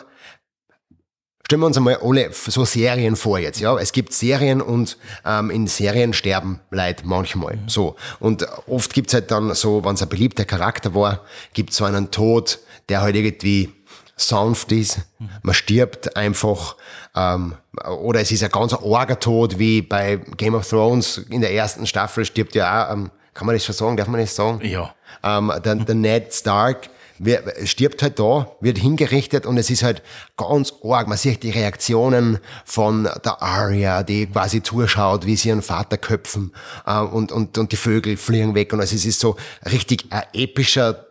Stellen 1.46 1.60
wir 1.60 1.66
uns 1.66 1.76
einmal 1.76 1.98
alle 2.02 2.30
so 2.32 2.64
Serien 2.64 3.16
vor 3.16 3.38
jetzt, 3.38 3.60
ja. 3.60 3.76
Es 3.76 3.92
gibt 3.92 4.14
Serien 4.14 4.62
und 4.62 4.96
ähm, 5.26 5.50
in 5.50 5.66
Serien 5.66 6.14
sterben 6.14 6.60
Leute 6.70 7.06
manchmal. 7.06 7.56
Mhm. 7.56 7.68
So. 7.68 7.96
Und 8.18 8.46
oft 8.66 8.94
gibt's 8.94 9.12
halt 9.12 9.30
dann 9.30 9.54
so, 9.54 9.84
wenn 9.84 9.94
es 9.94 10.02
ein 10.02 10.08
beliebter 10.08 10.46
Charakter 10.46 10.94
war, 10.94 11.20
gibt's 11.52 11.76
so 11.76 11.84
einen 11.84 12.10
Tod, 12.10 12.60
der 12.88 13.02
halt 13.02 13.14
irgendwie 13.14 13.72
sanft 14.16 14.72
ist. 14.72 15.00
Man 15.42 15.54
stirbt 15.54 16.16
einfach. 16.16 16.76
Ähm, 17.14 17.54
oder 18.00 18.20
es 18.20 18.30
ist 18.30 18.42
ein 18.42 18.50
ganz 18.50 18.72
arger 18.72 19.20
Tod, 19.20 19.58
wie 19.58 19.82
bei 19.82 20.16
Game 20.36 20.54
of 20.54 20.68
Thrones 20.68 21.18
in 21.28 21.40
der 21.40 21.52
ersten 21.52 21.86
Staffel 21.86 22.24
stirbt 22.24 22.54
ja 22.54 22.86
auch, 22.86 22.92
ähm, 22.92 23.10
kann 23.34 23.46
man 23.46 23.56
das 23.56 23.64
schon 23.64 23.74
sagen? 23.74 23.96
Darf 23.96 24.08
man 24.08 24.20
das 24.20 24.34
sagen? 24.34 24.60
Ja. 24.64 24.94
Ähm, 25.22 25.52
der, 25.64 25.74
der 25.74 25.94
Ned 25.94 26.32
Stark 26.32 26.88
wer, 27.18 27.42
stirbt 27.64 28.02
halt 28.02 28.18
da, 28.18 28.50
wird 28.60 28.78
hingerichtet 28.78 29.46
und 29.46 29.58
es 29.58 29.70
ist 29.70 29.82
halt 29.82 30.02
ganz 30.36 30.72
arg. 30.82 31.08
Man 31.08 31.18
sieht 31.18 31.42
die 31.42 31.50
Reaktionen 31.50 32.38
von 32.64 33.08
der 33.24 33.42
Arya, 33.42 34.02
die 34.02 34.26
quasi 34.26 34.62
zuschaut, 34.62 35.26
wie 35.26 35.36
sie 35.36 35.48
ihren 35.48 35.62
Vater 35.62 35.96
köpfen 35.96 36.52
äh, 36.86 36.98
und, 36.98 37.32
und, 37.32 37.58
und 37.58 37.72
die 37.72 37.76
Vögel 37.76 38.16
fliegen 38.16 38.54
weg 38.54 38.72
und 38.72 38.80
also 38.80 38.94
es 38.94 39.04
ist 39.04 39.20
so 39.20 39.36
richtig 39.70 40.06
ein 40.10 40.24
epischer 40.32 41.06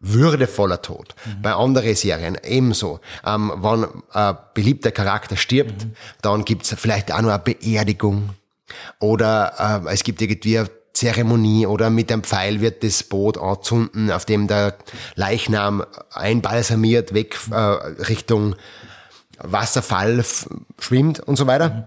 würdevoller 0.00 0.80
Tod. 0.80 1.14
Mhm. 1.24 1.42
Bei 1.42 1.54
anderen 1.54 1.94
Serien 1.94 2.38
ebenso. 2.44 3.00
Ähm, 3.26 3.52
wenn 3.56 3.86
ein 4.12 4.38
beliebter 4.54 4.92
Charakter 4.92 5.36
stirbt, 5.36 5.84
mhm. 5.84 5.92
dann 6.22 6.44
gibt's 6.44 6.74
vielleicht 6.78 7.12
auch 7.12 7.20
noch 7.20 7.30
eine 7.30 7.38
Beerdigung. 7.40 8.30
Oder 9.00 9.82
äh, 9.86 9.92
es 9.92 10.04
gibt 10.04 10.20
irgendwie 10.20 10.64
Zeremonie 10.98 11.66
oder 11.66 11.90
mit 11.90 12.10
einem 12.10 12.24
Pfeil 12.24 12.60
wird 12.60 12.82
das 12.82 13.04
Boot 13.04 13.38
anzünden, 13.38 14.10
auf 14.10 14.24
dem 14.24 14.48
der 14.48 14.76
Leichnam 15.14 15.84
einbalsamiert 16.10 17.14
weg 17.14 17.38
äh, 17.50 17.54
Richtung 17.54 18.56
Wasserfall 19.38 20.24
schwimmt 20.80 21.20
und 21.20 21.36
so 21.36 21.46
weiter. 21.46 21.86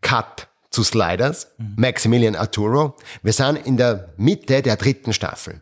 Cut 0.00 0.48
zu 0.70 0.82
Sliders, 0.82 1.48
Maximilian 1.76 2.34
Arturo. 2.34 2.96
Wir 3.22 3.34
sind 3.34 3.56
in 3.66 3.76
der 3.76 4.14
Mitte 4.16 4.62
der 4.62 4.76
dritten 4.76 5.12
Staffel. 5.12 5.60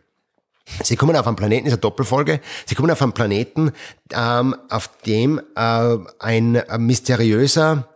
Sie 0.83 0.95
kommen 0.95 1.17
auf 1.17 1.27
einen 1.27 1.35
Planeten, 1.35 1.67
ist 1.67 1.73
eine 1.73 1.81
Doppelfolge, 1.81 2.39
sie 2.65 2.75
kommen 2.75 2.89
auf 2.89 3.01
einen 3.01 3.11
Planeten, 3.11 3.73
ähm, 4.13 4.55
auf 4.69 4.89
dem 5.05 5.41
äh, 5.55 5.97
ein, 6.19 6.55
ein 6.55 6.85
mysteriöser 6.85 7.89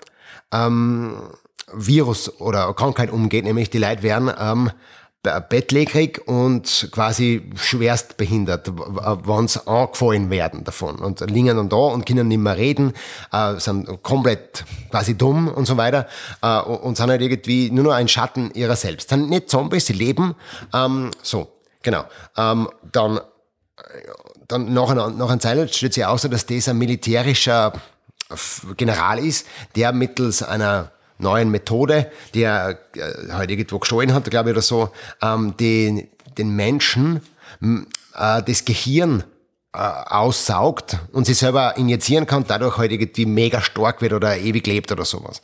ähm, 0.52 1.18
Virus 1.74 2.40
oder 2.40 2.74
Krankheit 2.74 3.12
umgeht, 3.12 3.44
nämlich 3.44 3.70
die 3.70 3.80
Leute 3.80 4.04
werden 4.04 4.32
ähm, 4.40 4.72
bettlägerig 5.50 6.28
und 6.28 6.90
quasi 6.92 7.50
schwerst 7.56 8.18
behindert, 8.18 8.72
wenn 8.76 9.48
sie 9.48 9.68
angefallen 9.68 10.30
werden 10.30 10.64
davon 10.64 10.98
und 10.98 11.22
liegen 11.22 11.56
dann 11.58 11.70
da 11.70 11.78
und 11.78 12.06
können 12.06 12.28
nicht 12.28 12.38
mehr 12.38 12.58
reden, 12.58 12.94
äh, 13.32 13.60
sind 13.60 14.04
komplett 14.04 14.66
quasi 14.92 15.18
dumm 15.18 15.48
und 15.48 15.66
so 15.66 15.78
weiter 15.78 16.08
äh, 16.44 16.60
und 16.60 16.98
sind 16.98 17.10
halt 17.10 17.22
irgendwie 17.22 17.72
nur 17.72 17.86
noch 17.86 17.94
ein 17.94 18.08
Schatten 18.08 18.52
ihrer 18.54 18.76
selbst. 18.76 19.10
Sind 19.10 19.30
nicht 19.30 19.50
Zombies, 19.50 19.88
sie 19.88 19.94
leben 19.94 20.36
ähm, 20.74 21.10
so, 21.24 21.52
genau. 21.82 22.06
Ähm, 22.38 22.70
dann 22.92 23.20
dann 24.48 24.74
nach 24.74 24.90
einer, 24.90 25.10
nach 25.10 25.30
einer 25.30 25.40
Zeit 25.40 25.74
stellt 25.74 25.94
sich 25.94 26.06
aus, 26.06 26.22
dass 26.22 26.46
das 26.46 26.70
ein 26.70 26.78
militärischer 26.78 27.74
General 28.78 29.20
ist, 29.20 29.48
der 29.76 29.92
mittels 29.92 30.44
einer 30.44 30.92
neuen 31.18 31.50
Methode, 31.50 32.12
die 32.34 32.44
er 32.44 32.80
äh, 32.96 33.32
halt 33.32 33.52
irgendwo 33.52 33.80
gestohlen 33.80 34.14
hat, 34.14 34.30
glaube 34.30 34.50
ich, 34.50 34.54
oder 34.56 34.62
so, 34.62 34.90
ähm, 35.22 35.56
den, 35.58 36.08
den 36.38 36.56
Menschen 36.56 37.22
äh, 38.16 38.44
das 38.44 38.66
Gehirn 38.66 39.24
äh, 39.74 39.78
aussaugt 39.78 41.00
und 41.12 41.26
sich 41.26 41.38
selber 41.38 41.76
injizieren 41.78 42.26
kann, 42.26 42.46
dadurch 42.48 42.78
halt 42.78 42.92
irgendwie 42.92 43.26
mega 43.26 43.62
stark 43.62 44.02
wird 44.02 44.14
oder 44.14 44.38
ewig 44.38 44.66
lebt 44.68 44.92
oder 44.92 45.06
sowas. 45.06 45.42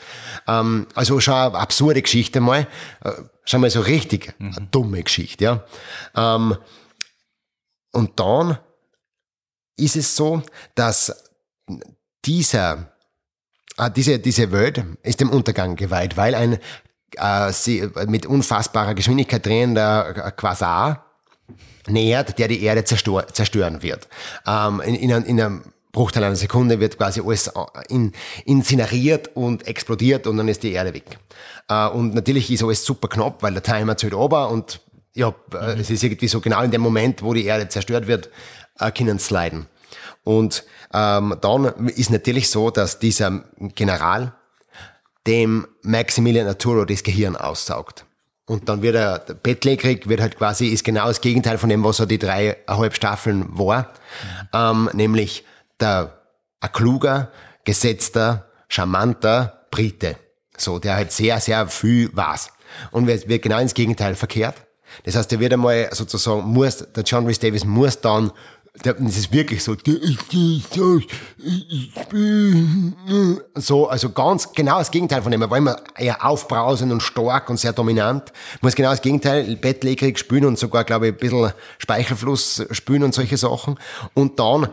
Ähm, 0.47 0.87
also 0.95 1.19
schon 1.19 1.33
eine 1.33 1.55
absurde 1.55 2.01
Geschichte 2.01 2.39
mal, 2.39 2.67
äh, 3.03 3.11
schon 3.43 3.61
mal 3.61 3.69
so 3.69 3.81
richtig 3.81 4.33
mhm. 4.39 4.53
eine 4.55 4.67
dumme 4.67 5.03
Geschichte, 5.03 5.43
ja. 5.43 5.63
Ähm, 6.15 6.55
und 7.91 8.19
dann 8.19 8.57
ist 9.75 9.97
es 9.97 10.15
so, 10.15 10.43
dass 10.75 11.29
dieser 12.23 12.90
diese, 13.89 14.19
diese 14.19 14.51
Welt 14.51 14.83
ist 15.03 15.19
dem 15.19 15.29
Untergang 15.29 15.75
geweiht, 15.75 16.17
weil 16.17 16.35
ein 16.35 16.59
äh, 17.17 17.51
sie, 17.51 17.89
mit 18.07 18.25
unfassbarer 18.25 18.93
Geschwindigkeit 18.93 19.45
drehender 19.45 20.31
Quasar 20.31 21.05
nähert, 21.87 22.37
der 22.39 22.47
die 22.47 22.63
Erde 22.63 22.83
zerstör, 22.83 23.27
zerstören 23.27 23.81
wird. 23.81 24.07
Ähm, 24.47 24.81
in, 24.81 24.95
in, 24.95 25.09
in 25.09 25.41
einem 25.41 25.63
Bruchteil 25.91 26.23
einer 26.23 26.35
Sekunde 26.35 26.79
wird 26.79 26.97
quasi 26.97 27.21
alles 27.21 27.47
äh, 27.47 27.51
in, 27.89 28.13
incineriert 28.45 29.31
und 29.35 29.67
explodiert 29.67 30.27
und 30.27 30.37
dann 30.37 30.47
ist 30.47 30.63
die 30.63 30.71
Erde 30.71 30.93
weg. 30.93 31.19
Äh, 31.67 31.87
und 31.87 32.13
natürlich 32.13 32.51
ist 32.51 32.63
alles 32.63 32.85
super 32.85 33.07
knapp, 33.07 33.43
weil 33.43 33.53
der 33.53 33.63
Timer 33.63 33.97
zählt 33.97 34.13
ober 34.13 34.49
und 34.49 34.81
ja, 35.13 35.29
mhm. 35.29 35.79
es 35.79 35.89
ist 35.89 36.03
irgendwie 36.03 36.27
so 36.27 36.39
genau 36.39 36.61
in 36.61 36.71
dem 36.71 36.81
Moment, 36.81 37.21
wo 37.21 37.33
die 37.33 37.45
Erde 37.45 37.67
zerstört 37.67 38.07
wird, 38.07 38.29
äh, 38.79 38.91
können 38.91 39.19
sliden. 39.19 39.67
Und 40.23 40.63
ähm, 40.93 41.35
dann 41.41 41.87
ist 41.87 42.11
natürlich 42.11 42.49
so, 42.49 42.69
dass 42.69 42.99
dieser 42.99 43.43
General 43.75 44.33
dem 45.27 45.67
Maximilian 45.83 46.47
Arturo 46.47 46.85
das 46.85 47.03
Gehirn 47.03 47.35
aussaugt. 47.35 48.05
Und 48.45 48.67
dann 48.67 48.81
wird 48.81 48.95
er 48.95 49.19
bettlägerig, 49.19 50.09
wird 50.09 50.19
halt 50.19 50.37
quasi, 50.37 50.67
ist 50.67 50.83
genau 50.83 51.07
das 51.07 51.21
Gegenteil 51.21 51.57
von 51.57 51.69
dem, 51.69 51.83
was 51.83 51.99
er 51.99 52.05
die 52.05 52.19
dreieinhalb 52.19 52.95
Staffeln 52.95 53.45
war. 53.57 53.93
Ähm, 54.53 54.89
nämlich 54.93 55.45
der, 55.79 56.21
ein 56.59 56.71
kluger, 56.71 57.31
gesetzter, 57.63 58.49
charmanter 58.67 59.65
Brite. 59.71 60.17
So, 60.57 60.79
der 60.79 60.95
halt 60.95 61.11
sehr, 61.11 61.39
sehr 61.39 61.67
viel 61.67 62.09
weiß. 62.13 62.49
Und 62.91 63.07
wird, 63.07 63.27
wird 63.27 63.41
genau 63.41 63.59
ins 63.59 63.73
Gegenteil 63.73 64.15
verkehrt. 64.15 64.55
Das 65.03 65.15
heißt, 65.15 65.31
der 65.31 65.39
wird 65.39 65.53
einmal 65.53 65.89
sozusagen, 65.93 66.43
muss, 66.43 66.85
der 66.93 67.03
John 67.03 67.25
Rhys 67.25 67.39
Davis 67.39 67.63
muss 67.63 68.01
dann 68.01 68.31
das 68.73 68.97
ist 68.99 69.33
wirklich 69.33 69.61
so, 69.63 69.75
so, 73.55 73.89
also 73.89 74.09
ganz 74.11 74.53
genau 74.53 74.77
das 74.79 74.91
Gegenteil 74.91 75.21
von 75.21 75.31
dem. 75.31 75.41
Er 75.41 75.49
war 75.49 75.57
immer 75.57 75.77
eher 75.97 76.25
aufbrausend 76.25 76.91
und 76.91 77.01
stark 77.01 77.49
und 77.49 77.57
sehr 77.57 77.73
dominant. 77.73 78.31
Muss 78.61 78.75
genau 78.75 78.91
das 78.91 79.01
Gegenteil, 79.01 79.57
bettlägerig 79.57 80.17
spülen 80.17 80.45
und 80.45 80.57
sogar, 80.57 80.85
glaube 80.85 81.07
ich, 81.07 81.13
ein 81.13 81.17
bisschen 81.17 81.51
Speichelfluss 81.79 82.63
spülen 82.71 83.03
und 83.03 83.13
solche 83.13 83.35
Sachen. 83.35 83.77
Und 84.13 84.39
dann, 84.39 84.69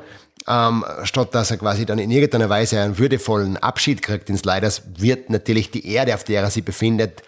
ähm, 0.46 0.84
statt 1.02 1.34
dass 1.34 1.50
er 1.50 1.56
quasi 1.56 1.84
dann 1.84 1.98
in 1.98 2.12
irgendeiner 2.12 2.48
Weise 2.48 2.80
einen 2.80 2.98
würdevollen 2.98 3.56
Abschied 3.56 4.00
kriegt 4.00 4.30
ins 4.30 4.44
Leiders, 4.44 4.82
wird 4.96 5.28
natürlich 5.28 5.72
die 5.72 5.86
Erde, 5.92 6.14
auf 6.14 6.22
der 6.22 6.42
er 6.42 6.50
sich 6.50 6.64
befindet, 6.64 7.22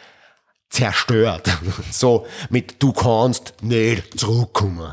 zerstört. 0.70 1.50
So 1.90 2.26
mit 2.48 2.80
du 2.80 2.92
kannst 2.92 3.54
nicht 3.60 4.18
zurückkommen. 4.18 4.92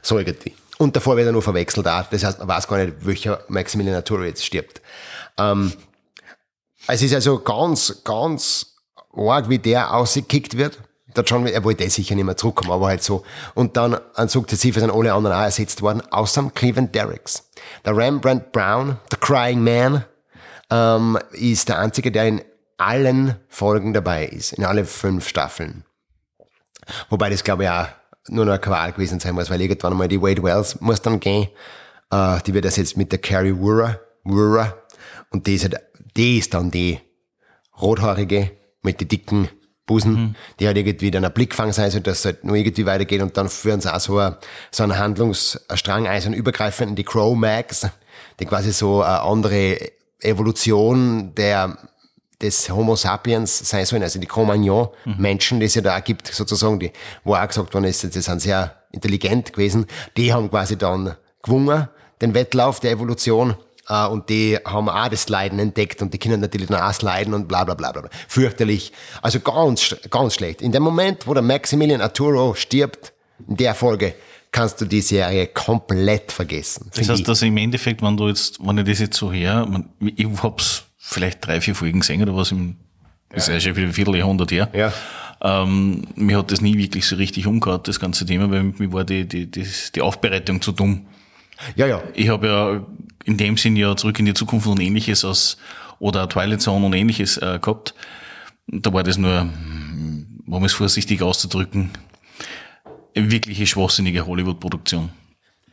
So 0.00 0.18
irgendwie. 0.18 0.54
Und 0.82 0.96
davor 0.96 1.16
wird 1.16 1.26
er 1.26 1.32
nur 1.32 1.42
verwechselt. 1.42 1.86
Auch. 1.86 2.06
Das 2.10 2.24
heißt, 2.24 2.40
man 2.40 2.48
weiß 2.48 2.66
gar 2.66 2.78
nicht, 2.78 3.06
welcher 3.06 3.44
Maximilian 3.46 3.94
Arturo 3.94 4.24
jetzt 4.24 4.44
stirbt. 4.44 4.82
Ähm, 5.38 5.72
es 6.88 7.02
ist 7.02 7.14
also 7.14 7.38
ganz, 7.38 8.02
ganz 8.02 8.78
arg, 9.16 9.48
wie 9.48 9.60
der 9.60 9.94
ausgekickt 9.94 10.56
wird. 10.56 10.80
Der 11.14 11.22
John, 11.22 11.46
er 11.46 11.62
wollte 11.62 11.88
sicher 11.88 12.16
nicht 12.16 12.24
mehr 12.24 12.36
zurückkommen, 12.36 12.72
aber 12.72 12.88
halt 12.88 13.04
so. 13.04 13.22
Und 13.54 13.76
dann 13.76 13.96
an 14.14 14.28
sukzessive 14.28 14.80
sind 14.80 14.90
alle 14.90 15.12
anderen 15.12 15.36
auch 15.36 15.42
ersetzt 15.42 15.82
worden, 15.82 16.02
außer 16.10 16.50
Cleveland 16.52 16.92
Derricks. 16.96 17.48
Der 17.84 17.96
Rembrandt 17.96 18.50
Brown, 18.50 18.98
The 19.12 19.18
Crying 19.18 19.62
Man, 19.62 20.04
ähm, 20.68 21.16
ist 21.30 21.68
der 21.68 21.78
einzige, 21.78 22.10
der 22.10 22.26
in 22.26 22.42
allen 22.76 23.36
Folgen 23.48 23.94
dabei 23.94 24.26
ist, 24.26 24.54
in 24.54 24.64
alle 24.64 24.84
fünf 24.84 25.28
Staffeln. 25.28 25.84
Wobei 27.08 27.30
das, 27.30 27.44
glaube 27.44 27.64
ich, 27.64 27.70
auch 27.70 27.86
nur 28.28 28.44
noch 28.44 28.52
eine 28.52 28.60
Qual 28.60 28.92
gewesen 28.92 29.20
sein 29.20 29.34
muss, 29.34 29.50
weil 29.50 29.60
irgendwann 29.60 29.96
mal 29.96 30.08
die 30.08 30.20
Wade 30.20 30.42
Wells 30.42 30.80
muss 30.80 31.02
dann 31.02 31.20
gehen. 31.20 31.48
Uh, 32.12 32.38
die 32.46 32.52
wird 32.52 32.66
ersetzt 32.66 32.96
mit 32.98 33.10
der 33.10 33.20
Carrie 33.20 33.56
Wurra, 33.56 33.98
Wurra. 34.24 34.74
Und 35.30 35.46
die 35.46 35.54
ist, 35.54 35.64
halt, 35.64 35.80
die 36.14 36.38
ist 36.38 36.52
dann 36.52 36.70
die 36.70 37.00
rothaarige 37.80 38.50
mit 38.82 39.00
den 39.00 39.08
dicken 39.08 39.48
Busen, 39.86 40.12
mhm. 40.12 40.34
die 40.60 40.66
halt 40.66 40.76
irgendwie 40.76 41.10
dann 41.10 41.24
ein 41.24 41.32
Blickfang 41.32 41.72
sein 41.72 41.90
soll, 41.90 42.02
dass 42.02 42.20
es 42.20 42.24
halt 42.24 42.44
nur 42.44 42.56
irgendwie 42.56 42.86
weitergeht 42.86 43.22
und 43.22 43.36
dann 43.36 43.48
führen 43.48 43.80
sie 43.80 43.92
auch 43.92 44.00
so, 44.00 44.18
ein, 44.18 44.36
so 44.70 44.82
einen 44.82 44.98
Handlungsstrang 44.98 46.06
ein, 46.06 46.20
so 46.20 46.26
einen 46.26 46.36
übergreifenden, 46.36 46.96
die 46.96 47.04
Crow 47.04 47.36
Mags, 47.36 47.88
die 48.38 48.46
quasi 48.46 48.72
so 48.72 49.02
eine 49.02 49.22
andere 49.22 49.78
Evolution 50.20 51.34
der 51.34 51.76
des 52.42 52.68
Homo 52.70 52.96
sapiens 52.96 53.58
sein 53.68 53.86
sollen, 53.86 54.02
also 54.02 54.18
die 54.18 54.26
Cro-Magnon-Menschen, 54.26 55.60
die 55.60 55.66
es 55.66 55.74
ja 55.74 55.82
da 55.82 55.98
auch 55.98 56.04
gibt, 56.04 56.26
sozusagen, 56.26 56.78
die, 56.80 56.92
wo 57.24 57.34
auch 57.34 57.46
gesagt 57.46 57.72
worden 57.72 57.84
ist, 57.84 58.02
die 58.02 58.20
sind 58.20 58.40
sehr 58.40 58.74
intelligent 58.90 59.52
gewesen, 59.52 59.86
die 60.16 60.32
haben 60.32 60.50
quasi 60.50 60.76
dann 60.76 61.16
gewungen, 61.42 61.88
den 62.20 62.34
Wettlauf 62.34 62.80
der 62.80 62.92
Evolution, 62.92 63.56
äh, 63.88 64.06
und 64.06 64.28
die 64.28 64.58
haben 64.64 64.88
auch 64.88 65.08
das 65.08 65.28
Leiden 65.28 65.58
entdeckt 65.58 66.02
und 66.02 66.14
die 66.14 66.18
können 66.18 66.40
natürlich 66.40 66.68
dann 66.68 66.80
auch 66.80 67.02
leiden 67.02 67.34
und 67.34 67.48
bla 67.48 67.64
bla 67.64 67.74
bla 67.74 67.92
bla. 67.92 68.08
Fürchterlich. 68.28 68.92
Also 69.20 69.40
ganz, 69.40 69.96
ganz 70.10 70.34
schlecht. 70.34 70.62
In 70.62 70.72
dem 70.72 70.82
Moment, 70.82 71.26
wo 71.26 71.34
der 71.34 71.42
Maximilian 71.42 72.00
Arturo 72.00 72.54
stirbt, 72.54 73.12
in 73.48 73.56
der 73.56 73.74
Folge, 73.74 74.14
kannst 74.52 74.80
du 74.80 74.84
die 74.84 75.00
Serie 75.00 75.48
komplett 75.48 76.30
vergessen. 76.30 76.90
Das 76.94 77.08
heißt, 77.08 77.26
dass 77.26 77.42
im 77.42 77.56
Endeffekt, 77.56 78.02
wenn 78.02 78.16
du 78.16 78.28
jetzt, 78.28 78.58
wenn 78.60 78.78
ich 78.78 78.84
das 78.84 79.00
jetzt 79.00 79.16
so 79.16 79.32
her, 79.32 79.66
ich 80.00 80.28
hab's 80.42 80.84
vielleicht 81.04 81.44
drei, 81.44 81.60
vier 81.60 81.74
Folgen 81.74 82.00
gesehen 82.00 82.22
oder 82.22 82.34
was 82.36 82.52
im, 82.52 82.76
ja. 83.30 83.36
ist 83.36 83.48
ja 83.48 83.60
schon 83.60 83.76
wieder 83.76 83.88
ein 83.88 83.92
Vierteljahrhundert 83.92 84.52
her. 84.52 84.70
Ja. 84.72 84.92
Ähm, 85.42 86.04
mir 86.14 86.38
hat 86.38 86.52
das 86.52 86.60
nie 86.60 86.78
wirklich 86.78 87.06
so 87.06 87.16
richtig 87.16 87.48
umgehört, 87.48 87.88
das 87.88 87.98
ganze 87.98 88.24
Thema, 88.24 88.48
weil 88.50 88.62
mir 88.62 88.92
war 88.92 89.04
die, 89.04 89.26
die, 89.26 89.50
die, 89.50 89.66
die 89.94 90.00
Aufbereitung 90.00 90.62
zu 90.62 90.70
dumm. 90.70 91.06
Ja, 91.74 91.86
ja. 91.86 92.02
Ich 92.14 92.28
habe 92.28 92.46
ja 92.46 92.86
in 93.24 93.36
dem 93.36 93.56
Sinn 93.56 93.74
ja 93.74 93.96
zurück 93.96 94.18
in 94.20 94.26
die 94.26 94.34
Zukunft 94.34 94.66
und 94.68 94.80
ähnliches 94.80 95.24
aus, 95.24 95.58
oder 95.98 96.28
Twilight 96.28 96.60
Zone 96.60 96.86
und 96.86 96.92
ähnliches 96.94 97.36
äh, 97.38 97.58
gehabt. 97.60 97.94
Da 98.66 98.92
war 98.92 99.02
das 99.02 99.18
nur, 99.18 99.48
um 100.46 100.64
es 100.64 100.72
vorsichtig 100.72 101.22
auszudrücken, 101.22 101.90
wirkliche 103.14 103.66
schwachsinnige 103.66 104.26
Hollywood-Produktion. 104.26 105.10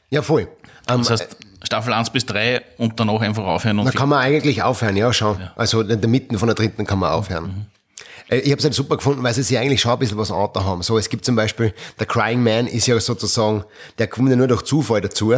Ja, 0.10 0.22
voll. 0.22 0.48
Um, 0.90 1.00
das 1.00 1.12
heißt, 1.12 1.38
Staffel 1.64 1.94
1 1.94 2.12
bis 2.12 2.26
3 2.26 2.62
und 2.78 3.00
danach 3.00 3.22
einfach 3.22 3.44
aufhören. 3.44 3.80
Und 3.80 3.86
da 3.86 3.92
kann 3.92 4.10
man 4.10 4.20
eigentlich 4.20 4.64
aufhören, 4.64 4.96
ja, 4.96 5.12
schon. 5.12 5.40
Ja. 5.40 5.54
Also 5.56 5.82
in 5.82 6.00
der 6.00 6.10
Mitte 6.10 6.38
von 6.38 6.48
der 6.48 6.56
dritten 6.56 6.86
kann 6.86 7.00
man 7.00 7.12
aufhören. 7.12 7.44
Mhm. 7.44 7.66
Äh, 8.30 8.40
ich 8.40 8.52
habe 8.52 8.60
es 8.60 8.64
halt 8.64 8.74
super 8.74 8.98
gefunden, 8.98 9.24
weil 9.24 9.34
sie 9.34 9.44
sich 9.44 9.58
eigentlich 9.58 9.82
schon 9.82 9.92
ein 9.92 10.00
bisschen 10.00 10.18
was 10.18 10.32
anderes 10.32 10.66
haben. 10.66 10.82
So, 10.82 10.98
es 10.98 11.10
gibt 11.10 11.26
zum 11.26 11.36
Beispiel, 11.36 11.74
der 12.00 12.06
Crying 12.06 12.42
Man 12.42 12.68
ist 12.68 12.88
ja 12.88 13.00
sozusagen, 13.00 13.66
der 13.98 14.08
kommt 14.08 14.30
ja 14.30 14.36
nur 14.36 14.48
durch 14.48 14.64
Zufall 14.64 15.02
dazu, 15.02 15.34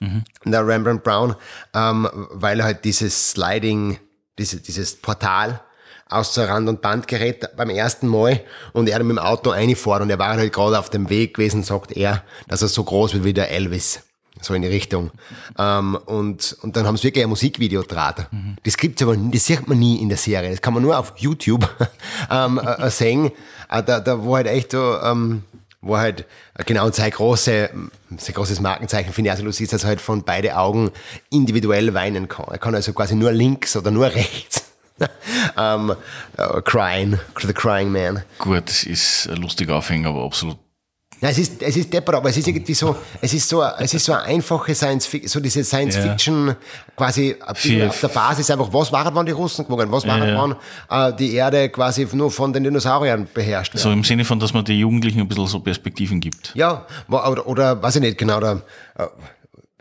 mhm. 0.00 0.24
der 0.44 0.66
Rembrandt 0.66 1.04
Brown, 1.04 1.36
ähm, 1.74 2.08
weil 2.30 2.60
er 2.60 2.66
halt 2.66 2.84
dieses 2.84 3.30
Sliding, 3.30 3.98
diese, 4.38 4.60
dieses 4.60 4.96
Portal 4.96 5.60
aus 6.08 6.34
der 6.34 6.48
Rand- 6.48 6.68
und 6.68 6.80
Band 6.82 7.08
gerät 7.08 7.48
beim 7.56 7.68
ersten 7.68 8.06
Mal 8.06 8.40
und 8.72 8.88
er 8.88 8.98
dann 8.98 9.08
mit 9.08 9.16
dem 9.16 9.24
Auto 9.24 9.50
reinfährt 9.50 10.02
und 10.02 10.10
er 10.10 10.18
war 10.20 10.36
halt 10.36 10.52
gerade 10.52 10.78
auf 10.78 10.88
dem 10.88 11.10
Weg 11.10 11.34
gewesen, 11.34 11.64
sagt 11.64 11.92
er, 11.92 12.22
dass 12.46 12.62
er 12.62 12.68
so 12.68 12.84
groß 12.84 13.14
wird 13.14 13.24
wie 13.24 13.34
der 13.34 13.50
Elvis 13.50 14.05
so 14.46 14.54
in 14.54 14.62
die 14.62 14.68
Richtung. 14.68 15.10
Ähm, 15.58 15.98
und, 16.06 16.56
und 16.62 16.76
dann 16.76 16.86
haben 16.86 16.96
sie 16.96 17.04
wirklich 17.04 17.24
ein 17.24 17.30
Musikvideo 17.30 17.82
draht. 17.82 18.32
Mhm. 18.32 18.56
Das 18.62 18.76
gibt's 18.76 19.02
aber, 19.02 19.16
das 19.16 19.44
sieht 19.44 19.68
man 19.68 19.78
nie 19.78 20.00
in 20.00 20.08
der 20.08 20.18
Serie. 20.18 20.50
Das 20.50 20.62
kann 20.62 20.74
man 20.74 20.82
nur 20.82 20.98
auf 20.98 21.12
YouTube 21.16 21.68
ähm, 22.30 22.58
äh, 22.58 22.90
sehen. 22.90 23.30
Äh, 23.68 23.82
da, 23.82 24.00
da 24.00 24.22
wo 24.22 24.36
halt 24.36 24.46
echt 24.46 24.72
so, 24.72 24.98
ähm, 25.02 25.42
wo 25.80 25.96
halt 25.98 26.24
genau 26.64 26.90
sein 26.90 27.10
große, 27.10 27.70
sein 28.16 28.34
großes 28.34 28.60
Markenzeichen 28.60 29.28
also 29.28 29.44
lustig 29.44 29.64
ist, 29.64 29.72
dass 29.72 29.84
er 29.84 29.88
halt 29.88 30.00
von 30.00 30.24
beide 30.24 30.56
Augen 30.56 30.90
individuell 31.30 31.94
weinen 31.94 32.28
kann. 32.28 32.46
Er 32.50 32.58
kann 32.58 32.74
also 32.74 32.92
quasi 32.92 33.14
nur 33.14 33.32
links 33.32 33.76
oder 33.76 33.90
nur 33.90 34.06
rechts 34.14 34.62
ähm, 35.56 35.94
äh, 36.36 36.62
Crying, 36.62 37.18
The 37.40 37.52
Crying 37.52 37.90
Man. 37.90 38.22
Gut, 38.38 38.62
das 38.66 38.84
ist 38.84 39.28
ein 39.28 39.36
lustiger 39.36 39.76
Aufhänger, 39.76 40.08
aber 40.08 40.24
absolut. 40.24 40.58
Ja, 41.20 41.30
es 41.30 41.38
ist, 41.38 41.62
es 41.62 41.76
ist 41.76 41.90
deppert, 41.92 42.14
aber 42.16 42.28
es 42.28 42.36
ist 42.36 42.46
irgendwie 42.46 42.74
so, 42.74 42.94
es 43.22 43.32
ist 43.32 43.48
so, 43.48 43.62
es 43.62 43.94
ist 43.94 44.04
so 44.04 44.12
eine 44.12 44.22
einfache 44.24 44.74
Science 44.74 45.06
Fiction, 45.06 45.28
so 45.28 45.40
diese 45.40 45.64
Science 45.64 45.96
Ja. 45.96 46.02
Fiction, 46.02 46.54
quasi 46.94 47.36
Für- 47.54 47.88
auf 47.88 48.00
der 48.00 48.08
Basis 48.08 48.50
einfach, 48.50 48.70
was 48.72 48.92
waren, 48.92 49.14
wann 49.14 49.24
die 49.24 49.32
Russen 49.32 49.66
gewonnen, 49.66 49.90
was 49.90 50.06
waren, 50.06 50.20
Ja, 50.20 50.28
ja. 50.28 50.56
wann 50.88 51.12
äh, 51.12 51.16
die 51.16 51.34
Erde 51.34 51.70
quasi 51.70 52.06
nur 52.12 52.30
von 52.30 52.52
den 52.52 52.64
Dinosauriern 52.64 53.26
beherrscht 53.32 53.72
wird. 53.72 53.82
So 53.82 53.90
im 53.90 54.04
Sinne 54.04 54.24
von, 54.26 54.38
dass 54.38 54.52
man 54.52 54.64
den 54.66 54.78
Jugendlichen 54.78 55.20
ein 55.20 55.28
bisschen 55.28 55.46
so 55.46 55.60
Perspektiven 55.60 56.20
gibt. 56.20 56.52
Ja, 56.54 56.86
oder, 57.08 57.46
oder 57.46 57.82
weiß 57.82 57.96
ich 57.96 58.02
nicht 58.02 58.18
genau, 58.18 58.36
oder, 58.36 58.62
äh, 58.98 59.06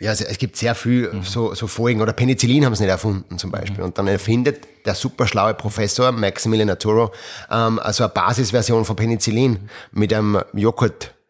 ja, 0.01 0.11
es, 0.11 0.37
gibt 0.37 0.57
sehr 0.57 0.75
viel 0.75 1.09
Mhm. 1.11 1.23
so, 1.23 1.53
so 1.53 1.67
Folgen, 1.67 2.01
oder 2.01 2.11
Penicillin 2.13 2.65
haben 2.65 2.75
sie 2.75 2.83
nicht 2.83 2.91
erfunden 2.91 3.37
zum 3.37 3.49
Beispiel. 3.51 3.81
Und 3.83 3.97
dann 3.97 4.07
erfindet 4.07 4.65
der 4.85 4.93
super 4.95 5.25
schlaue 5.27 5.53
Professor 5.53 6.11
Maximilian 6.11 6.69
Arturo 6.69 7.11
ähm, 7.49 7.79
also 7.79 8.03
eine 8.03 8.13
Basisversion 8.13 8.83
von 8.85 8.95
Penicillin 8.95 9.59
mit 9.91 10.13
einem 10.13 10.41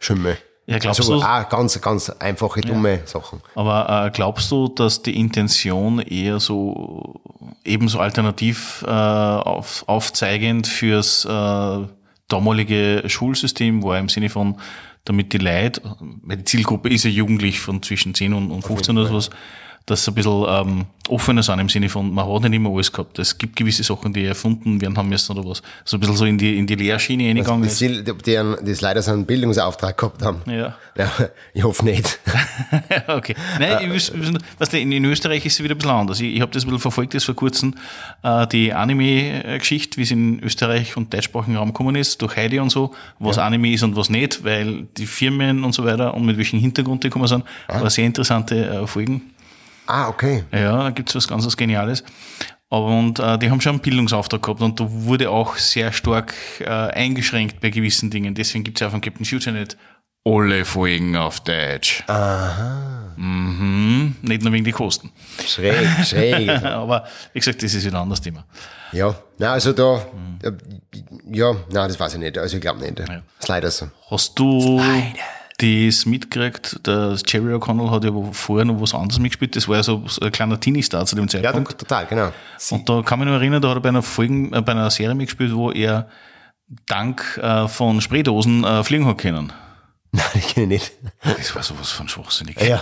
Joghurtschimmel. 0.06 0.38
Ja, 0.68 0.80
glaubst 0.80 0.99
also 1.01 1.20
du- 1.20 1.24
auch 1.24 1.49
ganz, 1.49 1.80
ganz 1.80 2.10
einfache, 2.10 2.62
dumme 2.62 3.01
Sachen. 3.06 3.41
Aber 3.53 4.08
äh, 4.08 4.10
glaubst 4.10 4.49
du, 4.51 4.68
dass 4.68 5.03
die 5.03 5.16
Intention 5.20 5.99
eher 5.99 6.39
so 6.39 7.22
ebenso 7.64 7.99
alternativ 7.99 8.84
äh, 8.88 8.89
auf, 8.89 9.84
aufzeigend 9.88 10.66
fürs 10.66 11.24
äh, 11.26 11.88
damalige 12.28 13.03
Schulsystem 13.06 13.84
war 13.84 13.99
im 13.99 14.10
Sinne 14.10 14.30
von, 14.30 14.60
damit 15.03 15.34
die 15.34 15.38
Leute, 15.38 15.82
weil 16.24 16.38
die 16.38 16.45
Zielgruppe 16.45 16.89
ist 16.89 17.03
ja 17.03 17.12
jugendlich 17.12 17.60
von 17.60 17.84
zwischen 17.84 18.16
10 18.16 18.34
und, 18.34 18.49
und 18.49 18.64
15 18.64 18.97
oder 18.97 19.08
sowas, 19.08 19.30
dass 19.86 20.04
sie 20.04 20.12
ein 20.12 20.16
bisschen 20.16 20.46
ähm, 20.48 20.86
offener 21.10 21.44
sind 21.44 21.60
im 21.60 21.70
Sinne 21.70 21.90
von, 21.90 22.12
man 22.12 22.28
hat 22.28 22.42
nicht 22.42 22.54
immer 22.54 22.72
alles 22.72 22.92
gehabt. 22.92 23.20
Es 23.20 23.38
gibt 23.38 23.56
gewisse 23.56 23.84
Sachen, 23.84 24.12
die 24.14 24.26
erfunden 24.26 24.82
werden 24.82 24.98
haben 24.98 25.10
müssen 25.10 25.38
oder 25.38 25.48
was. 25.48 25.62
So 25.84 25.98
ein 25.98 26.00
bisschen 26.00 26.16
so 26.16 26.26
in 26.26 26.40
die, 26.40 26.58
in 26.58 26.66
die 26.66 26.74
Lehrschiene 26.74 27.28
reingegangen 27.28 27.66
ist. 27.66 27.80
Die, 27.80 28.04
die, 28.04 28.12
die 28.24 28.74
leider 28.82 29.02
so 29.04 29.12
einen 29.12 29.26
Bildungsauftrag 29.28 29.96
gehabt 29.98 30.22
haben. 30.24 30.42
Ja. 30.48 30.76
Ja, 30.98 31.12
ich 31.54 31.62
hoffe 31.62 31.84
nicht. 31.84 32.20
okay. 33.08 33.36
Nein, 33.60 33.80
ich 33.82 33.90
wüs- 33.90 34.14
wüs- 34.14 34.40
weißt 34.60 34.72
du, 34.72 34.80
in, 34.80 35.04
Österreich 35.04 35.46
ist 35.46 35.56
es 35.56 35.62
wieder 35.62 35.76
ein 35.76 35.78
bisschen 35.78 35.92
anders. 35.92 36.22
Ich, 36.22 36.34
ich 36.36 36.40
habe 36.40 36.54
das 36.54 36.64
ein 36.64 36.68
bisschen 36.68 36.80
verfolgt, 36.80 37.14
das 37.14 37.26
vor 37.26 37.36
kurzem, 37.36 37.76
äh, 38.24 38.48
die 38.48 38.72
Anime-Geschichte, 38.72 39.98
wie 39.98 40.04
es 40.04 40.12
in 40.12 40.40
Österreich 40.42 40.96
und 40.98 41.14
deutschsprachigen 41.14 41.58
Raum 41.58 41.70
gekommen 41.74 41.96
ist, 41.96 42.22
durch 42.22 42.36
Heidi 42.38 42.60
und 42.60 42.70
so, 42.70 42.92
was 43.20 43.38
Anime 43.38 43.74
ist 43.74 43.84
und 43.84 43.96
was 43.98 44.10
nicht, 44.10 44.44
weil 44.46 44.84
die 44.98 45.06
Firmen 45.06 45.66
und 45.66 45.74
so 45.74 45.84
weiter 45.84 46.14
und 46.14 46.26
mit 46.26 46.38
welchem 46.38 46.60
Hintergrund 46.60 47.04
die 47.04 47.10
gekommen 47.10 47.28
sind, 47.28 47.44
war 47.68 47.90
sehr 47.90 48.06
interessante 48.06 48.66
äh, 48.66 48.88
Folgen. 48.88 49.22
Ah, 49.88 50.08
okay. 50.10 50.44
Ja, 50.52 50.84
da 50.84 50.90
gibt's 50.90 51.16
was 51.16 51.28
ganz 51.28 51.46
was 51.46 51.58
Geniales. 51.58 52.04
Aber 52.70 52.88
und 52.88 53.20
äh, 53.20 53.38
die 53.38 53.50
haben 53.50 53.62
schon 53.62 53.74
einen 53.74 53.80
Bildungsauftrag 53.80 54.42
gehabt 54.42 54.62
und 54.62 54.80
da 54.80 54.86
wurde 54.90 55.30
auch 55.30 55.56
sehr 55.58 55.92
stark 55.92 56.34
äh, 56.60 56.66
eingeschränkt 56.66 57.60
bei 57.62 57.70
gewissen 57.70 58.10
Dingen. 58.10 58.34
Deswegen 58.34 58.64
gibt's 58.64 58.82
ja 58.82 58.90
von 58.90 59.02
Captain 59.02 59.26
Future 59.26 59.56
nicht 59.56 59.78
alle 60.28 60.66
Folgen 60.66 61.16
auf 61.16 61.42
Deutsch. 61.42 62.04
Aha. 62.08 63.14
Mhm. 63.16 64.16
Nicht 64.24 64.42
nur 64.42 64.52
wegen 64.52 64.66
die 64.66 64.72
Kosten. 64.72 65.12
Schräg, 65.46 65.88
schräg. 66.04 66.50
Aber 66.64 67.06
wie 67.34 67.40
gesagt, 67.40 67.62
das 67.62 67.76
ist 67.76 67.86
wieder 67.86 67.98
ein 67.98 68.04
anderes 68.04 68.22
Thema. 68.22 68.44
Ja, 68.92 69.16
na 69.38 69.54
also 69.54 69.72
da, 69.72 70.06
äh, 70.42 70.52
ja, 71.32 71.56
na 71.72 71.88
das 71.88 72.00
weiß 72.00 72.14
ich 72.16 72.20
nicht. 72.20 72.38
Also 72.38 72.58
ich 72.58 72.62
glaube 72.62 72.80
nicht. 72.82 73.00
Ist 73.00 73.48
leider 73.48 73.70
so. 73.70 73.90
Hast 74.10 74.38
du 74.40 74.82
das 75.58 76.06
mitgekriegt? 76.06 76.86
Der 76.86 77.16
Jerry 77.28 77.53
O'Connell 77.53 77.89
hat 77.91 78.03
ja 78.03 78.12
vorher 78.32 78.66
noch 78.66 78.80
was 78.82 78.93
anderes 78.93 79.20
mitgespielt. 79.20 79.56
Das 79.56 79.68
war 79.68 79.78
ja 79.78 79.84
so, 79.84 80.03
ein 80.22 80.32
kleiner 80.32 80.60
Teenie-Star 80.60 81.06
zu 81.06 81.16
dem 81.16 81.26
Ja, 81.26 81.41
Zeitpunkt. 81.41 81.78
total, 81.78 82.06
genau. 82.08 82.32
Und 82.72 82.89
da 82.89 83.01
kann 83.01 83.20
mich 83.20 83.28
noch 83.28 83.36
erinnern, 83.36 83.62
da 83.62 83.70
hat 83.70 83.78
er 83.78 83.82
bei 83.82 83.89
einer 83.89 84.01
Folge, 84.01 84.49
äh, 84.56 84.62
bei 84.62 84.72
einer 84.74 84.89
Serie 84.89 85.16
mitgespielt, 85.16 85.53
wo 85.56 85.72
er 85.72 86.08
dank 86.88 87.39
äh, 87.41 87.68
von 87.68 88.01
Spraydosen 88.01 88.64
äh, 88.64 88.84
fliegen 88.84 89.06
hat 89.06 89.18
können. 89.20 89.53
Nein, 90.16 90.26
ich 90.36 90.47
kenne 90.53 90.66
ihn 90.66 90.70
nicht. 90.70 90.91
Das 91.24 91.53
war 91.55 91.63
sowas 91.63 91.91
von 91.91 92.07
schwachsinnig. 92.07 92.59
Ja, 92.61 92.82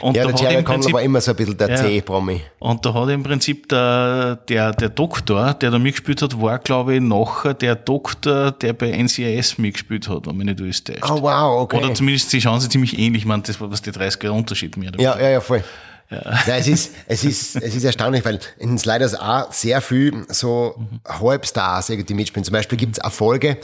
Und, 0.00 0.16
ja 0.16 0.24
da 0.24 0.32
der 0.32 0.34
hat 0.46 0.52
Jerry 0.52 0.62
Prinzip, 0.64 0.92
war 0.92 1.02
immer 1.02 1.20
so 1.20 1.30
ein 1.30 1.36
bisschen 1.36 1.56
der 1.56 1.70
Ja. 1.70 1.76
C-Promi. 1.76 2.40
und 2.58 2.84
da 2.84 2.92
hat 2.94 3.08
im 3.10 3.22
Prinzip 3.22 3.68
der, 3.68 4.36
der, 4.48 4.72
der 4.72 4.88
Doktor, 4.88 5.54
der 5.54 5.70
da 5.70 5.78
mitgespielt 5.78 6.22
hat, 6.22 6.40
war, 6.40 6.58
glaube 6.58 6.96
ich, 6.96 7.00
nachher 7.00 7.54
der 7.54 7.76
Doktor, 7.76 8.50
der 8.52 8.72
bei 8.72 8.90
NCIS 8.90 9.58
mitgespielt 9.58 10.08
hat, 10.08 10.26
wenn 10.26 10.36
mich 10.36 10.46
nicht 10.46 10.60
alles 10.60 10.82
täuscht. 10.82 11.04
Oh, 11.08 11.22
wow, 11.22 11.62
okay. 11.62 11.76
Oder 11.76 11.94
zumindest, 11.94 12.30
sie 12.30 12.40
schauen 12.40 12.60
sie 12.60 12.68
ziemlich 12.68 12.98
ähnlich. 12.98 13.22
Ich 13.22 13.26
meine, 13.26 13.42
das 13.42 13.60
war 13.60 13.70
was 13.70 13.80
die 13.82 13.92
30er 13.92 14.30
Unterschied 14.30 14.76
mehr. 14.76 14.90
oder 14.90 15.00
Ja, 15.00 15.18
ja, 15.18 15.28
ja, 15.30 15.40
voll. 15.40 15.62
Nein, 16.10 16.60
es 16.60 16.68
ist, 16.68 16.92
es 17.06 17.24
ist, 17.24 17.56
es 17.56 17.74
ist 17.74 17.84
erstaunlich, 17.84 18.24
weil 18.24 18.38
in 18.58 18.78
Sliders 18.78 19.14
auch 19.14 19.52
sehr 19.52 19.80
viel 19.80 20.24
so 20.28 20.76
Halbstars 21.08 21.88
irgendwie 21.88 22.14
mitspielen. 22.14 22.44
Zum 22.44 22.52
Beispiel 22.52 22.78
gibt 22.78 22.98
es 22.98 23.00
eine 23.00 23.10
Folge, 23.10 23.56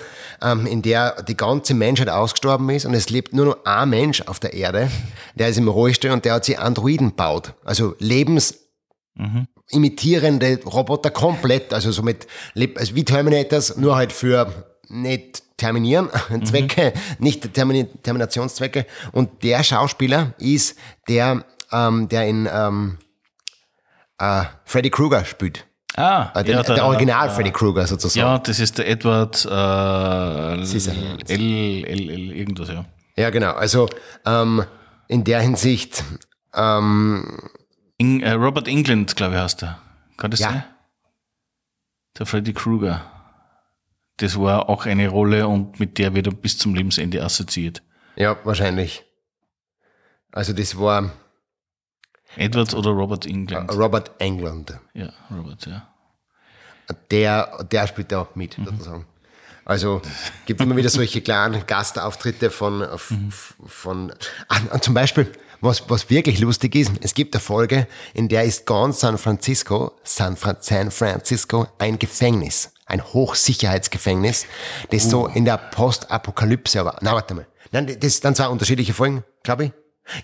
ähm, 0.43 0.67
in 0.67 0.83
der 0.83 1.23
die 1.23 1.37
ganze 1.37 1.75
Menschheit 1.75 2.09
ausgestorben 2.09 2.69
ist 2.71 2.87
und 2.87 2.95
es 2.95 3.11
lebt 3.11 3.35
nur 3.35 3.47
noch 3.47 3.65
ein 3.65 3.91
Mensch 3.91 4.23
auf 4.23 4.41
der 4.41 4.55
Erde, 4.55 4.91
der 5.35 5.49
ist 5.49 5.59
im 5.59 5.69
Rollstuhl 5.69 6.11
und 6.11 6.25
der 6.25 6.35
hat 6.35 6.45
sich 6.45 6.59
Androiden 6.59 7.15
baut. 7.15 7.55
Also 7.65 7.95
lebens 7.99 8.55
imitierende 9.71 10.61
Roboter 10.65 11.11
komplett, 11.11 11.73
also 11.73 11.93
so 11.93 12.03
mit, 12.03 12.27
also 12.77 12.95
wie 12.95 13.05
Terminators, 13.05 13.77
nur 13.77 13.97
halt 13.97 14.13
für 14.13 14.67
nicht 14.89 15.43
terminieren 15.57 16.09
Zwecke, 16.45 16.93
nicht 17.19 17.53
Termini 17.55 17.87
Terminationszwecke. 18.03 18.87
Und 19.13 19.43
der 19.43 19.63
Schauspieler 19.63 20.35
ist 20.39 20.77
der, 21.09 21.45
ähm, 21.73 22.09
der 22.09 22.27
in 22.27 22.49
ähm, 22.53 22.99
äh, 24.19 24.45
Freddy 24.65 24.91
Krueger 24.91 25.25
spielt. 25.25 25.67
Ah, 25.97 26.31
Äh, 26.35 26.45
der, 26.45 26.57
ja, 26.57 26.63
der 26.63 26.85
Original 26.85 27.31
Freddy 27.31 27.51
Krueger 27.51 27.87
sozusagen. 27.87 28.21
Ja, 28.27 28.39
das 28.39 28.61
ist 28.61 28.79
der 28.79 28.89
Edward 28.89 29.37
äh, 29.45 30.65
Scissorhands. 30.65 31.31
L, 31.31 31.85
L, 31.85 32.11
L, 32.11 32.31
irgendwas, 32.33 32.69
ja. 32.69 32.85
Ja, 33.17 33.31
genau. 33.31 33.53
Also 33.53 33.89
ähm, 34.25 34.65
in 35.09 35.25
der 35.25 35.41
Hinsicht, 35.41 36.05
ähm, 36.55 37.51
In, 37.99 38.23
äh, 38.23 38.33
Robert 38.33 38.69
England, 38.69 39.17
glaube 39.17 39.35
ich, 39.35 39.41
heißt 39.41 39.63
er. 39.65 39.81
Kann 40.17 40.31
das 40.31 40.41
Ja. 40.41 40.51
sein? 40.51 40.65
Der 42.19 42.27
Freddy 42.27 42.53
Krueger. 42.53 43.03
Das 44.19 44.39
war 44.39 44.69
auch 44.69 44.87
eine 44.87 45.09
Rolle 45.09 45.49
und 45.49 45.81
mit 45.81 45.99
der 45.99 46.15
wird 46.15 46.27
er 46.27 46.33
bis 46.35 46.57
zum 46.59 46.75
Lebensende 46.75 47.23
assoziiert. 47.23 47.83
ja, 48.17 48.37
wahrscheinlich. 48.45 49.03
Also 50.31 50.53
das 50.53 50.79
war 50.79 51.11
Edward 52.37 52.75
oder 52.75 52.91
Robert 52.91 53.27
England? 53.27 53.73
Robert 53.73 54.11
England. 54.19 54.79
ja, 54.95 55.13
Robert, 55.31 55.67
ja. 55.67 55.89
der, 57.11 57.65
der 57.65 57.87
spielt 57.87 58.13
da 58.13 58.23
auch 58.23 58.35
mit, 58.35 58.55
sozusagen. 58.55 59.07
Also 59.65 60.03
gibt 60.47 60.61
immer 60.61 60.77
wieder 60.77 60.89
solche 60.89 61.21
kleinen 61.21 61.65
Gastauftritte 61.67 62.51
von, 62.51 62.87
von 63.67 64.13
ah, 64.49 64.59
und 64.73 64.83
zum 64.83 64.95
Beispiel, 64.95 65.31
was, 65.61 65.89
was 65.89 66.11
wirklich 66.11 66.41
lustig 66.41 66.75
ist, 66.75 66.93
es 67.03 67.15
gibt 67.15 67.35
eine 67.35 67.41
Folge, 67.41 67.87
in 68.15 68.29
der 68.29 68.45
ist 68.45 68.67
ganz 68.67 69.01
San 69.01 69.19
Francisco, 69.19 69.93
San, 70.03 70.37
Fran 70.37 70.57
San 70.61 70.91
Francisco 70.91 71.69
ein 71.79 71.99
Gefängnis, 71.99 72.73
ein 72.87 73.05
Hochsicherheitsgefängnis, 73.05 74.47
das 74.91 75.09
so 75.09 75.27
in 75.29 75.45
der 75.45 75.59
Postapokalypse 75.59 76.85
war. 76.85 76.97
Na, 77.03 77.13
warte 77.13 77.35
mal. 77.35 77.47
Nein, 77.71 77.97
das 78.01 78.17
sind 78.17 78.37
zwei 78.37 78.49
unterschiedliche 78.49 78.95
Folgen, 78.95 79.23
glaube 79.45 79.67
ich. 79.67 79.73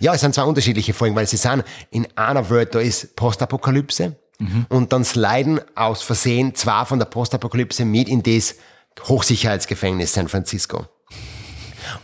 Ja, 0.01 0.15
es 0.15 0.21
sind 0.21 0.35
zwei 0.35 0.43
unterschiedliche 0.45 0.93
Folgen, 0.95 1.15
weil 1.17 1.27
sie 1.27 1.37
sind 1.37 1.65
in 1.91 2.07
einer 2.17 2.49
Welt, 2.51 2.75
da 2.75 2.81
ist 2.81 3.15
Postapokalypse 3.17 4.17
und 4.69 4.93
dann 4.93 5.05
sliden 5.05 5.61
aus 5.75 6.03
Versehen 6.03 6.55
zwei 6.55 6.85
von 6.85 6.99
der 6.99 7.07
Postapokalypse 7.07 7.85
mit 7.85 8.09
in 8.09 8.23
das 8.23 8.57
Hochsicherheitsgefängnis 9.05 10.13
San 10.13 10.29
Francisco. 10.29 10.87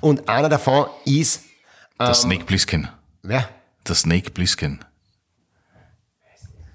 Und 0.00 0.28
einer 0.28 0.48
davon 0.48 0.86
ist, 1.04 1.42
Der 1.98 2.14
Snake 2.14 2.44
Plissken. 2.44 2.88
wer? 3.22 3.48
Der 3.86 3.94
Snake 3.94 4.30
Plissken. 4.30 4.84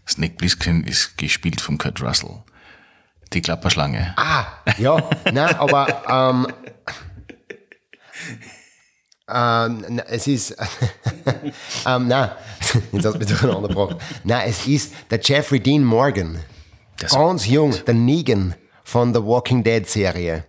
Snake 0.07 0.35
Plissken 0.35 0.83
ist 0.83 1.17
gespielt 1.17 1.59
von 1.61 1.77
Kurt 1.77 2.01
Russell. 2.01 2.43
Die 3.33 3.41
Klapperschlange. 3.41 4.13
Ah, 4.17 4.45
ja, 4.77 5.09
nein, 5.33 5.55
aber 5.55 6.03
ähm, 6.07 6.47
ähm, 9.29 10.01
es 10.07 10.27
ist, 10.27 10.51
ähm, 11.85 12.07
nein, 12.07 12.31
jetzt 12.91 13.05
hast 13.05 13.13
du 13.15 13.19
mich 13.19 13.27
durcheinander 13.27 13.67
gebracht. 13.67 13.97
Nein, 14.23 14.49
es 14.49 14.65
ist 14.67 14.93
der 15.09 15.19
Jeffrey 15.21 15.59
Dean 15.59 15.83
Morgan. 15.83 16.39
Das- 16.99 17.11
Ganz 17.13 17.45
jung, 17.47 17.75
der 17.85 17.93
Negan 17.93 18.55
von 18.83 19.13
der 19.13 19.25
Walking 19.25 19.63
Dead 19.63 19.87
Serie. 19.87 20.45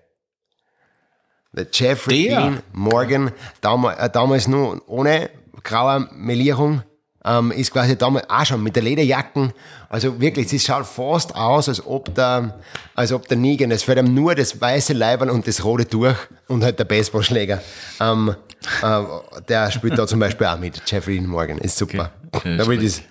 Der 1.52 1.66
Jeffrey 1.72 2.28
Der? 2.28 2.40
Dean 2.40 2.62
Morgan, 2.72 3.32
damals, 3.60 3.98
äh, 3.98 4.10
damals 4.10 4.46
nur 4.48 4.82
ohne 4.88 5.30
graue 5.64 6.08
Melierung, 6.12 6.82
ähm, 7.24 7.50
ist 7.50 7.72
quasi 7.72 7.96
damals 7.96 8.28
auch 8.30 8.44
schon 8.46 8.62
mit 8.62 8.76
der 8.76 8.82
Lederjacken. 8.82 9.52
Also 9.88 10.20
wirklich, 10.20 10.52
es 10.52 10.64
schaut 10.64 10.86
fast 10.86 11.34
aus, 11.34 11.68
als 11.68 11.84
ob 11.84 12.14
der, 12.14 12.58
als 12.94 13.12
ob 13.12 13.26
der 13.28 13.36
Negan, 13.36 13.70
es 13.70 13.82
fällt 13.82 13.98
ihm 13.98 14.14
nur 14.14 14.34
das 14.34 14.60
weiße 14.60 14.92
Leiberl 14.92 15.30
und 15.30 15.46
das 15.46 15.64
rote 15.64 15.84
durch 15.84 16.16
und 16.46 16.62
halt 16.62 16.78
der 16.78 16.84
Baseballschläger. 16.84 17.62
Ähm, 18.00 18.34
äh, 18.82 19.02
der 19.48 19.70
spielt 19.70 19.98
da 19.98 20.06
zum 20.06 20.20
Beispiel 20.20 20.46
auch 20.46 20.58
mit, 20.58 20.82
Jeffrey 20.86 21.18
Dean 21.18 21.26
Morgan, 21.26 21.58
ist 21.58 21.76
super. 21.76 22.12
Okay. 22.32 22.56
Das, 22.56 23.02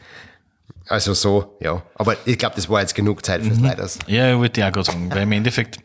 Also 0.89 1.13
so, 1.13 1.57
ja. 1.59 1.81
Aber 1.95 2.15
ich 2.25 2.37
glaube, 2.37 2.55
das 2.55 2.69
war 2.69 2.81
jetzt 2.81 2.95
genug 2.95 3.25
Zeit 3.25 3.43
fürs 3.43 3.59
Leiders. 3.59 3.99
Ja, 4.07 4.31
ich 4.31 4.37
wollte 4.37 4.61
ja 4.61 4.69
auch 4.69 4.71
gerade 4.71 4.85
sagen, 4.85 5.09
weil 5.11 5.23
im 5.23 5.31
Endeffekt, 5.33 5.79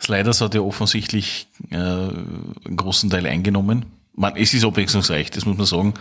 Sliders 0.00 0.42
hat 0.42 0.54
ja 0.54 0.60
offensichtlich 0.60 1.48
äh, 1.70 1.76
einen 1.76 2.76
großen 2.76 3.08
Teil 3.08 3.26
eingenommen. 3.26 3.86
Man, 4.14 4.36
es 4.36 4.52
ist 4.52 4.64
abwechslungsreich, 4.64 5.30
das 5.30 5.46
muss 5.46 5.56
man 5.56 5.66
sagen. 5.66 5.94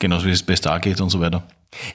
Genauso 0.00 0.26
wie 0.26 0.30
es 0.32 0.42
bei 0.42 0.56
Star 0.56 0.80
geht 0.80 1.00
und 1.00 1.10
so 1.10 1.20
weiter. 1.20 1.44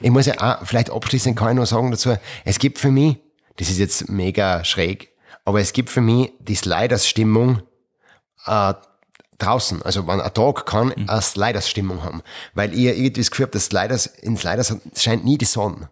Ich 0.00 0.10
muss 0.10 0.24
ja 0.24 0.34
auch, 0.40 0.64
vielleicht 0.66 0.90
abschließend 0.90 1.36
kann 1.38 1.50
ich 1.50 1.56
noch 1.56 1.66
sagen 1.66 1.90
dazu, 1.90 2.16
es 2.46 2.58
gibt 2.58 2.78
für 2.78 2.90
mich, 2.90 3.18
das 3.56 3.68
ist 3.68 3.78
jetzt 3.78 4.08
mega 4.08 4.64
schräg, 4.64 5.10
aber 5.44 5.60
es 5.60 5.72
gibt 5.74 5.90
für 5.90 6.00
mich 6.00 6.32
die 6.40 6.54
Sliders-Stimmung 6.54 7.60
äh, 8.46 8.74
draußen. 9.38 9.82
Also 9.82 10.06
wenn 10.06 10.20
ein 10.20 10.32
Tag 10.34 10.64
kann 10.66 10.88
Mhm. 10.96 11.08
eine 11.08 11.20
Sliders-Stimmung 11.20 12.02
haben. 12.02 12.22
Weil 12.54 12.72
ich 12.72 12.86
irgendwie 12.86 13.10
das 13.10 13.30
Gefühl 13.30 13.44
habe, 13.46 13.52
dass 13.52 13.66
Sliders, 13.66 14.06
in 14.06 14.36
Sliders 14.36 14.74
scheint 14.96 15.24
nie 15.24 15.36
die 15.36 15.44
Sonne. 15.44 15.90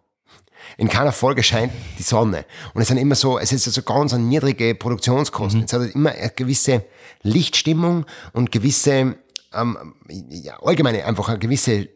In 0.78 0.88
keiner 0.88 1.12
Folge 1.12 1.42
scheint 1.42 1.72
die 1.98 2.02
Sonne. 2.02 2.46
Und 2.72 2.80
es 2.82 2.88
sind 2.88 2.96
immer 2.96 3.14
so, 3.14 3.38
es 3.38 3.52
ist 3.52 3.64
so 3.64 3.82
ganz 3.82 4.14
eine 4.14 4.24
niedrige 4.24 4.74
Produktionskosten. 4.74 5.60
Mhm. 5.60 5.66
Es 5.66 5.72
hat 5.72 5.94
immer 5.94 6.10
eine 6.12 6.30
gewisse 6.30 6.84
Lichtstimmung 7.22 8.06
und 8.32 8.50
gewisse, 8.50 9.16
ähm, 9.52 9.94
ja, 10.30 10.58
allgemeine 10.62 11.04
einfach 11.04 11.28
eine 11.28 11.38
gewisse 11.38 11.88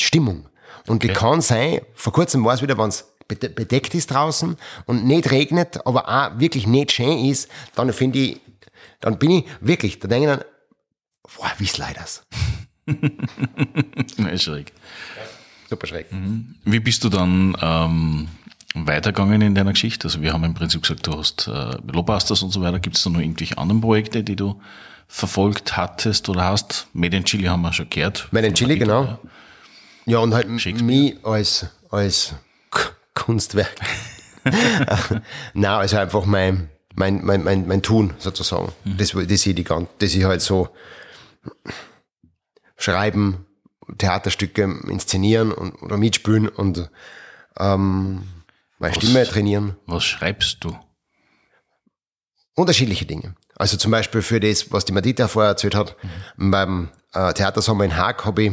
Stimmung. 0.00 0.46
Und 0.86 1.02
die 1.02 1.08
kann 1.08 1.40
sein, 1.40 1.80
vor 1.94 2.12
kurzem 2.12 2.44
war 2.44 2.54
es 2.54 2.62
wieder, 2.62 2.78
wenn 2.78 2.88
es 2.88 3.04
bede- 3.28 3.50
bedeckt 3.50 3.94
ist 3.94 4.10
draußen 4.10 4.56
und 4.86 5.04
nicht 5.04 5.30
regnet, 5.30 5.86
aber 5.86 6.08
auch 6.08 6.38
wirklich 6.40 6.66
nicht 6.66 6.92
schön 6.92 7.24
ist, 7.26 7.48
dann 7.74 7.92
finde 7.92 8.18
ich, 8.20 8.40
dann 9.00 9.18
bin 9.18 9.30
ich 9.30 9.44
wirklich, 9.60 9.98
da 9.98 10.08
denke 10.08 10.30
ich 10.30 10.36
dann, 10.38 10.44
boah, 11.36 11.52
wie 11.58 11.66
Sliders. 11.66 12.22
Ja, 14.16 14.28
ist 14.32 14.42
schräg. 14.44 14.72
Super 15.68 15.86
schräg. 15.86 16.06
Wie 16.64 16.80
bist 16.80 17.04
du 17.04 17.10
dann 17.10 17.54
ähm, 17.60 18.28
weitergegangen 18.74 19.42
in 19.42 19.54
deiner 19.54 19.72
Geschichte? 19.72 20.08
Also 20.08 20.22
wir 20.22 20.32
haben 20.32 20.44
im 20.44 20.54
Prinzip 20.54 20.80
gesagt, 20.82 21.06
du 21.06 21.18
hast 21.18 21.46
äh, 21.48 21.76
Lobasters 21.92 22.42
und 22.42 22.50
so 22.50 22.62
weiter. 22.62 22.80
Gibt 22.80 22.96
es 22.96 23.02
da 23.02 23.10
noch 23.10 23.20
irgendwelche 23.20 23.58
anderen 23.58 23.82
Projekte, 23.82 24.24
die 24.24 24.36
du 24.36 24.58
verfolgt 25.06 25.76
hattest 25.76 26.30
oder 26.30 26.44
hast? 26.44 26.86
Made 26.94 27.14
in 27.14 27.24
Chile 27.24 27.50
haben 27.50 27.60
wir 27.60 27.72
schon 27.74 27.90
gehört. 27.90 28.28
Made 28.30 28.46
in 28.46 28.54
Chile, 28.54 28.78
genau. 28.78 29.04
Titel, 29.04 29.18
Ja, 30.08 30.18
und 30.18 30.34
halt 30.34 30.48
mich 30.48 31.16
als, 31.24 31.66
als 31.90 32.34
K- 32.70 32.90
Kunstwerk. 33.14 33.74
Na, 35.54 35.78
also 35.78 35.98
einfach 35.98 36.24
mein, 36.24 36.70
mein, 36.94 37.24
mein, 37.24 37.44
mein, 37.44 37.66
mein 37.66 37.82
Tun 37.82 38.14
sozusagen. 38.18 38.72
Das, 38.84 39.10
das 39.12 39.46
ich 39.46 39.54
die 39.54 39.64
ganze, 39.64 39.90
das 39.98 40.14
ich 40.14 40.24
halt 40.24 40.40
so 40.40 40.70
schreiben, 42.76 43.44
Theaterstücke 43.98 44.62
inszenieren 44.88 45.52
und, 45.52 45.82
oder 45.82 45.96
mitspielen 45.96 46.48
und 46.48 46.90
ähm, 47.58 48.22
meine 48.78 48.94
Stimme 48.94 49.24
trainieren. 49.26 49.76
Was 49.86 50.04
schreibst 50.04 50.64
du? 50.64 50.78
Unterschiedliche 52.54 53.06
Dinge. 53.06 53.34
Also 53.56 53.76
zum 53.76 53.90
Beispiel 53.90 54.22
für 54.22 54.40
das, 54.40 54.72
was 54.72 54.84
die 54.84 54.92
Madita 54.92 55.28
vorher 55.28 55.50
erzählt 55.50 55.74
hat, 55.74 55.96
beim 56.36 56.88
äh, 57.12 57.32
Theatersommer 57.32 57.84
in 57.84 57.96
Haag 57.96 58.24
habe 58.24 58.42
ich 58.44 58.52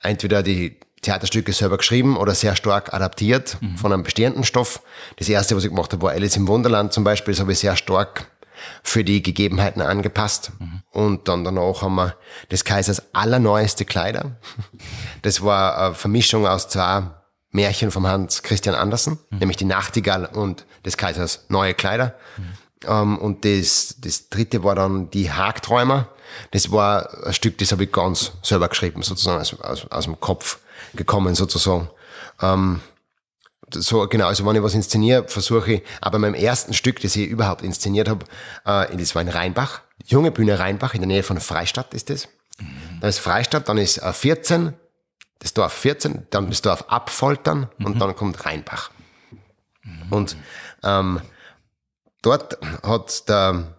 entweder 0.00 0.42
die 0.42 0.78
Theaterstücke 1.06 1.52
selber 1.52 1.78
geschrieben 1.78 2.16
oder 2.16 2.34
sehr 2.34 2.56
stark 2.56 2.92
adaptiert 2.92 3.58
von 3.76 3.92
einem 3.92 4.02
bestehenden 4.02 4.44
Stoff. 4.44 4.82
Das 5.16 5.28
erste, 5.28 5.56
was 5.56 5.64
ich 5.64 5.70
gemacht 5.70 5.92
habe, 5.92 6.02
war 6.02 6.12
Alice 6.12 6.36
im 6.36 6.48
Wunderland 6.48 6.92
zum 6.92 7.04
Beispiel. 7.04 7.32
Das 7.32 7.40
habe 7.40 7.52
ich 7.52 7.60
sehr 7.60 7.76
stark 7.76 8.26
für 8.82 9.04
die 9.04 9.22
Gegebenheiten 9.22 9.82
angepasst. 9.82 10.50
Und 10.90 11.28
dann 11.28 11.44
danach 11.44 11.82
haben 11.82 11.94
wir 11.94 12.16
des 12.50 12.64
Kaisers 12.64 13.14
allerneueste 13.14 13.84
Kleider. 13.84 14.36
Das 15.22 15.42
war 15.42 15.78
eine 15.78 15.94
Vermischung 15.94 16.46
aus 16.46 16.68
zwei 16.68 17.04
Märchen 17.50 17.90
vom 17.90 18.06
Hans 18.06 18.42
Christian 18.42 18.74
Andersen, 18.74 19.18
nämlich 19.30 19.56
die 19.56 19.64
Nachtigall 19.64 20.26
und 20.26 20.66
des 20.84 20.96
Kaisers 20.96 21.46
neue 21.48 21.74
Kleider. 21.74 22.14
Ähm, 22.84 23.18
und 23.18 23.44
das, 23.44 23.96
das 23.98 24.28
dritte 24.28 24.64
war 24.64 24.74
dann 24.74 25.10
die 25.10 25.30
Hagträumer. 25.30 26.08
Das 26.50 26.70
war 26.72 27.24
ein 27.24 27.32
Stück, 27.32 27.58
das 27.58 27.72
habe 27.72 27.84
ich 27.84 27.92
ganz 27.92 28.32
selber 28.42 28.68
geschrieben, 28.68 29.02
sozusagen 29.02 29.40
aus, 29.40 29.58
aus, 29.60 29.86
aus 29.90 30.04
dem 30.04 30.20
Kopf 30.20 30.58
gekommen, 30.96 31.34
sozusagen. 31.34 31.90
Ähm, 32.40 32.80
so, 33.72 34.06
genau, 34.06 34.26
also 34.26 34.46
wenn 34.46 34.56
ich 34.56 34.62
was 34.62 34.74
inszeniere, 34.74 35.26
versuche 35.28 35.74
ich, 35.74 35.82
aber 36.00 36.18
meinem 36.18 36.34
ersten 36.34 36.72
Stück, 36.72 37.00
das 37.00 37.16
ich 37.16 37.28
überhaupt 37.28 37.62
inszeniert 37.62 38.08
habe, 38.08 38.24
äh, 38.64 38.96
das 38.96 39.14
war 39.14 39.22
in 39.22 39.28
Rheinbach, 39.28 39.80
junge 40.04 40.30
Bühne 40.30 40.58
Rheinbach, 40.58 40.94
in 40.94 41.00
der 41.00 41.08
Nähe 41.08 41.22
von 41.22 41.40
Freistadt 41.40 41.94
ist 41.94 42.10
das. 42.10 42.28
Da 43.00 43.08
ist 43.08 43.18
Freistadt, 43.18 43.68
dann 43.68 43.78
ist 43.78 43.98
äh, 43.98 44.12
14, 44.12 44.72
das 45.40 45.52
Dorf 45.52 45.72
14, 45.72 46.26
dann 46.30 46.48
das 46.48 46.62
Dorf 46.62 46.84
Abfoltern 46.88 47.68
und 47.78 48.00
dann 48.00 48.16
kommt 48.16 48.44
Rheinbach. 48.46 48.90
Und 50.10 50.36
ähm, 50.82 51.20
dort 52.22 52.58
hat 52.82 53.28
der, 53.28 53.76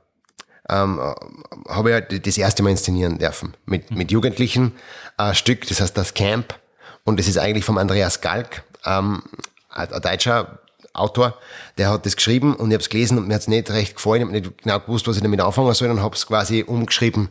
ähm, 0.69 0.99
äh, 0.99 1.71
habe 1.71 1.89
ich 1.89 1.93
halt 1.93 2.27
das 2.27 2.37
erste 2.37 2.63
Mal 2.63 2.71
inszenieren 2.71 3.17
dürfen 3.17 3.55
mit, 3.65 3.91
mit 3.91 4.11
Jugendlichen 4.11 4.73
ein 5.17 5.33
Stück, 5.33 5.67
das 5.67 5.81
heißt 5.81 5.97
das 5.97 6.13
Camp 6.13 6.59
und 7.07 7.17
das 7.17 7.29
ist 7.29 7.37
eigentlich 7.37 7.63
vom 7.63 7.77
Andreas 7.77 8.19
Galk, 8.19 8.63
ähm, 8.85 9.23
ein, 9.69 9.87
deutscher 10.01 10.59
Autor, 10.91 11.37
der 11.77 11.89
hat 11.89 12.05
das 12.05 12.17
geschrieben 12.17 12.53
und 12.53 12.69
ich 12.69 12.73
habe 12.73 12.81
es 12.81 12.89
gelesen 12.89 13.17
und 13.17 13.29
mir 13.29 13.35
hat 13.35 13.41
es 13.41 13.47
nicht 13.47 13.69
recht 13.69 13.95
gefallen, 13.95 14.21
ich 14.21 14.27
habe 14.27 14.37
nicht 14.37 14.63
genau 14.63 14.79
gewusst, 14.81 15.07
was 15.07 15.15
ich 15.15 15.23
damit 15.23 15.39
anfangen 15.39 15.73
soll 15.73 15.89
und 15.89 16.01
habe 16.01 16.15
es 16.15 16.27
quasi 16.27 16.65
umgeschrieben 16.67 17.29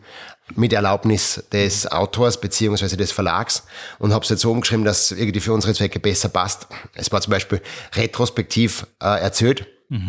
mit 0.55 0.73
Erlaubnis 0.73 1.45
des 1.53 1.87
Autors 1.93 2.41
beziehungsweise 2.41 2.97
des 2.97 3.13
Verlags 3.13 3.65
und 3.99 4.15
habe 4.15 4.23
es 4.23 4.31
jetzt 4.31 4.41
so 4.41 4.51
umgeschrieben, 4.51 4.87
dass 4.87 5.11
es 5.11 5.19
irgendwie 5.19 5.41
für 5.41 5.53
unsere 5.53 5.75
Zwecke 5.75 6.01
besser 6.01 6.31
passt. 6.31 6.69
Es 6.95 7.13
war 7.13 7.21
zum 7.21 7.33
Beispiel 7.33 7.61
retrospektiv 7.95 8.87
äh, 9.03 9.21
erzählt, 9.21 9.67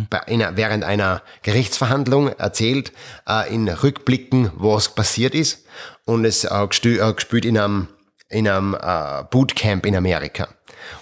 bei 0.09 0.27
einer, 0.27 0.57
während 0.57 0.83
einer 0.83 1.21
Gerichtsverhandlung 1.43 2.29
erzählt, 2.29 2.91
äh, 3.27 3.53
in 3.53 3.67
Rückblicken, 3.67 4.51
was 4.55 4.95
passiert 4.95 5.35
ist. 5.35 5.65
Und 6.05 6.25
es 6.25 6.45
äh, 6.45 6.55
äh, 6.55 7.13
gespielt 7.13 7.45
in 7.45 7.57
einem, 7.57 7.87
in 8.29 8.47
einem 8.47 8.75
äh, 8.75 9.23
Bootcamp 9.29 9.85
in 9.85 9.95
Amerika. 9.95 10.47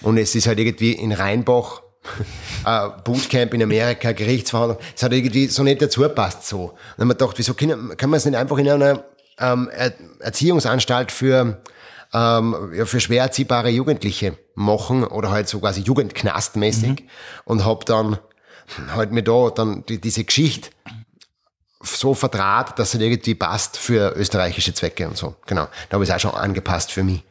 Und 0.02 0.18
es 0.18 0.34
ist 0.34 0.46
halt 0.46 0.58
irgendwie 0.58 0.92
in 0.92 1.12
Rheinbach 1.12 1.82
äh, 2.66 2.88
Bootcamp 3.04 3.54
in 3.54 3.62
Amerika, 3.62 4.12
Gerichtsverhandlung, 4.12 4.78
es 4.94 5.02
hat 5.02 5.12
irgendwie 5.12 5.46
so 5.46 5.62
nicht 5.62 5.82
dazu 5.82 6.08
passt 6.08 6.46
so. 6.46 6.58
Und 6.58 6.70
dann 6.96 7.02
haben 7.02 7.08
wir 7.08 7.14
gedacht, 7.14 7.38
wieso 7.38 7.54
können, 7.54 7.96
kann 7.96 8.10
man 8.10 8.18
es 8.18 8.24
nicht 8.24 8.36
einfach 8.36 8.58
in 8.58 8.68
einer 8.68 9.04
ähm, 9.38 9.68
er 9.72 9.92
Erziehungsanstalt 10.20 11.12
für 11.12 11.60
ähm, 12.14 12.72
ja, 12.74 12.86
für 12.86 13.00
schwer 13.00 13.22
erziehbare 13.22 13.68
Jugendliche 13.68 14.38
machen 14.54 15.04
oder 15.04 15.30
halt 15.30 15.48
so 15.48 15.60
quasi 15.60 15.80
Jugendknastmäßig 15.82 17.04
und 17.44 17.64
hab 17.64 17.84
dann 17.84 18.18
halt 18.94 19.12
mir 19.12 19.22
da 19.22 19.50
dann 19.50 19.84
die, 19.88 20.00
diese 20.00 20.24
Geschichte 20.24 20.70
so 21.86 22.14
verdraht, 22.14 22.78
dass 22.78 22.94
es 22.94 23.00
irgendwie 23.00 23.34
passt 23.34 23.76
für 23.78 24.14
österreichische 24.16 24.74
Zwecke 24.74 25.08
und 25.08 25.16
so. 25.16 25.36
Genau. 25.46 25.68
Da 25.88 25.94
habe 25.94 26.04
ich 26.04 26.10
es 26.10 26.16
auch 26.16 26.20
schon 26.20 26.34
angepasst 26.34 26.92
für 26.92 27.04
mich. 27.04 27.22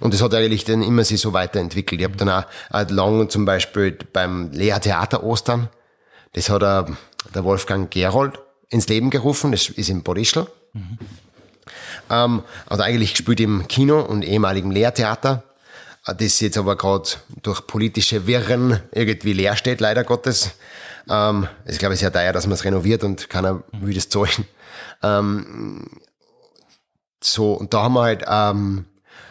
Und 0.00 0.12
das 0.12 0.22
hat 0.22 0.34
eigentlich 0.34 0.64
dann 0.64 0.82
immer 0.82 1.04
sich 1.04 1.20
so 1.20 1.32
weiterentwickelt. 1.32 2.00
Ich 2.00 2.04
habe 2.04 2.16
dann 2.16 2.28
auch, 2.28 2.44
auch 2.70 2.90
lang 2.90 3.28
zum 3.30 3.44
Beispiel 3.44 3.96
beim 4.12 4.50
Lea 4.52 4.78
Theater 4.80 5.22
Ostern, 5.22 5.68
das 6.34 6.50
hat 6.50 6.62
er, 6.62 6.86
der 7.34 7.44
Wolfgang 7.44 7.90
Gerold 7.90 8.38
ins 8.68 8.88
Leben 8.88 9.10
gerufen, 9.10 9.52
das 9.52 9.68
ist 9.68 9.88
in 9.88 10.02
Bodischl. 10.02 10.46
Ähm, 12.10 12.42
hat 12.68 12.80
eigentlich 12.80 13.12
gespielt 13.12 13.40
im 13.40 13.68
Kino 13.68 14.00
und 14.00 14.22
ehemaligen 14.22 14.70
Lehrtheater, 14.70 15.44
äh, 16.06 16.14
das 16.14 16.40
jetzt 16.40 16.58
aber 16.58 16.76
gerade 16.76 17.10
durch 17.42 17.66
politische 17.66 18.26
Wirren 18.26 18.80
irgendwie 18.92 19.32
leer 19.32 19.56
steht, 19.56 19.80
leider 19.80 20.04
Gottes. 20.04 20.52
Ähm, 21.08 21.48
es 21.64 21.72
ist, 21.72 21.78
glaube 21.78 21.94
ich, 21.94 22.00
sehr 22.00 22.12
teuer, 22.12 22.32
dass 22.32 22.46
man 22.46 22.54
es 22.54 22.64
renoviert 22.64 23.04
und 23.04 23.28
keiner 23.28 23.62
will 23.72 23.94
das 23.94 24.08
zahlen. 24.08 24.46
Ähm, 25.02 25.86
so, 27.22 27.54
und 27.54 27.74
da 27.74 27.82
haben 27.82 27.94
wir 27.94 28.02
halt, 28.02 28.24
ähm, 28.28 28.86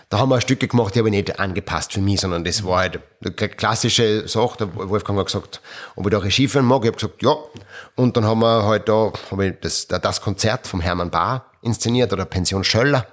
da 0.09 0.19
haben 0.19 0.29
wir 0.29 0.41
Stücke 0.41 0.67
gemacht, 0.67 0.93
die 0.93 0.99
habe 0.99 1.07
ich 1.09 1.15
nicht 1.15 1.39
angepasst 1.39 1.93
für 1.93 2.01
mich, 2.01 2.19
sondern 2.19 2.43
das 2.43 2.65
war 2.65 2.79
halt 2.79 2.99
eine 3.23 3.33
klassische 3.33 4.27
Sache. 4.27 4.57
Der 4.59 4.89
Wolfgang 4.89 5.17
hat 5.17 5.27
gesagt, 5.27 5.61
ob 5.95 6.05
ich 6.05 6.11
da 6.11 6.17
Regie 6.17 6.47
führen 6.47 6.65
mag. 6.65 6.83
Ich 6.83 6.87
habe 6.87 6.97
gesagt, 6.97 7.23
ja. 7.23 7.35
Und 7.95 8.17
dann 8.17 8.25
haben 8.25 8.41
wir 8.41 8.65
halt 8.65 8.89
da, 8.89 9.13
habe 9.31 9.47
ich 9.47 9.53
das, 9.61 9.87
das 9.87 10.21
Konzert 10.21 10.67
vom 10.67 10.81
Hermann 10.81 11.11
Bahr 11.11 11.51
inszeniert 11.61 12.11
oder 12.11 12.25
Pension 12.25 12.63
Schöller. 12.63 13.07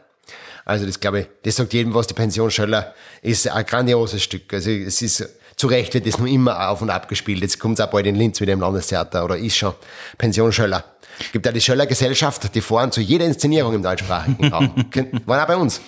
Also 0.64 0.86
das 0.86 1.01
glaube 1.01 1.20
ich, 1.20 1.28
das 1.44 1.56
sagt 1.56 1.72
jedem 1.72 1.94
was, 1.94 2.09
die 2.09 2.14
Pension 2.14 2.51
Schöller 2.51 2.94
ist 3.22 3.48
ein 3.48 3.64
grandioses 3.64 4.22
Stück. 4.22 4.52
Also 4.52 4.70
es 4.70 5.01
ist, 5.01 5.26
zu 5.59 5.66
Recht 5.66 5.93
wird 5.93 6.06
das 6.06 6.18
nur 6.18 6.28
immer 6.28 6.68
auf 6.70 6.80
und 6.80 6.89
ab 6.89 7.09
gespielt. 7.09 7.43
Jetzt 7.43 7.59
kommt 7.59 7.78
es 7.78 7.85
auch 7.85 7.90
bald 7.90 8.06
in 8.06 8.14
Linz 8.14 8.40
wieder 8.40 8.52
im 8.55 8.60
Landestheater 8.60 9.24
oder 9.24 9.36
ist 9.36 9.56
schon 9.56 9.74
Pension 10.16 10.52
Schöller. 10.52 10.85
Gibt 11.32 11.44
ja 11.44 11.52
die 11.52 11.60
Schöller 11.60 11.86
Gesellschaft, 11.86 12.55
die 12.55 12.60
fahren 12.60 12.93
zu 12.93 13.01
jeder 13.01 13.26
Inszenierung 13.26 13.74
im 13.74 13.82
deutschsprachigen 13.82 14.48
Raum. 14.52 14.72
Waren 15.26 15.40
auch 15.40 15.47
bei 15.47 15.56
uns. 15.56 15.80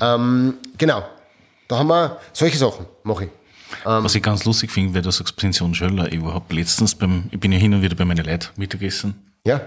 Ähm, 0.00 0.54
genau. 0.76 1.04
Da 1.68 1.78
haben 1.78 1.86
wir 1.88 2.18
solche 2.32 2.58
Sachen, 2.58 2.86
mache 3.04 3.24
ich. 3.24 3.30
Was 3.84 4.14
ich 4.14 4.22
ganz 4.22 4.44
lustig 4.44 4.70
finde, 4.70 4.94
weil 4.94 5.02
du 5.02 5.10
sagst 5.10 5.36
Pension 5.36 5.74
Schöller, 5.74 6.12
ich 6.12 6.22
habe 6.22 6.54
letztens 6.54 6.94
beim, 6.94 7.24
ich 7.30 7.40
bin 7.40 7.50
ja 7.52 7.58
hin 7.58 7.72
und 7.74 7.82
wieder 7.82 7.94
bei 7.96 8.04
meinen 8.04 8.24
Leuten 8.24 8.48
Mittagessen 8.56 9.14
Ja? 9.44 9.60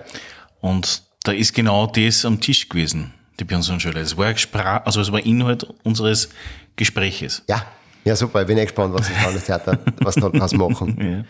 und 0.62 1.04
da 1.24 1.32
ist 1.34 1.54
genau 1.54 1.88
das 1.88 2.24
am 2.24 2.40
Tisch 2.40 2.70
gewesen, 2.70 3.14
die 3.40 3.44
Pension 3.46 3.80
Schöller. 3.80 4.00
Es 4.02 4.16
war 4.16 4.36
Sprach, 4.38 4.86
also 4.86 5.02
es 5.02 5.12
war 5.12 5.26
Inhalt 5.26 5.68
unseres 5.84 6.30
Gespräches. 6.78 7.44
Ja, 7.48 7.66
Ja, 8.08 8.16
super, 8.16 8.42
ich 8.42 8.48
bin 8.48 8.58
echt 8.58 8.68
gespannt, 8.70 8.94
was 8.94 9.08
das 9.10 9.24
Landestheater, 9.24 9.80
was 10.00 10.16
da 10.16 10.30
daraus 10.30 10.54
machen. 10.54 10.98
Ja. 11.02 11.24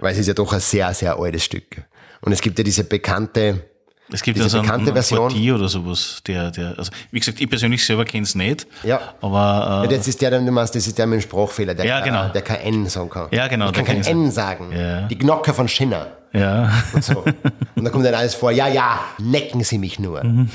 Weil 0.00 0.12
es 0.12 0.18
ist 0.18 0.26
ja 0.26 0.34
doch 0.34 0.52
ein 0.52 0.60
sehr, 0.60 0.92
sehr 0.94 1.18
altes 1.18 1.44
Stück. 1.44 1.82
Und 2.20 2.30
es 2.32 2.40
gibt 2.40 2.58
ja 2.58 2.64
diese 2.64 2.84
bekannte, 2.84 3.64
Es 4.12 4.22
gibt 4.22 4.36
Diese 4.36 4.44
also 4.44 4.58
einen, 4.58 4.66
bekannte 4.66 4.86
einen 4.86 4.94
Version. 4.94 5.28
Partie 5.28 5.52
oder 5.52 5.68
sowas, 5.68 6.22
der, 6.26 6.50
der, 6.50 6.74
also 6.78 6.92
wie 7.10 7.18
gesagt, 7.18 7.40
ich 7.40 7.48
persönlich 7.48 7.84
selber 7.84 8.04
kenne 8.04 8.22
es 8.24 8.34
nicht. 8.34 8.66
Ja. 8.84 9.00
Aber 9.22 9.38
ja, 9.38 9.84
äh, 9.84 9.88
das 9.96 10.06
ist 10.06 10.20
der, 10.20 10.30
den 10.30 10.44
du 10.46 10.52
meinst, 10.52 10.74
das 10.74 10.86
ist 10.86 10.96
der 10.98 11.06
mit 11.06 11.20
dem 11.20 11.22
Sprachfehler, 11.22 11.74
der, 11.74 11.86
Ja, 11.86 12.00
genau. 12.00 12.28
der 12.28 12.42
kein 12.42 12.60
N 12.60 12.86
sagen 12.88 13.08
kann. 13.10 13.28
Ja, 13.32 13.48
genau, 13.48 13.66
Ich 13.66 13.72
kann 13.72 13.84
kein 13.86 14.04
N 14.04 14.30
sagen. 14.30 14.70
Ja. 14.76 15.08
Die 15.08 15.18
Gnocke 15.18 15.52
von 15.54 15.66
Schinner. 15.66 16.06
ja. 16.32 16.70
Und 16.92 17.02
so. 17.02 17.24
Und 17.74 17.84
dann 17.84 17.90
kommt 17.90 18.04
dann 18.04 18.14
alles 18.14 18.34
vor, 18.34 18.50
ja, 18.52 18.68
ja, 18.68 19.00
necken 19.18 19.64
Sie 19.64 19.78
mich 19.78 19.98
nur. 19.98 20.22
Mhm. 20.22 20.50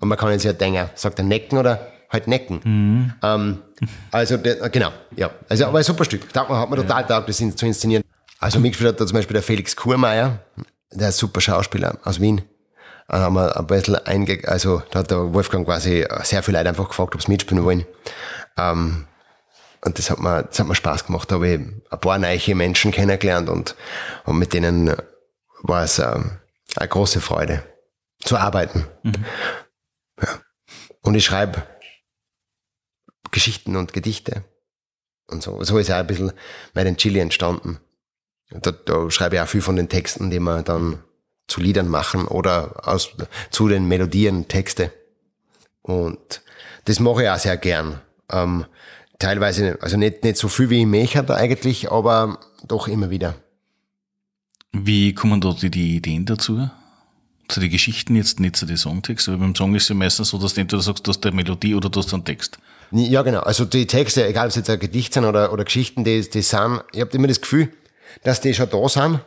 Und 0.00 0.08
man 0.08 0.16
kann 0.16 0.30
jetzt 0.30 0.44
ja 0.44 0.52
denken, 0.54 0.88
sagt 0.94 1.18
er 1.18 1.24
necken 1.24 1.58
oder 1.58 1.88
halt 2.10 2.28
necken. 2.28 2.60
Mhm. 2.64 3.12
Ähm, 3.22 3.62
also, 4.10 4.36
der, 4.36 4.68
genau, 4.70 4.92
ja. 5.16 5.30
Also, 5.48 5.66
aber 5.66 5.78
ein 5.78 5.84
super 5.84 6.04
Stück. 6.04 6.32
Da 6.32 6.48
hat 6.48 6.70
man 6.70 6.78
total 6.78 7.06
taugt, 7.06 7.28
das 7.28 7.36
zu 7.36 7.66
inszenieren. 7.66 8.02
Also, 8.38 8.60
mitgespielt 8.60 8.92
hat 8.92 9.00
da 9.00 9.06
zum 9.06 9.16
Beispiel 9.16 9.34
der 9.34 9.42
Felix 9.42 9.76
Kurmeier, 9.76 10.40
der 10.92 11.08
ist 11.08 11.18
super 11.18 11.40
Schauspieler 11.40 11.98
aus 12.04 12.20
Wien. 12.20 12.42
Da 13.08 13.20
haben 13.20 13.34
wir 13.34 13.56
ein 13.56 13.66
bisschen 13.66 13.96
einge, 13.96 14.40
also, 14.46 14.82
da 14.90 15.00
hat 15.00 15.10
der 15.10 15.32
Wolfgang 15.32 15.66
quasi 15.66 16.06
sehr 16.22 16.42
viele 16.42 16.58
Leute 16.58 16.70
einfach 16.70 16.88
gefragt, 16.88 17.14
ob 17.14 17.22
sie 17.22 17.30
mitspielen 17.30 17.64
wollen. 17.64 17.86
Ähm, 18.56 19.06
und 19.84 19.98
das 19.98 20.10
hat 20.10 20.18
mir, 20.18 20.42
das 20.42 20.58
hat 20.58 20.66
mir 20.66 20.74
Spaß 20.74 21.06
gemacht. 21.06 21.30
Da 21.30 21.36
habe 21.36 21.48
ich 21.48 21.60
ein 21.60 22.00
paar 22.00 22.18
neue 22.18 22.54
Menschen 22.54 22.90
kennengelernt 22.90 23.48
und, 23.48 23.76
und 24.24 24.38
mit 24.38 24.52
denen 24.52 24.94
war 25.62 25.84
es 25.84 25.98
ähm, 25.98 26.38
eine 26.76 26.88
große 26.88 27.20
Freude 27.20 27.62
zu 28.20 28.36
arbeiten. 28.36 28.86
Ja. 29.04 30.28
Und 31.02 31.14
ich 31.14 31.24
schreibe 31.24 31.62
Geschichten 33.36 33.76
und 33.76 33.92
Gedichte. 33.92 34.44
Und 35.26 35.42
so, 35.42 35.62
so 35.62 35.76
ist 35.76 35.88
ja 35.88 35.98
ein 35.98 36.06
bisschen 36.06 36.32
mein 36.72 36.96
Chili 36.96 37.20
entstanden. 37.20 37.78
Da, 38.48 38.72
da 38.72 39.10
schreibe 39.10 39.36
ich 39.36 39.42
auch 39.42 39.46
viel 39.46 39.60
von 39.60 39.76
den 39.76 39.90
Texten, 39.90 40.30
die 40.30 40.40
wir 40.40 40.62
dann 40.62 41.00
zu 41.46 41.60
Liedern 41.60 41.86
machen 41.86 42.26
oder 42.28 42.88
aus, 42.88 43.10
zu 43.50 43.68
den 43.68 43.88
Melodien 43.88 44.48
Texte. 44.48 44.90
Und 45.82 46.40
das 46.86 46.98
mache 46.98 47.24
ich 47.24 47.28
auch 47.28 47.38
sehr 47.38 47.58
gern. 47.58 48.00
Ähm, 48.30 48.64
teilweise, 49.18 49.76
also 49.82 49.98
nicht, 49.98 50.24
nicht 50.24 50.38
so 50.38 50.48
viel 50.48 50.70
wie 50.70 50.80
ich 50.80 50.86
Mecher 50.86 51.22
da 51.22 51.34
eigentlich, 51.34 51.92
aber 51.92 52.40
doch 52.66 52.88
immer 52.88 53.10
wieder. 53.10 53.34
Wie 54.72 55.12
kommen 55.12 55.42
da 55.42 55.52
die, 55.52 55.70
die 55.70 55.96
Ideen 55.96 56.24
dazu? 56.24 56.70
Zu 57.48 57.60
den 57.60 57.70
Geschichten 57.70 58.16
jetzt, 58.16 58.40
nicht 58.40 58.56
zu 58.56 58.64
den 58.64 58.78
Songtexten, 58.78 59.34
weil 59.34 59.40
beim 59.40 59.54
Song 59.54 59.74
ist 59.74 59.82
es 59.82 59.88
ja 59.90 59.94
meistens 59.94 60.30
so, 60.30 60.38
dass 60.38 60.54
du 60.54 60.62
entweder 60.62 60.82
sagst, 60.82 61.06
du 61.06 61.10
hast 61.10 61.26
eine 61.26 61.36
Melodie 61.36 61.74
oder 61.74 61.90
du 61.90 62.00
hast 62.00 62.14
einen 62.14 62.24
Text. 62.24 62.58
Ja, 62.90 63.22
genau. 63.22 63.40
Also 63.40 63.64
die 63.64 63.86
Texte, 63.86 64.26
egal 64.26 64.46
ob 64.46 64.50
es 64.50 64.56
jetzt 64.56 64.70
ein 64.70 64.78
Gedicht 64.78 65.14
sind 65.14 65.24
oder, 65.24 65.52
oder 65.52 65.64
Geschichten, 65.64 66.04
die, 66.04 66.28
die 66.28 66.42
sind, 66.42 66.82
ich 66.92 67.00
habe 67.00 67.10
immer 67.12 67.28
das 67.28 67.40
Gefühl, 67.40 67.72
dass 68.22 68.40
die 68.40 68.54
schon 68.54 68.70
da 68.70 68.88
sind. 68.88 69.20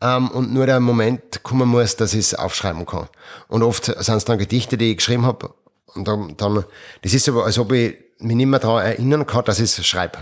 Ähm, 0.00 0.30
und 0.30 0.52
nur 0.52 0.66
der 0.66 0.80
Moment 0.80 1.42
kommen 1.42 1.68
muss, 1.68 1.96
dass 1.96 2.14
ich 2.14 2.20
es 2.20 2.34
aufschreiben 2.34 2.86
kann. 2.86 3.08
Und 3.48 3.62
oft 3.62 3.84
sind 3.84 4.16
es 4.16 4.24
dann 4.24 4.38
Gedichte, 4.38 4.76
die 4.76 4.90
ich 4.90 4.98
geschrieben 4.98 5.26
habe. 5.26 5.54
Und 5.94 6.08
dann, 6.08 6.36
dann, 6.36 6.64
das 7.02 7.14
ist 7.14 7.28
aber, 7.28 7.44
als 7.44 7.58
ob 7.58 7.72
ich 7.72 7.96
mich 8.18 8.36
nicht 8.36 8.46
mehr 8.46 8.60
daran 8.60 8.84
erinnern 8.84 9.26
kann, 9.26 9.44
dass 9.44 9.60
ich 9.60 9.78
es 9.78 9.86
schreibe. 9.86 10.18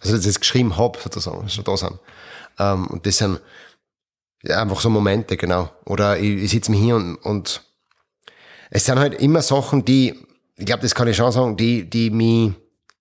Also, 0.00 0.16
dass 0.16 0.24
ich 0.24 0.30
es 0.30 0.40
geschrieben 0.40 0.76
habe, 0.76 0.98
sozusagen, 0.98 1.48
schon 1.48 1.64
da 1.64 1.76
sind. 1.76 1.98
Ähm, 2.58 2.86
und 2.88 3.06
das 3.06 3.18
sind 3.18 3.40
ja, 4.42 4.60
einfach 4.60 4.80
so 4.80 4.90
Momente, 4.90 5.36
genau. 5.36 5.70
Oder 5.84 6.18
ich, 6.18 6.42
ich 6.42 6.50
sitze 6.50 6.70
mich 6.70 6.80
hier 6.80 6.96
und, 6.96 7.16
und 7.16 7.62
es 8.70 8.86
sind 8.86 8.98
halt 8.98 9.14
immer 9.14 9.42
Sachen, 9.42 9.84
die, 9.84 10.14
ich 10.56 10.66
glaube, 10.66 10.82
das 10.82 10.94
kann 10.94 11.08
ich 11.08 11.16
schon 11.16 11.32
sagen, 11.32 11.56
die, 11.56 11.88
die 11.88 12.10
mich 12.10 12.52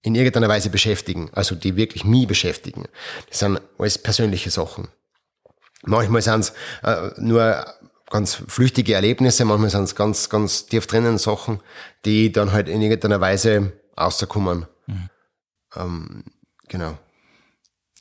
in 0.04 0.16
irgendeiner 0.16 0.50
Weise 0.50 0.70
beschäftigen, 0.70 1.30
also 1.34 1.56
die 1.56 1.76
wirklich 1.76 2.04
mich 2.04 2.28
beschäftigen. 2.28 2.86
Das 3.30 3.40
sind 3.40 3.62
alles 3.78 3.98
persönliche 3.98 4.50
Sachen. 4.50 4.88
Manchmal 5.84 6.22
sind 6.22 6.40
es 6.40 6.54
äh, 6.84 7.12
nur 7.18 7.66
ganz 8.10 8.36
flüchtige 8.36 8.94
Erlebnisse, 8.94 9.46
manchmal 9.46 9.70
sind 9.70 9.84
es 9.84 9.96
ganz, 9.96 10.30
ganz 10.30 10.66
tief 10.66 10.88
drinnen 10.88 11.18
Sachen, 11.18 11.60
die 12.06 12.32
dann 12.32 12.52
halt 12.52 12.68
in 12.68 12.82
irgendeiner 12.82 13.22
Weise 13.22 13.74
rauskommen. 13.98 14.66
Ähm, 15.76 16.24
genau. 16.68 16.98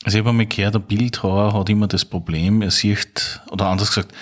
Also 0.04 0.16
ich 0.16 0.22
habe 0.22 0.30
einmal 0.30 0.46
gehört, 0.46 0.74
der 0.74 0.80
Bildhauer 0.80 1.52
hat 1.52 1.68
immer 1.68 1.86
das 1.86 2.04
Problem, 2.04 2.62
er 2.62 2.70
sieht, 2.70 3.40
oder 3.50 3.66
anders 3.66 3.90
gesagt, 3.90 4.14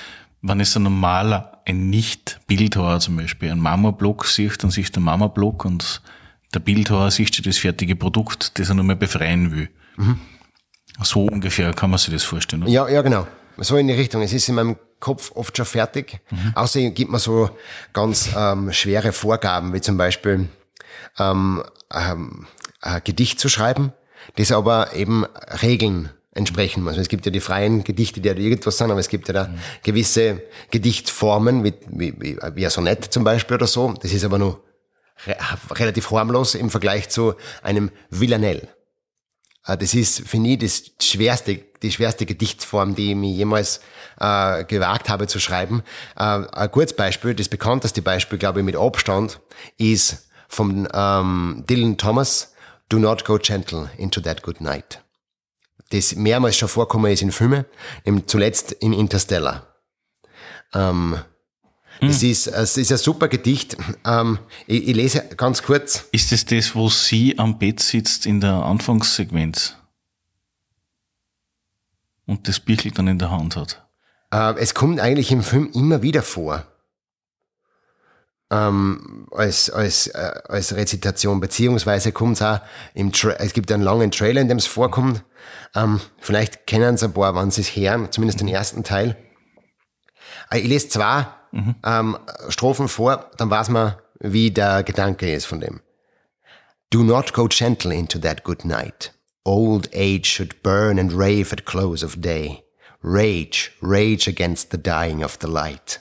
wenn 0.43 0.61
es 0.61 0.77
ein 0.77 0.83
normaler, 0.83 1.57
ein 1.69 1.90
Nicht-Bildhauer 1.90 3.01
zum 3.01 3.16
Beispiel, 3.16 3.51
einen 3.51 3.61
Marmorblock 3.61 4.27
sieht, 4.27 4.62
dann 4.62 4.70
sieht 4.70 4.95
der 4.95 5.03
Marmorblock 5.03 5.65
und 5.65 6.01
der 6.55 6.61
Bildhauer 6.61 7.11
sieht 7.11 7.47
das 7.47 7.59
fertige 7.59 7.95
Produkt, 7.95 8.59
das 8.59 8.70
er 8.70 8.74
nur 8.74 8.85
mal 8.85 8.97
befreien 8.97 9.53
will. 9.53 9.69
So 11.03 11.27
ungefähr 11.27 11.73
kann 11.74 11.90
man 11.90 11.99
sich 11.99 12.12
das 12.12 12.24
vorstellen. 12.24 12.62
oder? 12.62 12.73
Ja, 12.73 12.89
ja, 12.89 13.03
genau. 13.03 13.27
So 13.59 13.77
in 13.77 13.89
die 13.89 13.95
Richtung. 13.95 14.23
Es 14.23 14.32
ist 14.32 14.49
in 14.49 14.55
meinem 14.55 14.77
Kopf 15.01 15.32
oft 15.35 15.57
schon 15.57 15.66
fertig. 15.66 16.20
Außerdem 16.55 16.95
gibt 16.95 17.11
man 17.11 17.20
so 17.20 17.51
ganz 17.93 18.31
ähm, 18.36 18.73
schwere 18.73 19.12
Vorgaben, 19.12 19.74
wie 19.74 19.81
zum 19.81 19.97
Beispiel 19.97 20.49
ähm, 21.19 21.62
ähm, 21.93 22.47
ein 22.81 23.01
Gedicht 23.05 23.40
zu 23.40 23.49
schreiben, 23.49 23.93
das 24.36 24.53
aber 24.53 24.95
eben 24.95 25.24
Regeln 25.62 26.11
entsprechen 26.33 26.85
muss. 26.85 26.97
Es 26.97 27.09
gibt 27.09 27.27
ja 27.27 27.33
die 27.33 27.41
freien 27.41 27.85
Gedichte, 27.85 28.21
die 28.21 28.29
ja 28.29 28.35
irgendwas 28.35 28.79
sind, 28.79 28.91
aber 28.91 29.01
es 29.01 29.09
gibt 29.09 29.29
ja 29.29 29.35
da 29.35 29.55
gewisse 29.83 30.43
Gedichtformen, 30.71 31.65
wie, 31.65 31.75
wie, 31.89 32.15
wie, 32.19 32.39
wie 32.55 32.65
ein 32.65 32.71
Sonett 32.71 33.05
zum 33.05 33.25
Beispiel 33.25 33.57
oder 33.57 33.67
so. 33.67 33.95
Das 34.01 34.13
ist 34.13 34.25
aber 34.25 34.39
nur 34.39 34.63
re 35.27 35.37
relativ 35.73 36.11
harmlos 36.11 36.55
im 36.55 36.71
Vergleich 36.71 37.09
zu 37.09 37.35
einem 37.63 37.91
Villanelle. 38.11 38.69
Äh, 39.67 39.77
Das 39.77 39.95
ist, 39.95 40.29
finde 40.29 40.51
ich, 40.51 40.59
das 40.59 40.83
schwerste, 41.01 41.61
die 41.83 41.91
schwerste 41.93 42.27
Gedichtsform, 42.27 42.95
die 42.95 43.11
ich 43.11 43.17
mir 43.17 43.31
jemals 43.31 43.81
äh, 44.21 44.65
gewagt 44.65 45.09
habe 45.09 45.27
zu 45.27 45.41
schreiben. 45.41 45.83
Äh, 46.17 46.23
ein 46.53 46.71
kurzes 46.71 46.97
Beispiel, 46.97 47.35
das 47.35 47.49
bekannteste 47.49 48.03
Beispiel, 48.03 48.39
glaube 48.39 48.61
ich, 48.61 48.67
mit 48.67 48.77
Abstand, 48.77 49.41
ist 49.77 50.29
von 50.49 50.89
ähm, 50.93 51.65
Dylan 51.69 51.97
Thomas, 51.97 52.55
Do 52.91 52.99
not 52.99 53.27
go 53.27 53.39
gentle 53.39 53.91
into 53.99 54.21
that 54.21 54.43
good 54.43 54.63
night. 54.63 55.03
Das 55.90 56.15
mehrmals 56.16 56.56
schon 56.56 56.69
vorkommen 56.69 57.10
ist 57.12 57.23
in 57.23 57.32
Filmen, 57.32 57.65
eben 58.05 58.27
zuletzt 58.27 58.73
in 58.73 58.93
Interstellar. 58.93 59.74
Ähm, 60.74 61.19
das, 62.01 62.23
ist, 62.23 62.47
es 62.47 62.77
ist 62.77 62.93
ein 62.93 62.98
super 62.98 63.28
Gedicht. 63.28 63.77
Ähm, 64.05 64.39
ich, 64.66 64.89
ich 64.89 64.97
lese 64.97 65.28
ganz 65.36 65.62
kurz. 65.62 66.05
Ist 66.12 66.32
es 66.32 66.44
das, 66.44 66.74
wo 66.74 66.89
sie 66.89 67.39
am 67.39 67.59
Bett 67.59 67.81
sitzt 67.81 68.27
in 68.27 68.40
der 68.40 68.52
Anfangssequenz 68.52 69.77
und 72.27 72.47
das 72.47 72.60
Bichl 72.60 72.90
dann 72.93 73.09
in 73.09 73.19
der 73.19 73.31
Hand 73.31 73.56
hat? 73.56 73.86
Äh, 74.31 74.55
es 74.59 74.74
kommt 74.74 75.01
eigentlich 75.01 75.32
im 75.32 75.43
Film 75.43 75.70
immer 75.73 76.02
wieder 76.02 76.23
vor. 76.23 76.66
Ähm, 78.51 79.27
als, 79.31 79.69
als, 79.69 80.07
äh, 80.07 80.33
als 80.49 80.75
Rezitation, 80.75 81.39
beziehungsweise 81.39 82.12
kommt 82.12 82.37
es 82.37 82.43
auch 82.43 82.61
im 82.95 83.12
Tra 83.12 83.33
es 83.33 83.53
gibt 83.53 83.70
einen 83.70 83.83
langen 83.83 84.11
Trailer, 84.11 84.41
in 84.41 84.49
dem 84.49 84.57
es 84.57 84.66
vorkommt. 84.66 85.23
Ähm, 85.75 86.01
vielleicht 86.19 86.66
kennen 86.66 86.95
es 86.95 87.03
ein 87.03 87.12
paar, 87.12 87.35
wenn 87.35 87.51
sie 87.51 87.61
es 87.61 87.77
hören, 87.77 88.11
zumindest 88.11 88.41
den 88.41 88.49
ersten 88.49 88.85
Teil. 88.85 89.16
Äh, 90.51 90.61
ich 90.61 90.69
lese 90.69 90.89
zwei 90.89 91.27
ähm, 91.85 92.19
Strophen 92.49 92.89
vor, 92.89 93.31
dann 93.37 93.51
weiß 93.51 93.69
man, 93.70 93.95
wie 94.20 94.51
der 94.51 94.83
Gedanke 94.83 95.33
ist 95.33 95.47
von 95.47 95.61
dem. 95.61 95.81
Do 96.91 97.03
not 97.03 97.33
go 97.33 97.49
gentle 97.49 97.93
into 97.93 98.19
that 98.19 98.45
good 98.45 98.65
night. 98.65 99.12
Old 99.45 99.89
age 99.95 100.27
should 100.27 100.62
burn 100.62 100.99
and 100.99 101.12
rave 101.12 101.53
at 101.53 101.65
close 101.65 102.05
of 102.05 102.20
day. 102.20 102.65
Rage, 103.03 103.73
rage 103.81 104.27
against 104.29 104.70
the 104.70 104.79
dying 104.79 105.23
of 105.23 105.39
the 105.41 105.47
light. 105.47 106.01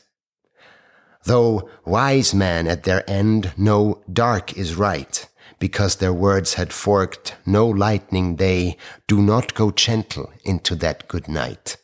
Though 1.28 1.70
wise 1.84 2.34
men 2.34 2.68
at 2.68 2.84
their 2.84 3.04
end 3.06 3.52
know 3.58 4.02
dark 4.12 4.56
is 4.56 4.76
right, 4.76 5.28
because 5.60 5.98
their 5.98 6.14
words 6.14 6.54
had 6.54 6.72
forked 6.72 7.36
no 7.46 7.68
lightning 7.68 8.38
day, 8.38 8.78
do 9.08 9.22
not 9.22 9.54
go 9.54 9.72
gentle 9.72 10.32
into 10.46 10.74
that 10.76 11.10
good 11.10 11.28
night. 11.28 11.76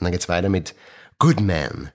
Und 0.00 0.06
dann 0.06 0.12
geht's 0.12 0.28
weiter 0.28 0.48
mit 0.48 0.72
Good 1.18 1.38
men. 1.38 1.92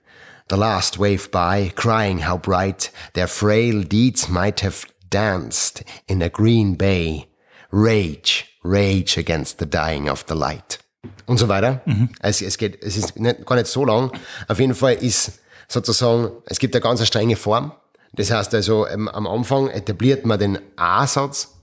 The 0.48 0.56
last 0.56 0.98
wave 0.98 1.32
by, 1.32 1.72
crying 1.74 2.20
how 2.20 2.36
bright 2.36 2.90
their 3.14 3.26
frail 3.26 3.82
deeds 3.82 4.28
might 4.28 4.60
have 4.60 4.86
danced 5.10 5.82
in 6.06 6.22
a 6.22 6.28
green 6.28 6.76
bay. 6.76 7.26
Rage, 7.72 8.46
rage 8.62 9.18
against 9.18 9.58
the 9.58 9.66
dying 9.66 10.08
of 10.08 10.24
the 10.26 10.36
light. 10.36 10.78
Und 11.26 11.38
so 11.38 11.48
weiter. 11.48 11.82
Es, 12.20 12.40
es 12.40 12.56
geht, 12.56 12.84
es 12.84 12.96
ist 12.96 13.18
nicht, 13.18 13.44
gar 13.46 13.56
nicht 13.56 13.66
so 13.66 13.84
lang. 13.84 14.12
Auf 14.46 14.60
jeden 14.60 14.74
Fall 14.74 14.94
ist 14.94 15.41
sozusagen, 15.72 16.30
es 16.46 16.58
gibt 16.58 16.74
eine 16.74 16.82
ganz 16.82 17.04
strenge 17.06 17.36
Form. 17.36 17.72
Das 18.12 18.30
heißt 18.30 18.54
also, 18.54 18.86
ähm, 18.86 19.08
am 19.08 19.26
Anfang 19.26 19.68
etabliert 19.68 20.26
man 20.26 20.38
den 20.38 20.58
A-Satz, 20.76 21.54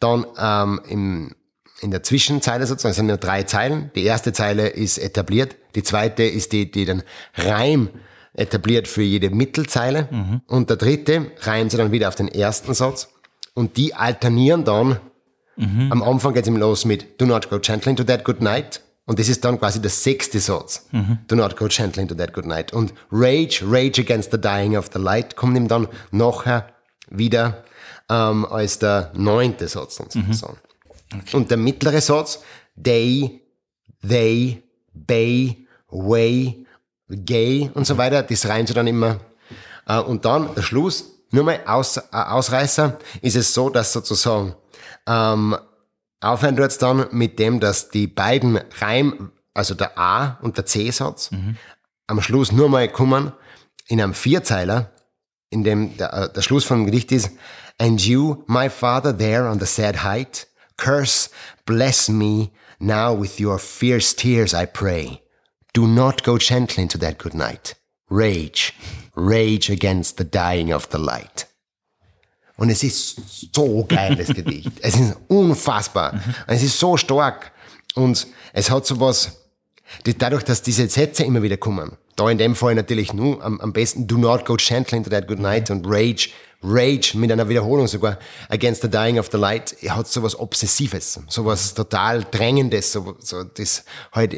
dann 0.00 0.26
ähm, 0.38 0.80
im, 0.88 1.34
in 1.80 1.90
der 1.90 2.02
Zwischenzeile 2.02 2.66
sozusagen, 2.66 2.94
sind 2.94 3.06
nur 3.06 3.16
drei 3.16 3.44
Zeilen. 3.44 3.90
Die 3.94 4.04
erste 4.04 4.32
Zeile 4.34 4.68
ist 4.68 4.98
etabliert, 4.98 5.56
die 5.74 5.82
zweite 5.82 6.24
ist 6.24 6.52
die, 6.52 6.70
die 6.70 6.84
den 6.84 7.02
Reim 7.34 7.88
etabliert 8.34 8.86
für 8.86 9.02
jede 9.02 9.30
Mittelzeile 9.30 10.08
und 10.46 10.68
der 10.68 10.76
dritte 10.76 11.30
reimt 11.40 11.70
sie 11.70 11.78
dann 11.78 11.90
wieder 11.92 12.08
auf 12.08 12.14
den 12.14 12.28
ersten 12.28 12.74
Satz. 12.74 13.08
Und 13.54 13.78
die 13.78 13.94
alternieren 13.94 14.64
dann. 14.64 15.00
Am 15.90 16.02
Anfang 16.02 16.34
geht's 16.34 16.46
ihm 16.48 16.58
los 16.58 16.84
mit 16.84 17.18
Do 17.18 17.24
not 17.24 17.48
go 17.48 17.58
gently 17.58 17.88
into 17.90 18.04
that 18.04 18.24
good 18.24 18.42
night. 18.42 18.82
Und 19.06 19.20
das 19.20 19.28
ist 19.28 19.44
dann 19.44 19.58
quasi 19.58 19.80
der 19.80 19.90
sechste 19.90 20.40
Satz. 20.40 20.86
Do 21.28 21.36
not 21.36 21.56
go 21.56 21.66
gently 21.68 22.02
into 22.02 22.14
that 22.16 22.32
good 22.32 22.44
night. 22.44 22.72
Und 22.72 22.92
Rage, 23.10 23.62
Rage 23.64 24.00
against 24.00 24.32
the 24.32 24.40
dying 24.40 24.76
of 24.76 24.90
the 24.92 24.98
light 24.98 25.36
kommt 25.36 25.56
ihm 25.56 25.68
dann 25.68 25.88
nachher 26.10 26.66
wieder 27.08 27.64
ähm, 28.10 28.44
als 28.46 28.78
der 28.78 29.12
neunte 29.14 29.68
Satz 29.68 29.96
dann 29.96 30.10
sozusagen. 30.10 30.58
Und 31.32 31.50
der 31.50 31.56
mittlere 31.56 32.00
Satz, 32.00 32.40
they, 32.82 33.42
they, 34.06 34.62
bay, 34.92 35.66
way, 35.88 36.66
gay 37.08 37.70
und 37.74 37.86
so 37.86 37.96
weiter, 37.96 38.22
das 38.22 38.46
reimt 38.48 38.68
sie 38.68 38.74
dann 38.74 38.86
immer. 38.86 39.20
Äh, 39.86 40.00
und 40.00 40.24
dann 40.24 40.54
der 40.54 40.62
Schluss, 40.62 41.04
nur 41.30 41.44
mal 41.44 41.60
aus, 41.66 41.96
äh, 41.96 42.02
Ausreißer, 42.10 42.98
ist 43.22 43.36
es 43.36 43.54
so, 43.54 43.70
dass 43.70 43.92
sozusagen 43.92 44.54
ähm, 45.06 45.56
aufhören 46.20 46.56
tut's 46.56 46.78
dann 46.78 47.06
mit 47.12 47.38
dem, 47.38 47.60
dass 47.60 47.90
die 47.90 48.06
beiden 48.06 48.60
Reim, 48.80 49.32
also 49.54 49.74
der 49.74 49.98
A 49.98 50.38
und 50.42 50.56
der 50.56 50.66
C-Satz, 50.66 51.30
am 52.06 52.20
Schluss 52.20 52.52
nur 52.52 52.68
mal 52.68 52.88
kommen 52.88 53.32
in 53.88 54.00
einem 54.00 54.14
Vierzeiler, 54.14 54.90
in 55.50 55.64
dem 55.64 55.96
der, 55.96 56.12
äh, 56.12 56.32
der 56.32 56.42
Schluss 56.42 56.64
vom 56.64 56.86
Gedicht 56.86 57.12
ist, 57.12 57.30
And 57.78 58.00
you, 58.00 58.44
my 58.46 58.70
father, 58.70 59.16
there 59.16 59.48
on 59.48 59.60
the 59.60 59.66
sad 59.66 60.02
height, 60.02 60.46
curse, 60.76 61.28
bless 61.66 62.08
me, 62.08 62.50
now 62.80 63.12
with 63.12 63.38
your 63.38 63.58
fierce 63.58 64.14
tears 64.14 64.54
I 64.54 64.66
pray. 64.66 65.22
Do 65.74 65.86
not 65.86 66.22
go 66.22 66.38
gently 66.38 66.82
into 66.82 66.98
that 66.98 67.18
good 67.18 67.34
night. 67.34 67.74
Rage, 68.08 68.72
rage 69.14 69.68
against 69.68 70.16
the 70.16 70.24
dying 70.24 70.72
of 70.72 70.88
the 70.88 70.98
light. 70.98 71.44
Und 72.56 72.70
es 72.70 72.82
ist 72.82 73.54
so 73.54 73.84
geil, 73.86 74.16
das 74.16 74.28
Gedicht. 74.28 74.72
Es 74.80 74.94
ist 74.94 75.16
unfassbar. 75.28 76.12
Und 76.12 76.54
es 76.54 76.62
ist 76.62 76.78
so 76.78 76.96
stark. 76.96 77.52
Und 77.94 78.26
es 78.52 78.70
hat 78.70 78.86
so 78.86 78.98
was, 79.00 79.40
dadurch, 80.18 80.42
dass 80.42 80.62
diese 80.62 80.88
Sätze 80.88 81.24
immer 81.24 81.42
wieder 81.42 81.56
kommen. 81.56 81.96
Da 82.16 82.30
in 82.30 82.38
dem 82.38 82.54
Fall 82.54 82.74
natürlich 82.74 83.12
nur 83.12 83.44
am, 83.44 83.60
am 83.60 83.72
besten 83.72 84.06
Do 84.06 84.16
not 84.16 84.46
go 84.46 84.56
gently 84.56 84.96
into 84.96 85.10
that 85.10 85.28
good 85.28 85.38
night 85.38 85.70
und 85.70 85.86
Rage, 85.86 86.30
Rage 86.62 87.12
mit 87.14 87.30
einer 87.30 87.48
Wiederholung 87.48 87.86
sogar 87.86 88.18
Against 88.48 88.80
the 88.80 88.88
dying 88.88 89.18
of 89.18 89.28
the 89.30 89.36
light. 89.36 89.76
Hat 89.88 90.08
so 90.08 90.22
was 90.22 90.38
Obsessives, 90.38 91.20
so 91.28 91.44
was 91.44 91.74
total 91.74 92.24
Drängendes, 92.24 92.92
so, 92.92 93.16
so 93.18 93.44
das 93.44 93.84
halt 94.12 94.34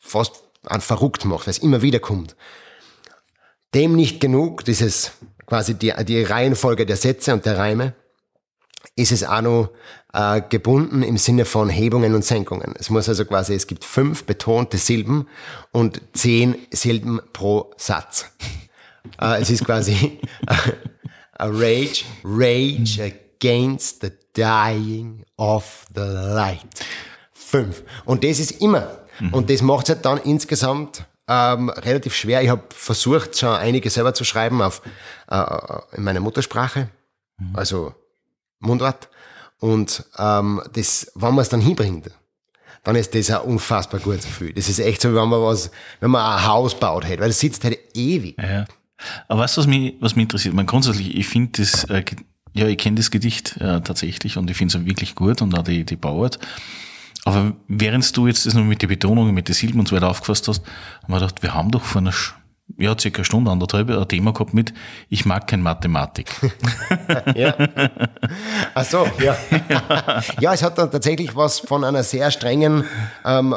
fast 0.00 0.42
an 0.64 0.80
verrückt 0.80 1.24
macht, 1.24 1.46
weil 1.46 1.52
es 1.52 1.58
immer 1.58 1.80
wieder 1.80 2.00
kommt. 2.00 2.34
Dem 3.72 3.94
nicht 3.94 4.20
genug, 4.20 4.64
dieses 4.64 5.12
quasi 5.50 5.74
die, 5.74 5.92
die 6.04 6.22
Reihenfolge 6.22 6.86
der 6.86 6.96
Sätze 6.96 7.34
und 7.34 7.44
der 7.44 7.58
Reime, 7.58 7.92
ist 8.94 9.10
es 9.10 9.24
auch 9.24 9.42
noch 9.42 9.70
äh, 10.12 10.40
gebunden 10.48 11.02
im 11.02 11.18
Sinne 11.18 11.44
von 11.44 11.68
Hebungen 11.68 12.14
und 12.14 12.24
Senkungen. 12.24 12.74
Es 12.78 12.88
muss 12.88 13.08
also 13.08 13.24
quasi, 13.24 13.54
es 13.54 13.66
gibt 13.66 13.84
fünf 13.84 14.24
betonte 14.24 14.78
Silben 14.78 15.26
und 15.72 16.00
zehn 16.12 16.54
Silben 16.70 17.20
pro 17.32 17.72
Satz. 17.76 18.26
Äh, 19.20 19.40
es 19.40 19.50
ist 19.50 19.64
quasi 19.64 20.20
a 20.46 21.46
rage, 21.46 22.04
rage 22.22 23.02
against 23.02 24.02
the 24.02 24.10
dying 24.36 25.24
of 25.36 25.84
the 25.94 26.02
light. 26.02 26.60
Fünf. 27.32 27.82
Und 28.04 28.22
das 28.22 28.38
ist 28.38 28.62
immer. 28.62 28.98
Und 29.32 29.50
das 29.50 29.62
macht 29.62 29.88
es 29.88 29.96
halt 29.96 30.04
dann 30.04 30.18
insgesamt 30.18 31.04
ähm, 31.30 31.68
relativ 31.68 32.14
schwer. 32.14 32.42
Ich 32.42 32.48
habe 32.48 32.64
versucht, 32.70 33.38
schon 33.38 33.50
einige 33.50 33.88
selber 33.88 34.12
zu 34.12 34.24
schreiben 34.24 34.60
auf, 34.60 34.82
äh, 35.30 35.96
in 35.96 36.02
meiner 36.02 36.18
Muttersprache, 36.18 36.90
also 37.54 37.94
Mundart. 38.58 39.08
Und 39.60 40.04
ähm, 40.18 40.60
das, 40.72 41.12
wenn 41.14 41.34
man 41.34 41.42
es 41.42 41.48
dann 41.48 41.60
hinbringt, 41.60 42.10
dann 42.82 42.96
ist 42.96 43.14
das 43.14 43.30
ein 43.30 43.42
unfassbar 43.42 44.00
gutes 44.00 44.24
Gefühl. 44.24 44.52
Das 44.54 44.68
ist 44.68 44.80
echt 44.80 45.02
so, 45.02 45.10
wie 45.10 45.14
wenn 45.14 45.28
man 45.28 45.40
was, 45.42 45.70
wenn 46.00 46.10
man 46.10 46.24
ein 46.24 46.46
Haus 46.46 46.78
baut 46.78 47.06
hätte, 47.06 47.20
weil 47.20 47.28
das 47.28 47.38
sitzt 47.38 47.62
halt 47.62 47.78
ewig. 47.94 48.36
Ja. 48.38 48.64
Aber 49.28 49.42
weißt 49.42 49.56
du, 49.56 49.60
was 49.60 49.66
mich, 49.68 49.94
was 50.00 50.16
mich 50.16 50.24
interessiert? 50.24 50.54
Man 50.54 50.66
grundsätzlich, 50.66 51.14
ich 51.14 51.28
finde 51.28 51.62
das, 51.62 51.84
äh, 51.84 52.02
ja, 52.54 52.66
ich 52.66 52.78
kenne 52.78 52.96
das 52.96 53.10
Gedicht 53.10 53.56
äh, 53.58 53.80
tatsächlich 53.82 54.36
und 54.36 54.50
ich 54.50 54.56
finde 54.56 54.76
es 54.76 54.84
wirklich 54.84 55.14
gut 55.14 55.42
und 55.42 55.56
auch 55.56 55.62
die, 55.62 55.84
die 55.84 55.96
Bauart. 55.96 56.38
Aber 57.24 57.52
während 57.68 58.16
du 58.16 58.26
jetzt 58.26 58.46
das 58.46 58.54
noch 58.54 58.64
mit 58.64 58.82
den 58.82 58.88
Betonungen, 58.88 59.34
mit 59.34 59.48
den 59.48 59.54
Silben 59.54 59.80
und 59.80 59.88
so 59.88 59.96
weiter 59.96 60.08
aufgefasst 60.08 60.48
hast, 60.48 60.62
haben 61.02 61.12
wir 61.12 61.20
gedacht, 61.20 61.42
wir 61.42 61.54
haben 61.54 61.70
doch 61.70 61.82
vor 61.82 62.00
einer, 62.00 62.14
ja, 62.78 62.98
circa 62.98 63.18
eine 63.18 63.24
Stunde, 63.24 63.50
anderthalb, 63.50 63.90
ein 63.90 64.08
Thema 64.08 64.32
gehabt 64.32 64.54
mit, 64.54 64.72
ich 65.08 65.26
mag 65.26 65.46
kein 65.46 65.62
Mathematik. 65.62 66.30
Ja. 67.34 67.54
Ach 68.74 68.84
so, 68.84 69.06
ja. 69.18 69.36
ja, 70.40 70.52
es 70.52 70.62
hat 70.62 70.78
dann 70.78 70.90
tatsächlich 70.90 71.34
was 71.34 71.58
von 71.58 71.84
einer 71.84 72.04
sehr 72.04 72.30
strengen, 72.30 72.84
ähm, 73.24 73.54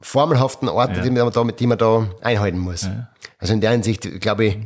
formelhaften 0.00 0.68
Art, 0.68 1.04
die, 1.04 1.10
man 1.10 1.30
da, 1.30 1.44
die 1.44 1.66
man 1.66 1.78
da 1.78 2.06
einhalten 2.22 2.58
muss. 2.58 2.88
Also 3.38 3.52
in 3.52 3.60
der 3.60 3.72
Hinsicht, 3.72 4.20
glaube 4.20 4.46
ich, 4.46 4.58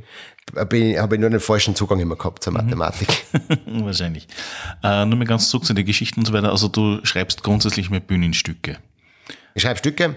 habe 0.56 0.76
ich 0.76 1.20
nur 1.20 1.30
den 1.30 1.40
falschen 1.40 1.74
Zugang 1.74 2.00
immer 2.00 2.16
gehabt 2.16 2.42
zur 2.42 2.52
Mathematik. 2.52 3.08
Wahrscheinlich. 3.66 4.26
Äh, 4.82 5.04
nur 5.06 5.18
mal 5.18 5.26
ganz 5.26 5.50
zurück 5.50 5.64
zu 5.64 5.74
den 5.74 5.84
Geschichten 5.84 6.20
und 6.20 6.26
so 6.26 6.32
weiter. 6.32 6.50
Also 6.50 6.68
du 6.68 7.00
schreibst 7.04 7.42
grundsätzlich 7.42 7.90
mit 7.90 8.06
Bühnenstücke. 8.06 8.78
Ich 9.54 9.62
schreibe 9.62 9.78
Stücke, 9.78 10.14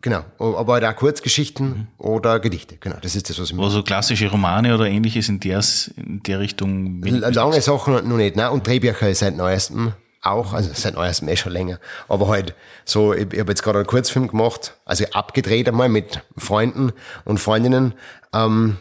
genau, 0.00 0.24
aber 0.38 0.74
halt 0.74 0.84
auch 0.84 0.96
Kurzgeschichten 0.96 1.88
oder 1.98 2.40
Gedichte. 2.40 2.78
Genau, 2.80 2.96
das 3.02 3.14
ist 3.14 3.28
das, 3.28 3.38
was 3.38 3.50
ich 3.50 3.54
mache. 3.54 3.66
Also 3.66 3.82
klassische 3.82 4.30
Romane 4.30 4.74
oder 4.74 4.86
ähnliches 4.86 5.28
in 5.28 5.40
der, 5.40 5.62
in 5.96 6.22
der 6.22 6.40
Richtung. 6.40 7.02
Lange 7.02 7.60
Sachen 7.60 8.08
noch 8.08 8.16
nicht, 8.16 8.36
ne? 8.36 8.50
Und 8.50 8.66
Drehbücher 8.66 9.10
ist 9.10 9.18
seit 9.18 9.36
neuestem 9.36 9.92
auch, 10.22 10.52
also 10.52 10.70
seit 10.72 10.94
neuestem 10.94 11.28
eh 11.28 11.36
schon 11.36 11.52
länger. 11.52 11.78
Aber 12.08 12.28
halt 12.28 12.54
so, 12.84 13.12
ich, 13.12 13.32
ich 13.32 13.40
habe 13.40 13.52
jetzt 13.52 13.62
gerade 13.62 13.78
einen 13.78 13.86
Kurzfilm 13.86 14.28
gemacht, 14.28 14.74
also 14.84 15.04
abgedreht 15.12 15.68
einmal 15.68 15.88
mit 15.88 16.22
Freunden 16.36 16.92
und 17.24 17.38
Freundinnen. 17.38 17.94
Ähm, 18.32 18.78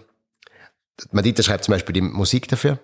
Madita 1.11 1.43
schreibt 1.43 1.65
zum 1.65 1.73
Beispiel 1.73 1.93
die 1.93 2.01
Musik 2.01 2.47
dafür. 2.47 2.79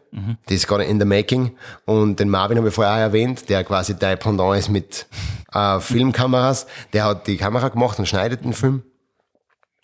Die 0.49 0.55
ist 0.55 0.67
gerade 0.67 0.83
in 0.83 0.99
the 0.99 1.05
making. 1.05 1.55
Und 1.85 2.19
den 2.19 2.29
Marvin 2.29 2.57
habe 2.57 2.67
ich 2.67 2.73
vorher 2.73 2.93
auch 2.93 2.99
erwähnt, 2.99 3.49
der 3.49 3.63
quasi 3.63 3.97
der 3.97 4.17
Pendant 4.17 4.57
ist 4.57 4.69
mit 4.69 5.07
äh, 5.53 5.79
Filmkameras. 5.79 6.67
Der 6.93 7.05
hat 7.05 7.27
die 7.27 7.37
Kamera 7.37 7.69
gemacht 7.69 7.99
und 7.99 8.07
schneidet 8.07 8.43
den 8.43 8.53
Film. 8.53 8.83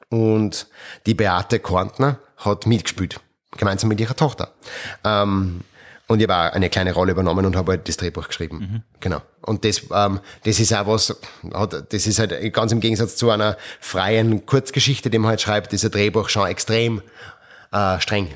Und 0.10 0.68
die 1.06 1.14
Beate 1.14 1.60
Korntner 1.60 2.20
hat 2.38 2.66
mitgespielt, 2.66 3.20
gemeinsam 3.58 3.90
mit 3.90 4.00
ihrer 4.00 4.16
Tochter. 4.16 4.54
Ähm, 5.04 5.62
und 6.08 6.22
ich 6.22 6.28
habe 6.30 6.50
auch 6.50 6.54
eine 6.54 6.70
kleine 6.70 6.94
Rolle 6.94 7.12
übernommen 7.12 7.46
und 7.46 7.58
habe 7.58 7.74
halt 7.74 7.88
das 7.90 7.98
Drehbuch 7.98 8.30
geschrieben. 8.30 8.84
Genau. 9.02 9.22
Und 9.42 9.66
das, 9.66 9.82
ähm, 9.94 10.22
das 10.46 10.60
ist 10.62 10.74
auch 10.74 10.88
was, 10.88 11.18
hat, 11.54 11.94
das 11.94 12.08
ist 12.08 12.20
halt 12.20 12.54
ganz 12.54 12.72
im 12.72 12.80
Gegensatz 12.80 13.18
zu 13.18 13.30
einer 13.30 13.58
freien 13.82 14.46
Kurzgeschichte, 14.46 15.10
die 15.10 15.20
man 15.20 15.30
halt 15.30 15.42
schreibt, 15.42 15.74
ist 15.74 15.84
ein 15.84 15.92
Drehbuch 15.92 16.30
schon 16.30 16.48
extrem 16.48 17.02
äh, 17.72 18.00
streng 18.00 18.30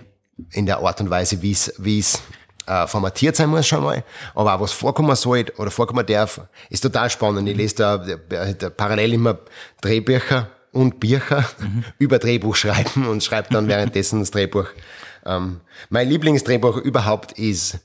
in 0.52 0.66
der 0.66 0.80
Art 0.80 1.00
und 1.02 1.10
Weise, 1.10 1.42
wie 1.42 1.52
es 1.52 1.74
wie 1.78 2.00
es 2.00 2.22
äh, 2.68 2.88
formatiert 2.88 3.36
sein 3.36 3.50
muss 3.50 3.68
schon 3.68 3.84
mal, 3.84 4.04
aber 4.36 4.56
auch 4.56 4.62
was 4.62 4.72
vorkommen 4.72 5.16
soll 5.16 5.46
oder 5.58 5.72
vorkommen 5.72 6.06
darf, 6.06 6.42
ist 6.70 6.82
total 6.82 7.10
spannend. 7.10 7.48
Ich 7.50 7.58
lese 7.58 7.76
da, 7.76 7.98
da, 7.98 8.54
da 8.54 8.70
parallel 8.70 9.14
immer 9.14 9.40
Drehbücher 9.82 10.50
und 10.72 11.00
Bücher 11.00 11.46
über 12.00 12.20
Drehbuch 12.20 12.56
schreiben 12.56 13.08
und 13.08 13.24
schreibe 13.24 13.50
dann 13.54 13.68
währenddessen 13.68 14.20
das 14.20 14.32
Drehbuch. 14.32 14.68
Ähm, 15.26 15.62
mein 15.90 16.10
Lieblingsdrehbuch 16.10 16.78
überhaupt 16.78 17.34
ist 17.34 17.80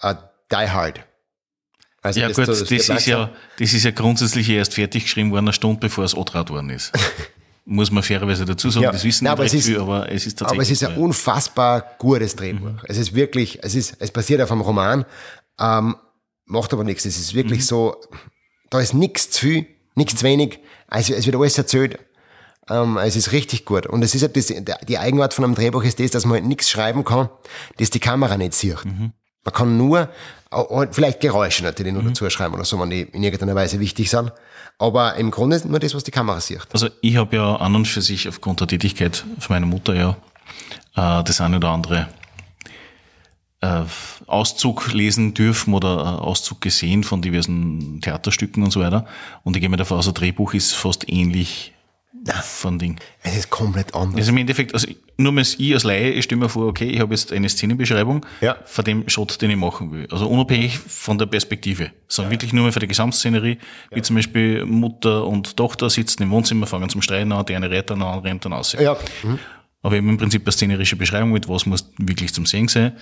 äh, 0.00 0.14
Die 0.50 0.68
Hard. 0.68 1.00
Also 2.02 2.20
Ja 2.20 2.28
das 2.28 2.36
gut, 2.36 2.48
das 2.48 2.60
ist 2.70 3.06
ja, 3.06 3.30
das 3.58 3.72
ist 3.72 3.84
ja 3.84 3.90
grundsätzlich 3.90 4.48
erst 4.50 4.74
fertig 4.74 5.04
geschrieben 5.04 5.30
worden, 5.30 5.46
eine 5.46 5.52
Stunde 5.54 5.80
bevor 5.80 6.04
es 6.04 6.14
angetraut 6.14 6.50
worden 6.50 6.70
ist. 6.70 6.92
Muss 7.66 7.90
man 7.90 8.02
fairerweise 8.02 8.44
dazu 8.44 8.68
sagen, 8.68 8.84
Ja. 8.84 8.92
das 8.92 9.04
wissen 9.04 9.24
Nein, 9.24 9.32
nicht 9.32 9.38
aber 9.38 9.44
es 9.46 9.52
recht 9.52 9.60
ist- 9.60 9.66
viel, 9.68 9.80
aber 9.80 10.12
es 10.12 10.26
ist 10.26 10.38
tatsächlich 10.38 10.58
Aber 10.58 10.62
es 10.62 10.70
ist 10.70 10.84
ein 10.84 10.96
unfassbar 10.98 11.94
gutes 11.98 12.36
Drehbuch. 12.36 12.68
Mhm. 12.72 12.80
Es 12.86 12.98
ist 12.98 13.14
wirklich, 13.14 13.58
es 13.62 13.74
ist, 13.74 13.96
es 14.00 14.10
basiert 14.10 14.42
auf 14.42 14.52
einem 14.52 14.60
Roman, 14.60 15.06
ähm, 15.58 15.96
macht 16.44 16.72
aber 16.74 16.84
nichts. 16.84 17.06
Es 17.06 17.18
ist 17.18 17.32
wirklich 17.34 17.60
Mhm. 17.60 17.64
so, 17.64 17.96
da 18.68 18.80
ist 18.80 18.92
nichts 18.92 19.30
zu 19.30 19.40
viel, 19.46 19.66
nichts 19.94 20.16
zu 20.16 20.24
wenig. 20.24 20.58
Also 20.88 21.14
es 21.14 21.24
wird 21.24 21.36
alles 21.36 21.56
erzählt. 21.56 21.98
Ähm, 22.68 22.98
es 22.98 23.16
ist 23.16 23.32
richtig 23.32 23.64
gut. 23.64 23.86
Und 23.86 24.02
es 24.02 24.14
ist 24.14 24.22
halt 24.22 24.36
das, 24.36 24.52
die 24.86 24.98
Eigenart 24.98 25.32
von 25.34 25.44
einem 25.44 25.54
Drehbuch 25.54 25.84
ist 25.84 26.00
das, 26.00 26.10
dass 26.10 26.24
man 26.26 26.34
halt 26.34 26.44
nichts 26.46 26.68
schreiben 26.70 27.04
kann, 27.04 27.28
das 27.78 27.90
die 27.90 28.00
Kamera 28.00 28.36
nicht 28.36 28.54
sieht. 28.54 28.84
Mhm. 28.84 29.12
Man 29.44 29.54
kann 29.54 29.76
nur, 29.78 30.08
auch 30.54 30.86
vielleicht 30.92 31.20
Geräusche 31.20 31.64
natürlich 31.64 31.92
Mhm. 31.92 32.00
nur 32.00 32.08
dazu 32.10 32.28
schreiben 32.30 32.54
oder 32.54 32.64
so, 32.64 32.80
wenn 32.80 32.90
die 32.90 33.02
in 33.02 33.22
irgendeiner 33.22 33.54
Weise 33.54 33.80
wichtig 33.80 34.10
sind. 34.10 34.32
Aber 34.78 35.14
im 35.16 35.30
Grunde 35.30 35.56
ist 35.56 35.64
nur 35.64 35.78
das, 35.78 35.94
was 35.94 36.04
die 36.04 36.10
Kamera 36.10 36.40
sieht. 36.40 36.66
Also 36.72 36.88
ich 37.00 37.16
habe 37.16 37.36
ja 37.36 37.56
an 37.56 37.74
und 37.76 37.86
für 37.86 38.02
sich 38.02 38.28
aufgrund 38.28 38.60
der 38.60 38.66
Tätigkeit 38.66 39.24
von 39.38 39.54
meiner 39.54 39.66
Mutter 39.66 39.94
ja 39.94 40.16
äh, 40.96 41.22
das 41.24 41.40
eine 41.40 41.56
oder 41.56 41.68
andere 41.68 42.08
äh, 43.60 43.82
Auszug 44.26 44.92
lesen 44.92 45.34
dürfen 45.34 45.74
oder 45.74 45.96
äh, 45.96 46.22
Auszug 46.22 46.60
gesehen 46.60 47.04
von 47.04 47.22
diversen 47.22 48.00
Theaterstücken 48.00 48.62
und 48.62 48.70
so 48.72 48.80
weiter. 48.80 49.06
Und 49.42 49.56
ich 49.56 49.60
gehe 49.60 49.68
mir 49.68 49.76
davon 49.76 49.98
aus, 49.98 50.08
ein 50.08 50.14
Drehbuch 50.14 50.54
ist 50.54 50.74
fast 50.74 51.08
ähnlich 51.08 51.73
von 52.32 52.78
Ding. 52.78 52.96
Es 53.22 53.36
ist 53.36 53.50
komplett 53.50 53.94
anders. 53.94 54.16
Also 54.16 54.30
im 54.30 54.38
Endeffekt, 54.38 54.72
also 54.74 54.86
nur 55.16 55.32
mal 55.32 55.42
ich 55.42 55.74
als 55.74 55.84
Laie, 55.84 56.10
ich 56.12 56.24
stelle 56.24 56.40
mir 56.40 56.48
vor, 56.48 56.66
okay, 56.66 56.86
ich 56.88 57.00
habe 57.00 57.14
jetzt 57.14 57.32
eine 57.32 57.48
Szenenbeschreibung 57.48 58.24
Ja. 58.40 58.56
von 58.64 58.84
dem 58.84 59.08
Shot, 59.08 59.40
den 59.42 59.50
ich 59.50 59.56
machen 59.56 59.92
will. 59.92 60.06
Also 60.10 60.26
unabhängig 60.28 60.78
von 60.78 61.18
der 61.18 61.26
Perspektive, 61.26 61.90
sondern 62.08 62.32
wirklich 62.32 62.52
nur 62.52 62.64
mal 62.64 62.72
für 62.72 62.80
die 62.80 62.88
Gesamtszenerie, 62.88 63.58
wie 63.92 64.02
zum 64.02 64.16
Beispiel 64.16 64.64
Mutter 64.64 65.26
und 65.26 65.56
Tochter 65.56 65.90
sitzen 65.90 66.22
im 66.22 66.30
Wohnzimmer, 66.30 66.66
fangen 66.66 66.88
zum 66.88 67.02
Streiten 67.02 67.30
an, 67.32 67.44
die 67.46 67.54
eine 67.54 67.70
rennt 67.70 67.90
dann 67.90 68.02
an, 68.02 68.20
rennt 68.20 68.44
dann 68.44 68.52
aus. 68.54 68.72
Ja. 68.72 68.96
Mhm. 69.22 69.38
Aber 69.82 69.96
eben 69.96 70.08
im 70.08 70.16
Prinzip 70.16 70.42
eine 70.46 70.52
szenerische 70.52 70.96
Beschreibung 70.96 71.30
mit, 71.32 71.46
was 71.48 71.66
muss 71.66 71.92
wirklich 71.98 72.32
zum 72.32 72.46
Sehen 72.46 72.68
sein, 72.68 72.92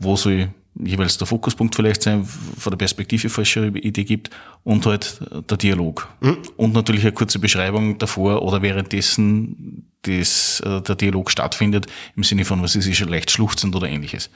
wo 0.00 0.16
soll 0.16 0.48
jeweils 0.74 1.18
der 1.18 1.26
Fokuspunkt 1.26 1.74
vielleicht 1.74 2.02
sein, 2.02 2.24
von 2.24 2.70
der 2.70 2.78
Perspektive 2.78 3.28
falsche 3.28 3.66
Idee 3.66 4.04
gibt 4.04 4.30
und 4.64 4.86
halt 4.86 5.20
der 5.50 5.56
Dialog. 5.56 6.08
Und 6.56 6.72
natürlich 6.72 7.02
eine 7.02 7.12
kurze 7.12 7.38
Beschreibung 7.38 7.98
davor 7.98 8.42
oder 8.42 8.62
währenddessen 8.62 9.88
das, 10.02 10.60
äh, 10.60 10.80
der 10.80 10.96
Dialog 10.96 11.30
stattfindet, 11.30 11.86
im 12.16 12.24
Sinne 12.24 12.44
von, 12.44 12.62
was 12.62 12.74
ist, 12.74 12.86
ist 12.86 13.00
leicht 13.00 13.30
schluchzend 13.30 13.74
oder 13.74 13.88
ähnliches. 13.88 14.30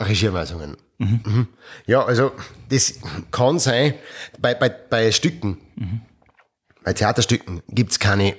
Regieanweisungen. 0.00 0.76
Mhm. 0.98 1.48
Ja, 1.86 2.04
also 2.04 2.32
das 2.68 2.98
kann 3.30 3.58
sein, 3.58 3.94
bei, 4.40 4.54
bei, 4.54 4.68
bei 4.68 5.12
Stücken, 5.12 5.58
bei 6.84 6.92
Theaterstücken 6.92 7.62
gibt's 7.68 7.98
keine 7.98 8.36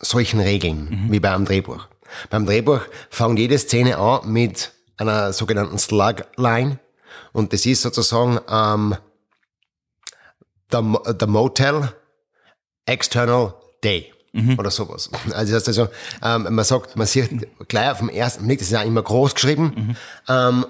solchen 0.00 0.40
Regeln 0.40 1.08
wie 1.10 1.20
beim 1.20 1.44
Drehbuch. 1.44 1.88
Beim 2.30 2.46
Drehbuch 2.46 2.80
fängt 3.10 3.38
jede 3.38 3.58
Szene 3.58 3.98
an 3.98 4.30
mit 4.30 4.72
einer 4.96 5.32
sogenannten 5.32 5.78
Slugline 5.78 6.78
und 7.32 7.52
das 7.52 7.66
ist 7.66 7.82
sozusagen 7.82 8.40
ähm, 8.48 8.96
der, 10.72 11.14
der 11.14 11.28
Motel 11.28 11.92
External 12.86 13.54
Day 13.82 14.13
oder 14.58 14.70
sowas. 14.70 15.10
Also 15.32 15.52
das 15.52 15.66
heißt 15.66 15.68
also, 15.68 15.88
ähm, 16.22 16.54
man 16.54 16.64
sagt, 16.64 16.96
man 16.96 17.06
sieht 17.06 17.46
gleich 17.68 17.90
auf 17.90 17.98
dem 17.98 18.08
ersten 18.08 18.46
Blick, 18.46 18.58
das 18.58 18.68
ist 18.68 18.72
ja 18.72 18.82
immer 18.82 19.02
groß 19.02 19.34
geschrieben, 19.34 19.96
ähm, 20.28 20.66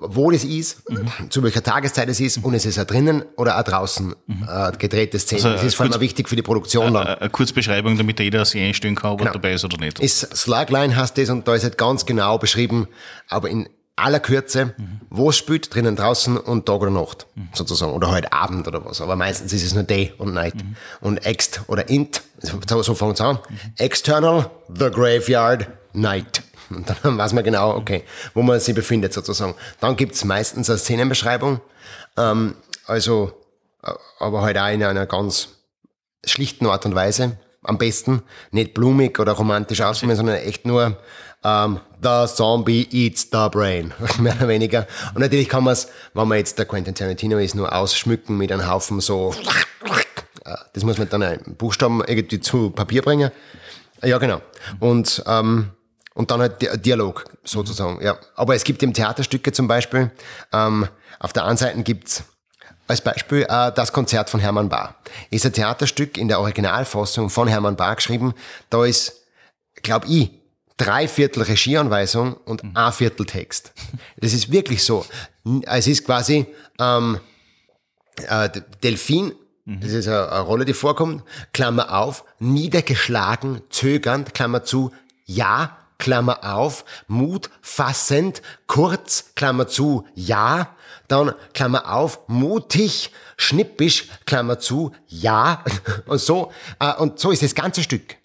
wo 0.00 0.30
das 0.30 0.44
ist, 0.44 0.82
zu 1.28 1.42
welcher 1.42 1.62
Tageszeit 1.62 2.08
es 2.08 2.20
ist 2.20 2.44
und 2.44 2.54
es 2.54 2.64
ist 2.64 2.78
auch 2.78 2.84
drinnen 2.84 3.24
oder 3.36 3.58
auch 3.58 3.62
draußen 3.62 4.14
äh, 4.28 4.72
gedrehte 4.78 5.18
Szene. 5.18 5.42
Also, 5.42 5.56
das 5.56 5.64
ist 5.64 5.74
vor 5.74 5.86
allem 5.86 6.00
wichtig 6.00 6.28
für 6.28 6.36
die 6.36 6.42
Produktion 6.42 6.94
dann. 6.94 7.06
Eine 7.06 7.30
Kurzbeschreibung, 7.30 7.96
damit 7.98 8.20
jeder 8.20 8.44
sich 8.44 8.62
einstellen 8.62 8.94
kann, 8.94 9.12
ob 9.12 9.20
er 9.22 9.32
dabei 9.32 9.52
ist 9.52 9.64
oder 9.64 9.78
nicht. 9.78 9.96
Genau. 9.96 10.04
Ist 10.04 10.36
Slugline 10.36 10.96
heißt 10.96 11.18
das 11.18 11.30
und 11.30 11.46
da 11.48 11.54
ist 11.54 11.64
halt 11.64 11.78
ganz 11.78 12.06
genau 12.06 12.38
beschrieben, 12.38 12.88
aber 13.28 13.50
in 13.50 13.68
aller 13.98 14.20
Kürze, 14.20 14.74
wo 15.10 15.30
es 15.30 15.36
spielt, 15.36 15.74
drinnen, 15.74 15.96
draußen 15.96 16.36
und 16.36 16.66
Tag 16.66 16.80
oder 16.80 16.90
Nacht, 16.90 17.26
sozusagen, 17.52 17.92
oder 17.92 18.10
halt 18.10 18.32
Abend 18.32 18.66
oder 18.68 18.84
was. 18.84 19.00
Aber 19.00 19.16
meistens 19.16 19.52
ist 19.52 19.64
es 19.64 19.74
nur 19.74 19.82
Day 19.82 20.12
und 20.18 20.34
Night. 20.34 20.54
Und 21.00 21.24
Ext 21.26 21.62
oder 21.66 21.88
Int, 21.88 22.22
so, 22.40 22.82
so 22.82 22.94
fängt 22.94 23.14
es 23.14 23.20
an. 23.20 23.38
External, 23.76 24.50
the 24.68 24.90
graveyard, 24.90 25.68
night. 25.92 26.42
Und 26.70 26.88
dann 27.02 27.16
weiß 27.18 27.32
man 27.32 27.44
genau, 27.44 27.76
okay, 27.76 28.04
wo 28.34 28.42
man 28.42 28.60
sich 28.60 28.74
befindet 28.74 29.12
sozusagen. 29.12 29.54
Dann 29.80 29.96
gibt's 29.96 30.24
meistens 30.24 30.68
eine 30.68 30.78
Szenenbeschreibung, 30.78 31.60
ähm, 32.16 32.56
also, 32.86 33.32
äh, 33.82 33.92
aber 34.18 34.42
halt 34.42 34.58
auch 34.58 34.68
in 34.68 34.82
einer 34.82 35.06
ganz 35.06 35.48
schlichten 36.24 36.66
Art 36.66 36.84
und 36.84 36.94
Weise. 36.94 37.38
Am 37.62 37.78
besten 37.78 38.22
nicht 38.50 38.72
blumig 38.74 39.18
oder 39.18 39.32
romantisch 39.32 39.80
ausformen, 39.80 40.16
sondern 40.16 40.36
echt 40.36 40.64
nur 40.64 40.98
ähm, 41.44 41.80
The 42.02 42.26
Zombie 42.32 42.86
eats 42.92 43.28
the 43.32 43.48
brain, 43.50 43.92
mehr 44.18 44.34
oder 44.36 44.48
weniger. 44.48 44.86
Und 45.14 45.20
natürlich 45.20 45.48
kann 45.48 45.64
man 45.64 45.72
es, 45.72 45.88
wenn 46.14 46.28
man 46.28 46.38
jetzt 46.38 46.58
der 46.58 46.66
Quentin 46.66 46.94
Tarantino 46.94 47.38
ist, 47.38 47.54
nur 47.54 47.72
ausschmücken 47.74 48.36
mit 48.36 48.52
einem 48.52 48.68
Haufen 48.68 49.00
so. 49.00 49.34
Äh, 50.44 50.54
Das 50.72 50.84
muss 50.84 50.98
man 50.98 51.08
dann 51.08 51.22
einen 51.22 51.56
Buchstaben 51.56 52.02
irgendwie 52.04 52.40
zu 52.40 52.70
Papier 52.70 53.02
bringen. 53.02 53.30
Ja, 54.02 54.18
genau. 54.18 54.40
Und 54.80 55.22
ähm, 55.26 55.70
und 56.14 56.30
dann 56.32 56.40
halt 56.40 56.60
Di- 56.62 56.76
Dialog 56.78 57.24
sozusagen. 57.44 58.02
Ja, 58.02 58.18
aber 58.34 58.54
es 58.56 58.64
gibt 58.64 58.82
im 58.82 58.92
Theaterstücke 58.92 59.52
zum 59.52 59.68
Beispiel. 59.68 60.10
Ähm, 60.52 60.88
auf 61.20 61.32
der 61.32 61.44
einen 61.44 61.56
Seite 61.56 61.80
gibt's 61.82 62.24
als 62.88 63.00
Beispiel 63.02 63.42
äh, 63.48 63.70
das 63.72 63.92
Konzert 63.92 64.28
von 64.30 64.40
Hermann 64.40 64.68
Bahr. 64.68 64.96
Ist 65.30 65.46
ein 65.46 65.52
Theaterstück 65.52 66.16
in 66.18 66.26
der 66.28 66.40
Originalfassung 66.40 67.30
von 67.30 67.46
Hermann 67.46 67.76
Bahr 67.76 67.94
geschrieben. 67.96 68.34
Da 68.70 68.84
ist, 68.84 69.12
glaub 69.82 70.06
ich, 70.08 70.30
drei 70.78 71.06
Viertel 71.06 71.42
Regieanweisung 71.42 72.34
und 72.34 72.62
ein 72.74 72.92
Viertel 72.92 73.26
Text. 73.26 73.72
Das 74.16 74.32
ist 74.32 74.50
wirklich 74.50 74.82
so. 74.82 75.04
Es 75.66 75.86
ist 75.86 76.06
quasi 76.06 76.46
ähm, 76.78 77.20
äh, 78.28 78.48
Delfin, 78.82 79.32
das 79.66 79.92
ist 79.92 80.08
eine, 80.08 80.32
eine 80.32 80.40
Rolle, 80.40 80.64
die 80.64 80.72
vorkommt, 80.72 81.24
Klammer 81.52 81.94
auf, 81.94 82.24
niedergeschlagen, 82.38 83.60
zögernd, 83.68 84.32
Klammer 84.32 84.64
zu, 84.64 84.92
ja, 85.26 85.76
Klammer 85.98 86.56
auf, 86.56 86.86
Mut, 87.06 87.50
fassend, 87.60 88.40
kurz, 88.66 89.32
Klammer 89.34 89.68
zu, 89.68 90.06
ja, 90.14 90.74
dann 91.06 91.34
Klammer 91.52 91.92
auf, 91.92 92.20
mutig, 92.28 93.12
schnippisch, 93.36 94.08
Klammer 94.24 94.58
zu, 94.58 94.92
ja, 95.06 95.62
und 96.06 96.18
so, 96.18 96.50
äh, 96.78 96.94
und 96.94 97.18
so 97.18 97.30
ist 97.30 97.42
das 97.42 97.54
ganze 97.54 97.82
Stück. 97.82 98.16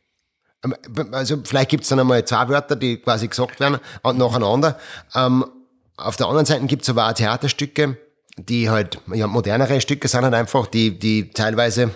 Ähm, 0.63 0.75
Also 1.11 1.37
vielleicht 1.43 1.69
gibt's 1.69 1.89
dann 1.89 1.99
einmal 1.99 2.23
zwei 2.25 2.47
Wörter, 2.49 2.75
die 2.75 2.97
quasi 2.97 3.27
gesagt 3.27 3.59
werden, 3.59 3.79
und 4.01 4.17
nacheinander. 4.17 4.77
Ähm, 5.15 5.45
auf 5.97 6.15
der 6.17 6.27
anderen 6.27 6.45
Seite 6.45 6.65
gibt's 6.65 6.89
aber 6.89 7.07
auch 7.07 7.13
Theaterstücke, 7.13 7.97
die 8.37 8.69
halt, 8.69 8.99
ja, 9.13 9.27
modernere 9.27 9.79
Stücke 9.81 10.07
sind 10.07 10.23
halt 10.23 10.33
einfach, 10.33 10.67
die, 10.67 10.97
die 10.97 11.29
teilweise 11.31 11.91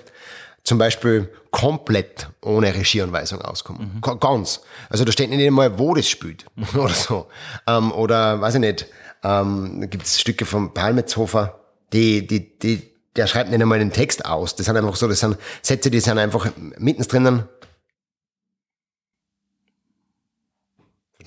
zum 0.63 0.77
Beispiel 0.77 1.29
komplett 1.49 2.27
ohne 2.43 2.75
Regieanweisung 2.75 3.41
auskommen. 3.41 3.99
Ga- 4.01 4.15
Ganz. 4.15 4.61
Also 4.89 5.05
da 5.05 5.11
steht 5.11 5.29
nicht 5.29 5.43
einmal, 5.45 5.79
wo 5.79 5.93
das 5.95 6.07
spielt 6.09 6.45
oder 6.75 6.93
so. 6.93 7.27
Ähm, 7.65 7.91
oder, 7.91 8.39
weiß 8.41 8.55
ich 8.55 8.59
nicht, 8.59 8.85
ähm, 9.23 9.77
da 9.79 9.87
gibt's 9.87 10.19
Stücke 10.19 10.45
von 10.45 10.73
Palmetzhofer, 10.73 11.59
die, 11.93 12.27
die, 12.27 12.59
die, 12.59 12.91
der 13.15 13.25
schreibt 13.27 13.49
nicht 13.49 13.61
einmal 13.61 13.79
den 13.79 13.91
Text 13.93 14.25
aus. 14.25 14.55
Das 14.55 14.65
sind 14.67 14.77
einfach 14.77 14.95
so, 14.95 15.07
das 15.07 15.21
sind 15.21 15.37
Sätze, 15.63 15.89
die 15.89 16.01
sind 16.01 16.19
einfach 16.19 16.47
mittendrin. 16.77 17.43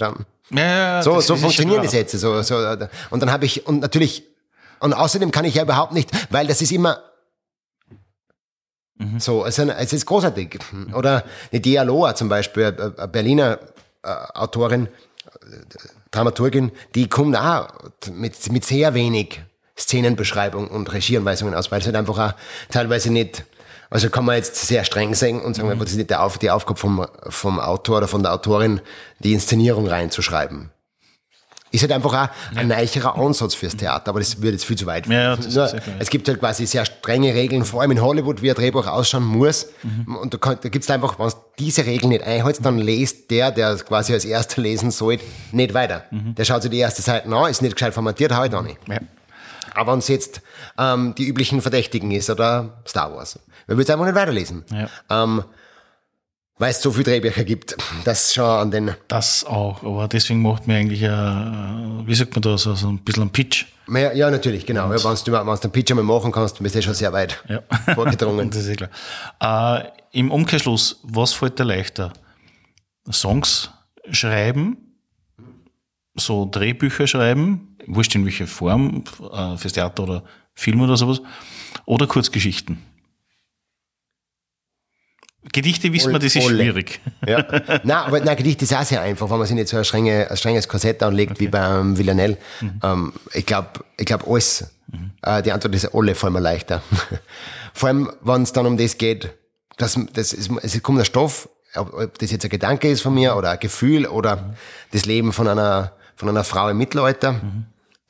Verstanden? 0.00 0.26
Ja, 0.50 1.02
So, 1.02 1.20
so 1.20 1.36
funktionieren 1.36 1.82
die. 1.82 1.88
Sätze. 1.88 2.18
So, 2.18 2.42
so, 2.42 2.56
und 3.10 3.20
dann 3.20 3.30
habe 3.30 3.44
ich, 3.46 3.66
und 3.66 3.80
natürlich, 3.80 4.24
und 4.80 4.92
außerdem 4.94 5.30
kann 5.30 5.44
ich 5.44 5.54
ja 5.54 5.62
überhaupt 5.62 5.92
nicht, 5.92 6.10
weil 6.30 6.46
das 6.46 6.60
ist 6.62 6.72
immer 6.72 6.98
Mhm. 8.98 9.18
so, 9.18 9.46
es 9.46 9.58
ist, 9.58 9.66
es 9.70 9.92
ist 9.94 10.04
großartig. 10.04 10.58
Oder 10.92 11.24
die 11.52 11.62
Dialoa 11.62 12.14
zum 12.14 12.28
Beispiel, 12.28 12.66
eine 12.66 12.94
eine 12.98 13.08
Berliner 13.08 13.58
äh, 14.02 14.08
Autorin, 14.34 14.88
äh, 14.88 14.90
Dramaturgin, 16.10 16.70
die 16.94 17.08
kommt 17.08 17.34
auch 17.34 17.68
mit, 18.12 18.52
mit 18.52 18.64
sehr 18.66 18.92
wenig 18.92 19.40
Szenenbeschreibung 19.78 20.68
und 20.68 20.92
Regieanweisungen 20.92 21.54
aus, 21.54 21.70
weil 21.72 21.80
es 21.80 21.86
halt 21.86 21.96
einfach 21.96 22.18
auch 22.18 22.34
teilweise 22.70 23.10
nicht, 23.10 23.44
also 23.90 24.08
kann 24.08 24.24
man 24.24 24.36
jetzt 24.36 24.56
sehr 24.56 24.84
streng 24.84 25.14
sagen 25.14 25.42
und 25.42 25.54
sagen, 25.56 25.68
Mhm. 25.68 25.78
das 25.78 25.90
ist 25.90 25.96
nicht 25.96 26.14
Auf, 26.14 26.38
die 26.38 26.50
Aufgabe 26.50 26.78
vom, 26.78 27.06
vom 27.28 27.58
Autor 27.60 27.98
oder 27.98 28.08
von 28.08 28.22
der 28.22 28.32
Autorin, 28.32 28.80
die 29.18 29.32
Inszenierung 29.32 29.86
reinzuschreiben. 29.86 30.70
Ist 31.72 31.82
halt 31.82 31.92
einfach 31.92 32.12
auch 32.12 32.56
ein 32.56 32.66
neicherer 32.66 33.16
Ansatz 33.16 33.54
fürs 33.54 33.76
Theater, 33.76 34.08
aber 34.08 34.18
das 34.18 34.42
wird 34.42 34.54
jetzt 34.54 34.64
viel 34.64 34.76
zu 34.76 34.86
weit. 34.86 35.06
Ja, 35.06 35.34
ja, 35.34 35.36
Nur, 35.36 35.72
es 36.00 36.10
gibt 36.10 36.26
halt 36.26 36.40
quasi 36.40 36.66
sehr 36.66 36.84
strenge 36.84 37.32
Regeln, 37.32 37.64
vor 37.64 37.80
allem 37.82 37.92
in 37.92 38.02
Hollywood, 38.02 38.42
wie 38.42 38.50
ein 38.50 38.56
Drehbuch 38.56 38.88
ausschauen 38.88 39.22
muss. 39.24 39.68
Mhm. 39.84 40.16
Und 40.16 40.34
da, 40.34 40.38
kann- 40.38 40.58
da 40.60 40.68
gibt's 40.68 40.90
einfach, 40.90 41.16
wenn 41.20 41.28
du 41.28 41.34
diese 41.60 41.86
Regeln 41.86 42.08
nicht 42.08 42.24
einhältst, 42.24 42.64
dann 42.64 42.76
lest 42.78 43.30
der, 43.30 43.52
der 43.52 43.76
quasi 43.76 44.12
als 44.12 44.24
erster 44.24 44.60
lesen 44.62 44.90
soll, 44.90 45.20
nicht 45.52 45.72
weiter. 45.72 46.06
Mhm. 46.10 46.34
Der 46.34 46.44
schaut 46.44 46.62
sich 46.62 46.72
die 46.72 46.78
erste 46.78 47.02
Seite 47.02 47.28
an, 47.28 47.48
ist 47.48 47.62
nicht 47.62 47.76
gescheit 47.76 47.94
formatiert, 47.94 48.32
halt 48.34 48.52
auch 48.52 48.62
nicht. 48.62 48.78
Ja. 48.88 48.98
Aber 49.74 49.92
wenn 49.92 49.98
es 50.00 50.08
jetzt 50.08 50.42
ähm, 50.78 51.14
die 51.16 51.26
üblichen 51.26 51.60
Verdächtigen 51.62 52.10
ist 52.10 52.30
oder 52.30 52.82
Star 52.86 53.14
Wars, 53.14 53.38
man 53.66 53.76
würde 53.76 53.84
es 53.84 53.90
einfach 53.90 54.06
nicht 54.06 54.14
weiterlesen. 54.14 54.64
Ja. 54.72 54.88
Ähm, 55.24 55.44
weil 56.58 56.72
es 56.72 56.82
so 56.82 56.90
viele 56.92 57.04
Drehbücher 57.04 57.44
gibt, 57.44 57.74
das 58.04 58.34
schon 58.34 58.44
an 58.44 58.70
den 58.70 58.94
Das 59.08 59.44
auch, 59.44 59.82
aber 59.82 60.08
deswegen 60.08 60.42
macht 60.42 60.66
mir 60.66 60.76
eigentlich, 60.76 61.02
ein, 61.08 62.02
wie 62.06 62.14
sagt 62.14 62.34
man 62.34 62.42
da, 62.42 62.58
so, 62.58 62.74
so 62.74 62.88
ein 62.88 62.98
bisschen 62.98 63.22
ein 63.22 63.30
Pitch. 63.30 63.64
Ja, 63.88 64.12
ja, 64.12 64.30
natürlich, 64.30 64.66
genau. 64.66 64.82
Ja, 64.92 65.02
wenn 65.02 65.14
du 65.24 65.32
wenn's 65.46 65.60
den 65.60 65.70
Pitch 65.72 65.90
einmal 65.90 66.04
machen 66.04 66.30
kannst, 66.32 66.62
bist 66.62 66.74
du 66.74 66.82
schon 66.82 66.92
sehr 66.92 67.14
weit 67.14 67.42
Ja. 67.48 67.62
vorgedrungen. 67.94 68.50
das 68.50 68.66
ist 68.66 68.78
ja 68.80 68.88
klar. 69.40 69.80
Äh, 69.80 69.88
Im 70.12 70.30
Umkehrschluss, 70.30 71.00
was 71.02 71.32
fällt 71.32 71.58
dir 71.58 71.64
leichter? 71.64 72.12
Songs 73.10 73.70
schreiben, 74.10 74.76
so 76.14 76.44
Drehbücher 76.44 77.06
schreiben, 77.06 77.69
wurscht 77.94 78.14
in 78.14 78.24
welcher 78.24 78.46
Form, 78.46 79.04
äh, 79.32 79.56
fürs 79.56 79.72
Theater 79.72 80.02
oder 80.02 80.24
Film 80.54 80.80
oder 80.80 80.96
sowas, 80.96 81.20
oder 81.86 82.06
Kurzgeschichten? 82.06 82.78
Gedichte 85.52 85.90
wissen 85.92 86.12
wir, 86.12 86.18
das 86.18 86.36
ist 86.36 86.44
Olle. 86.44 86.56
schwierig. 86.56 87.00
Ja. 87.26 87.46
Nein, 87.82 87.90
aber 87.90 88.20
nein, 88.20 88.36
Gedicht 88.36 88.60
ist 88.60 88.74
auch 88.74 88.82
sehr 88.82 89.00
einfach, 89.00 89.30
wenn 89.30 89.38
man 89.38 89.46
sich 89.46 89.56
nicht 89.56 89.68
so 89.68 89.78
ein, 89.78 89.84
strenge, 89.84 90.30
ein 90.30 90.36
strenges 90.36 90.68
Korsett 90.68 91.02
anlegt 91.02 91.40
wie 91.40 91.48
beim 91.48 91.96
Villanelle. 91.96 92.36
Ähm, 92.82 93.14
ich 93.32 93.46
glaube, 93.46 93.68
ich 93.96 94.04
glaub 94.04 94.28
alles. 94.28 94.70
Äh, 95.22 95.42
die 95.42 95.52
Antwort 95.52 95.74
ist 95.74 95.94
alle 95.94 96.14
fallen 96.14 96.34
mir 96.34 96.40
leichter. 96.40 96.82
Vor 97.72 97.88
allem, 97.88 98.12
wenn 98.22 98.42
es 98.42 98.52
dann 98.52 98.66
um 98.66 98.76
das 98.76 98.98
geht, 98.98 99.30
dass, 99.78 99.98
das 100.12 100.34
ist, 100.34 100.50
es 100.62 100.82
kommt 100.82 100.98
ein 100.98 101.06
Stoff 101.06 101.48
ob, 101.76 101.94
ob 101.94 102.18
das 102.18 102.30
jetzt 102.30 102.44
ein 102.44 102.50
Gedanke 102.50 102.90
ist 102.90 103.02
von 103.02 103.14
mir 103.14 103.36
oder 103.36 103.50
ein 103.50 103.60
Gefühl 103.60 104.06
oder 104.06 104.54
das 104.92 105.06
Leben 105.06 105.32
von 105.32 105.48
einer, 105.48 105.92
von 106.16 106.28
einer 106.28 106.44
Frau 106.44 106.68
im 106.68 106.78
Mittelalter. 106.78 107.40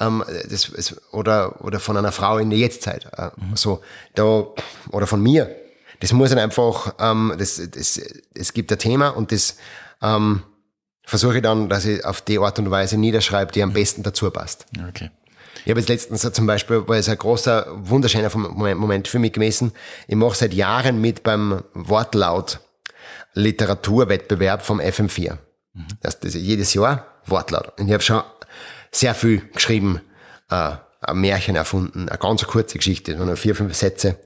Ähm, 0.01 0.25
das, 0.49 0.69
es, 0.71 0.97
oder, 1.13 1.63
oder 1.65 1.79
von 1.79 1.97
einer 1.97 2.13
Frau 2.13 2.39
in 2.39 2.51
der 2.51 2.59
Jetztzeit. 2.59 3.07
Äh, 3.17 3.31
so, 3.55 3.83
da, 4.15 4.47
oder 4.91 5.07
von 5.07 5.23
mir. 5.23 5.55
Das 6.01 6.13
muss 6.13 6.31
dann 6.31 6.39
einfach, 6.39 6.95
ähm, 6.99 7.35
das, 7.39 7.61
das, 7.71 8.01
es 8.35 8.53
gibt 8.55 8.73
ein 8.73 8.79
Thema 8.79 9.11
und 9.11 9.33
das 9.33 9.57
ähm, 10.03 10.43
versuche 11.05 11.37
ich 11.37 11.43
dann, 11.43 11.69
dass 11.69 11.85
ich 11.85 12.05
auf 12.05 12.23
die 12.23 12.39
Art 12.39 12.59
und 12.59 12.71
Weise 12.71 12.97
niederschreibe, 12.97 13.53
die 13.53 13.63
am 13.63 13.73
besten 13.73 14.03
dazu 14.03 14.31
passt. 14.31 14.67
Okay. 14.89 15.11
Ich 15.65 15.71
habe 15.71 15.81
jetzt 15.81 15.89
letztens 15.89 16.23
zum 16.33 16.47
Beispiel, 16.47 16.89
war 16.89 16.97
es 16.97 17.09
ein 17.09 17.19
großer, 17.19 17.67
wunderschöner 17.71 18.31
Moment, 18.35 19.09
für 19.09 19.19
mich 19.19 19.33
gewesen. 19.33 19.73
Ich 20.09 20.17
mache 20.17 20.35
seit 20.35 20.55
Jahren 20.55 21.01
mit 21.01 21.23
beim 21.23 21.63
Wortlaut 21.75 22.61
Literaturwettbewerb 23.35 24.63
vom 24.63 24.81
FM4. 24.81 25.37
Das, 26.01 26.19
das 26.19 26.35
ist 26.35 26.43
jedes 26.43 26.73
Jahr 26.75 27.07
Wortlaut. 27.27 27.79
Und 27.79 27.87
ich 27.87 27.93
habe 27.93 28.03
schon 28.03 28.23
sehr 28.91 29.15
viel 29.15 29.41
geschrieben, 29.53 30.01
äh, 30.51 30.73
ein 31.03 31.21
Märchen 31.21 31.57
erfunden, 31.57 32.09
eine 32.09 32.19
ganz 32.19 32.45
kurze 32.45 32.79
Geschichte, 32.79 33.17
nur 33.17 33.37
vier, 33.37 33.55
fünf 33.55 33.75
Sätze. 33.75 34.17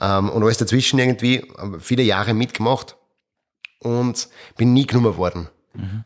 Ähm, 0.00 0.28
und 0.30 0.42
alles 0.42 0.58
dazwischen 0.58 0.98
irgendwie, 0.98 1.50
viele 1.80 2.02
Jahre 2.02 2.34
mitgemacht 2.34 2.96
und 3.80 4.28
bin 4.56 4.72
nie 4.72 4.86
genommen 4.86 5.16
worden. 5.16 5.48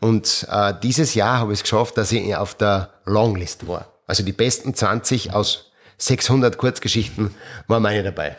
Und 0.01 0.47
äh, 0.51 0.74
dieses 0.82 1.14
Jahr 1.14 1.39
habe 1.39 1.52
ich 1.52 1.60
es 1.60 1.62
geschafft, 1.62 1.97
dass 1.97 2.12
ich 2.12 2.36
auf 2.36 2.55
der 2.55 2.90
Longlist 3.05 3.66
war. 3.66 3.86
Also 4.06 4.22
die 4.22 4.32
besten 4.32 4.74
20 4.74 5.32
aus 5.32 5.72
600 5.98 6.59
Kurzgeschichten 6.59 7.34
waren 7.68 7.82
meine 7.82 8.02
dabei. 8.02 8.36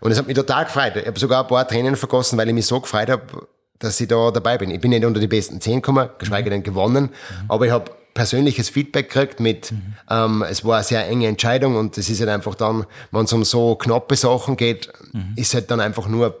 Und 0.00 0.12
es 0.12 0.18
hat 0.18 0.26
mich 0.26 0.36
total 0.36 0.66
gefreut. 0.66 0.96
Ich 0.96 1.06
habe 1.06 1.18
sogar 1.18 1.42
ein 1.42 1.48
paar 1.48 1.66
Tränen 1.66 1.96
vergossen, 1.96 2.38
weil 2.38 2.48
ich 2.48 2.54
mich 2.54 2.66
so 2.66 2.80
gefreut 2.80 3.08
habe, 3.08 3.48
dass 3.78 4.00
ich 4.00 4.06
da 4.06 4.30
dabei 4.30 4.58
bin. 4.58 4.70
Ich 4.70 4.80
bin 4.80 4.90
nicht 4.90 5.04
unter 5.04 5.18
die 5.18 5.26
besten 5.26 5.60
10 5.60 5.76
gekommen, 5.76 6.08
geschweige 6.18 6.50
denn 6.50 6.62
gewonnen, 6.62 7.10
aber 7.48 7.66
ich 7.66 7.72
habe 7.72 7.90
persönliches 8.16 8.70
Feedback 8.70 9.10
gekriegt 9.10 9.38
mit, 9.38 9.72
ähm, 10.10 10.42
es 10.48 10.64
war 10.64 10.76
eine 10.76 10.84
sehr 10.84 11.06
enge 11.06 11.28
Entscheidung 11.28 11.76
und 11.76 11.96
es 11.98 12.08
ist 12.08 12.18
halt 12.20 12.30
einfach 12.30 12.54
dann, 12.54 12.86
wenn 13.12 13.26
es 13.26 13.32
um 13.32 13.44
so 13.44 13.76
knappe 13.76 14.16
Sachen 14.16 14.56
geht, 14.56 14.90
ist 15.36 15.54
halt 15.54 15.70
dann 15.70 15.80
einfach 15.80 16.08
nur, 16.08 16.36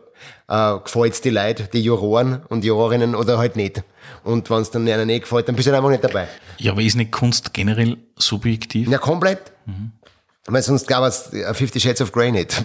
äh, 0.48 0.78
gefällt 0.82 1.22
die 1.24 1.30
Leute, 1.30 1.68
die 1.72 1.82
Juroren 1.82 2.40
und 2.48 2.64
Jurorinnen 2.64 3.14
oder 3.14 3.38
halt 3.38 3.56
nicht. 3.56 3.84
Und 4.24 4.48
wenn 4.50 4.62
es 4.62 4.70
dann 4.70 4.88
einer 4.88 5.04
nicht 5.04 5.22
gefällt, 5.22 5.48
dann 5.48 5.54
bist 5.54 5.66
du 5.66 5.70
halt 5.70 5.78
einfach 5.78 5.90
nicht 5.90 6.02
dabei. 6.02 6.26
Ja, 6.58 6.72
aber 6.72 6.80
ist 6.80 6.96
nicht 6.96 7.12
Kunst 7.12 7.52
generell 7.52 7.98
subjektiv? 8.16 8.88
Ja, 8.88 8.98
komplett. 8.98 9.52
Weil 10.46 10.62
sonst 10.62 10.86
gab 10.86 11.04
es 11.04 11.32
äh, 11.32 11.52
Fifty 11.54 11.78
Shades 11.78 12.00
of 12.00 12.12
Grey 12.12 12.32
nicht. 12.32 12.64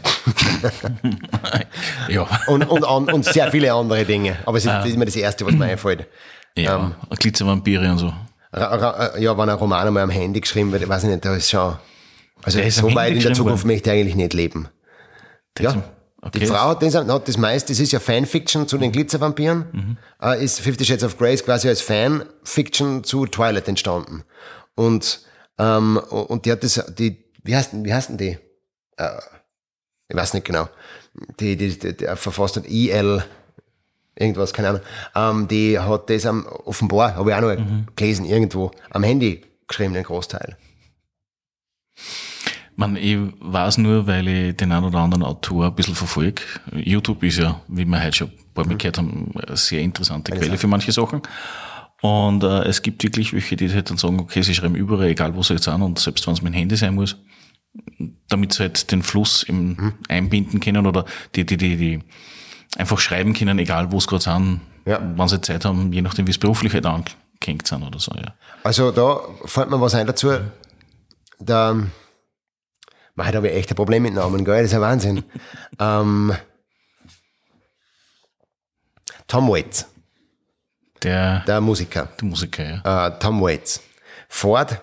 ja. 2.07 2.27
Und, 2.47 2.63
und, 2.63 2.83
und, 2.83 3.25
sehr 3.25 3.51
viele 3.51 3.73
andere 3.73 4.05
Dinge. 4.05 4.37
Aber 4.45 4.57
es 4.57 4.65
ist, 4.65 4.71
das 4.71 4.85
ist 4.87 4.97
mir 4.97 5.05
das 5.05 5.15
Erste, 5.15 5.45
was 5.45 5.53
mir 5.55 5.65
einfällt. 5.65 6.07
Ja, 6.55 6.91
Glitzervampire 7.17 7.89
und 7.91 7.97
so. 7.97 8.13
Ja, 8.53 9.37
wenn 9.37 9.49
ein 9.49 9.55
Roman 9.57 9.87
einmal 9.87 10.03
am 10.03 10.09
Handy 10.09 10.41
geschrieben 10.41 10.71
wird, 10.71 10.83
ich 10.83 10.89
weiß 10.89 11.03
nicht, 11.03 11.23
da 11.23 11.35
ist 11.35 11.49
schon, 11.49 11.77
also 12.43 12.59
ist 12.59 12.77
so 12.77 12.93
weit 12.93 13.13
in 13.13 13.19
der 13.21 13.33
Zukunft 13.33 13.63
worden? 13.63 13.67
möchte 13.73 13.89
ich 13.91 13.95
eigentlich 13.99 14.15
nicht 14.15 14.33
leben. 14.33 14.67
Das- 15.55 15.73
Ja. 15.75 15.83
Okay. 16.23 16.37
Die 16.41 16.45
Frau 16.45 16.69
hat 16.69 16.83
das, 16.83 16.93
hat 16.93 17.27
das 17.27 17.37
meiste, 17.37 17.73
das 17.73 17.79
ist 17.79 17.91
ja 17.93 17.99
Fanfiction 17.99 18.67
zu 18.67 18.77
den 18.77 18.91
Glitzervampiren, 18.91 19.65
Mhm. 19.71 19.97
äh, 20.21 20.43
ist 20.43 20.59
Fifty 20.59 20.85
Shades 20.85 21.03
of 21.03 21.17
Grey 21.17 21.35
quasi 21.37 21.67
als 21.67 21.81
Fanfiction 21.81 23.03
zu 23.03 23.25
Twilight 23.25 23.67
entstanden. 23.67 24.23
Und, 24.75 25.21
ähm, 25.57 25.97
und 25.97 26.45
die 26.45 26.51
hat 26.51 26.63
das, 26.63 26.83
die, 26.95 27.23
wie 27.43 27.55
heißt, 27.55 27.73
denn- 27.73 27.85
wie 27.85 27.93
heißt 27.93 28.09
denn 28.09 28.17
die? 28.19 28.37
Äh, 28.97 29.09
ich 30.09 30.15
weiß 30.15 30.35
nicht 30.35 30.45
genau. 30.45 30.69
Die, 31.39 31.55
die, 31.57 31.79
die, 31.79 31.97
die 31.97 32.05
verfasst 32.15 32.55
hat 32.55 32.67
IL, 32.67 33.23
irgendwas, 34.15 34.53
keine 34.53 34.69
Ahnung. 34.69 34.81
Ähm, 35.15 35.47
die 35.47 35.79
hat 35.79 36.09
das 36.09 36.25
am, 36.25 36.45
offenbar, 36.45 37.15
habe 37.15 37.29
ich 37.31 37.35
auch 37.35 37.41
noch 37.41 37.55
Mhm. 37.55 37.87
gelesen, 37.95 38.25
irgendwo, 38.25 38.71
am 38.89 39.03
Handy 39.03 39.41
geschrieben, 39.67 39.93
den 39.93 40.03
Großteil. 40.03 40.57
Man, 42.75 42.95
ich 42.95 43.17
weiß 43.39 43.77
nur, 43.79 44.07
weil 44.07 44.27
ich 44.27 44.57
den 44.57 44.71
einen 44.71 44.85
oder 44.85 44.99
anderen 44.99 45.23
Autor 45.23 45.67
ein 45.67 45.75
bisschen 45.75 45.95
verfolge. 45.95 46.41
YouTube 46.73 47.21
ist 47.23 47.37
ja, 47.37 47.61
wie 47.67 47.85
wir 47.85 48.01
heute 48.01 48.17
schon 48.17 48.27
ein 48.29 48.53
paar 48.53 48.65
Mal 48.65 48.77
gehört 48.77 48.97
haben, 48.97 49.31
eine 49.35 49.57
sehr 49.57 49.81
interessante 49.81 50.31
Quelle 50.31 50.57
für 50.57 50.67
manche 50.67 50.91
Sachen. 50.91 51.21
Und 52.01 52.43
äh, 52.43 52.63
es 52.63 52.81
gibt 52.81 53.03
wirklich 53.03 53.33
welche, 53.33 53.55
die 53.55 53.69
halt 53.71 53.89
dann 53.89 53.97
sagen, 53.97 54.19
okay, 54.19 54.41
sie 54.41 54.55
schreiben 54.55 54.75
überall, 54.75 55.09
egal 55.09 55.35
wo 55.35 55.43
sie 55.43 55.53
jetzt 55.53 55.65
sind, 55.65 55.81
und 55.81 55.99
selbst 55.99 56.25
wenn 56.25 56.33
es 56.33 56.39
dem 56.39 56.51
Handy 56.51 56.75
sein 56.75 56.95
muss, 56.95 57.17
damit 58.27 58.53
sie 58.53 58.63
halt 58.63 58.91
den 58.91 59.03
Fluss 59.03 59.43
im 59.43 59.93
einbinden 60.09 60.59
können 60.59 60.87
oder 60.87 61.05
die, 61.35 61.45
die, 61.45 61.57
die, 61.57 61.77
die 61.77 61.99
einfach 62.77 62.99
schreiben 62.99 63.33
können, 63.33 63.59
egal 63.59 63.91
wo 63.91 63.99
sie 63.99 64.07
gerade 64.07 64.23
sind, 64.23 64.61
Ja. 64.85 64.99
wann 65.15 65.27
sie 65.27 65.41
Zeit 65.41 65.65
haben, 65.65 65.91
je 65.93 66.01
nachdem, 66.01 66.27
wie 66.27 66.31
es 66.31 66.37
beruflich 66.37 66.73
halt 66.73 66.85
angehängt 66.85 67.67
sind 67.67 67.83
oder 67.83 67.99
so, 67.99 68.13
ja. 68.15 68.33
Also 68.63 68.91
da 68.91 69.19
fällt 69.45 69.69
mir 69.69 69.79
was 69.81 69.93
ein 69.95 70.07
dazu. 70.07 70.31
Da, 71.39 71.73
man 73.15 73.27
hat 73.27 73.35
aber 73.35 73.51
echt 73.51 73.69
ein 73.71 73.75
Problem 73.75 74.03
mit 74.03 74.13
Namen, 74.13 74.45
gell? 74.45 74.57
Das 74.61 74.71
ist 74.71 74.75
ein 74.75 74.81
Wahnsinn. 74.81 75.23
ähm, 75.79 76.33
Tom 79.27 79.47
Waits, 79.49 79.87
Der, 81.03 81.39
der 81.45 81.61
Musiker. 81.61 82.09
der 82.19 82.27
Musiker, 82.27 82.81
ja. 82.83 83.07
Äh, 83.07 83.19
Tom 83.19 83.41
Waits. 83.41 83.81
Ford 84.29 84.81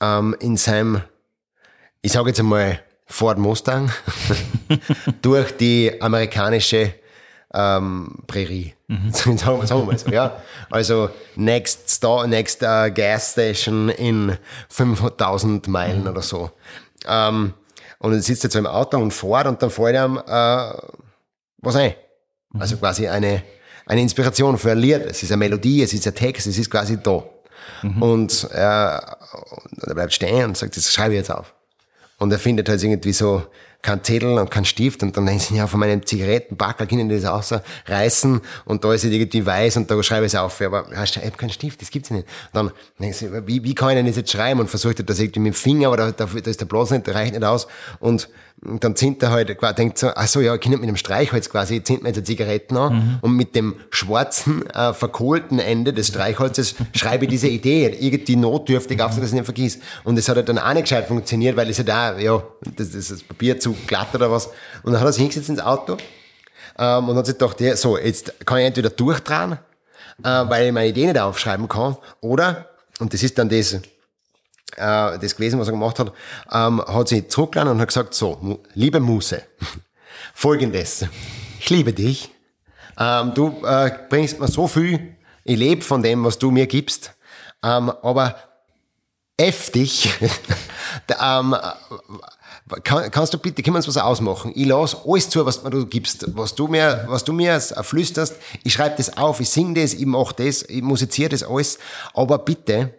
ähm, 0.00 0.36
in 0.40 0.56
seinem, 0.56 1.02
ich 2.02 2.12
sage 2.12 2.28
jetzt 2.28 2.40
einmal 2.40 2.80
Ford 3.06 3.38
Mustang, 3.38 3.90
durch 5.22 5.56
die 5.56 6.00
amerikanische 6.00 6.92
ähm, 7.54 8.18
Prärie. 8.26 8.74
wir- 8.88 9.12
sagen 9.38 9.62
wir 9.68 9.84
mal 9.84 9.98
so, 9.98 10.08
ja. 10.10 10.42
Also 10.70 11.10
next 11.36 11.88
Star, 11.88 12.26
next 12.26 12.62
uh, 12.62 12.90
gas 12.92 13.32
station 13.32 13.88
in 13.88 14.36
5000 14.68 15.68
Meilen 15.68 16.06
oder 16.06 16.22
so. 16.22 16.50
Ähm, 17.06 17.54
und 17.98 18.12
dann 18.12 18.20
sitzt 18.20 18.44
er 18.44 18.50
so 18.50 18.58
im 18.58 18.66
Auto 18.66 18.98
und 18.98 19.12
fährt 19.12 19.46
und 19.46 19.62
dann 19.62 19.70
fällt 19.70 19.96
ihm 19.96 20.18
äh, 20.18 20.72
was 21.58 21.76
ein. 21.76 21.94
Also 22.58 22.76
quasi 22.76 23.08
eine, 23.08 23.42
eine 23.86 24.00
Inspiration 24.02 24.58
für 24.58 24.72
ein 24.72 24.78
Lied. 24.78 25.02
Es 25.02 25.22
ist 25.22 25.30
eine 25.30 25.38
Melodie, 25.38 25.82
es 25.82 25.92
ist 25.94 26.06
ein 26.06 26.14
Text, 26.14 26.46
es 26.46 26.58
ist 26.58 26.70
quasi 26.70 27.00
da. 27.02 27.22
Und 28.00 28.48
äh, 28.52 28.98
und 29.72 29.82
er 29.82 29.94
bleibt 29.94 30.12
stehen 30.12 30.44
und 30.44 30.56
sagt, 30.56 30.76
das 30.76 30.90
schreibe 30.92 31.14
ich 31.14 31.18
jetzt 31.18 31.30
auf. 31.30 31.54
Und 32.18 32.32
er 32.32 32.38
findet 32.38 32.68
halt 32.68 32.82
irgendwie 32.82 33.12
so 33.12 33.42
kein 33.82 34.02
Zettel 34.02 34.38
und 34.38 34.50
kein 34.50 34.64
Stift 34.64 35.02
und 35.02 35.16
dann 35.16 35.26
denkt 35.26 35.42
sie, 35.42 35.56
ja, 35.56 35.66
von 35.66 35.78
meinem 35.78 36.04
Zigarettenbackel 36.04 36.86
können 36.86 37.08
die 37.08 37.20
das 37.20 37.30
rausreißen 37.30 38.40
und 38.64 38.84
da 38.84 38.92
ist 38.92 39.04
es 39.04 39.12
irgendwie 39.12 39.44
weiß 39.44 39.76
und 39.76 39.90
da 39.90 40.02
schreibe 40.02 40.26
ich 40.26 40.32
es 40.32 40.38
auf. 40.38 40.60
Aber 40.60 40.86
ja, 40.92 41.04
ich 41.04 41.16
habe 41.16 41.30
keinen 41.32 41.50
Stift, 41.50 41.80
das 41.82 41.90
gibt's 41.90 42.10
nicht. 42.10 42.26
Und 42.52 42.54
dann 42.54 42.72
denkt 42.98 43.16
sie, 43.16 43.30
wie, 43.46 43.62
wie 43.62 43.74
kann 43.74 43.90
ich 43.90 43.96
denn 43.96 44.06
das 44.06 44.16
jetzt 44.16 44.32
schreiben? 44.32 44.60
Und 44.60 44.68
versucht 44.68 44.98
er 44.98 45.04
das 45.04 45.20
irgendwie 45.20 45.40
mit 45.40 45.54
dem 45.54 45.56
Finger, 45.56 45.88
aber 45.88 45.96
da, 45.98 46.10
da, 46.10 46.24
da 46.24 46.50
ist 46.50 46.60
der 46.60 46.66
Platz 46.66 46.90
nicht, 46.90 47.06
der 47.06 47.14
reicht 47.14 47.32
nicht 47.32 47.44
aus. 47.44 47.68
Und 48.00 48.28
dann 48.62 48.96
zinnt 48.96 49.22
er 49.22 49.30
halt, 49.30 49.56
quasi- 49.58 49.74
denkt 49.74 49.98
so, 49.98 50.08
ach 50.14 50.26
so, 50.26 50.40
ja, 50.40 50.54
nicht 50.54 50.66
mit 50.68 50.88
dem 50.88 50.96
Streichholz 50.96 51.50
quasi, 51.50 51.82
zinnt 51.84 52.02
mir 52.02 52.08
jetzt 52.08 52.16
eine 52.16 52.24
Zigaretten 52.24 52.76
an 52.76 53.18
und 53.22 53.32
mit 53.36 53.54
dem 53.54 53.76
schwarzen, 53.90 54.68
äh, 54.70 54.94
verkohlten 54.94 55.58
Ende 55.58 55.92
des 55.92 56.08
Streichholzes 56.08 56.74
schreibe 56.94 57.26
ich 57.26 57.30
diese 57.30 57.48
Idee 57.48 57.94
irgendwie 58.00 58.36
notdürftig 58.36 59.00
auf, 59.02 59.10
dass 59.10 59.18
ich 59.18 59.24
es 59.24 59.32
nicht 59.32 59.44
vergiss. 59.44 59.78
Und 60.04 60.18
es 60.18 60.28
hat 60.28 60.36
halt 60.36 60.48
dann 60.48 60.58
auch 60.58 60.72
nicht 60.72 60.84
gescheit 60.84 61.06
funktioniert, 61.06 61.56
weil 61.56 61.68
es 61.68 61.78
halt 61.78 61.90
auch, 61.90 62.18
ja, 62.18 62.42
das, 62.76 62.92
das, 62.92 63.08
das 63.08 63.22
Papier 63.22 63.60
zu 63.60 63.74
glatt 63.86 64.14
oder 64.14 64.30
was. 64.30 64.46
Und 64.82 64.92
dann 64.92 65.00
hat 65.00 65.08
er 65.08 65.12
sich 65.12 65.20
hingesetzt 65.22 65.50
ins 65.50 65.60
Auto 65.60 65.98
ähm, 66.78 67.08
und 67.08 67.16
hat 67.16 67.26
sich 67.26 67.36
gedacht, 67.38 67.60
ja, 67.60 67.76
so, 67.76 67.98
jetzt 67.98 68.34
kann 68.46 68.58
ich 68.58 68.64
entweder 68.66 68.88
durchdrehen, 68.90 69.52
äh, 70.24 70.28
weil 70.48 70.66
ich 70.68 70.72
meine 70.72 70.88
Idee 70.88 71.06
nicht 71.06 71.18
aufschreiben 71.18 71.68
kann, 71.68 71.96
oder, 72.22 72.70
und 73.00 73.12
das 73.12 73.22
ist 73.22 73.36
dann 73.38 73.50
das, 73.50 73.76
äh, 74.76 75.18
das 75.18 75.36
gewesen, 75.36 75.58
was 75.58 75.68
er 75.68 75.72
gemacht 75.72 75.98
hat, 75.98 76.12
ähm, 76.52 76.82
hat 76.86 77.08
sich 77.08 77.28
zurückgelassen 77.28 77.72
und 77.72 77.80
hat 77.80 77.88
gesagt, 77.88 78.14
so, 78.14 78.60
liebe 78.74 79.00
Muse, 79.00 79.42
folgendes, 80.34 81.04
ich 81.60 81.70
liebe 81.70 81.92
dich, 81.92 82.30
ähm, 82.98 83.32
du 83.34 83.64
äh, 83.64 83.90
bringst 84.08 84.40
mir 84.40 84.48
so 84.48 84.66
viel, 84.66 85.16
ich 85.44 85.58
lebe 85.58 85.82
von 85.82 86.02
dem, 86.02 86.24
was 86.24 86.38
du 86.38 86.50
mir 86.50 86.66
gibst, 86.66 87.12
ähm, 87.62 87.90
aber 88.02 88.36
F 89.38 89.70
dich, 89.70 90.08
ähm, 91.20 91.54
kann, 92.82 93.10
kannst 93.10 93.34
du 93.34 93.38
bitte, 93.38 93.62
können 93.62 93.74
wir 93.74 93.78
uns 93.78 93.88
was 93.88 93.98
ausmachen? 93.98 94.52
Ich 94.54 94.66
lasse 94.66 94.96
alles 95.06 95.28
zu, 95.28 95.44
was 95.44 95.62
du 95.62 95.86
gibst, 95.86 96.24
was 96.34 96.54
du 96.54 96.68
mir, 96.68 97.04
was 97.08 97.22
du 97.22 97.32
mir 97.32 97.60
flüsterst. 97.60 98.36
Ich 98.64 98.72
schreibe 98.72 98.96
das 98.96 99.16
auf, 99.16 99.40
ich 99.40 99.50
singe 99.50 99.80
das, 99.80 99.92
ich 99.92 100.06
mache 100.06 100.34
das, 100.36 100.62
ich 100.62 100.82
musiziere 100.82 101.28
das 101.28 101.42
alles. 101.42 101.78
Aber 102.14 102.38
bitte, 102.38 102.94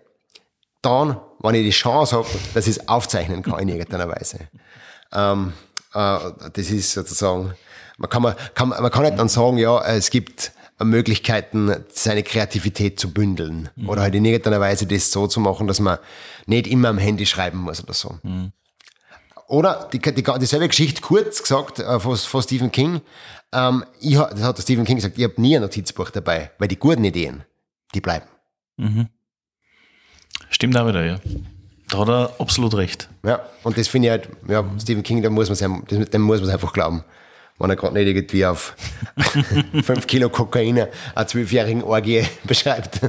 dann, 0.81 1.19
wenn 1.39 1.55
ich 1.55 1.63
die 1.63 1.71
Chance 1.71 2.15
habe, 2.17 2.27
dass 2.53 2.67
ich 2.67 2.77
es 2.77 2.87
aufzeichnen 2.87 3.43
kann 3.43 3.59
in 3.59 3.69
irgendeiner 3.69 4.09
Weise. 4.09 4.39
Ähm, 5.11 5.53
äh, 5.93 6.19
das 6.53 6.69
ist 6.69 6.93
sozusagen, 6.93 7.53
man 7.97 8.09
kann, 8.09 8.21
man, 8.21 8.35
kann, 8.53 8.69
man 8.69 8.91
kann 8.91 9.03
nicht 9.03 9.17
dann 9.17 9.29
sagen, 9.29 9.57
ja, 9.57 9.83
es 9.85 10.09
gibt 10.09 10.51
Möglichkeiten, 10.79 11.75
seine 11.89 12.21
Kreativität 12.23 12.99
zu 12.99 13.11
bündeln. 13.11 13.69
Oder 13.87 14.03
halt 14.03 14.15
in 14.15 14.25
irgendeiner 14.25 14.59
Weise 14.59 14.85
das 14.85 15.11
so 15.11 15.27
zu 15.27 15.39
machen, 15.39 15.67
dass 15.67 15.79
man 15.79 15.97
nicht 16.45 16.67
immer 16.67 16.89
am 16.89 16.99
Handy 16.99 17.25
schreiben 17.25 17.57
muss 17.59 17.83
oder 17.83 17.93
so. 17.93 18.19
oder 19.47 19.89
die, 19.91 19.99
die, 19.99 20.23
dieselbe 20.23 20.67
Geschichte 20.67 21.01
kurz 21.01 21.41
gesagt 21.41 21.79
äh, 21.79 21.99
von, 21.99 22.15
von 22.15 22.41
Stephen 22.43 22.71
King. 22.71 23.01
Ähm, 23.51 23.85
ich, 23.99 24.15
das 24.17 24.43
hat 24.43 24.57
der 24.57 24.61
Stephen 24.61 24.85
King 24.85 24.97
gesagt, 24.97 25.17
ich 25.17 25.23
habe 25.23 25.41
nie 25.41 25.55
ein 25.55 25.61
Notizbuch 25.61 26.09
dabei, 26.11 26.51
weil 26.59 26.67
die 26.67 26.77
guten 26.77 27.03
Ideen, 27.03 27.43
die 27.95 28.01
bleiben. 28.01 28.27
Stimmt 30.49 30.77
auch 30.77 30.87
wieder, 30.87 31.03
ja. 31.05 31.19
Da 31.89 31.99
hat 31.99 32.09
er 32.09 32.35
absolut 32.39 32.75
recht. 32.75 33.09
Ja, 33.23 33.41
und 33.63 33.77
das 33.77 33.87
finde 33.87 34.07
ich 34.07 34.11
halt, 34.11 34.29
ja, 34.47 34.63
Stephen 34.81 35.03
King, 35.03 35.21
da 35.21 35.29
muss 35.29 35.49
man 35.49 35.83
dem 35.87 36.21
muss 36.21 36.41
man 36.41 36.49
einfach 36.49 36.73
glauben. 36.73 37.03
Wenn 37.59 37.69
er 37.71 37.75
gerade 37.75 37.93
nicht 37.95 38.07
irgendwie 38.07 38.45
auf 38.45 38.75
5 39.83 40.05
Kilo 40.05 40.29
Kokain 40.29 40.77
einer 41.15 41.27
zwölfjährigen 41.27 41.81
Orgie 41.83 42.23
beschreibt. 42.43 42.99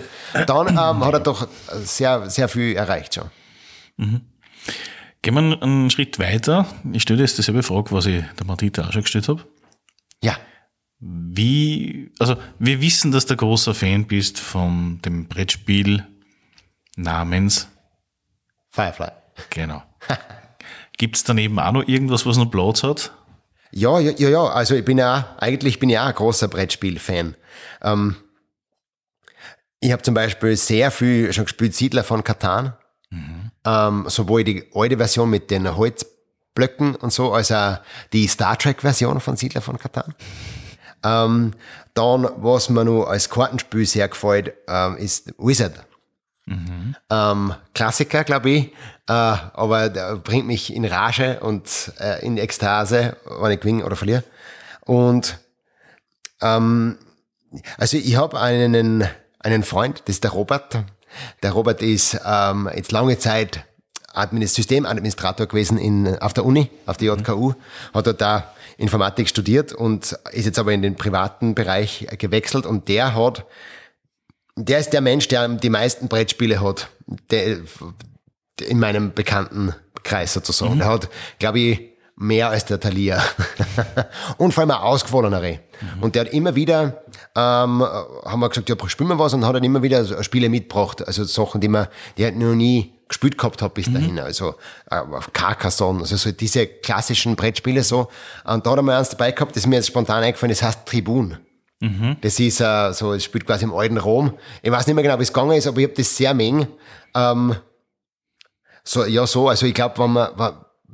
Dann 0.47 0.69
ähm, 0.69 1.05
hat 1.05 1.13
er 1.13 1.21
doch 1.21 1.47
sehr, 1.83 2.31
sehr 2.31 2.49
viel 2.49 2.75
erreicht 2.75 3.15
schon. 3.17 3.31
Gehen 5.23 5.35
wir 5.35 5.63
einen 5.63 5.91
Schritt 5.91 6.19
weiter. 6.19 6.67
Ich 6.93 7.03
stelle 7.03 7.21
jetzt 7.21 7.37
dieselbe 7.37 7.63
Frage, 7.63 7.91
was 7.91 8.07
ich 8.07 8.25
der 8.39 8.47
Martita 8.47 8.87
auch 8.87 8.93
schon 8.93 9.03
gestellt 9.03 9.29
habe. 9.29 9.43
Ja, 10.23 10.37
Wie, 11.01 12.11
also 12.19 12.37
wir 12.59 12.81
wissen, 12.81 13.13
dass 13.13 13.27
du 13.27 13.35
ein 13.35 13.39
großer 13.39 13.75
Fan 13.75 14.07
bist 14.07 14.39
von 14.41 15.01
dem 15.05 15.27
Brettspiel 15.29 16.07
namens, 16.99 17.69
Firefly. 18.71 19.11
genau. 19.51 19.83
Gibt's 20.99 21.25
daneben 21.25 21.59
auch 21.59 21.73
noch 21.73 21.87
irgendwas, 21.87 22.27
was 22.27 22.37
noch 22.37 22.51
Platz 22.51 22.83
hat? 22.83 23.13
Ja, 23.71 24.01
ja, 24.01 24.13
ja, 24.17 24.29
ja. 24.29 24.45
Also 24.47 24.75
ich 24.75 24.85
bin 24.85 24.99
ja, 24.99 25.37
eigentlich 25.39 25.79
bin 25.79 25.91
ich 25.91 25.99
auch 25.99 26.07
ein 26.07 26.15
großer 26.15 26.49
Brettspiel-Fan. 26.49 27.37
Ähm, 27.83 28.17
ich 29.81 29.93
habe 29.93 30.03
zum 30.03 30.15
Beispiel 30.15 30.57
sehr 30.57 30.91
viel 30.91 31.33
schon 31.33 31.45
gespielt 31.45 31.75
Siedler 31.75 32.03
von 32.03 32.25
Katan. 32.25 32.75
Ähm, 33.65 34.05
sowohl 34.09 34.45
die 34.45 34.71
alte 34.75 34.97
Version 34.97 35.31
mit 35.31 35.51
den 35.51 35.77
Holzblöcken 35.77 36.97
und 36.97 37.13
so, 37.13 37.33
als 37.33 37.53
auch 37.53 37.79
die 38.13 38.27
Star 38.27 38.59
Trek-Version 38.59 39.21
von 39.21 39.37
Siedler 39.37 39.61
von 39.61 39.79
Katan. 39.79 40.15
Ähm, 41.05 41.53
dann, 41.95 42.29
was 42.37 42.71
mir 42.71 42.85
noch 42.85 43.05
als 43.05 43.31
Kartenspiel 43.31 43.87
sehr 43.87 44.09
gefällt, 44.09 44.53
ähm, 44.67 44.97
ist 44.97 45.33
Wizard. 45.39 45.87
Ähm, 47.11 47.55
Klassiker, 47.75 48.25
glaube 48.25 48.51
ich, 48.51 48.65
äh, 49.09 49.13
aber 49.13 49.89
der 49.89 50.17
bringt 50.17 50.47
mich 50.47 50.75
in 50.75 50.85
Rage 50.85 51.41
und 51.41 51.93
äh, 52.01 52.25
in 52.25 52.39
Ekstase, 52.39 53.17
wenn 53.41 53.53
ich 53.53 53.61
gewinne 53.61 53.85
oder 53.85 53.97
verliere. 53.97 54.25
Und 54.85 55.39
ähm, 56.41 56.99
also 57.77 57.97
ich 57.97 58.17
habe 58.17 58.41
einen, 58.41 59.07
einen 59.41 59.63
Freund, 59.63 60.03
das 60.07 60.17
ist 60.17 60.25
der 60.25 60.33
Robert. 60.33 60.85
Der 61.43 61.53
Robert 61.53 61.83
ist 61.83 62.19
ähm, 62.25 62.69
jetzt 62.75 62.93
lange 62.93 63.19
Zeit 63.19 63.65
Administ 64.13 64.55
Systemadministrator 64.55 65.47
gewesen 65.47 65.79
in, 65.79 66.19
auf 66.19 66.35
der 66.35 66.45
Uni, 66.45 66.71
auf 66.87 66.97
der 66.97 67.15
JKU, 67.15 67.55
hat 67.95 68.07
dort 68.07 68.21
da 68.21 68.53
Informatik 68.77 69.29
studiert 69.29 69.73
und 69.73 70.19
ist 70.33 70.47
jetzt 70.47 70.59
aber 70.59 70.73
in 70.73 70.83
den 70.83 70.97
privaten 70.97 71.55
Bereich 71.55 72.07
gewechselt 72.19 72.67
und 72.67 72.89
der 72.89 73.15
hat 73.15 73.45
der 74.67 74.79
ist 74.79 74.93
der 74.93 75.01
Mensch, 75.01 75.29
der 75.29 75.49
die 75.49 75.71
meisten 75.71 76.09
Brettspiele 76.09 76.61
hat, 76.61 76.89
der, 77.31 77.59
in 78.67 78.79
meinem 78.79 79.13
bekannten 79.13 79.75
Kreis 80.03 80.35
sozusagen. 80.35 80.79
Der 80.79 80.89
hat, 80.89 81.09
glaube 81.39 81.61
ich, 81.61 81.81
mehr 82.17 82.51
als 82.51 82.65
der 82.65 82.81
Thalia. 82.81 83.23
und 84.39 84.53
vor 84.53 84.63
allem 84.63 84.73
auch 84.73 84.83
ausgefallenere. 84.83 85.61
Und 86.01 86.15
der 86.15 86.25
hat 86.25 86.33
immer 86.33 86.55
wieder, 86.57 87.03
ähm, 87.37 87.83
haben 87.83 88.41
wir 88.41 88.49
gesagt, 88.49 88.69
ja, 88.69 88.77
spielen 88.89 89.11
wir 89.11 89.19
was 89.19 89.35
und 89.35 89.47
hat 89.47 89.55
dann 89.55 89.65
immer 89.65 89.83
wieder 89.83 90.23
Spiele 90.25 90.49
mitgebracht. 90.49 91.07
Also 91.07 91.25
Sachen, 91.25 91.61
die 91.61 91.69
man, 91.69 91.87
die 92.17 92.25
halt 92.25 92.37
noch 92.37 92.55
nie 92.55 92.95
gespielt 93.09 93.39
gehabt 93.39 93.63
hat 93.63 93.75
bis 93.75 93.91
dahin. 93.91 94.19
Also 94.19 94.57
äh, 94.91 95.01
Carcassonne, 95.33 96.01
also 96.01 96.17
so 96.17 96.33
diese 96.33 96.67
klassischen 96.67 97.37
Brettspiele 97.37 97.83
so. 97.83 98.09
Und 98.45 98.67
da 98.67 98.71
hat 98.71 98.79
er 98.79 98.83
mal 98.83 98.99
eins 98.99 99.11
dabei 99.11 99.33
gehabt, 99.33 99.53
das 99.53 99.63
ist 99.63 99.67
mir 99.67 99.77
jetzt 99.77 99.89
spontan 99.89 100.23
eingefallen, 100.23 100.51
das 100.51 100.63
heißt 100.63 100.87
Tribun. 100.87 101.39
Das 102.21 102.41
ist 102.41 102.61
äh, 102.61 102.93
so, 102.93 103.13
es 103.13 103.25
spielt 103.25 103.47
quasi 103.47 103.65
im 103.65 103.75
alten 103.75 103.99
Rom. 103.99 104.37
Ich 104.63 104.71
weiß 104.71 104.87
nicht 104.87 104.95
mehr 104.97 105.05
genau, 105.05 105.19
wie 105.19 105.23
es 105.23 105.33
gegangen 105.33 105.57
ist, 105.57 105.67
aber 105.67 105.79
ich 105.79 105.85
habe 105.85 105.95
das 105.95 106.17
sehr 106.17 106.35
mengen. 106.35 106.67
Ähm, 107.15 107.55
so, 108.83 109.05
ja, 109.05 109.27
so, 109.27 109.49
also 109.49 109.67
ich 109.67 109.75
glaube, 109.75 109.99
wenn 109.99 110.13
man, 110.13 110.31
wenn, 110.37 110.53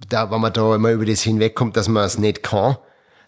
da, 0.08 0.30
wenn 0.30 0.40
man 0.40 0.52
da 0.52 0.74
immer 0.74 0.90
über 0.90 1.06
das 1.06 1.22
hinwegkommt, 1.22 1.76
dass 1.76 1.88
man 1.88 2.04
es 2.04 2.18
nicht 2.18 2.42
kann, 2.42 2.76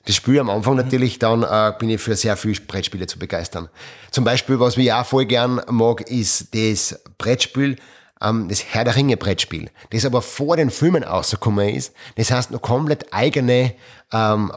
das 0.05 0.15
Spiel 0.15 0.39
am 0.39 0.51
Anfang 0.51 0.77
natürlich, 0.77 1.19
dann 1.19 1.43
äh, 1.43 1.73
bin 1.79 1.91
ich 1.91 2.01
für 2.01 2.15
sehr 2.15 2.37
viele 2.37 2.61
Brettspiele 2.61 3.07
zu 3.07 3.19
begeistern. 3.19 3.69
Zum 4.11 4.25
Beispiel, 4.25 4.61
was 4.61 4.77
ich 4.77 4.93
auch 4.93 5.07
voll 5.07 5.25
gern 5.25 5.61
mag, 5.69 6.03
ist 6.03 6.55
das 6.55 7.01
Brettspiel, 7.19 7.77
ähm, 8.21 8.49
das 8.49 8.65
Herr 8.65 8.85
der 8.85 8.97
Ringe 8.97 9.17
Brettspiel, 9.17 9.71
das 9.91 10.05
aber 10.05 10.23
vor 10.23 10.57
den 10.57 10.71
Filmen 10.71 11.03
rausgekommen 11.03 11.71
ist. 11.71 11.93
Das 12.17 12.31
heißt, 12.31 12.51
noch 12.51 12.63
komplett 12.63 13.13
eigene 13.13 13.75
ähm, 14.13 14.53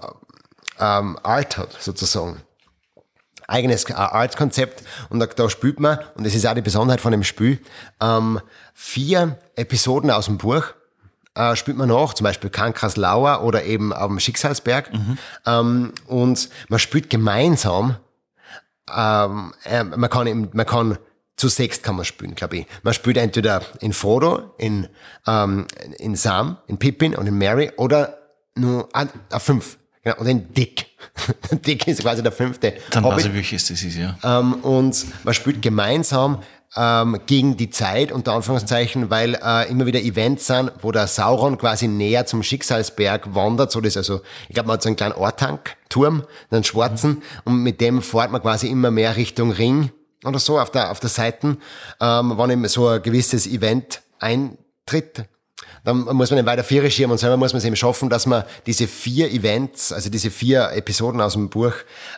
ähm, 0.80 1.18
Art 1.24 1.58
hat, 1.58 1.78
sozusagen 1.80 2.42
eigenes 3.50 3.90
Artkonzept 3.92 4.84
und 5.10 5.20
da, 5.20 5.26
da 5.26 5.50
spielt 5.50 5.80
man, 5.80 6.00
und 6.16 6.26
das 6.26 6.36
ist 6.36 6.46
auch 6.46 6.54
die 6.54 6.62
Besonderheit 6.62 7.02
von 7.02 7.12
dem 7.12 7.24
Spiel, 7.24 7.60
ähm, 8.02 8.40
vier 8.74 9.38
Episoden 9.56 10.12
aus 10.12 10.26
dem 10.26 10.38
Buch 10.38 10.74
äh, 11.36 11.56
spielt 11.56 11.78
man 11.78 11.90
nach, 11.90 12.14
zum 12.14 12.24
Beispiel 12.24 12.50
Kankraslauer 12.50 13.44
oder 13.44 13.64
eben 13.64 13.94
auf 13.94 14.08
dem 14.08 14.20
Schicksalsberg 14.20 14.92
ähm, 15.46 15.94
und 16.08 16.50
man 16.70 16.80
spielt 16.80 17.10
gemeinsam, 17.10 17.98
ähm, 18.96 19.54
äh, 19.66 19.84
man 19.84 20.10
kann 20.10 20.28
eben, 20.28 20.50
man 20.54 20.66
kann 20.66 20.98
zu 21.40 21.48
sechs 21.48 21.82
kann 21.82 21.96
man 21.96 22.04
spielen, 22.04 22.36
glaube 22.36 22.58
ich. 22.58 22.68
Man 22.84 22.94
spielt 22.94 23.16
entweder 23.16 23.62
in 23.80 23.94
Frodo, 23.94 24.54
in, 24.58 24.90
ähm, 25.26 25.68
in 25.98 26.16
Sam, 26.16 26.58
in 26.68 26.78
Pippin 26.78 27.16
und 27.16 27.28
in 27.28 27.38
Mary 27.38 27.72
oder 27.78 28.18
nur 28.56 28.90
ah, 28.94 29.08
fünf. 29.40 29.78
Genau, 30.04 30.18
und 30.18 30.28
in 30.28 30.54
Dick. 30.54 30.89
Dick 31.52 31.88
ist 31.88 32.02
quasi 32.02 32.24
der 32.24 32.32
fünfte. 32.32 32.74
Dann 32.92 33.04
Hobbit. 33.04 33.20
weiß 33.20 33.26
ich, 33.26 33.34
welches 33.34 33.68
das 33.68 33.82
ist, 33.82 33.96
ja. 33.96 34.18
Ähm, 34.24 34.56
und 34.56 35.06
man 35.24 35.34
spielt 35.34 35.62
gemeinsam 35.62 36.40
ähm, 36.76 37.20
gegen 37.26 37.58
die 37.58 37.70
Zeit, 37.70 38.12
unter 38.12 38.34
Anführungszeichen, 38.34 39.10
weil 39.10 39.36
äh, 39.36 39.70
immer 39.70 39.86
wieder 39.86 40.00
Events 40.00 40.48
sind, 40.48 40.72
wo 40.82 40.92
der 40.92 41.08
Sauron 41.08 41.58
quasi 41.58 41.88
näher 41.88 42.26
zum 42.26 42.44
Schicksalsberg 42.44 43.34
wandert. 43.34 43.72
So 43.72 43.82
das 43.82 43.98
also, 43.98 44.22
ich 44.48 44.54
glaube, 44.54 44.68
man 44.68 44.76
hat 44.76 44.84
so 44.84 44.90
einen 44.90 44.96
kleinen 44.96 45.16
Ortank-Turm, 45.16 46.24
einen 46.52 46.64
schwarzen, 46.64 47.24
und 47.46 47.64
mit 47.64 47.82
dem 47.82 48.02
fährt 48.02 48.32
man 48.32 48.42
quasi 48.42 48.68
immer 48.68 48.92
mehr 48.92 49.16
Richtung 49.16 49.52
Ring 49.52 49.92
oder 50.26 50.40
so 50.40 50.60
auf 50.60 50.70
der, 50.70 50.92
auf 50.92 51.00
der 51.00 51.10
Seite, 51.10 51.58
ähm, 52.02 52.38
wenn 52.38 52.50
eben 52.50 52.68
so 52.68 52.88
ein 52.88 53.02
gewisses 53.02 53.48
Event 53.48 54.02
eintritt 54.20 55.26
dann 55.84 56.00
muss 56.16 56.30
man 56.30 56.38
den 56.38 56.46
weiter 56.46 56.64
vier 56.64 56.90
schirmen 56.90 57.14
und 57.14 57.18
selber 57.18 57.38
muss 57.38 57.54
man 57.54 57.60
es 57.60 57.66
eben 57.66 57.76
schaffen, 57.76 58.10
dass 58.10 58.26
man 58.26 58.44
diese 58.66 58.88
vier 58.88 59.32
Events, 59.32 59.92
also 59.92 60.10
diese 60.10 60.32
vier 60.32 60.72
Episoden 60.72 61.22
aus 61.22 61.34
dem 61.34 61.50
Buch 61.50 61.74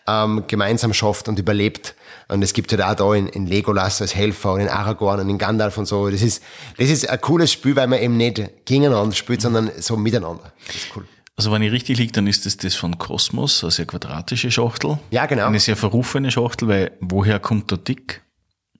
ähm, 0.08 0.44
gemeinsam 0.48 0.94
schafft 0.94 1.28
und 1.28 1.40
überlebt. 1.40 1.96
Und 2.28 2.42
es 2.44 2.54
gibt 2.54 2.72
halt 2.72 2.82
auch 2.82 2.96
da 2.96 3.14
in, 3.14 3.28
in 3.28 3.46
Legolas 3.46 4.02
als 4.02 4.16
Helfer 4.16 4.54
und 4.54 4.62
in 4.62 4.70
Aragorn 4.70 5.20
und 5.20 5.30
in 5.30 5.38
Gandalf 5.38 5.78
und 5.78 5.86
so. 5.86 6.10
Das 6.10 6.22
ist, 6.22 6.42
das 6.78 6.90
ist 6.90 7.10
ein 7.10 7.20
cooles 7.22 7.52
Spiel, 7.52 7.76
weil 7.76 7.88
man 7.88 8.00
eben 8.00 8.18
nicht 8.18 8.66
gegeneinander 8.66 9.16
spielt, 9.16 9.42
sondern 9.42 9.72
so 9.80 9.98
miteinander. 9.98 10.52
Das 10.68 10.76
ist 10.76 10.88
cool. 10.96 11.06
Also 11.36 11.52
wenn 11.52 11.62
ich 11.62 11.72
richtig 11.72 11.98
liege, 11.98 12.12
dann 12.12 12.28
ist 12.28 12.46
das 12.46 12.58
das 12.58 12.76
von 12.76 12.98
Kosmos, 12.98 13.64
eine 13.64 13.72
sehr 13.72 13.86
quadratische 13.86 14.52
Schachtel. 14.52 15.00
Ja, 15.10 15.26
genau. 15.26 15.48
Eine 15.48 15.60
sehr 15.60 15.76
verrufene 15.76 16.30
Schachtel, 16.30 16.68
weil 16.68 16.92
woher 17.00 17.40
kommt 17.40 17.72
der 17.72 17.80
Dick? 17.80 18.22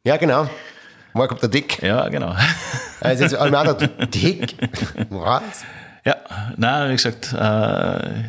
Ja, 0.04 0.18
genau. 0.18 0.48
Woher 1.14 1.28
kommt 1.28 1.42
der 1.42 1.50
Dick? 1.50 1.82
Ja, 1.82 2.08
genau. 2.10 2.36
Also 3.04 3.24
jetzt 3.24 3.36
einmal 3.36 3.76
der 3.76 3.88
Dick. 4.06 4.56
Was? 5.10 5.42
Ja, 6.06 6.18
na, 6.56 6.88
wie 6.88 6.94
gesagt, 6.94 7.34
äh, 7.34 8.24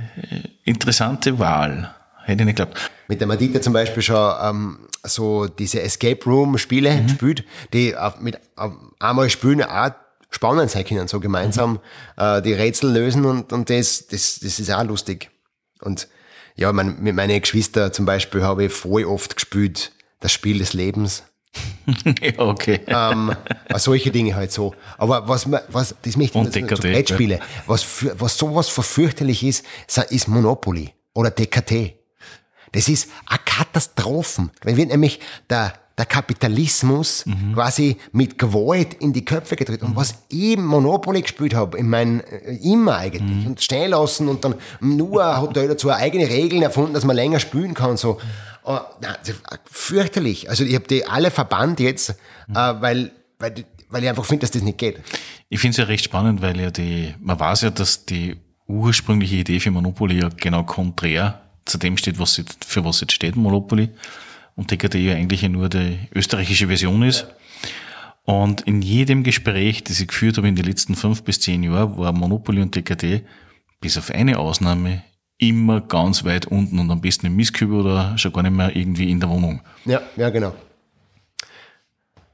interessante 0.64 1.38
Wahl. 1.38 1.94
Hätte 2.24 2.42
ich 2.42 2.46
nicht 2.46 2.56
geglaubt. 2.56 2.90
mit 3.06 3.20
der 3.20 3.26
Madita 3.28 3.60
zum 3.60 3.74
Beispiel 3.74 4.02
schon 4.02 4.32
ähm, 4.42 4.88
so 5.02 5.46
diese 5.46 5.82
Escape 5.82 6.24
Room 6.24 6.56
Spiele 6.56 7.06
spielt, 7.10 7.44
die 7.72 7.96
auf, 7.96 8.20
mit 8.20 8.38
auf 8.56 8.72
einmal 8.98 9.28
spielen 9.28 9.62
auch 9.62 9.90
spannend 10.30 10.70
sein 10.70 10.84
können, 10.84 11.08
so 11.08 11.20
gemeinsam 11.20 11.80
äh, 12.16 12.40
die 12.40 12.54
Rätsel 12.54 12.92
lösen 12.92 13.24
und, 13.24 13.52
und 13.52 13.68
das, 13.68 14.06
das, 14.06 14.40
das 14.40 14.58
ist 14.58 14.70
auch 14.70 14.84
lustig. 14.84 15.30
Und 15.80 16.08
ja, 16.56 16.72
mein, 16.72 17.02
mit 17.02 17.14
meinen 17.14 17.40
Geschwistern 17.40 17.92
zum 17.92 18.06
Beispiel 18.06 18.42
habe 18.42 18.64
ich 18.64 18.72
voll 18.72 19.04
oft 19.04 19.34
gespielt, 19.34 19.92
das 20.20 20.32
Spiel 20.32 20.58
des 20.58 20.72
Lebens. 20.72 21.24
Ja, 22.22 22.38
okay. 22.38 22.80
Ähm, 22.86 23.34
solche 23.76 24.10
Dinge 24.10 24.34
halt 24.34 24.52
so. 24.52 24.74
Aber 24.98 25.28
was, 25.28 25.50
was 25.50 25.94
das 26.02 26.16
möchte 26.16 26.38
Und 26.38 26.54
ich 26.54 26.64
DKT, 26.64 26.80
Brettspiele, 26.80 27.40
was, 27.66 27.82
für, 27.82 28.18
was 28.20 28.36
sowas 28.36 28.68
verfürchterlich 28.68 29.44
ist, 29.44 29.64
ist 30.10 30.28
Monopoly 30.28 30.92
oder 31.14 31.30
DKT. 31.30 31.94
Das 32.72 32.88
ist 32.88 33.08
eine 33.26 33.38
Katastrophen. 33.44 34.50
Wenn 34.62 34.76
wird 34.76 34.90
nämlich 34.90 35.20
der, 35.50 35.74
der 35.98 36.06
Kapitalismus 36.06 37.24
quasi 37.54 37.98
mit 38.12 38.38
Gewalt 38.38 38.94
in 38.94 39.12
die 39.12 39.24
Köpfe 39.24 39.56
gedrückt. 39.56 39.82
Und 39.82 39.94
was 39.94 40.14
ich 40.30 40.56
Monopoly 40.56 41.20
gespielt 41.20 41.54
habe, 41.54 41.76
in 41.76 41.88
meinen, 41.88 42.20
äh, 42.20 42.54
immer 42.62 42.96
eigentlich, 42.96 43.46
und 43.46 43.60
stehen 43.60 43.90
lassen 43.90 44.28
und 44.28 44.44
dann 44.44 44.54
nur 44.80 45.22
hat 45.24 45.56
er 45.56 45.68
dazu 45.68 45.90
eigene 45.90 46.28
Regeln 46.28 46.62
erfunden, 46.62 46.94
dass 46.94 47.04
man 47.04 47.16
länger 47.16 47.40
spielen 47.40 47.74
kann, 47.74 47.96
so. 47.96 48.18
Aber, 48.64 48.96
nein, 49.00 49.16
fürchterlich. 49.70 50.48
Also 50.48 50.64
ich 50.64 50.74
habe 50.74 50.86
die 50.86 51.06
alle 51.06 51.30
verbannt 51.30 51.80
jetzt, 51.80 52.10
äh, 52.10 52.14
weil, 52.54 53.12
weil 53.38 53.64
weil 53.92 54.02
ich 54.02 54.08
einfach 54.08 54.24
finde, 54.24 54.40
dass 54.40 54.50
das 54.50 54.62
nicht 54.62 54.78
geht. 54.78 55.00
Ich 55.48 55.60
finde 55.60 55.72
es 55.72 55.76
ja 55.76 55.84
recht 55.84 56.04
spannend, 56.04 56.40
weil 56.40 56.58
ja 56.58 56.70
die, 56.70 57.14
man 57.20 57.38
weiß 57.38 57.62
ja, 57.62 57.70
dass 57.70 58.06
die 58.06 58.36
ursprüngliche 58.66 59.36
Idee 59.36 59.60
für 59.60 59.70
Monopoly 59.70 60.20
ja 60.20 60.30
genau 60.34 60.64
konträr 60.64 61.42
zu 61.64 61.78
dem 61.78 61.96
steht, 61.96 62.18
was 62.18 62.34
sie, 62.34 62.44
für 62.66 62.84
was 62.84 63.00
jetzt 63.00 63.12
steht, 63.12 63.36
Monopoly. 63.36 63.90
Und 64.56 64.70
DKD 64.70 64.98
ja 64.98 65.14
eigentlich 65.14 65.42
nur 65.48 65.68
die 65.68 65.98
österreichische 66.14 66.66
Version 66.66 67.02
ist. 67.02 67.26
Und 68.24 68.62
in 68.62 68.82
jedem 68.82 69.24
Gespräch, 69.24 69.84
das 69.84 70.00
ich 70.00 70.08
geführt 70.08 70.38
habe 70.38 70.48
in 70.48 70.56
den 70.56 70.64
letzten 70.64 70.94
fünf 70.94 71.22
bis 71.22 71.40
zehn 71.40 71.62
Jahren, 71.62 71.96
war 71.98 72.12
Monopoly 72.12 72.62
und 72.62 72.74
DKD, 72.74 73.22
bis 73.80 73.98
auf 73.98 74.10
eine 74.10 74.38
Ausnahme, 74.38 75.02
immer 75.42 75.80
ganz 75.80 76.24
weit 76.24 76.46
unten 76.46 76.78
und 76.78 76.90
am 76.90 77.00
besten 77.00 77.26
im 77.26 77.36
Mistkübel 77.36 77.80
oder 77.80 78.16
schon 78.16 78.32
gar 78.32 78.42
nicht 78.42 78.54
mehr 78.54 78.74
irgendwie 78.76 79.10
in 79.10 79.18
der 79.20 79.28
Wohnung. 79.28 79.60
Ja, 79.84 80.00
ja, 80.16 80.30
genau. 80.30 80.54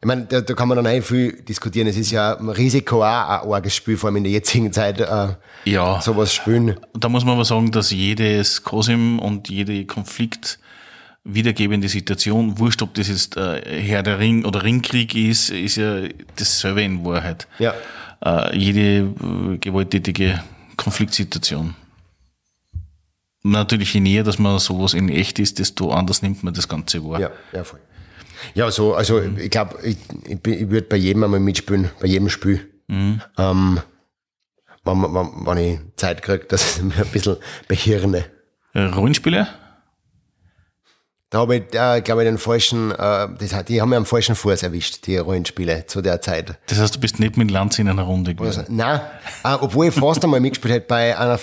Ich 0.01 0.07
meine, 0.07 0.27
da, 0.27 0.41
da 0.43 0.55
kann 0.55 0.69
man 0.69 0.77
dann 0.77 0.87
auch 0.87 1.03
viel 1.03 1.33
diskutieren. 1.43 1.89
Es 1.89 1.97
ist 1.97 2.13
ja 2.13 2.37
ein 2.37 2.49
Risiko 2.51 3.03
auch 3.03 3.43
ein 3.45 3.51
arges 3.53 3.75
Spiel, 3.75 3.97
vor 3.97 4.09
allem 4.09 4.17
in 4.19 4.25
der 4.25 4.33
jetzigen 4.33 4.73
Zeit, 4.73 5.01
äh, 5.01 5.29
Ja. 5.65 6.01
sowas 6.01 6.33
spielen. 6.33 6.77
Da 6.95 7.09
muss 7.09 7.25
man 7.25 7.35
aber 7.35 7.45
sagen, 7.45 7.73
dass 7.73 7.91
jedes 7.91 8.63
Cosim 8.63 9.19
und 9.19 9.49
jede 9.49 9.85
Konflikt 9.87 10.61
wiedergebende 11.25 11.89
Situation, 11.89 12.59
wurscht 12.61 12.81
ob 12.83 12.95
das 12.95 13.09
jetzt 13.09 13.37
äh, 13.37 13.61
Herr 13.83 14.03
der 14.05 14.19
Ring 14.21 14.45
oder 14.45 14.63
Ringkrieg 14.63 15.15
ist, 15.17 15.51
ist 15.51 15.77
ja 15.77 16.03
dasselbe 16.37 16.83
in 16.83 17.05
Wahrheit. 17.05 17.49
Ja. 17.59 17.75
Äh, 18.25 18.57
jede 18.57 18.81
äh, 19.01 19.59
gewalttätige 19.59 20.43
Konfliktsituation. 20.77 21.75
Natürlich, 23.43 23.95
je 23.95 24.01
näher, 24.01 24.25
dass 24.25 24.39
man 24.39 24.59
sowas 24.59 24.95
in 24.95 25.09
echt 25.09 25.39
ist, 25.39 25.59
desto 25.59 25.93
anders 25.93 26.23
nimmt 26.23 26.43
man 26.43 26.55
das 26.55 26.69
Ganze 26.69 27.05
wahr. 27.05 27.21
Ja, 27.21 27.31
ja, 27.53 27.65
voll. 27.65 27.81
Ja, 28.55 28.71
so, 28.71 28.95
also 28.95 29.21
ich 29.21 29.51
glaube, 29.51 29.79
ich, 29.83 29.97
ich, 30.25 30.47
ich 30.47 30.71
würde 30.71 30.87
bei 30.89 30.97
jedem 30.97 31.25
einmal 31.25 31.41
mitspielen, 31.41 31.91
bei 32.01 32.07
jedem 32.07 32.29
Spiel. 32.29 32.69
Ähm, 32.89 33.81
wenn, 34.85 35.03
wenn, 35.03 35.47
wenn 35.47 35.59
ich 35.59 35.79
Zeit 35.97 36.23
kriege, 36.23 36.45
dass 36.47 36.79
ich 36.79 36.83
mir 36.83 36.97
ein 36.97 37.07
bisschen 37.09 37.37
behirne. 37.67 38.25
Äh, 38.75 38.85
Rollenspiele? 38.85 39.47
Da 41.31 41.41
habe 41.41 41.57
ich, 41.57 41.75
äh, 41.75 42.01
glaube 42.01 42.23
ich, 42.23 42.29
den 42.29 42.39
falschen, 42.39 42.91
äh, 42.91 43.29
das, 43.39 43.65
die 43.67 43.83
haben 43.83 43.91
mir 43.91 43.99
am 43.99 44.07
falschen 44.07 44.35
Fuß 44.35 44.63
erwischt, 44.63 45.07
die 45.07 45.19
Rollenspiele 45.19 45.85
zu 45.87 46.01
der 46.01 46.23
Zeit. 46.23 46.59
Das 46.69 46.79
heißt, 46.79 46.97
du 46.97 47.01
bist 47.01 47.21
nicht 47.21 47.37
mit 47.37 47.51
Lanz 47.51 47.79
in 47.79 47.89
einer 47.89 48.05
Runde 48.05 48.35
gewesen. 48.35 48.61
Also, 48.61 48.73
nein, 48.73 49.01
äh, 49.45 49.55
obwohl 49.61 49.89
ich 49.89 49.95
fast 49.95 50.25
einmal 50.25 50.41
mitgespielt 50.41 50.73
hätte 50.73 50.87
bei 50.87 51.19
einer 51.19 51.37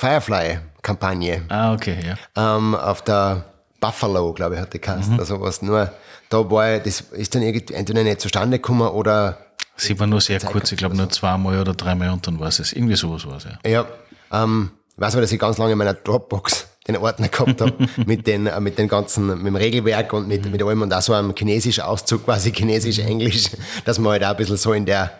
Firefly-Kampagne. 0.86 1.44
Ah, 1.50 1.74
okay, 1.74 1.98
ja. 2.06 2.58
ähm, 2.58 2.76
auf 2.76 3.02
der 3.04 3.46
Buffalo, 3.80 4.34
glaube 4.34 4.56
ich, 4.56 4.62
hat 4.62 4.74
die 4.74 4.80
geheißen, 4.82 5.14
Mhm. 5.14 5.20
oder 5.20 5.26
sowas. 5.26 5.62
Nur, 5.62 5.92
da 6.30 6.50
war 6.50 6.76
ich, 6.78 6.84
das 6.84 7.02
ist 7.02 7.36
dann 7.36 7.42
irgendwie 7.42 7.74
entweder 7.74 8.04
nicht 8.04 8.22
zustande 8.22 8.60
gekommen 8.60 8.88
oder, 8.88 9.38
Sie 9.78 10.00
war 10.00 10.08
nur 10.08 10.22
sehr 10.22 10.40
kurz, 10.40 10.72
ich 10.72 10.78
glaube 10.78 10.96
nur 10.96 11.10
zweimal 11.10 11.60
oder 11.60 11.74
dreimal 11.74 12.10
und 12.12 12.26
dann 12.26 12.40
war 12.40 12.48
es. 12.48 12.72
Irgendwie 12.72 12.96
sowas 12.96 13.26
war 13.28 13.38
es, 13.38 13.44
ja. 13.44 13.70
ja, 13.70 13.86
ähm, 14.32 14.72
ich 14.94 15.02
weiß 15.02 15.14
aber, 15.16 15.22
dass 15.22 15.32
ich 15.34 15.40
ganz 15.40 15.58
lange 15.58 15.74
in 15.74 15.78
meiner 15.78 15.94
Dropbox 15.94 16.68
den 16.88 16.96
Ordner 16.98 17.28
gehabt 17.28 17.60
habe, 17.60 17.74
mit 18.06 18.26
den, 18.26 18.48
äh, 18.48 18.60
mit 18.62 18.78
den 18.78 18.88
ganzen, 18.88 19.28
mit 19.28 19.48
dem 19.48 19.56
Regelwerk 19.58 20.14
und 20.14 20.28
mit, 20.30 20.50
mit 20.50 20.64
allem 20.64 20.82
und 20.84 20.94
auch 20.94 21.02
so 21.02 21.12
einem 21.14 21.34
chinesischen 21.38 21.84
Auszug, 21.84 22.24
quasi 22.24 22.54
chinesisch-englisch, 22.54 23.50
dass 23.86 24.00
man 24.00 24.14
halt 24.14 24.24
auch 24.24 24.30
ein 24.30 24.38
bisschen 24.38 24.56
so 24.58 24.72
in 24.72 24.86
der, 24.86 25.12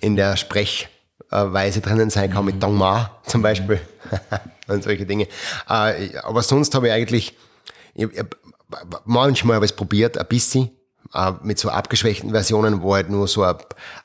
in 0.00 0.16
der 0.16 0.36
Sprechweise 1.30 1.80
drinnen 1.80 2.10
sein 2.10 2.30
kann, 2.32 2.44
mit 2.44 2.62
Dong 2.62 2.76
Ma 2.76 3.10
zum 3.24 3.42
Beispiel 3.42 3.80
und 4.66 4.82
solche 4.82 5.06
Dinge. 5.06 5.28
Äh, 5.68 6.16
aber 6.22 6.42
sonst 6.42 6.74
habe 6.74 6.88
ich 6.88 6.92
eigentlich, 6.92 7.36
ich, 7.94 8.04
ich, 8.04 8.24
manchmal 9.04 9.56
habe 9.56 9.64
ich 9.64 9.70
es 9.70 9.76
probiert, 9.76 10.18
ein 10.18 10.26
bisschen, 10.26 10.70
äh, 11.14 11.32
mit 11.42 11.58
so 11.58 11.70
abgeschwächten 11.70 12.30
Versionen, 12.30 12.82
wo 12.82 12.94
halt 12.94 13.10
nur 13.10 13.28
so 13.28 13.44
ein, 13.44 13.56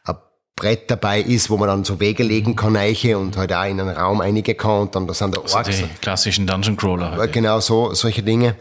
ein 0.04 0.16
Brett 0.56 0.90
dabei 0.90 1.20
ist, 1.20 1.50
wo 1.50 1.58
man 1.58 1.68
dann 1.68 1.84
so 1.84 2.00
Wege 2.00 2.24
legen 2.24 2.56
kann, 2.56 2.78
Eiche 2.78 3.18
und 3.18 3.36
halt 3.36 3.52
auch 3.52 3.66
in 3.66 3.82
einen 3.82 3.90
Raum 3.90 4.22
einige 4.22 4.56
kann 4.56 4.82
und 4.82 4.96
dann 4.96 5.08
da 5.08 5.14
sind 5.14 5.36
da 5.36 5.42
Orks. 5.42 5.70
Die 5.70 5.88
klassischen 6.00 6.48
Dungeon 6.48 6.78
Crawler. 6.78 7.12
Halt. 7.12 7.34
Genau 7.34 7.60
so, 7.60 7.94
solche 7.94 8.24
Dinge. 8.24 8.56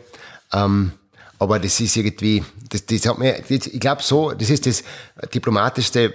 Ähm, 0.53 0.93
aber 1.39 1.59
das 1.59 1.79
ist 1.81 1.97
irgendwie, 1.97 2.43
das, 2.71 2.87
das 2.87 3.07
hat 3.07 3.19
mir, 3.19 3.39
ich 3.49 3.81
glaube 3.81 4.03
so, 4.03 4.33
das 4.33 4.51
ist 4.51 4.67
das 4.67 4.83
diplomatischste 5.33 6.15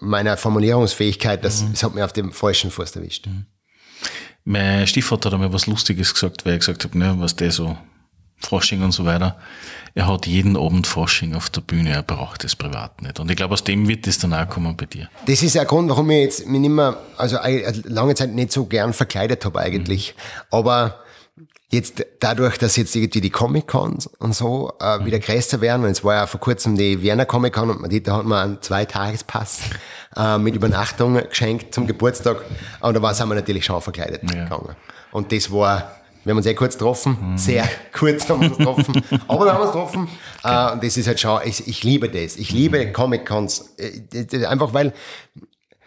meiner 0.00 0.36
Formulierungsfähigkeit, 0.36 1.44
das, 1.44 1.64
das 1.70 1.82
hat 1.82 1.94
mir 1.94 2.04
auf 2.04 2.12
dem 2.12 2.32
falschen 2.32 2.70
Fuß 2.70 2.96
erwischt. 2.96 3.28
Mein 4.44 4.86
Stiefvater 4.86 5.30
hat 5.30 5.34
einmal 5.34 5.52
was 5.52 5.66
Lustiges 5.66 6.14
gesagt, 6.14 6.44
weil 6.44 6.52
er 6.52 6.58
gesagt 6.58 6.84
hat, 6.84 6.94
ne, 6.94 7.14
was 7.18 7.34
der 7.36 7.50
so, 7.50 7.76
Fasching 8.38 8.82
und 8.82 8.92
so 8.92 9.04
weiter. 9.04 9.36
Er 9.94 10.06
hat 10.06 10.26
jeden 10.26 10.56
Abend 10.56 10.86
Fasching 10.86 11.34
auf 11.34 11.48
der 11.48 11.62
Bühne, 11.62 11.90
er 11.90 12.02
braucht 12.02 12.44
es 12.44 12.54
privat 12.54 13.00
nicht. 13.00 13.18
Und 13.18 13.30
ich 13.30 13.36
glaube, 13.36 13.54
aus 13.54 13.64
dem 13.64 13.88
wird 13.88 14.06
das 14.06 14.18
dann 14.18 14.34
auch 14.34 14.48
kommen 14.48 14.76
bei 14.76 14.84
dir. 14.84 15.08
Das 15.26 15.42
ist 15.42 15.56
ein 15.56 15.66
Grund, 15.66 15.88
warum 15.88 16.10
ich 16.10 16.22
jetzt 16.22 16.46
mich 16.46 16.60
nicht 16.60 16.70
mehr, 16.70 16.98
also 17.16 17.38
lange 17.84 18.14
Zeit 18.14 18.34
nicht 18.34 18.52
so 18.52 18.66
gern 18.66 18.92
verkleidet 18.92 19.44
habe 19.44 19.60
eigentlich. 19.60 20.14
Aber 20.50 21.00
jetzt 21.70 22.04
dadurch, 22.20 22.58
dass 22.58 22.76
jetzt 22.76 22.94
irgendwie 22.94 23.20
die 23.20 23.30
Comic-Cons 23.30 24.06
und 24.18 24.34
so 24.34 24.72
äh, 24.80 25.04
wieder 25.04 25.18
größer 25.18 25.60
werden, 25.60 25.84
und 25.84 25.90
es 25.90 26.04
war 26.04 26.14
ja 26.14 26.26
vor 26.26 26.40
kurzem 26.40 26.76
die 26.76 27.02
Wiener 27.02 27.26
Comic-Con 27.26 27.70
und 27.70 28.06
da 28.06 28.16
hat 28.18 28.24
man 28.24 28.38
einen 28.44 28.62
Zweitagespass 28.62 29.60
äh, 30.16 30.38
mit 30.38 30.54
Übernachtung 30.54 31.14
geschenkt 31.28 31.74
zum 31.74 31.86
Geburtstag. 31.86 32.38
Und 32.80 32.94
da 32.94 33.02
war 33.02 33.14
sind 33.14 33.28
wir 33.28 33.34
natürlich 33.34 33.64
schon 33.64 33.80
verkleidet 33.80 34.22
Ja. 34.32 34.44
gegangen. 34.44 34.76
Und 35.10 35.32
das 35.32 35.50
war, 35.50 35.90
wir 36.24 36.30
haben 36.30 36.38
uns 36.38 36.46
eh 36.46 36.54
kurz 36.54 36.74
getroffen, 36.74 37.34
sehr 37.36 37.68
kurz 37.92 38.28
haben 38.28 38.42
wir 38.42 38.48
uns 38.48 38.58
getroffen, 38.58 39.02
aber 39.26 39.44
wir 39.46 39.52
haben 39.52 39.62
uns 39.62 39.72
getroffen. 39.72 40.08
Äh, 40.44 40.72
und 40.72 40.84
das 40.84 40.96
ist 40.96 41.08
halt 41.08 41.18
schon, 41.18 41.40
ich, 41.44 41.66
ich 41.66 41.82
liebe 41.82 42.08
das, 42.08 42.36
ich 42.36 42.52
liebe 42.52 42.92
Comic-Cons, 42.92 43.74
äh, 43.78 44.46
einfach 44.46 44.72
weil 44.72 44.92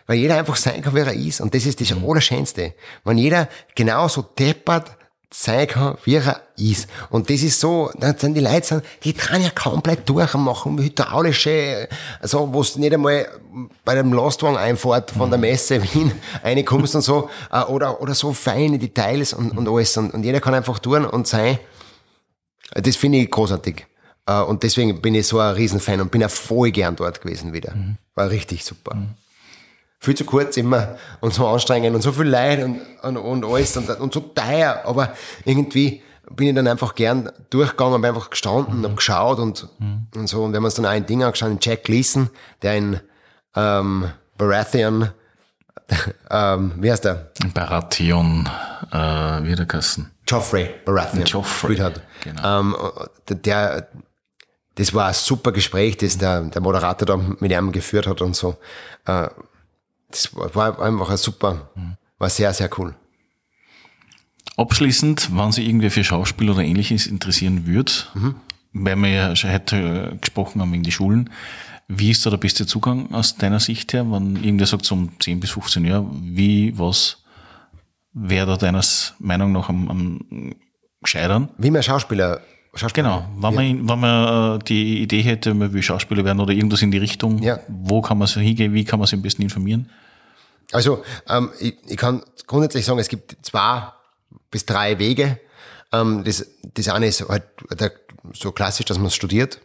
weil 0.06 0.18
jeder 0.18 0.38
einfach 0.38 0.56
sein 0.56 0.82
kann, 0.82 0.96
wer 0.96 1.06
er 1.06 1.14
ist. 1.14 1.40
Und 1.40 1.54
das 1.54 1.68
ist 1.68 1.80
das 1.80 1.94
Allerschönste. 1.94 2.74
Wenn 3.06 3.20
jeder 3.20 3.48
genauso 3.76 4.24
deppert 4.24 4.98
sein 5.32 5.68
kann, 5.68 5.98
wie 6.06 6.16
er 6.16 6.42
ist. 6.58 6.88
Und 7.10 7.30
das 7.30 7.44
ist 7.44 7.60
so, 7.60 7.92
dann 8.00 8.18
sind 8.18 8.34
die 8.34 8.42
Leute, 8.42 8.66
sind, 8.66 8.84
die 9.04 9.14
dran 9.14 9.44
ja 9.44 9.52
komplett 9.52 10.10
durch 10.10 10.34
und 10.34 10.44
machen 10.44 10.78
hydraulische, 10.80 11.88
also 12.20 12.52
wo 12.52 12.62
es 12.62 12.76
nicht 12.78 12.94
einmal 12.94 13.28
bei 13.86 13.96
dem 13.96 14.12
Lastwagen 14.12 14.58
einfährt 14.58 15.12
von 15.12 15.30
der 15.30 15.38
Messe 15.38 15.82
Wien 15.84 16.12
reinkommst 16.44 16.96
und 16.96 17.02
so, 17.02 17.30
äh, 17.52 17.62
oder, 17.64 18.02
oder 18.02 18.16
so 18.16 18.34
feine 18.34 18.80
Details 18.80 19.34
und, 19.34 19.56
und 19.56 19.68
alles. 19.70 19.96
Und, 19.98 20.14
und 20.14 20.24
jeder 20.24 20.40
kann 20.40 20.56
einfach 20.56 20.80
tun 20.80 21.06
und 21.06 21.28
sein. 21.28 21.60
Das 22.74 22.96
finde 22.96 23.20
ich 23.20 23.30
großartig. 23.30 23.86
Äh, 24.26 24.42
Und 24.42 24.64
deswegen 24.64 25.02
bin 25.02 25.16
ich 25.16 25.28
so 25.28 25.40
ein 25.40 25.54
Riesenfan 25.56 26.02
und 26.02 26.12
bin 26.12 26.24
auch 26.24 26.30
voll 26.30 26.72
gern 26.72 26.96
dort 26.96 27.22
gewesen 27.22 27.54
wieder. 27.54 27.74
War 28.16 28.30
richtig 28.30 28.64
super. 28.66 28.98
Viel 30.00 30.16
zu 30.16 30.24
kurz 30.24 30.56
immer 30.58 30.96
und 31.20 31.34
so 31.34 31.46
anstrengend 31.48 31.94
und 31.94 32.02
so 32.02 32.12
viel 32.12 32.26
Leid 32.26 32.64
und, 32.64 32.80
und, 33.02 33.18
und 33.18 33.46
alles 33.46 33.76
und, 33.76 33.90
und 33.90 34.14
so 34.14 34.22
teuer. 34.22 34.82
Aber 34.86 35.14
irgendwie 35.44 36.02
bin 36.32 36.48
ich 36.48 36.56
dann 36.56 36.68
einfach 36.68 36.96
gern 36.96 37.32
durchgegangen, 37.50 38.02
bin 38.02 38.10
einfach 38.10 38.30
gestanden, 38.30 38.84
hab 38.84 38.96
geschaut 38.96 39.40
und, 39.40 39.68
und 40.16 40.28
so. 40.28 40.44
Und 40.44 40.54
wenn 40.54 40.62
man 40.62 40.70
es 40.70 40.76
dann 40.76 40.86
auch 40.86 40.92
ein 40.92 41.06
Ding 41.06 41.24
angeschaut, 41.24 41.50
den 41.50 41.60
Jack 41.62 41.84
Gleason, 41.84 42.30
der 42.62 42.78
in 42.78 43.00
ähm, 43.56 44.10
Baratheon, 44.38 45.10
ähm, 46.32 46.74
wie 46.78 46.92
heißt 46.92 47.06
der? 47.06 47.32
Baratheon, 47.54 48.48
äh, 48.92 48.98
wie 49.44 49.56
der 49.56 49.66
Kassen. 49.66 50.12
Joffrey 50.28 50.70
Baratheon 50.86 51.26
Joffrey, 51.26 51.78
hat. 51.78 52.02
genau. 52.24 52.60
Ähm, 52.60 52.76
der, 53.28 53.36
der, 53.36 53.88
das 54.76 54.94
war 54.94 55.08
ein 55.08 55.14
super 55.14 55.52
Gespräch, 55.52 55.98
das 55.98 56.18
der, 56.18 56.42
der 56.42 56.62
Moderator 56.62 57.06
da 57.06 57.18
mit 57.18 57.52
ihm 57.52 57.72
geführt 57.72 58.06
hat 58.08 58.22
und 58.22 58.36
so. 58.36 58.58
Äh, 59.06 59.28
das 60.10 60.36
war 60.36 60.80
einfach 60.82 61.10
ein 61.10 61.18
super, 61.18 61.70
war 62.18 62.30
sehr, 62.30 62.54
sehr 62.54 62.70
cool. 62.78 62.96
Abschließend, 64.58 65.30
wenn 65.36 65.52
Sie 65.52 65.66
irgendwie 65.66 65.90
für 65.90 66.04
Schauspiel 66.04 66.50
oder 66.50 66.62
ähnliches 66.62 67.08
interessieren 67.08 67.66
würde, 67.66 67.92
weil 68.74 68.96
wir 68.98 69.10
ja 69.10 69.36
schon 69.36 69.52
heute 69.52 70.12
äh, 70.14 70.18
gesprochen 70.18 70.62
haben 70.62 70.74
wegen 70.74 70.84
die 70.84 70.92
Schulen, 70.92 71.30
wie 71.88 72.12
ist 72.12 72.26
da 72.26 72.30
der 72.30 72.38
beste 72.38 72.68
Zugang 72.68 73.14
aus 73.14 73.36
deiner 73.36 73.60
Sicht 73.60 73.94
her, 73.94 74.12
wenn 74.12 74.36
irgendwer 74.36 74.68
sagt, 74.68 74.86
so 74.86 74.96
um 74.96 75.12
10 75.20 75.40
bis 75.40 75.52
15 75.52 75.86
Jahre, 75.86 76.08
wie, 76.12 76.78
was 76.78 77.24
wäre 78.14 78.46
da 78.46 78.58
deiner 78.58 78.84
Meinung 79.20 79.52
nach 79.52 79.70
am, 79.70 79.90
am 79.90 80.56
gescheitern? 81.02 81.50
Wie 81.58 81.72
man 81.72 81.82
Schauspieler, 81.82 82.42
Schauspieler 82.76 83.04
Genau, 83.10 83.26
wenn 83.50 83.56
man, 83.56 83.90
wenn 83.90 84.00
man 84.00 84.60
äh, 84.60 84.64
die 84.64 85.02
Idee 85.02 85.22
hätte, 85.22 85.54
man 85.54 85.74
will 85.74 85.82
Schauspieler 85.82 86.24
werden 86.24 86.40
oder 86.40 86.54
irgendwas 86.54 86.82
in 86.82 86.92
die 86.92 86.98
Richtung, 86.98 87.42
Ja. 87.42 87.60
wo 87.68 88.02
kann 88.02 88.18
man 88.18 88.28
so 88.28 88.40
hingehen, 88.40 88.74
wie 88.74 88.86
kann 88.86 89.00
man 89.00 89.08
sich 89.08 89.16
am 89.16 89.22
besten 89.24 89.42
informieren? 89.42 89.90
Also 90.72 91.04
ähm, 91.28 91.52
ich, 91.60 91.76
ich 91.88 91.98
kann 91.98 92.24
grundsätzlich 92.46 92.86
sagen, 92.86 93.00
es 93.00 93.08
gibt 93.10 93.38
zwei 93.42 93.84
bis 94.52 94.66
drei 94.66 95.00
Wege. 95.00 95.40
Ähm, 95.92 96.24
das, 96.24 96.46
das 96.76 96.88
eine 96.90 97.08
ist 97.08 97.28
halt 97.28 97.44
so 98.34 98.52
klassisch, 98.52 98.86
dass 98.86 98.98
man 98.98 99.08
es 99.08 99.16
studiert. 99.16 99.60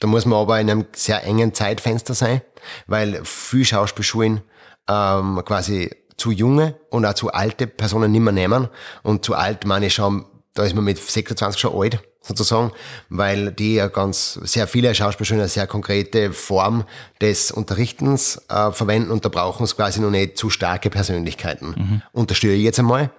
Da 0.00 0.06
muss 0.06 0.26
man 0.26 0.38
aber 0.38 0.60
in 0.60 0.70
einem 0.70 0.86
sehr 0.94 1.24
engen 1.24 1.54
Zeitfenster 1.54 2.14
sein, 2.14 2.40
weil 2.86 3.20
viele 3.24 3.64
Schauspielschulen 3.64 4.42
ähm, 4.88 5.42
quasi 5.44 5.90
zu 6.16 6.30
junge 6.30 6.76
und 6.90 7.04
auch 7.04 7.14
zu 7.14 7.32
alte 7.32 7.66
Personen 7.66 8.12
nicht 8.12 8.20
mehr 8.20 8.32
nehmen. 8.32 8.68
Und 9.02 9.24
zu 9.24 9.34
alt 9.34 9.66
meine 9.66 9.86
ich 9.86 9.94
schon, 9.94 10.24
da 10.54 10.62
ist 10.64 10.74
man 10.74 10.84
mit 10.84 10.98
26 10.98 11.60
schon 11.60 11.74
alt 11.80 12.00
sozusagen, 12.26 12.72
weil 13.08 13.52
die 13.52 13.74
ja 13.74 13.88
ganz 13.88 14.34
sehr 14.42 14.66
viele 14.66 14.94
Schauspielschulen 14.94 15.42
eine 15.42 15.48
sehr 15.48 15.66
konkrete 15.66 16.32
Form 16.32 16.84
des 17.20 17.50
Unterrichtens 17.50 18.40
äh, 18.48 18.72
verwenden 18.72 19.10
und 19.10 19.24
da 19.24 19.28
brauchen 19.28 19.64
es 19.64 19.76
quasi 19.76 20.00
noch 20.00 20.10
nicht 20.10 20.38
zu 20.38 20.50
starke 20.50 20.90
Persönlichkeiten. 20.90 21.74
Mhm. 21.76 22.02
Unterstütze 22.12 22.54
ich 22.54 22.62
jetzt 22.62 22.78
einmal 22.78 23.10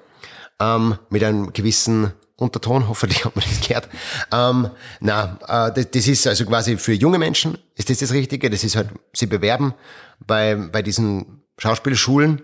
ähm, 0.59 0.97
mit 1.09 1.23
einem 1.23 1.53
gewissen 1.53 2.13
Unterton, 2.37 2.89
hoffentlich 2.89 3.23
hat 3.25 3.35
man 3.35 3.45
das 3.47 3.67
gehört. 3.67 3.89
Ähm, 4.31 4.69
na, 4.99 5.37
äh, 5.47 5.73
das, 5.73 5.91
das, 5.91 6.07
ist 6.07 6.27
also 6.27 6.45
quasi 6.45 6.77
für 6.77 6.93
junge 6.93 7.17
Menschen 7.17 7.57
ist 7.75 7.89
das 7.89 7.99
das 7.99 8.11
Richtige. 8.11 8.49
Das 8.49 8.63
ist 8.63 8.75
halt, 8.75 8.89
sie 9.13 9.27
bewerben 9.27 9.73
bei, 10.25 10.55
bei 10.55 10.81
diesen 10.81 11.43
Schauspielschulen 11.57 12.41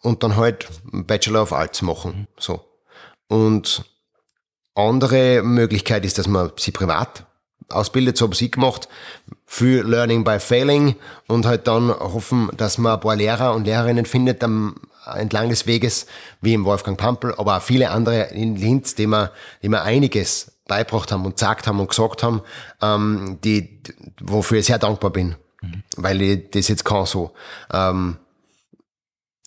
und 0.00 0.22
dann 0.22 0.36
halt 0.36 0.68
Bachelor 0.92 1.42
of 1.42 1.52
Arts 1.52 1.82
machen. 1.82 2.26
So. 2.38 2.64
Und 3.28 3.84
andere 4.74 5.42
Möglichkeit 5.42 6.04
ist, 6.04 6.18
dass 6.18 6.26
man 6.26 6.52
sie 6.56 6.72
privat 6.72 7.24
ausbildet, 7.68 8.16
so 8.16 8.26
habe 8.26 8.34
ich 8.34 8.52
gemacht, 8.52 8.88
für 9.46 9.82
Learning 9.84 10.24
by 10.24 10.38
Failing 10.38 10.96
und 11.28 11.46
halt 11.46 11.66
dann 11.66 11.90
hoffen, 11.90 12.50
dass 12.56 12.78
man 12.78 12.94
ein 12.94 13.00
paar 13.00 13.16
Lehrer 13.16 13.54
und 13.54 13.64
Lehrerinnen 13.64 14.06
findet 14.06 14.42
am, 14.44 14.76
entlang 15.12 15.48
des 15.48 15.66
Weges, 15.66 16.06
wie 16.40 16.54
im 16.54 16.64
Wolfgang 16.64 16.98
Pampel, 16.98 17.34
aber 17.36 17.56
auch 17.56 17.62
viele 17.62 17.90
andere 17.90 18.24
in 18.30 18.56
Linz, 18.56 18.94
die 18.94 19.06
mir, 19.06 19.30
die 19.62 19.68
mir 19.68 19.82
einiges 19.82 20.52
beibracht 20.66 21.12
haben 21.12 21.24
und 21.24 21.36
gesagt 21.36 21.66
haben 21.66 21.80
und 21.80 21.88
gesagt 21.88 22.22
haben, 22.22 22.42
ähm, 22.80 23.38
die, 23.44 23.80
wofür 24.20 24.58
ich 24.58 24.66
sehr 24.66 24.78
dankbar 24.78 25.10
bin, 25.10 25.36
mhm. 25.60 25.82
weil 25.96 26.22
ich 26.22 26.50
das 26.50 26.68
jetzt 26.68 26.84
kann 26.84 27.06
so. 27.06 27.32
Ähm, 27.72 28.16
äh, 28.16 28.23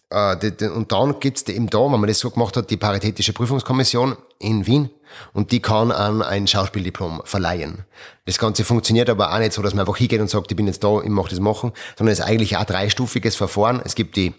und 0.09 0.91
dann 0.91 1.19
gibt's 1.19 1.43
eben 1.49 1.69
da, 1.69 1.79
wenn 1.79 1.99
man 1.99 2.07
das 2.07 2.19
so 2.19 2.29
gemacht 2.29 2.55
hat, 2.55 2.69
die 2.69 2.77
Paritätische 2.77 3.33
Prüfungskommission 3.33 4.15
in 4.39 4.65
Wien 4.65 4.89
und 5.33 5.51
die 5.51 5.61
kann 5.61 5.91
an 5.91 6.21
ein 6.21 6.47
Schauspieldiplom 6.47 7.21
verleihen. 7.25 7.85
Das 8.25 8.37
Ganze 8.37 8.63
funktioniert 8.63 9.09
aber 9.09 9.33
auch 9.33 9.39
nicht 9.39 9.53
so, 9.53 9.61
dass 9.61 9.73
man 9.73 9.81
einfach 9.81 9.97
hingeht 9.97 10.21
und 10.21 10.29
sagt, 10.29 10.51
ich 10.51 10.55
bin 10.55 10.67
jetzt 10.67 10.83
da, 10.83 11.01
ich 11.01 11.09
mache 11.09 11.29
das 11.29 11.39
machen, 11.39 11.73
sondern 11.97 12.13
es 12.13 12.19
ist 12.19 12.25
eigentlich 12.25 12.55
auch 12.55 12.61
ein 12.61 12.67
dreistufiges 12.67 13.35
Verfahren. 13.35 13.81
Es 13.83 13.95
gibt 13.95 14.15
die, 14.15 14.33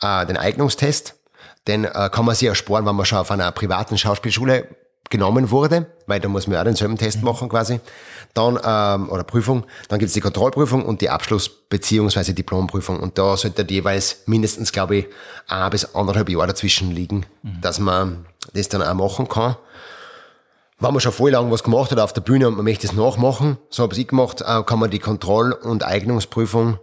äh, 0.00 0.26
den 0.26 0.36
Eignungstest, 0.36 1.16
den 1.66 1.84
äh, 1.84 2.08
kann 2.10 2.24
man 2.24 2.34
sich 2.34 2.48
ersparen, 2.48 2.86
wenn 2.86 2.96
man 2.96 3.04
schon 3.04 3.18
auf 3.18 3.30
einer 3.30 3.50
privaten 3.52 3.98
Schauspielschule 3.98 4.68
genommen 5.10 5.50
wurde, 5.50 5.86
weil 6.06 6.20
da 6.20 6.28
muss 6.28 6.46
man 6.46 6.58
auch 6.58 6.64
denselben 6.64 6.96
Test 6.96 7.22
machen 7.22 7.48
quasi. 7.48 7.80
Dann, 8.34 8.58
ähm, 8.64 9.10
oder 9.10 9.24
Prüfung, 9.24 9.64
dann 9.88 9.98
gibt's 9.98 10.14
die 10.14 10.20
Kontrollprüfung 10.20 10.84
und 10.84 11.00
die 11.00 11.10
Abschluss- 11.10 11.50
beziehungsweise 11.68 12.34
Diplomprüfung. 12.34 13.00
Und 13.00 13.18
da 13.18 13.36
sollte 13.36 13.66
jeweils 13.68 14.22
mindestens, 14.26 14.72
glaube 14.72 14.96
ich, 14.96 15.06
ein 15.48 15.70
bis 15.70 15.94
anderthalb 15.94 16.28
Jahre 16.28 16.48
dazwischen 16.48 16.90
liegen, 16.90 17.26
mhm. 17.42 17.60
dass 17.60 17.78
man 17.78 18.26
das 18.54 18.68
dann 18.68 18.82
auch 18.82 18.94
machen 18.94 19.28
kann. 19.28 19.56
Wenn 20.78 20.92
man 20.92 21.00
schon 21.00 21.12
voll 21.12 21.30
lang 21.30 21.50
was 21.50 21.62
gemacht 21.62 21.90
hat 21.90 21.98
auf 21.98 22.12
der 22.12 22.22
Bühne 22.22 22.48
und 22.48 22.56
man 22.56 22.64
möchte 22.64 22.86
es 22.86 22.94
nachmachen, 22.94 23.58
so 23.68 23.82
habe 23.82 23.94
ich 23.94 24.08
gemacht, 24.08 24.40
äh, 24.40 24.62
kann 24.62 24.78
man 24.78 24.90
die 24.90 24.98
Kontroll- 24.98 25.52
und 25.52 25.84
Eignungsprüfung 25.84 26.78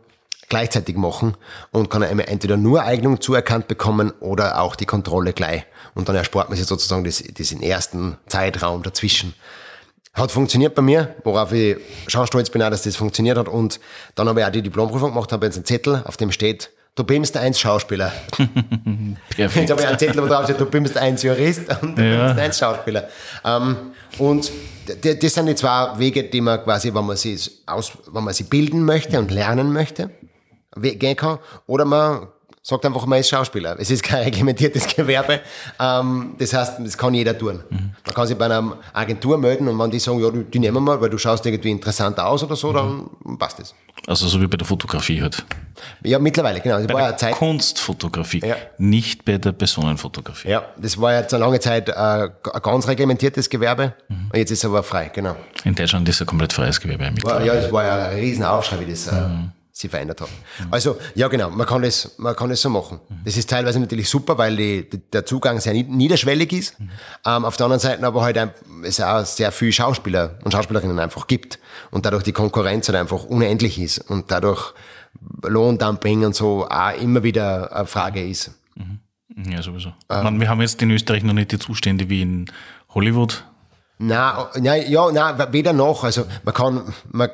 gleichzeitig 0.50 0.96
machen 0.96 1.36
und 1.72 1.90
kann 1.90 2.04
entweder 2.04 2.58
nur 2.58 2.84
Eignung 2.84 3.20
zuerkannt 3.20 3.68
bekommen 3.68 4.14
oder 4.20 4.62
auch 4.62 4.76
die 4.76 4.86
Kontrolle 4.86 5.34
gleich. 5.34 5.66
Und 5.94 6.08
dann 6.08 6.16
erspart 6.16 6.50
man 6.50 6.58
sich 6.58 6.68
sozusagen 6.68 7.04
das, 7.04 7.18
diesen 7.18 7.62
ersten 7.62 8.18
Zeitraum 8.28 8.84
dazwischen. 8.84 9.34
Hat 10.14 10.32
funktioniert 10.32 10.74
bei 10.74 10.82
mir, 10.82 11.16
worauf 11.24 11.52
ich 11.52 11.78
schon 12.08 12.26
stolz 12.26 12.50
bin, 12.50 12.62
auch, 12.64 12.70
dass 12.70 12.84
das 12.84 12.96
funktioniert 12.96 13.38
hat. 13.38 13.48
Und 13.48 13.80
dann 14.16 14.28
habe 14.28 14.42
ich 14.42 14.46
auch 14.46 14.52
die 14.52 14.62
Diplomprüfung 14.62 15.12
gemacht, 15.12 15.32
habe 15.32 15.46
jetzt 15.46 15.56
einen 15.56 15.66
Zettel, 15.66 16.02
auf 16.06 16.18
dem 16.18 16.32
steht, 16.32 16.72
du 16.96 17.04
bist 17.04 17.38
eins 17.38 17.60
Schauspieler. 17.60 18.12
Perfekt. 19.36 19.56
Jetzt 19.56 19.70
habe 19.72 19.82
ich 19.82 19.88
einen 19.88 20.00
Zettel, 20.00 20.24
wo 20.24 20.28
drauf 20.28 20.46
steht, 20.46 20.60
du 20.60 20.66
bist 20.66 20.98
eins 20.98 21.24
Jurist 21.24 21.62
und 21.82 21.98
du 21.98 22.04
ja. 22.04 22.28
bist 22.28 22.40
eins 22.40 22.58
Schauspieler. 22.58 23.08
Ähm, 23.46 23.76
und 24.18 24.52
das 24.88 25.34
sind 25.34 25.48
die 25.48 25.56
zwei 25.56 26.00
Wege, 26.00 26.24
die 26.24 26.42
man 26.42 26.64
quasi, 26.64 26.94
wenn 26.94 27.06
man 27.06 27.18
sie 27.18 27.40
aus, 27.66 27.92
wenn 28.12 28.24
man 28.24 28.34
sie 28.34 28.44
bilden 28.44 28.84
möchte 28.84 29.20
und 29.20 29.32
lernen 29.32 29.72
möchte, 29.72 30.10
gehen 30.76 31.16
kann. 31.16 31.40
Oder 31.68 31.86
man 31.86 32.28
sagt 32.68 32.86
einfach, 32.86 33.06
man 33.06 33.20
ist 33.20 33.30
Schauspieler. 33.30 33.78
Es 33.80 33.90
ist 33.90 34.04
kein 34.04 34.24
reglementiertes 34.24 34.88
Gewerbe. 34.96 35.40
Ähm, 35.80 36.36
das 36.38 36.54
heißt, 36.54 36.74
das 36.80 36.98
kann 36.98 37.14
jeder 37.14 37.38
tun. 37.38 37.64
Mhm. 37.70 37.92
Man 38.06 38.14
kann 38.14 38.28
sich 38.28 38.38
bei 38.38 38.46
einer 38.46 38.78
Agentur 38.92 39.38
melden 39.38 39.70
und 39.70 39.80
wenn 39.80 39.90
die 39.90 40.00
sagen, 40.00 40.20
ja, 40.20 40.30
die 40.30 40.60
nehmen 40.60 40.76
wir 40.76 40.82
mal, 40.82 41.00
weil 41.00 41.10
du 41.10 41.18
schaust 41.18 41.46
irgendwie 41.46 41.72
interessant 41.72 42.20
aus 42.20 42.44
oder 42.44 42.58
so, 42.58 42.72
mhm. 42.72 43.10
dann 43.26 43.38
passt 43.38 43.60
es. 43.62 43.74
Also 44.06 44.28
so 44.28 44.42
wie 44.42 44.48
bei 44.48 44.58
der 44.58 44.68
Fotografie 44.68 45.22
halt. 45.22 45.46
Ja, 46.04 46.20
mittlerweile, 46.20 46.60
genau. 46.60 46.78
Das 46.78 46.88
bei 46.88 46.94
war 46.94 47.02
der 47.02 47.12
ja 47.12 47.18
Zeit, 47.18 47.36
Kunstfotografie, 47.36 48.42
ja. 48.46 48.58
nicht 48.78 49.24
bei 49.24 49.38
der 49.38 49.54
Personenfotografie. 49.54 50.50
Ja, 50.50 50.66
das 50.78 51.00
war 51.00 51.14
jetzt 51.14 51.34
eine 51.34 51.46
lange 51.46 51.60
Zeit 51.62 51.88
äh, 51.88 51.94
ein 51.94 52.32
ganz 52.62 52.88
reglementiertes 52.88 53.50
Gewerbe 53.50 53.94
mhm. 54.10 54.30
und 54.32 54.38
jetzt 54.38 54.52
ist 54.52 54.60
es 54.60 54.66
aber 54.66 54.84
frei, 54.84 55.10
genau. 55.14 55.38
In 55.64 55.74
Deutschland 55.74 56.08
ist 56.10 56.16
es 56.16 56.22
ein 56.22 56.28
komplett 56.28 56.52
freies 56.52 56.82
Gewerbe. 56.82 57.14
War, 57.24 57.44
ja, 57.44 57.56
das 57.56 57.72
war 57.72 57.86
ja 57.86 58.08
ein 58.10 58.16
riesen 58.18 58.44
Aufschrei, 58.44 58.80
wie 58.82 58.92
das... 58.92 59.08
Äh, 59.08 59.22
mhm 59.22 59.52
sie 59.80 59.90
verändert 59.90 60.22
hat. 60.22 60.30
Mhm. 60.30 60.68
Also, 60.72 60.98
ja 61.16 61.28
genau, 61.28 61.50
man 61.50 61.68
kann 61.68 61.84
es, 61.84 62.16
man 62.18 62.36
kann 62.36 62.52
es 62.52 62.62
so 62.62 62.70
machen. 62.70 63.00
Mhm. 63.10 63.16
Das 63.26 63.38
ist 63.38 63.50
teilweise 63.50 63.80
natürlich 63.80 64.10
super, 64.10 64.38
weil 64.38 64.56
die, 64.56 64.90
der 65.14 65.26
Zugang 65.26 65.60
sehr 65.60 65.74
niederschwellig 65.74 66.52
ist. 66.54 66.80
Mhm. 66.80 66.90
Ähm, 67.26 67.46
auf 67.46 67.58
der 67.58 67.66
anderen 67.66 67.80
Seite 67.80 68.06
aber 68.06 68.22
halt 68.22 68.38
ein, 68.38 68.52
es 68.84 69.00
auch 69.02 69.26
sehr 69.26 69.52
viel 69.52 69.72
Schauspieler 69.72 70.40
und 70.44 70.52
Schauspielerinnen 70.52 71.00
einfach 71.00 71.28
gibt 71.28 71.60
und 71.92 72.06
dadurch 72.06 72.24
die 72.24 72.34
Konkurrenz 72.34 72.88
halt 72.88 72.98
einfach 72.98 73.24
unendlich 73.26 73.80
ist 73.80 74.00
und 74.10 74.32
dadurch 74.32 74.74
Lohndumping 75.44 76.26
und 76.26 76.36
so 76.36 76.68
auch 76.68 77.02
immer 77.02 77.24
wieder 77.24 77.76
eine 77.76 77.88
Frage 77.88 78.28
ist. 78.28 78.52
Mhm. 78.76 79.00
Ja, 79.52 79.62
sowieso. 79.62 79.90
Ähm, 80.10 80.24
meine, 80.24 80.40
wir 80.40 80.50
haben 80.50 80.62
jetzt 80.62 80.82
in 80.82 80.92
Österreich 80.92 81.24
noch 81.24 81.34
nicht 81.34 81.52
die 81.52 81.60
Zustände 81.60 82.10
wie 82.10 82.22
in 82.22 82.46
Hollywood. 82.90 83.44
Na, 84.00 84.50
ja, 84.56 85.12
na, 85.12 85.54
weder 85.54 85.74
noch. 85.74 86.04
Also 86.04 86.26
man 86.44 86.54
kann, 86.54 86.94
man, 87.12 87.30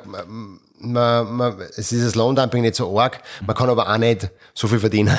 man, 0.92 1.32
man, 1.32 1.60
es 1.76 1.92
ist 1.92 2.04
das 2.04 2.14
Lohndumping 2.14 2.62
nicht 2.62 2.74
so 2.74 2.98
arg, 2.98 3.20
man 3.46 3.56
kann 3.56 3.68
aber 3.70 3.88
auch 3.88 3.98
nicht 3.98 4.30
so 4.54 4.68
viel 4.68 4.78
verdienen. 4.78 5.16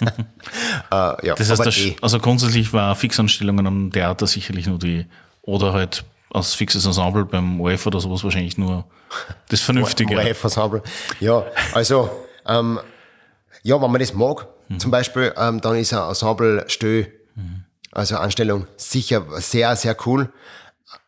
äh, 0.00 1.26
ja, 1.26 1.34
das 1.34 1.50
heißt, 1.50 1.64
das, 1.64 1.76
eh. 1.78 1.96
also 2.00 2.18
grundsätzlich 2.18 2.72
war 2.72 2.94
Fixanstellungen 2.94 3.66
am 3.66 3.90
Theater 3.90 4.26
sicherlich 4.26 4.66
nur 4.66 4.78
die, 4.78 5.06
oder 5.42 5.72
halt 5.72 6.04
als 6.32 6.54
fixes 6.54 6.84
Ensemble 6.84 7.24
beim 7.24 7.60
OF 7.60 7.86
oder 7.86 8.00
sowas 8.00 8.22
wahrscheinlich 8.22 8.58
nur 8.58 8.84
das 9.48 9.60
Vernünftige. 9.62 10.16
OF-Ensemble, 10.16 10.82
ja, 11.20 11.44
also, 11.72 12.10
ähm, 12.46 12.78
ja, 13.62 13.80
wenn 13.80 13.90
man 13.90 14.00
das 14.00 14.14
mag, 14.14 14.46
mhm. 14.68 14.78
zum 14.78 14.90
Beispiel, 14.90 15.32
ähm, 15.36 15.60
dann 15.60 15.76
ist 15.76 15.92
ein 15.92 16.08
Ensemble 16.08 16.64
Stö, 16.68 17.04
mhm. 17.34 17.64
also 17.92 18.16
Anstellung 18.16 18.66
sicher 18.76 19.24
sehr, 19.40 19.74
sehr 19.76 19.96
cool. 20.06 20.30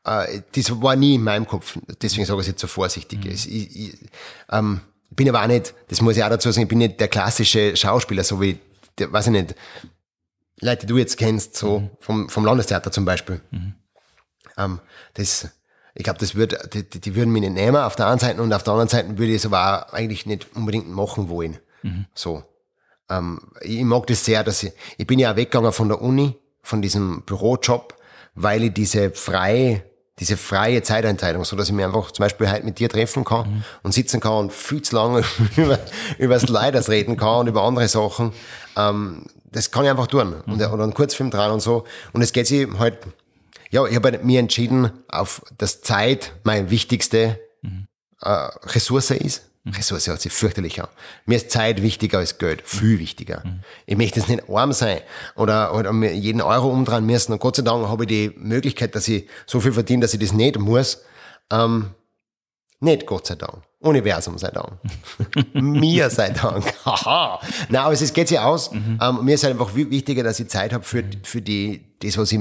Äh, 0.04 0.42
das 0.54 0.80
war 0.80 0.96
nie 0.96 1.16
in 1.16 1.22
meinem 1.22 1.46
Kopf, 1.46 1.78
deswegen 2.02 2.26
sage 2.26 2.40
ich 2.40 2.46
es 2.46 2.52
jetzt 2.52 2.60
so 2.60 2.66
vorsichtig. 2.66 3.24
Mhm. 3.24 3.30
Ich, 3.30 3.50
ich, 3.50 3.98
ähm, 4.50 4.80
bin 5.10 5.28
aber 5.28 5.42
auch 5.42 5.46
nicht, 5.46 5.74
das 5.88 6.00
muss 6.00 6.16
ich 6.16 6.24
auch 6.24 6.28
dazu 6.28 6.50
sagen, 6.50 6.64
ich 6.64 6.68
bin 6.68 6.78
nicht 6.78 7.00
der 7.00 7.08
klassische 7.08 7.76
Schauspieler, 7.76 8.24
so 8.24 8.40
wie, 8.40 8.58
der, 8.98 9.12
weiß 9.12 9.26
ich 9.26 9.32
nicht, 9.32 9.54
Leute, 10.60 10.86
die 10.86 10.92
du 10.92 10.98
jetzt 10.98 11.16
kennst, 11.16 11.56
so 11.56 11.80
mhm. 11.80 11.90
vom, 12.00 12.28
vom 12.28 12.44
Landestheater 12.44 12.90
zum 12.90 13.04
Beispiel. 13.04 13.40
Mhm. 13.50 13.74
Ähm, 14.56 14.80
das, 15.14 15.48
ich 15.94 16.04
glaube, 16.04 16.18
das 16.18 16.34
wird, 16.34 16.74
die, 16.74 17.00
die, 17.00 17.14
würden 17.14 17.32
mich 17.32 17.42
nicht 17.42 17.54
nehmen 17.54 17.76
auf 17.76 17.96
der 17.96 18.08
einen 18.08 18.18
Seite 18.18 18.42
und 18.42 18.52
auf 18.52 18.62
der 18.62 18.72
anderen 18.72 18.88
Seite 18.88 19.10
würde 19.18 19.32
ich 19.32 19.36
es 19.36 19.46
aber 19.46 19.88
auch 19.88 19.92
eigentlich 19.92 20.26
nicht 20.26 20.54
unbedingt 20.54 20.88
machen 20.88 21.28
wollen. 21.28 21.58
Mhm. 21.82 22.06
So. 22.14 22.42
Ähm, 23.08 23.40
ich 23.60 23.82
mag 23.82 24.06
das 24.08 24.24
sehr, 24.24 24.44
dass 24.44 24.62
ich, 24.62 24.72
ich 24.96 25.06
bin 25.06 25.18
ja 25.18 25.32
auch 25.32 25.36
weggegangen 25.36 25.72
von 25.72 25.88
der 25.88 26.02
Uni, 26.02 26.36
von 26.62 26.82
diesem 26.82 27.22
Bürojob, 27.22 27.96
weil 28.34 28.64
ich 28.64 28.74
diese 28.74 29.10
freie 29.10 29.82
diese 30.20 30.36
freie 30.36 30.82
Zeiteinteilung, 30.82 31.45
so 31.45 31.57
dass 31.57 31.69
ich 31.69 31.74
mich 31.74 31.85
einfach 31.85 32.11
zum 32.11 32.24
Beispiel 32.24 32.51
heute 32.51 32.65
mit 32.65 32.78
dir 32.78 32.89
treffen 32.89 33.24
kann 33.24 33.49
mhm. 33.49 33.65
und 33.82 33.93
sitzen 33.93 34.20
kann 34.20 34.32
und 34.32 34.53
viel 34.53 34.82
zu 34.82 34.97
lange 34.97 35.23
über, 35.57 35.78
über 36.19 36.35
das 36.35 36.49
Leiders 36.49 36.89
reden 36.89 37.16
kann 37.16 37.40
und 37.40 37.47
über 37.49 37.62
andere 37.62 37.89
Sachen. 37.89 38.32
Ähm, 38.77 39.27
das 39.51 39.70
kann 39.70 39.85
ich 39.85 39.90
einfach 39.90 40.07
tun. 40.07 40.35
Mhm. 40.47 40.53
Und, 40.53 40.62
oder 40.62 40.82
einen 40.82 40.95
Kurzfilm 40.95 41.31
dran 41.31 41.51
und 41.51 41.61
so. 41.61 41.85
Und 42.12 42.23
es 42.23 42.32
geht 42.32 42.47
sich 42.47 42.69
halt, 42.78 42.99
ja, 43.70 43.86
ich 43.86 43.97
habe 43.97 44.19
mir 44.23 44.40
entschieden, 44.40 44.90
auf 45.09 45.43
das 45.57 45.81
Zeit 45.82 46.32
meine 46.45 46.70
wichtigste 46.70 47.39
mhm. 47.62 47.86
äh, 48.20 48.31
Ressource 48.31 49.11
ist. 49.12 49.47
Ressource 49.77 50.07
hört 50.07 50.20
sich 50.20 50.32
fürchterlich 50.32 50.81
an. 50.82 50.89
Mir 51.27 51.36
ist 51.36 51.51
Zeit 51.51 51.82
wichtiger 51.82 52.19
als 52.19 52.39
Geld, 52.39 52.62
viel 52.65 52.99
wichtiger. 52.99 53.43
Mhm. 53.45 53.61
Ich 53.86 53.97
möchte 53.97 54.20
jetzt 54.20 54.28
nicht 54.28 54.49
arm 54.49 54.73
sein 54.73 55.01
oder, 55.36 55.74
oder 55.74 55.93
mir 55.93 56.15
jeden 56.15 56.40
Euro 56.40 56.69
umdrehen 56.69 57.07
müssen. 57.07 57.32
Und 57.32 57.40
Gott 57.40 57.57
sei 57.57 57.62
Dank 57.62 57.86
habe 57.89 58.05
ich 58.05 58.09
die 58.09 58.32
Möglichkeit, 58.36 58.95
dass 58.95 59.09
ich 59.09 59.28
so 59.47 59.61
viel 59.61 59.73
verdiene, 59.73 60.03
dass 60.03 60.15
ich 60.15 60.20
das 60.20 60.32
nicht 60.32 60.59
muss. 60.59 61.03
Ähm, 61.51 61.90
nicht 62.81 63.07
Gott 63.07 63.27
sei 63.27 63.35
Dank. 63.35 63.62
Universum 63.81 64.39
sei 64.39 64.51
Dank. 64.51 64.78
mir 65.53 66.11
sei 66.11 66.31
Dank. 66.31 66.65
Haha. 66.85 67.40
Nein, 67.69 67.82
aber 67.82 67.93
es 67.93 68.12
geht 68.12 68.28
sich 68.28 68.39
aus. 68.39 68.73
Mhm. 68.73 68.99
Ähm, 69.01 69.24
mir 69.24 69.35
ist 69.35 69.45
halt 69.45 69.55
einfach 69.55 69.74
wichtiger, 69.74 70.23
dass 70.23 70.40
ich 70.40 70.49
Zeit 70.49 70.73
habe 70.73 70.85
für, 70.85 71.05
für 71.23 71.43
die, 71.43 71.85
das, 72.01 72.19
was 72.19 72.32
ich 72.32 72.40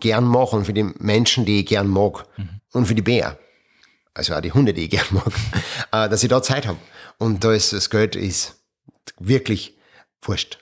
gern 0.00 0.24
mache 0.24 0.56
und 0.56 0.64
für 0.64 0.72
die 0.72 0.84
Menschen, 0.98 1.44
die 1.44 1.60
ich 1.60 1.66
gern 1.66 1.88
mag. 1.88 2.26
Mhm. 2.36 2.48
Und 2.72 2.86
für 2.86 2.94
die 2.94 3.02
Bär 3.02 3.38
also 4.14 4.34
auch 4.34 4.40
die 4.40 4.52
Hunde, 4.52 4.72
die 4.72 4.84
ich 4.84 4.90
gerne 4.90 5.08
mag, 5.10 5.32
äh, 5.92 6.08
dass 6.08 6.22
ich 6.22 6.28
da 6.28 6.42
Zeit 6.42 6.66
habe. 6.66 6.78
Und 7.18 7.44
da 7.44 7.52
ist 7.52 7.72
das 7.72 7.90
Geld 7.90 8.16
ist 8.16 8.56
wirklich 9.18 9.76
wurscht. 10.22 10.58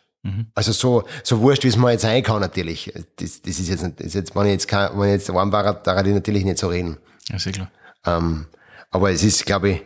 Also 0.55 0.71
so, 0.71 1.05
so 1.25 1.41
wurscht, 1.41 1.65
wie 1.65 1.69
es 1.69 1.77
mir 1.77 1.91
jetzt 1.91 2.03
sein 2.03 2.23
kann, 2.23 2.41
natürlich. 2.41 2.93
Das, 3.17 3.43
das 3.43 3.59
ist 3.59 3.69
jetzt, 3.69 3.83
das 3.83 4.07
ist 4.07 4.15
jetzt, 4.15 4.37
wenn 4.37 4.47
ich 4.47 4.53
jetzt 4.53 4.69
kein, 4.69 4.97
wenn 4.97 5.09
ich 5.09 5.15
jetzt 5.15 5.35
warm 5.35 5.51
war, 5.51 5.75
darf 5.75 6.07
ich 6.07 6.15
natürlich 6.15 6.45
nicht 6.45 6.59
so 6.59 6.69
reden. 6.69 6.97
Ja, 7.29 7.39
sehr 7.39 7.53
klar. 7.53 7.73
Ähm, 8.05 8.47
aber 8.91 9.11
es 9.11 9.25
ist, 9.25 9.45
glaube 9.47 9.71
ich, 9.71 9.83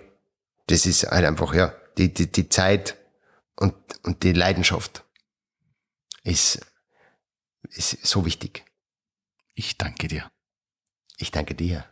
das 0.66 0.84
ist 0.84 1.04
halt 1.04 1.24
einfach, 1.24 1.54
ja, 1.54 1.72
die, 1.96 2.12
die, 2.12 2.30
die 2.30 2.48
Zeit 2.50 2.96
und, 3.56 3.74
und 4.02 4.22
die 4.24 4.32
Leidenschaft 4.32 5.04
ist, 6.22 6.60
ist 7.70 8.06
so 8.06 8.26
wichtig. 8.26 8.64
Ich 9.54 9.78
danke 9.78 10.08
dir. 10.08 10.30
Ich 11.16 11.30
danke 11.30 11.54
dir. 11.54 11.86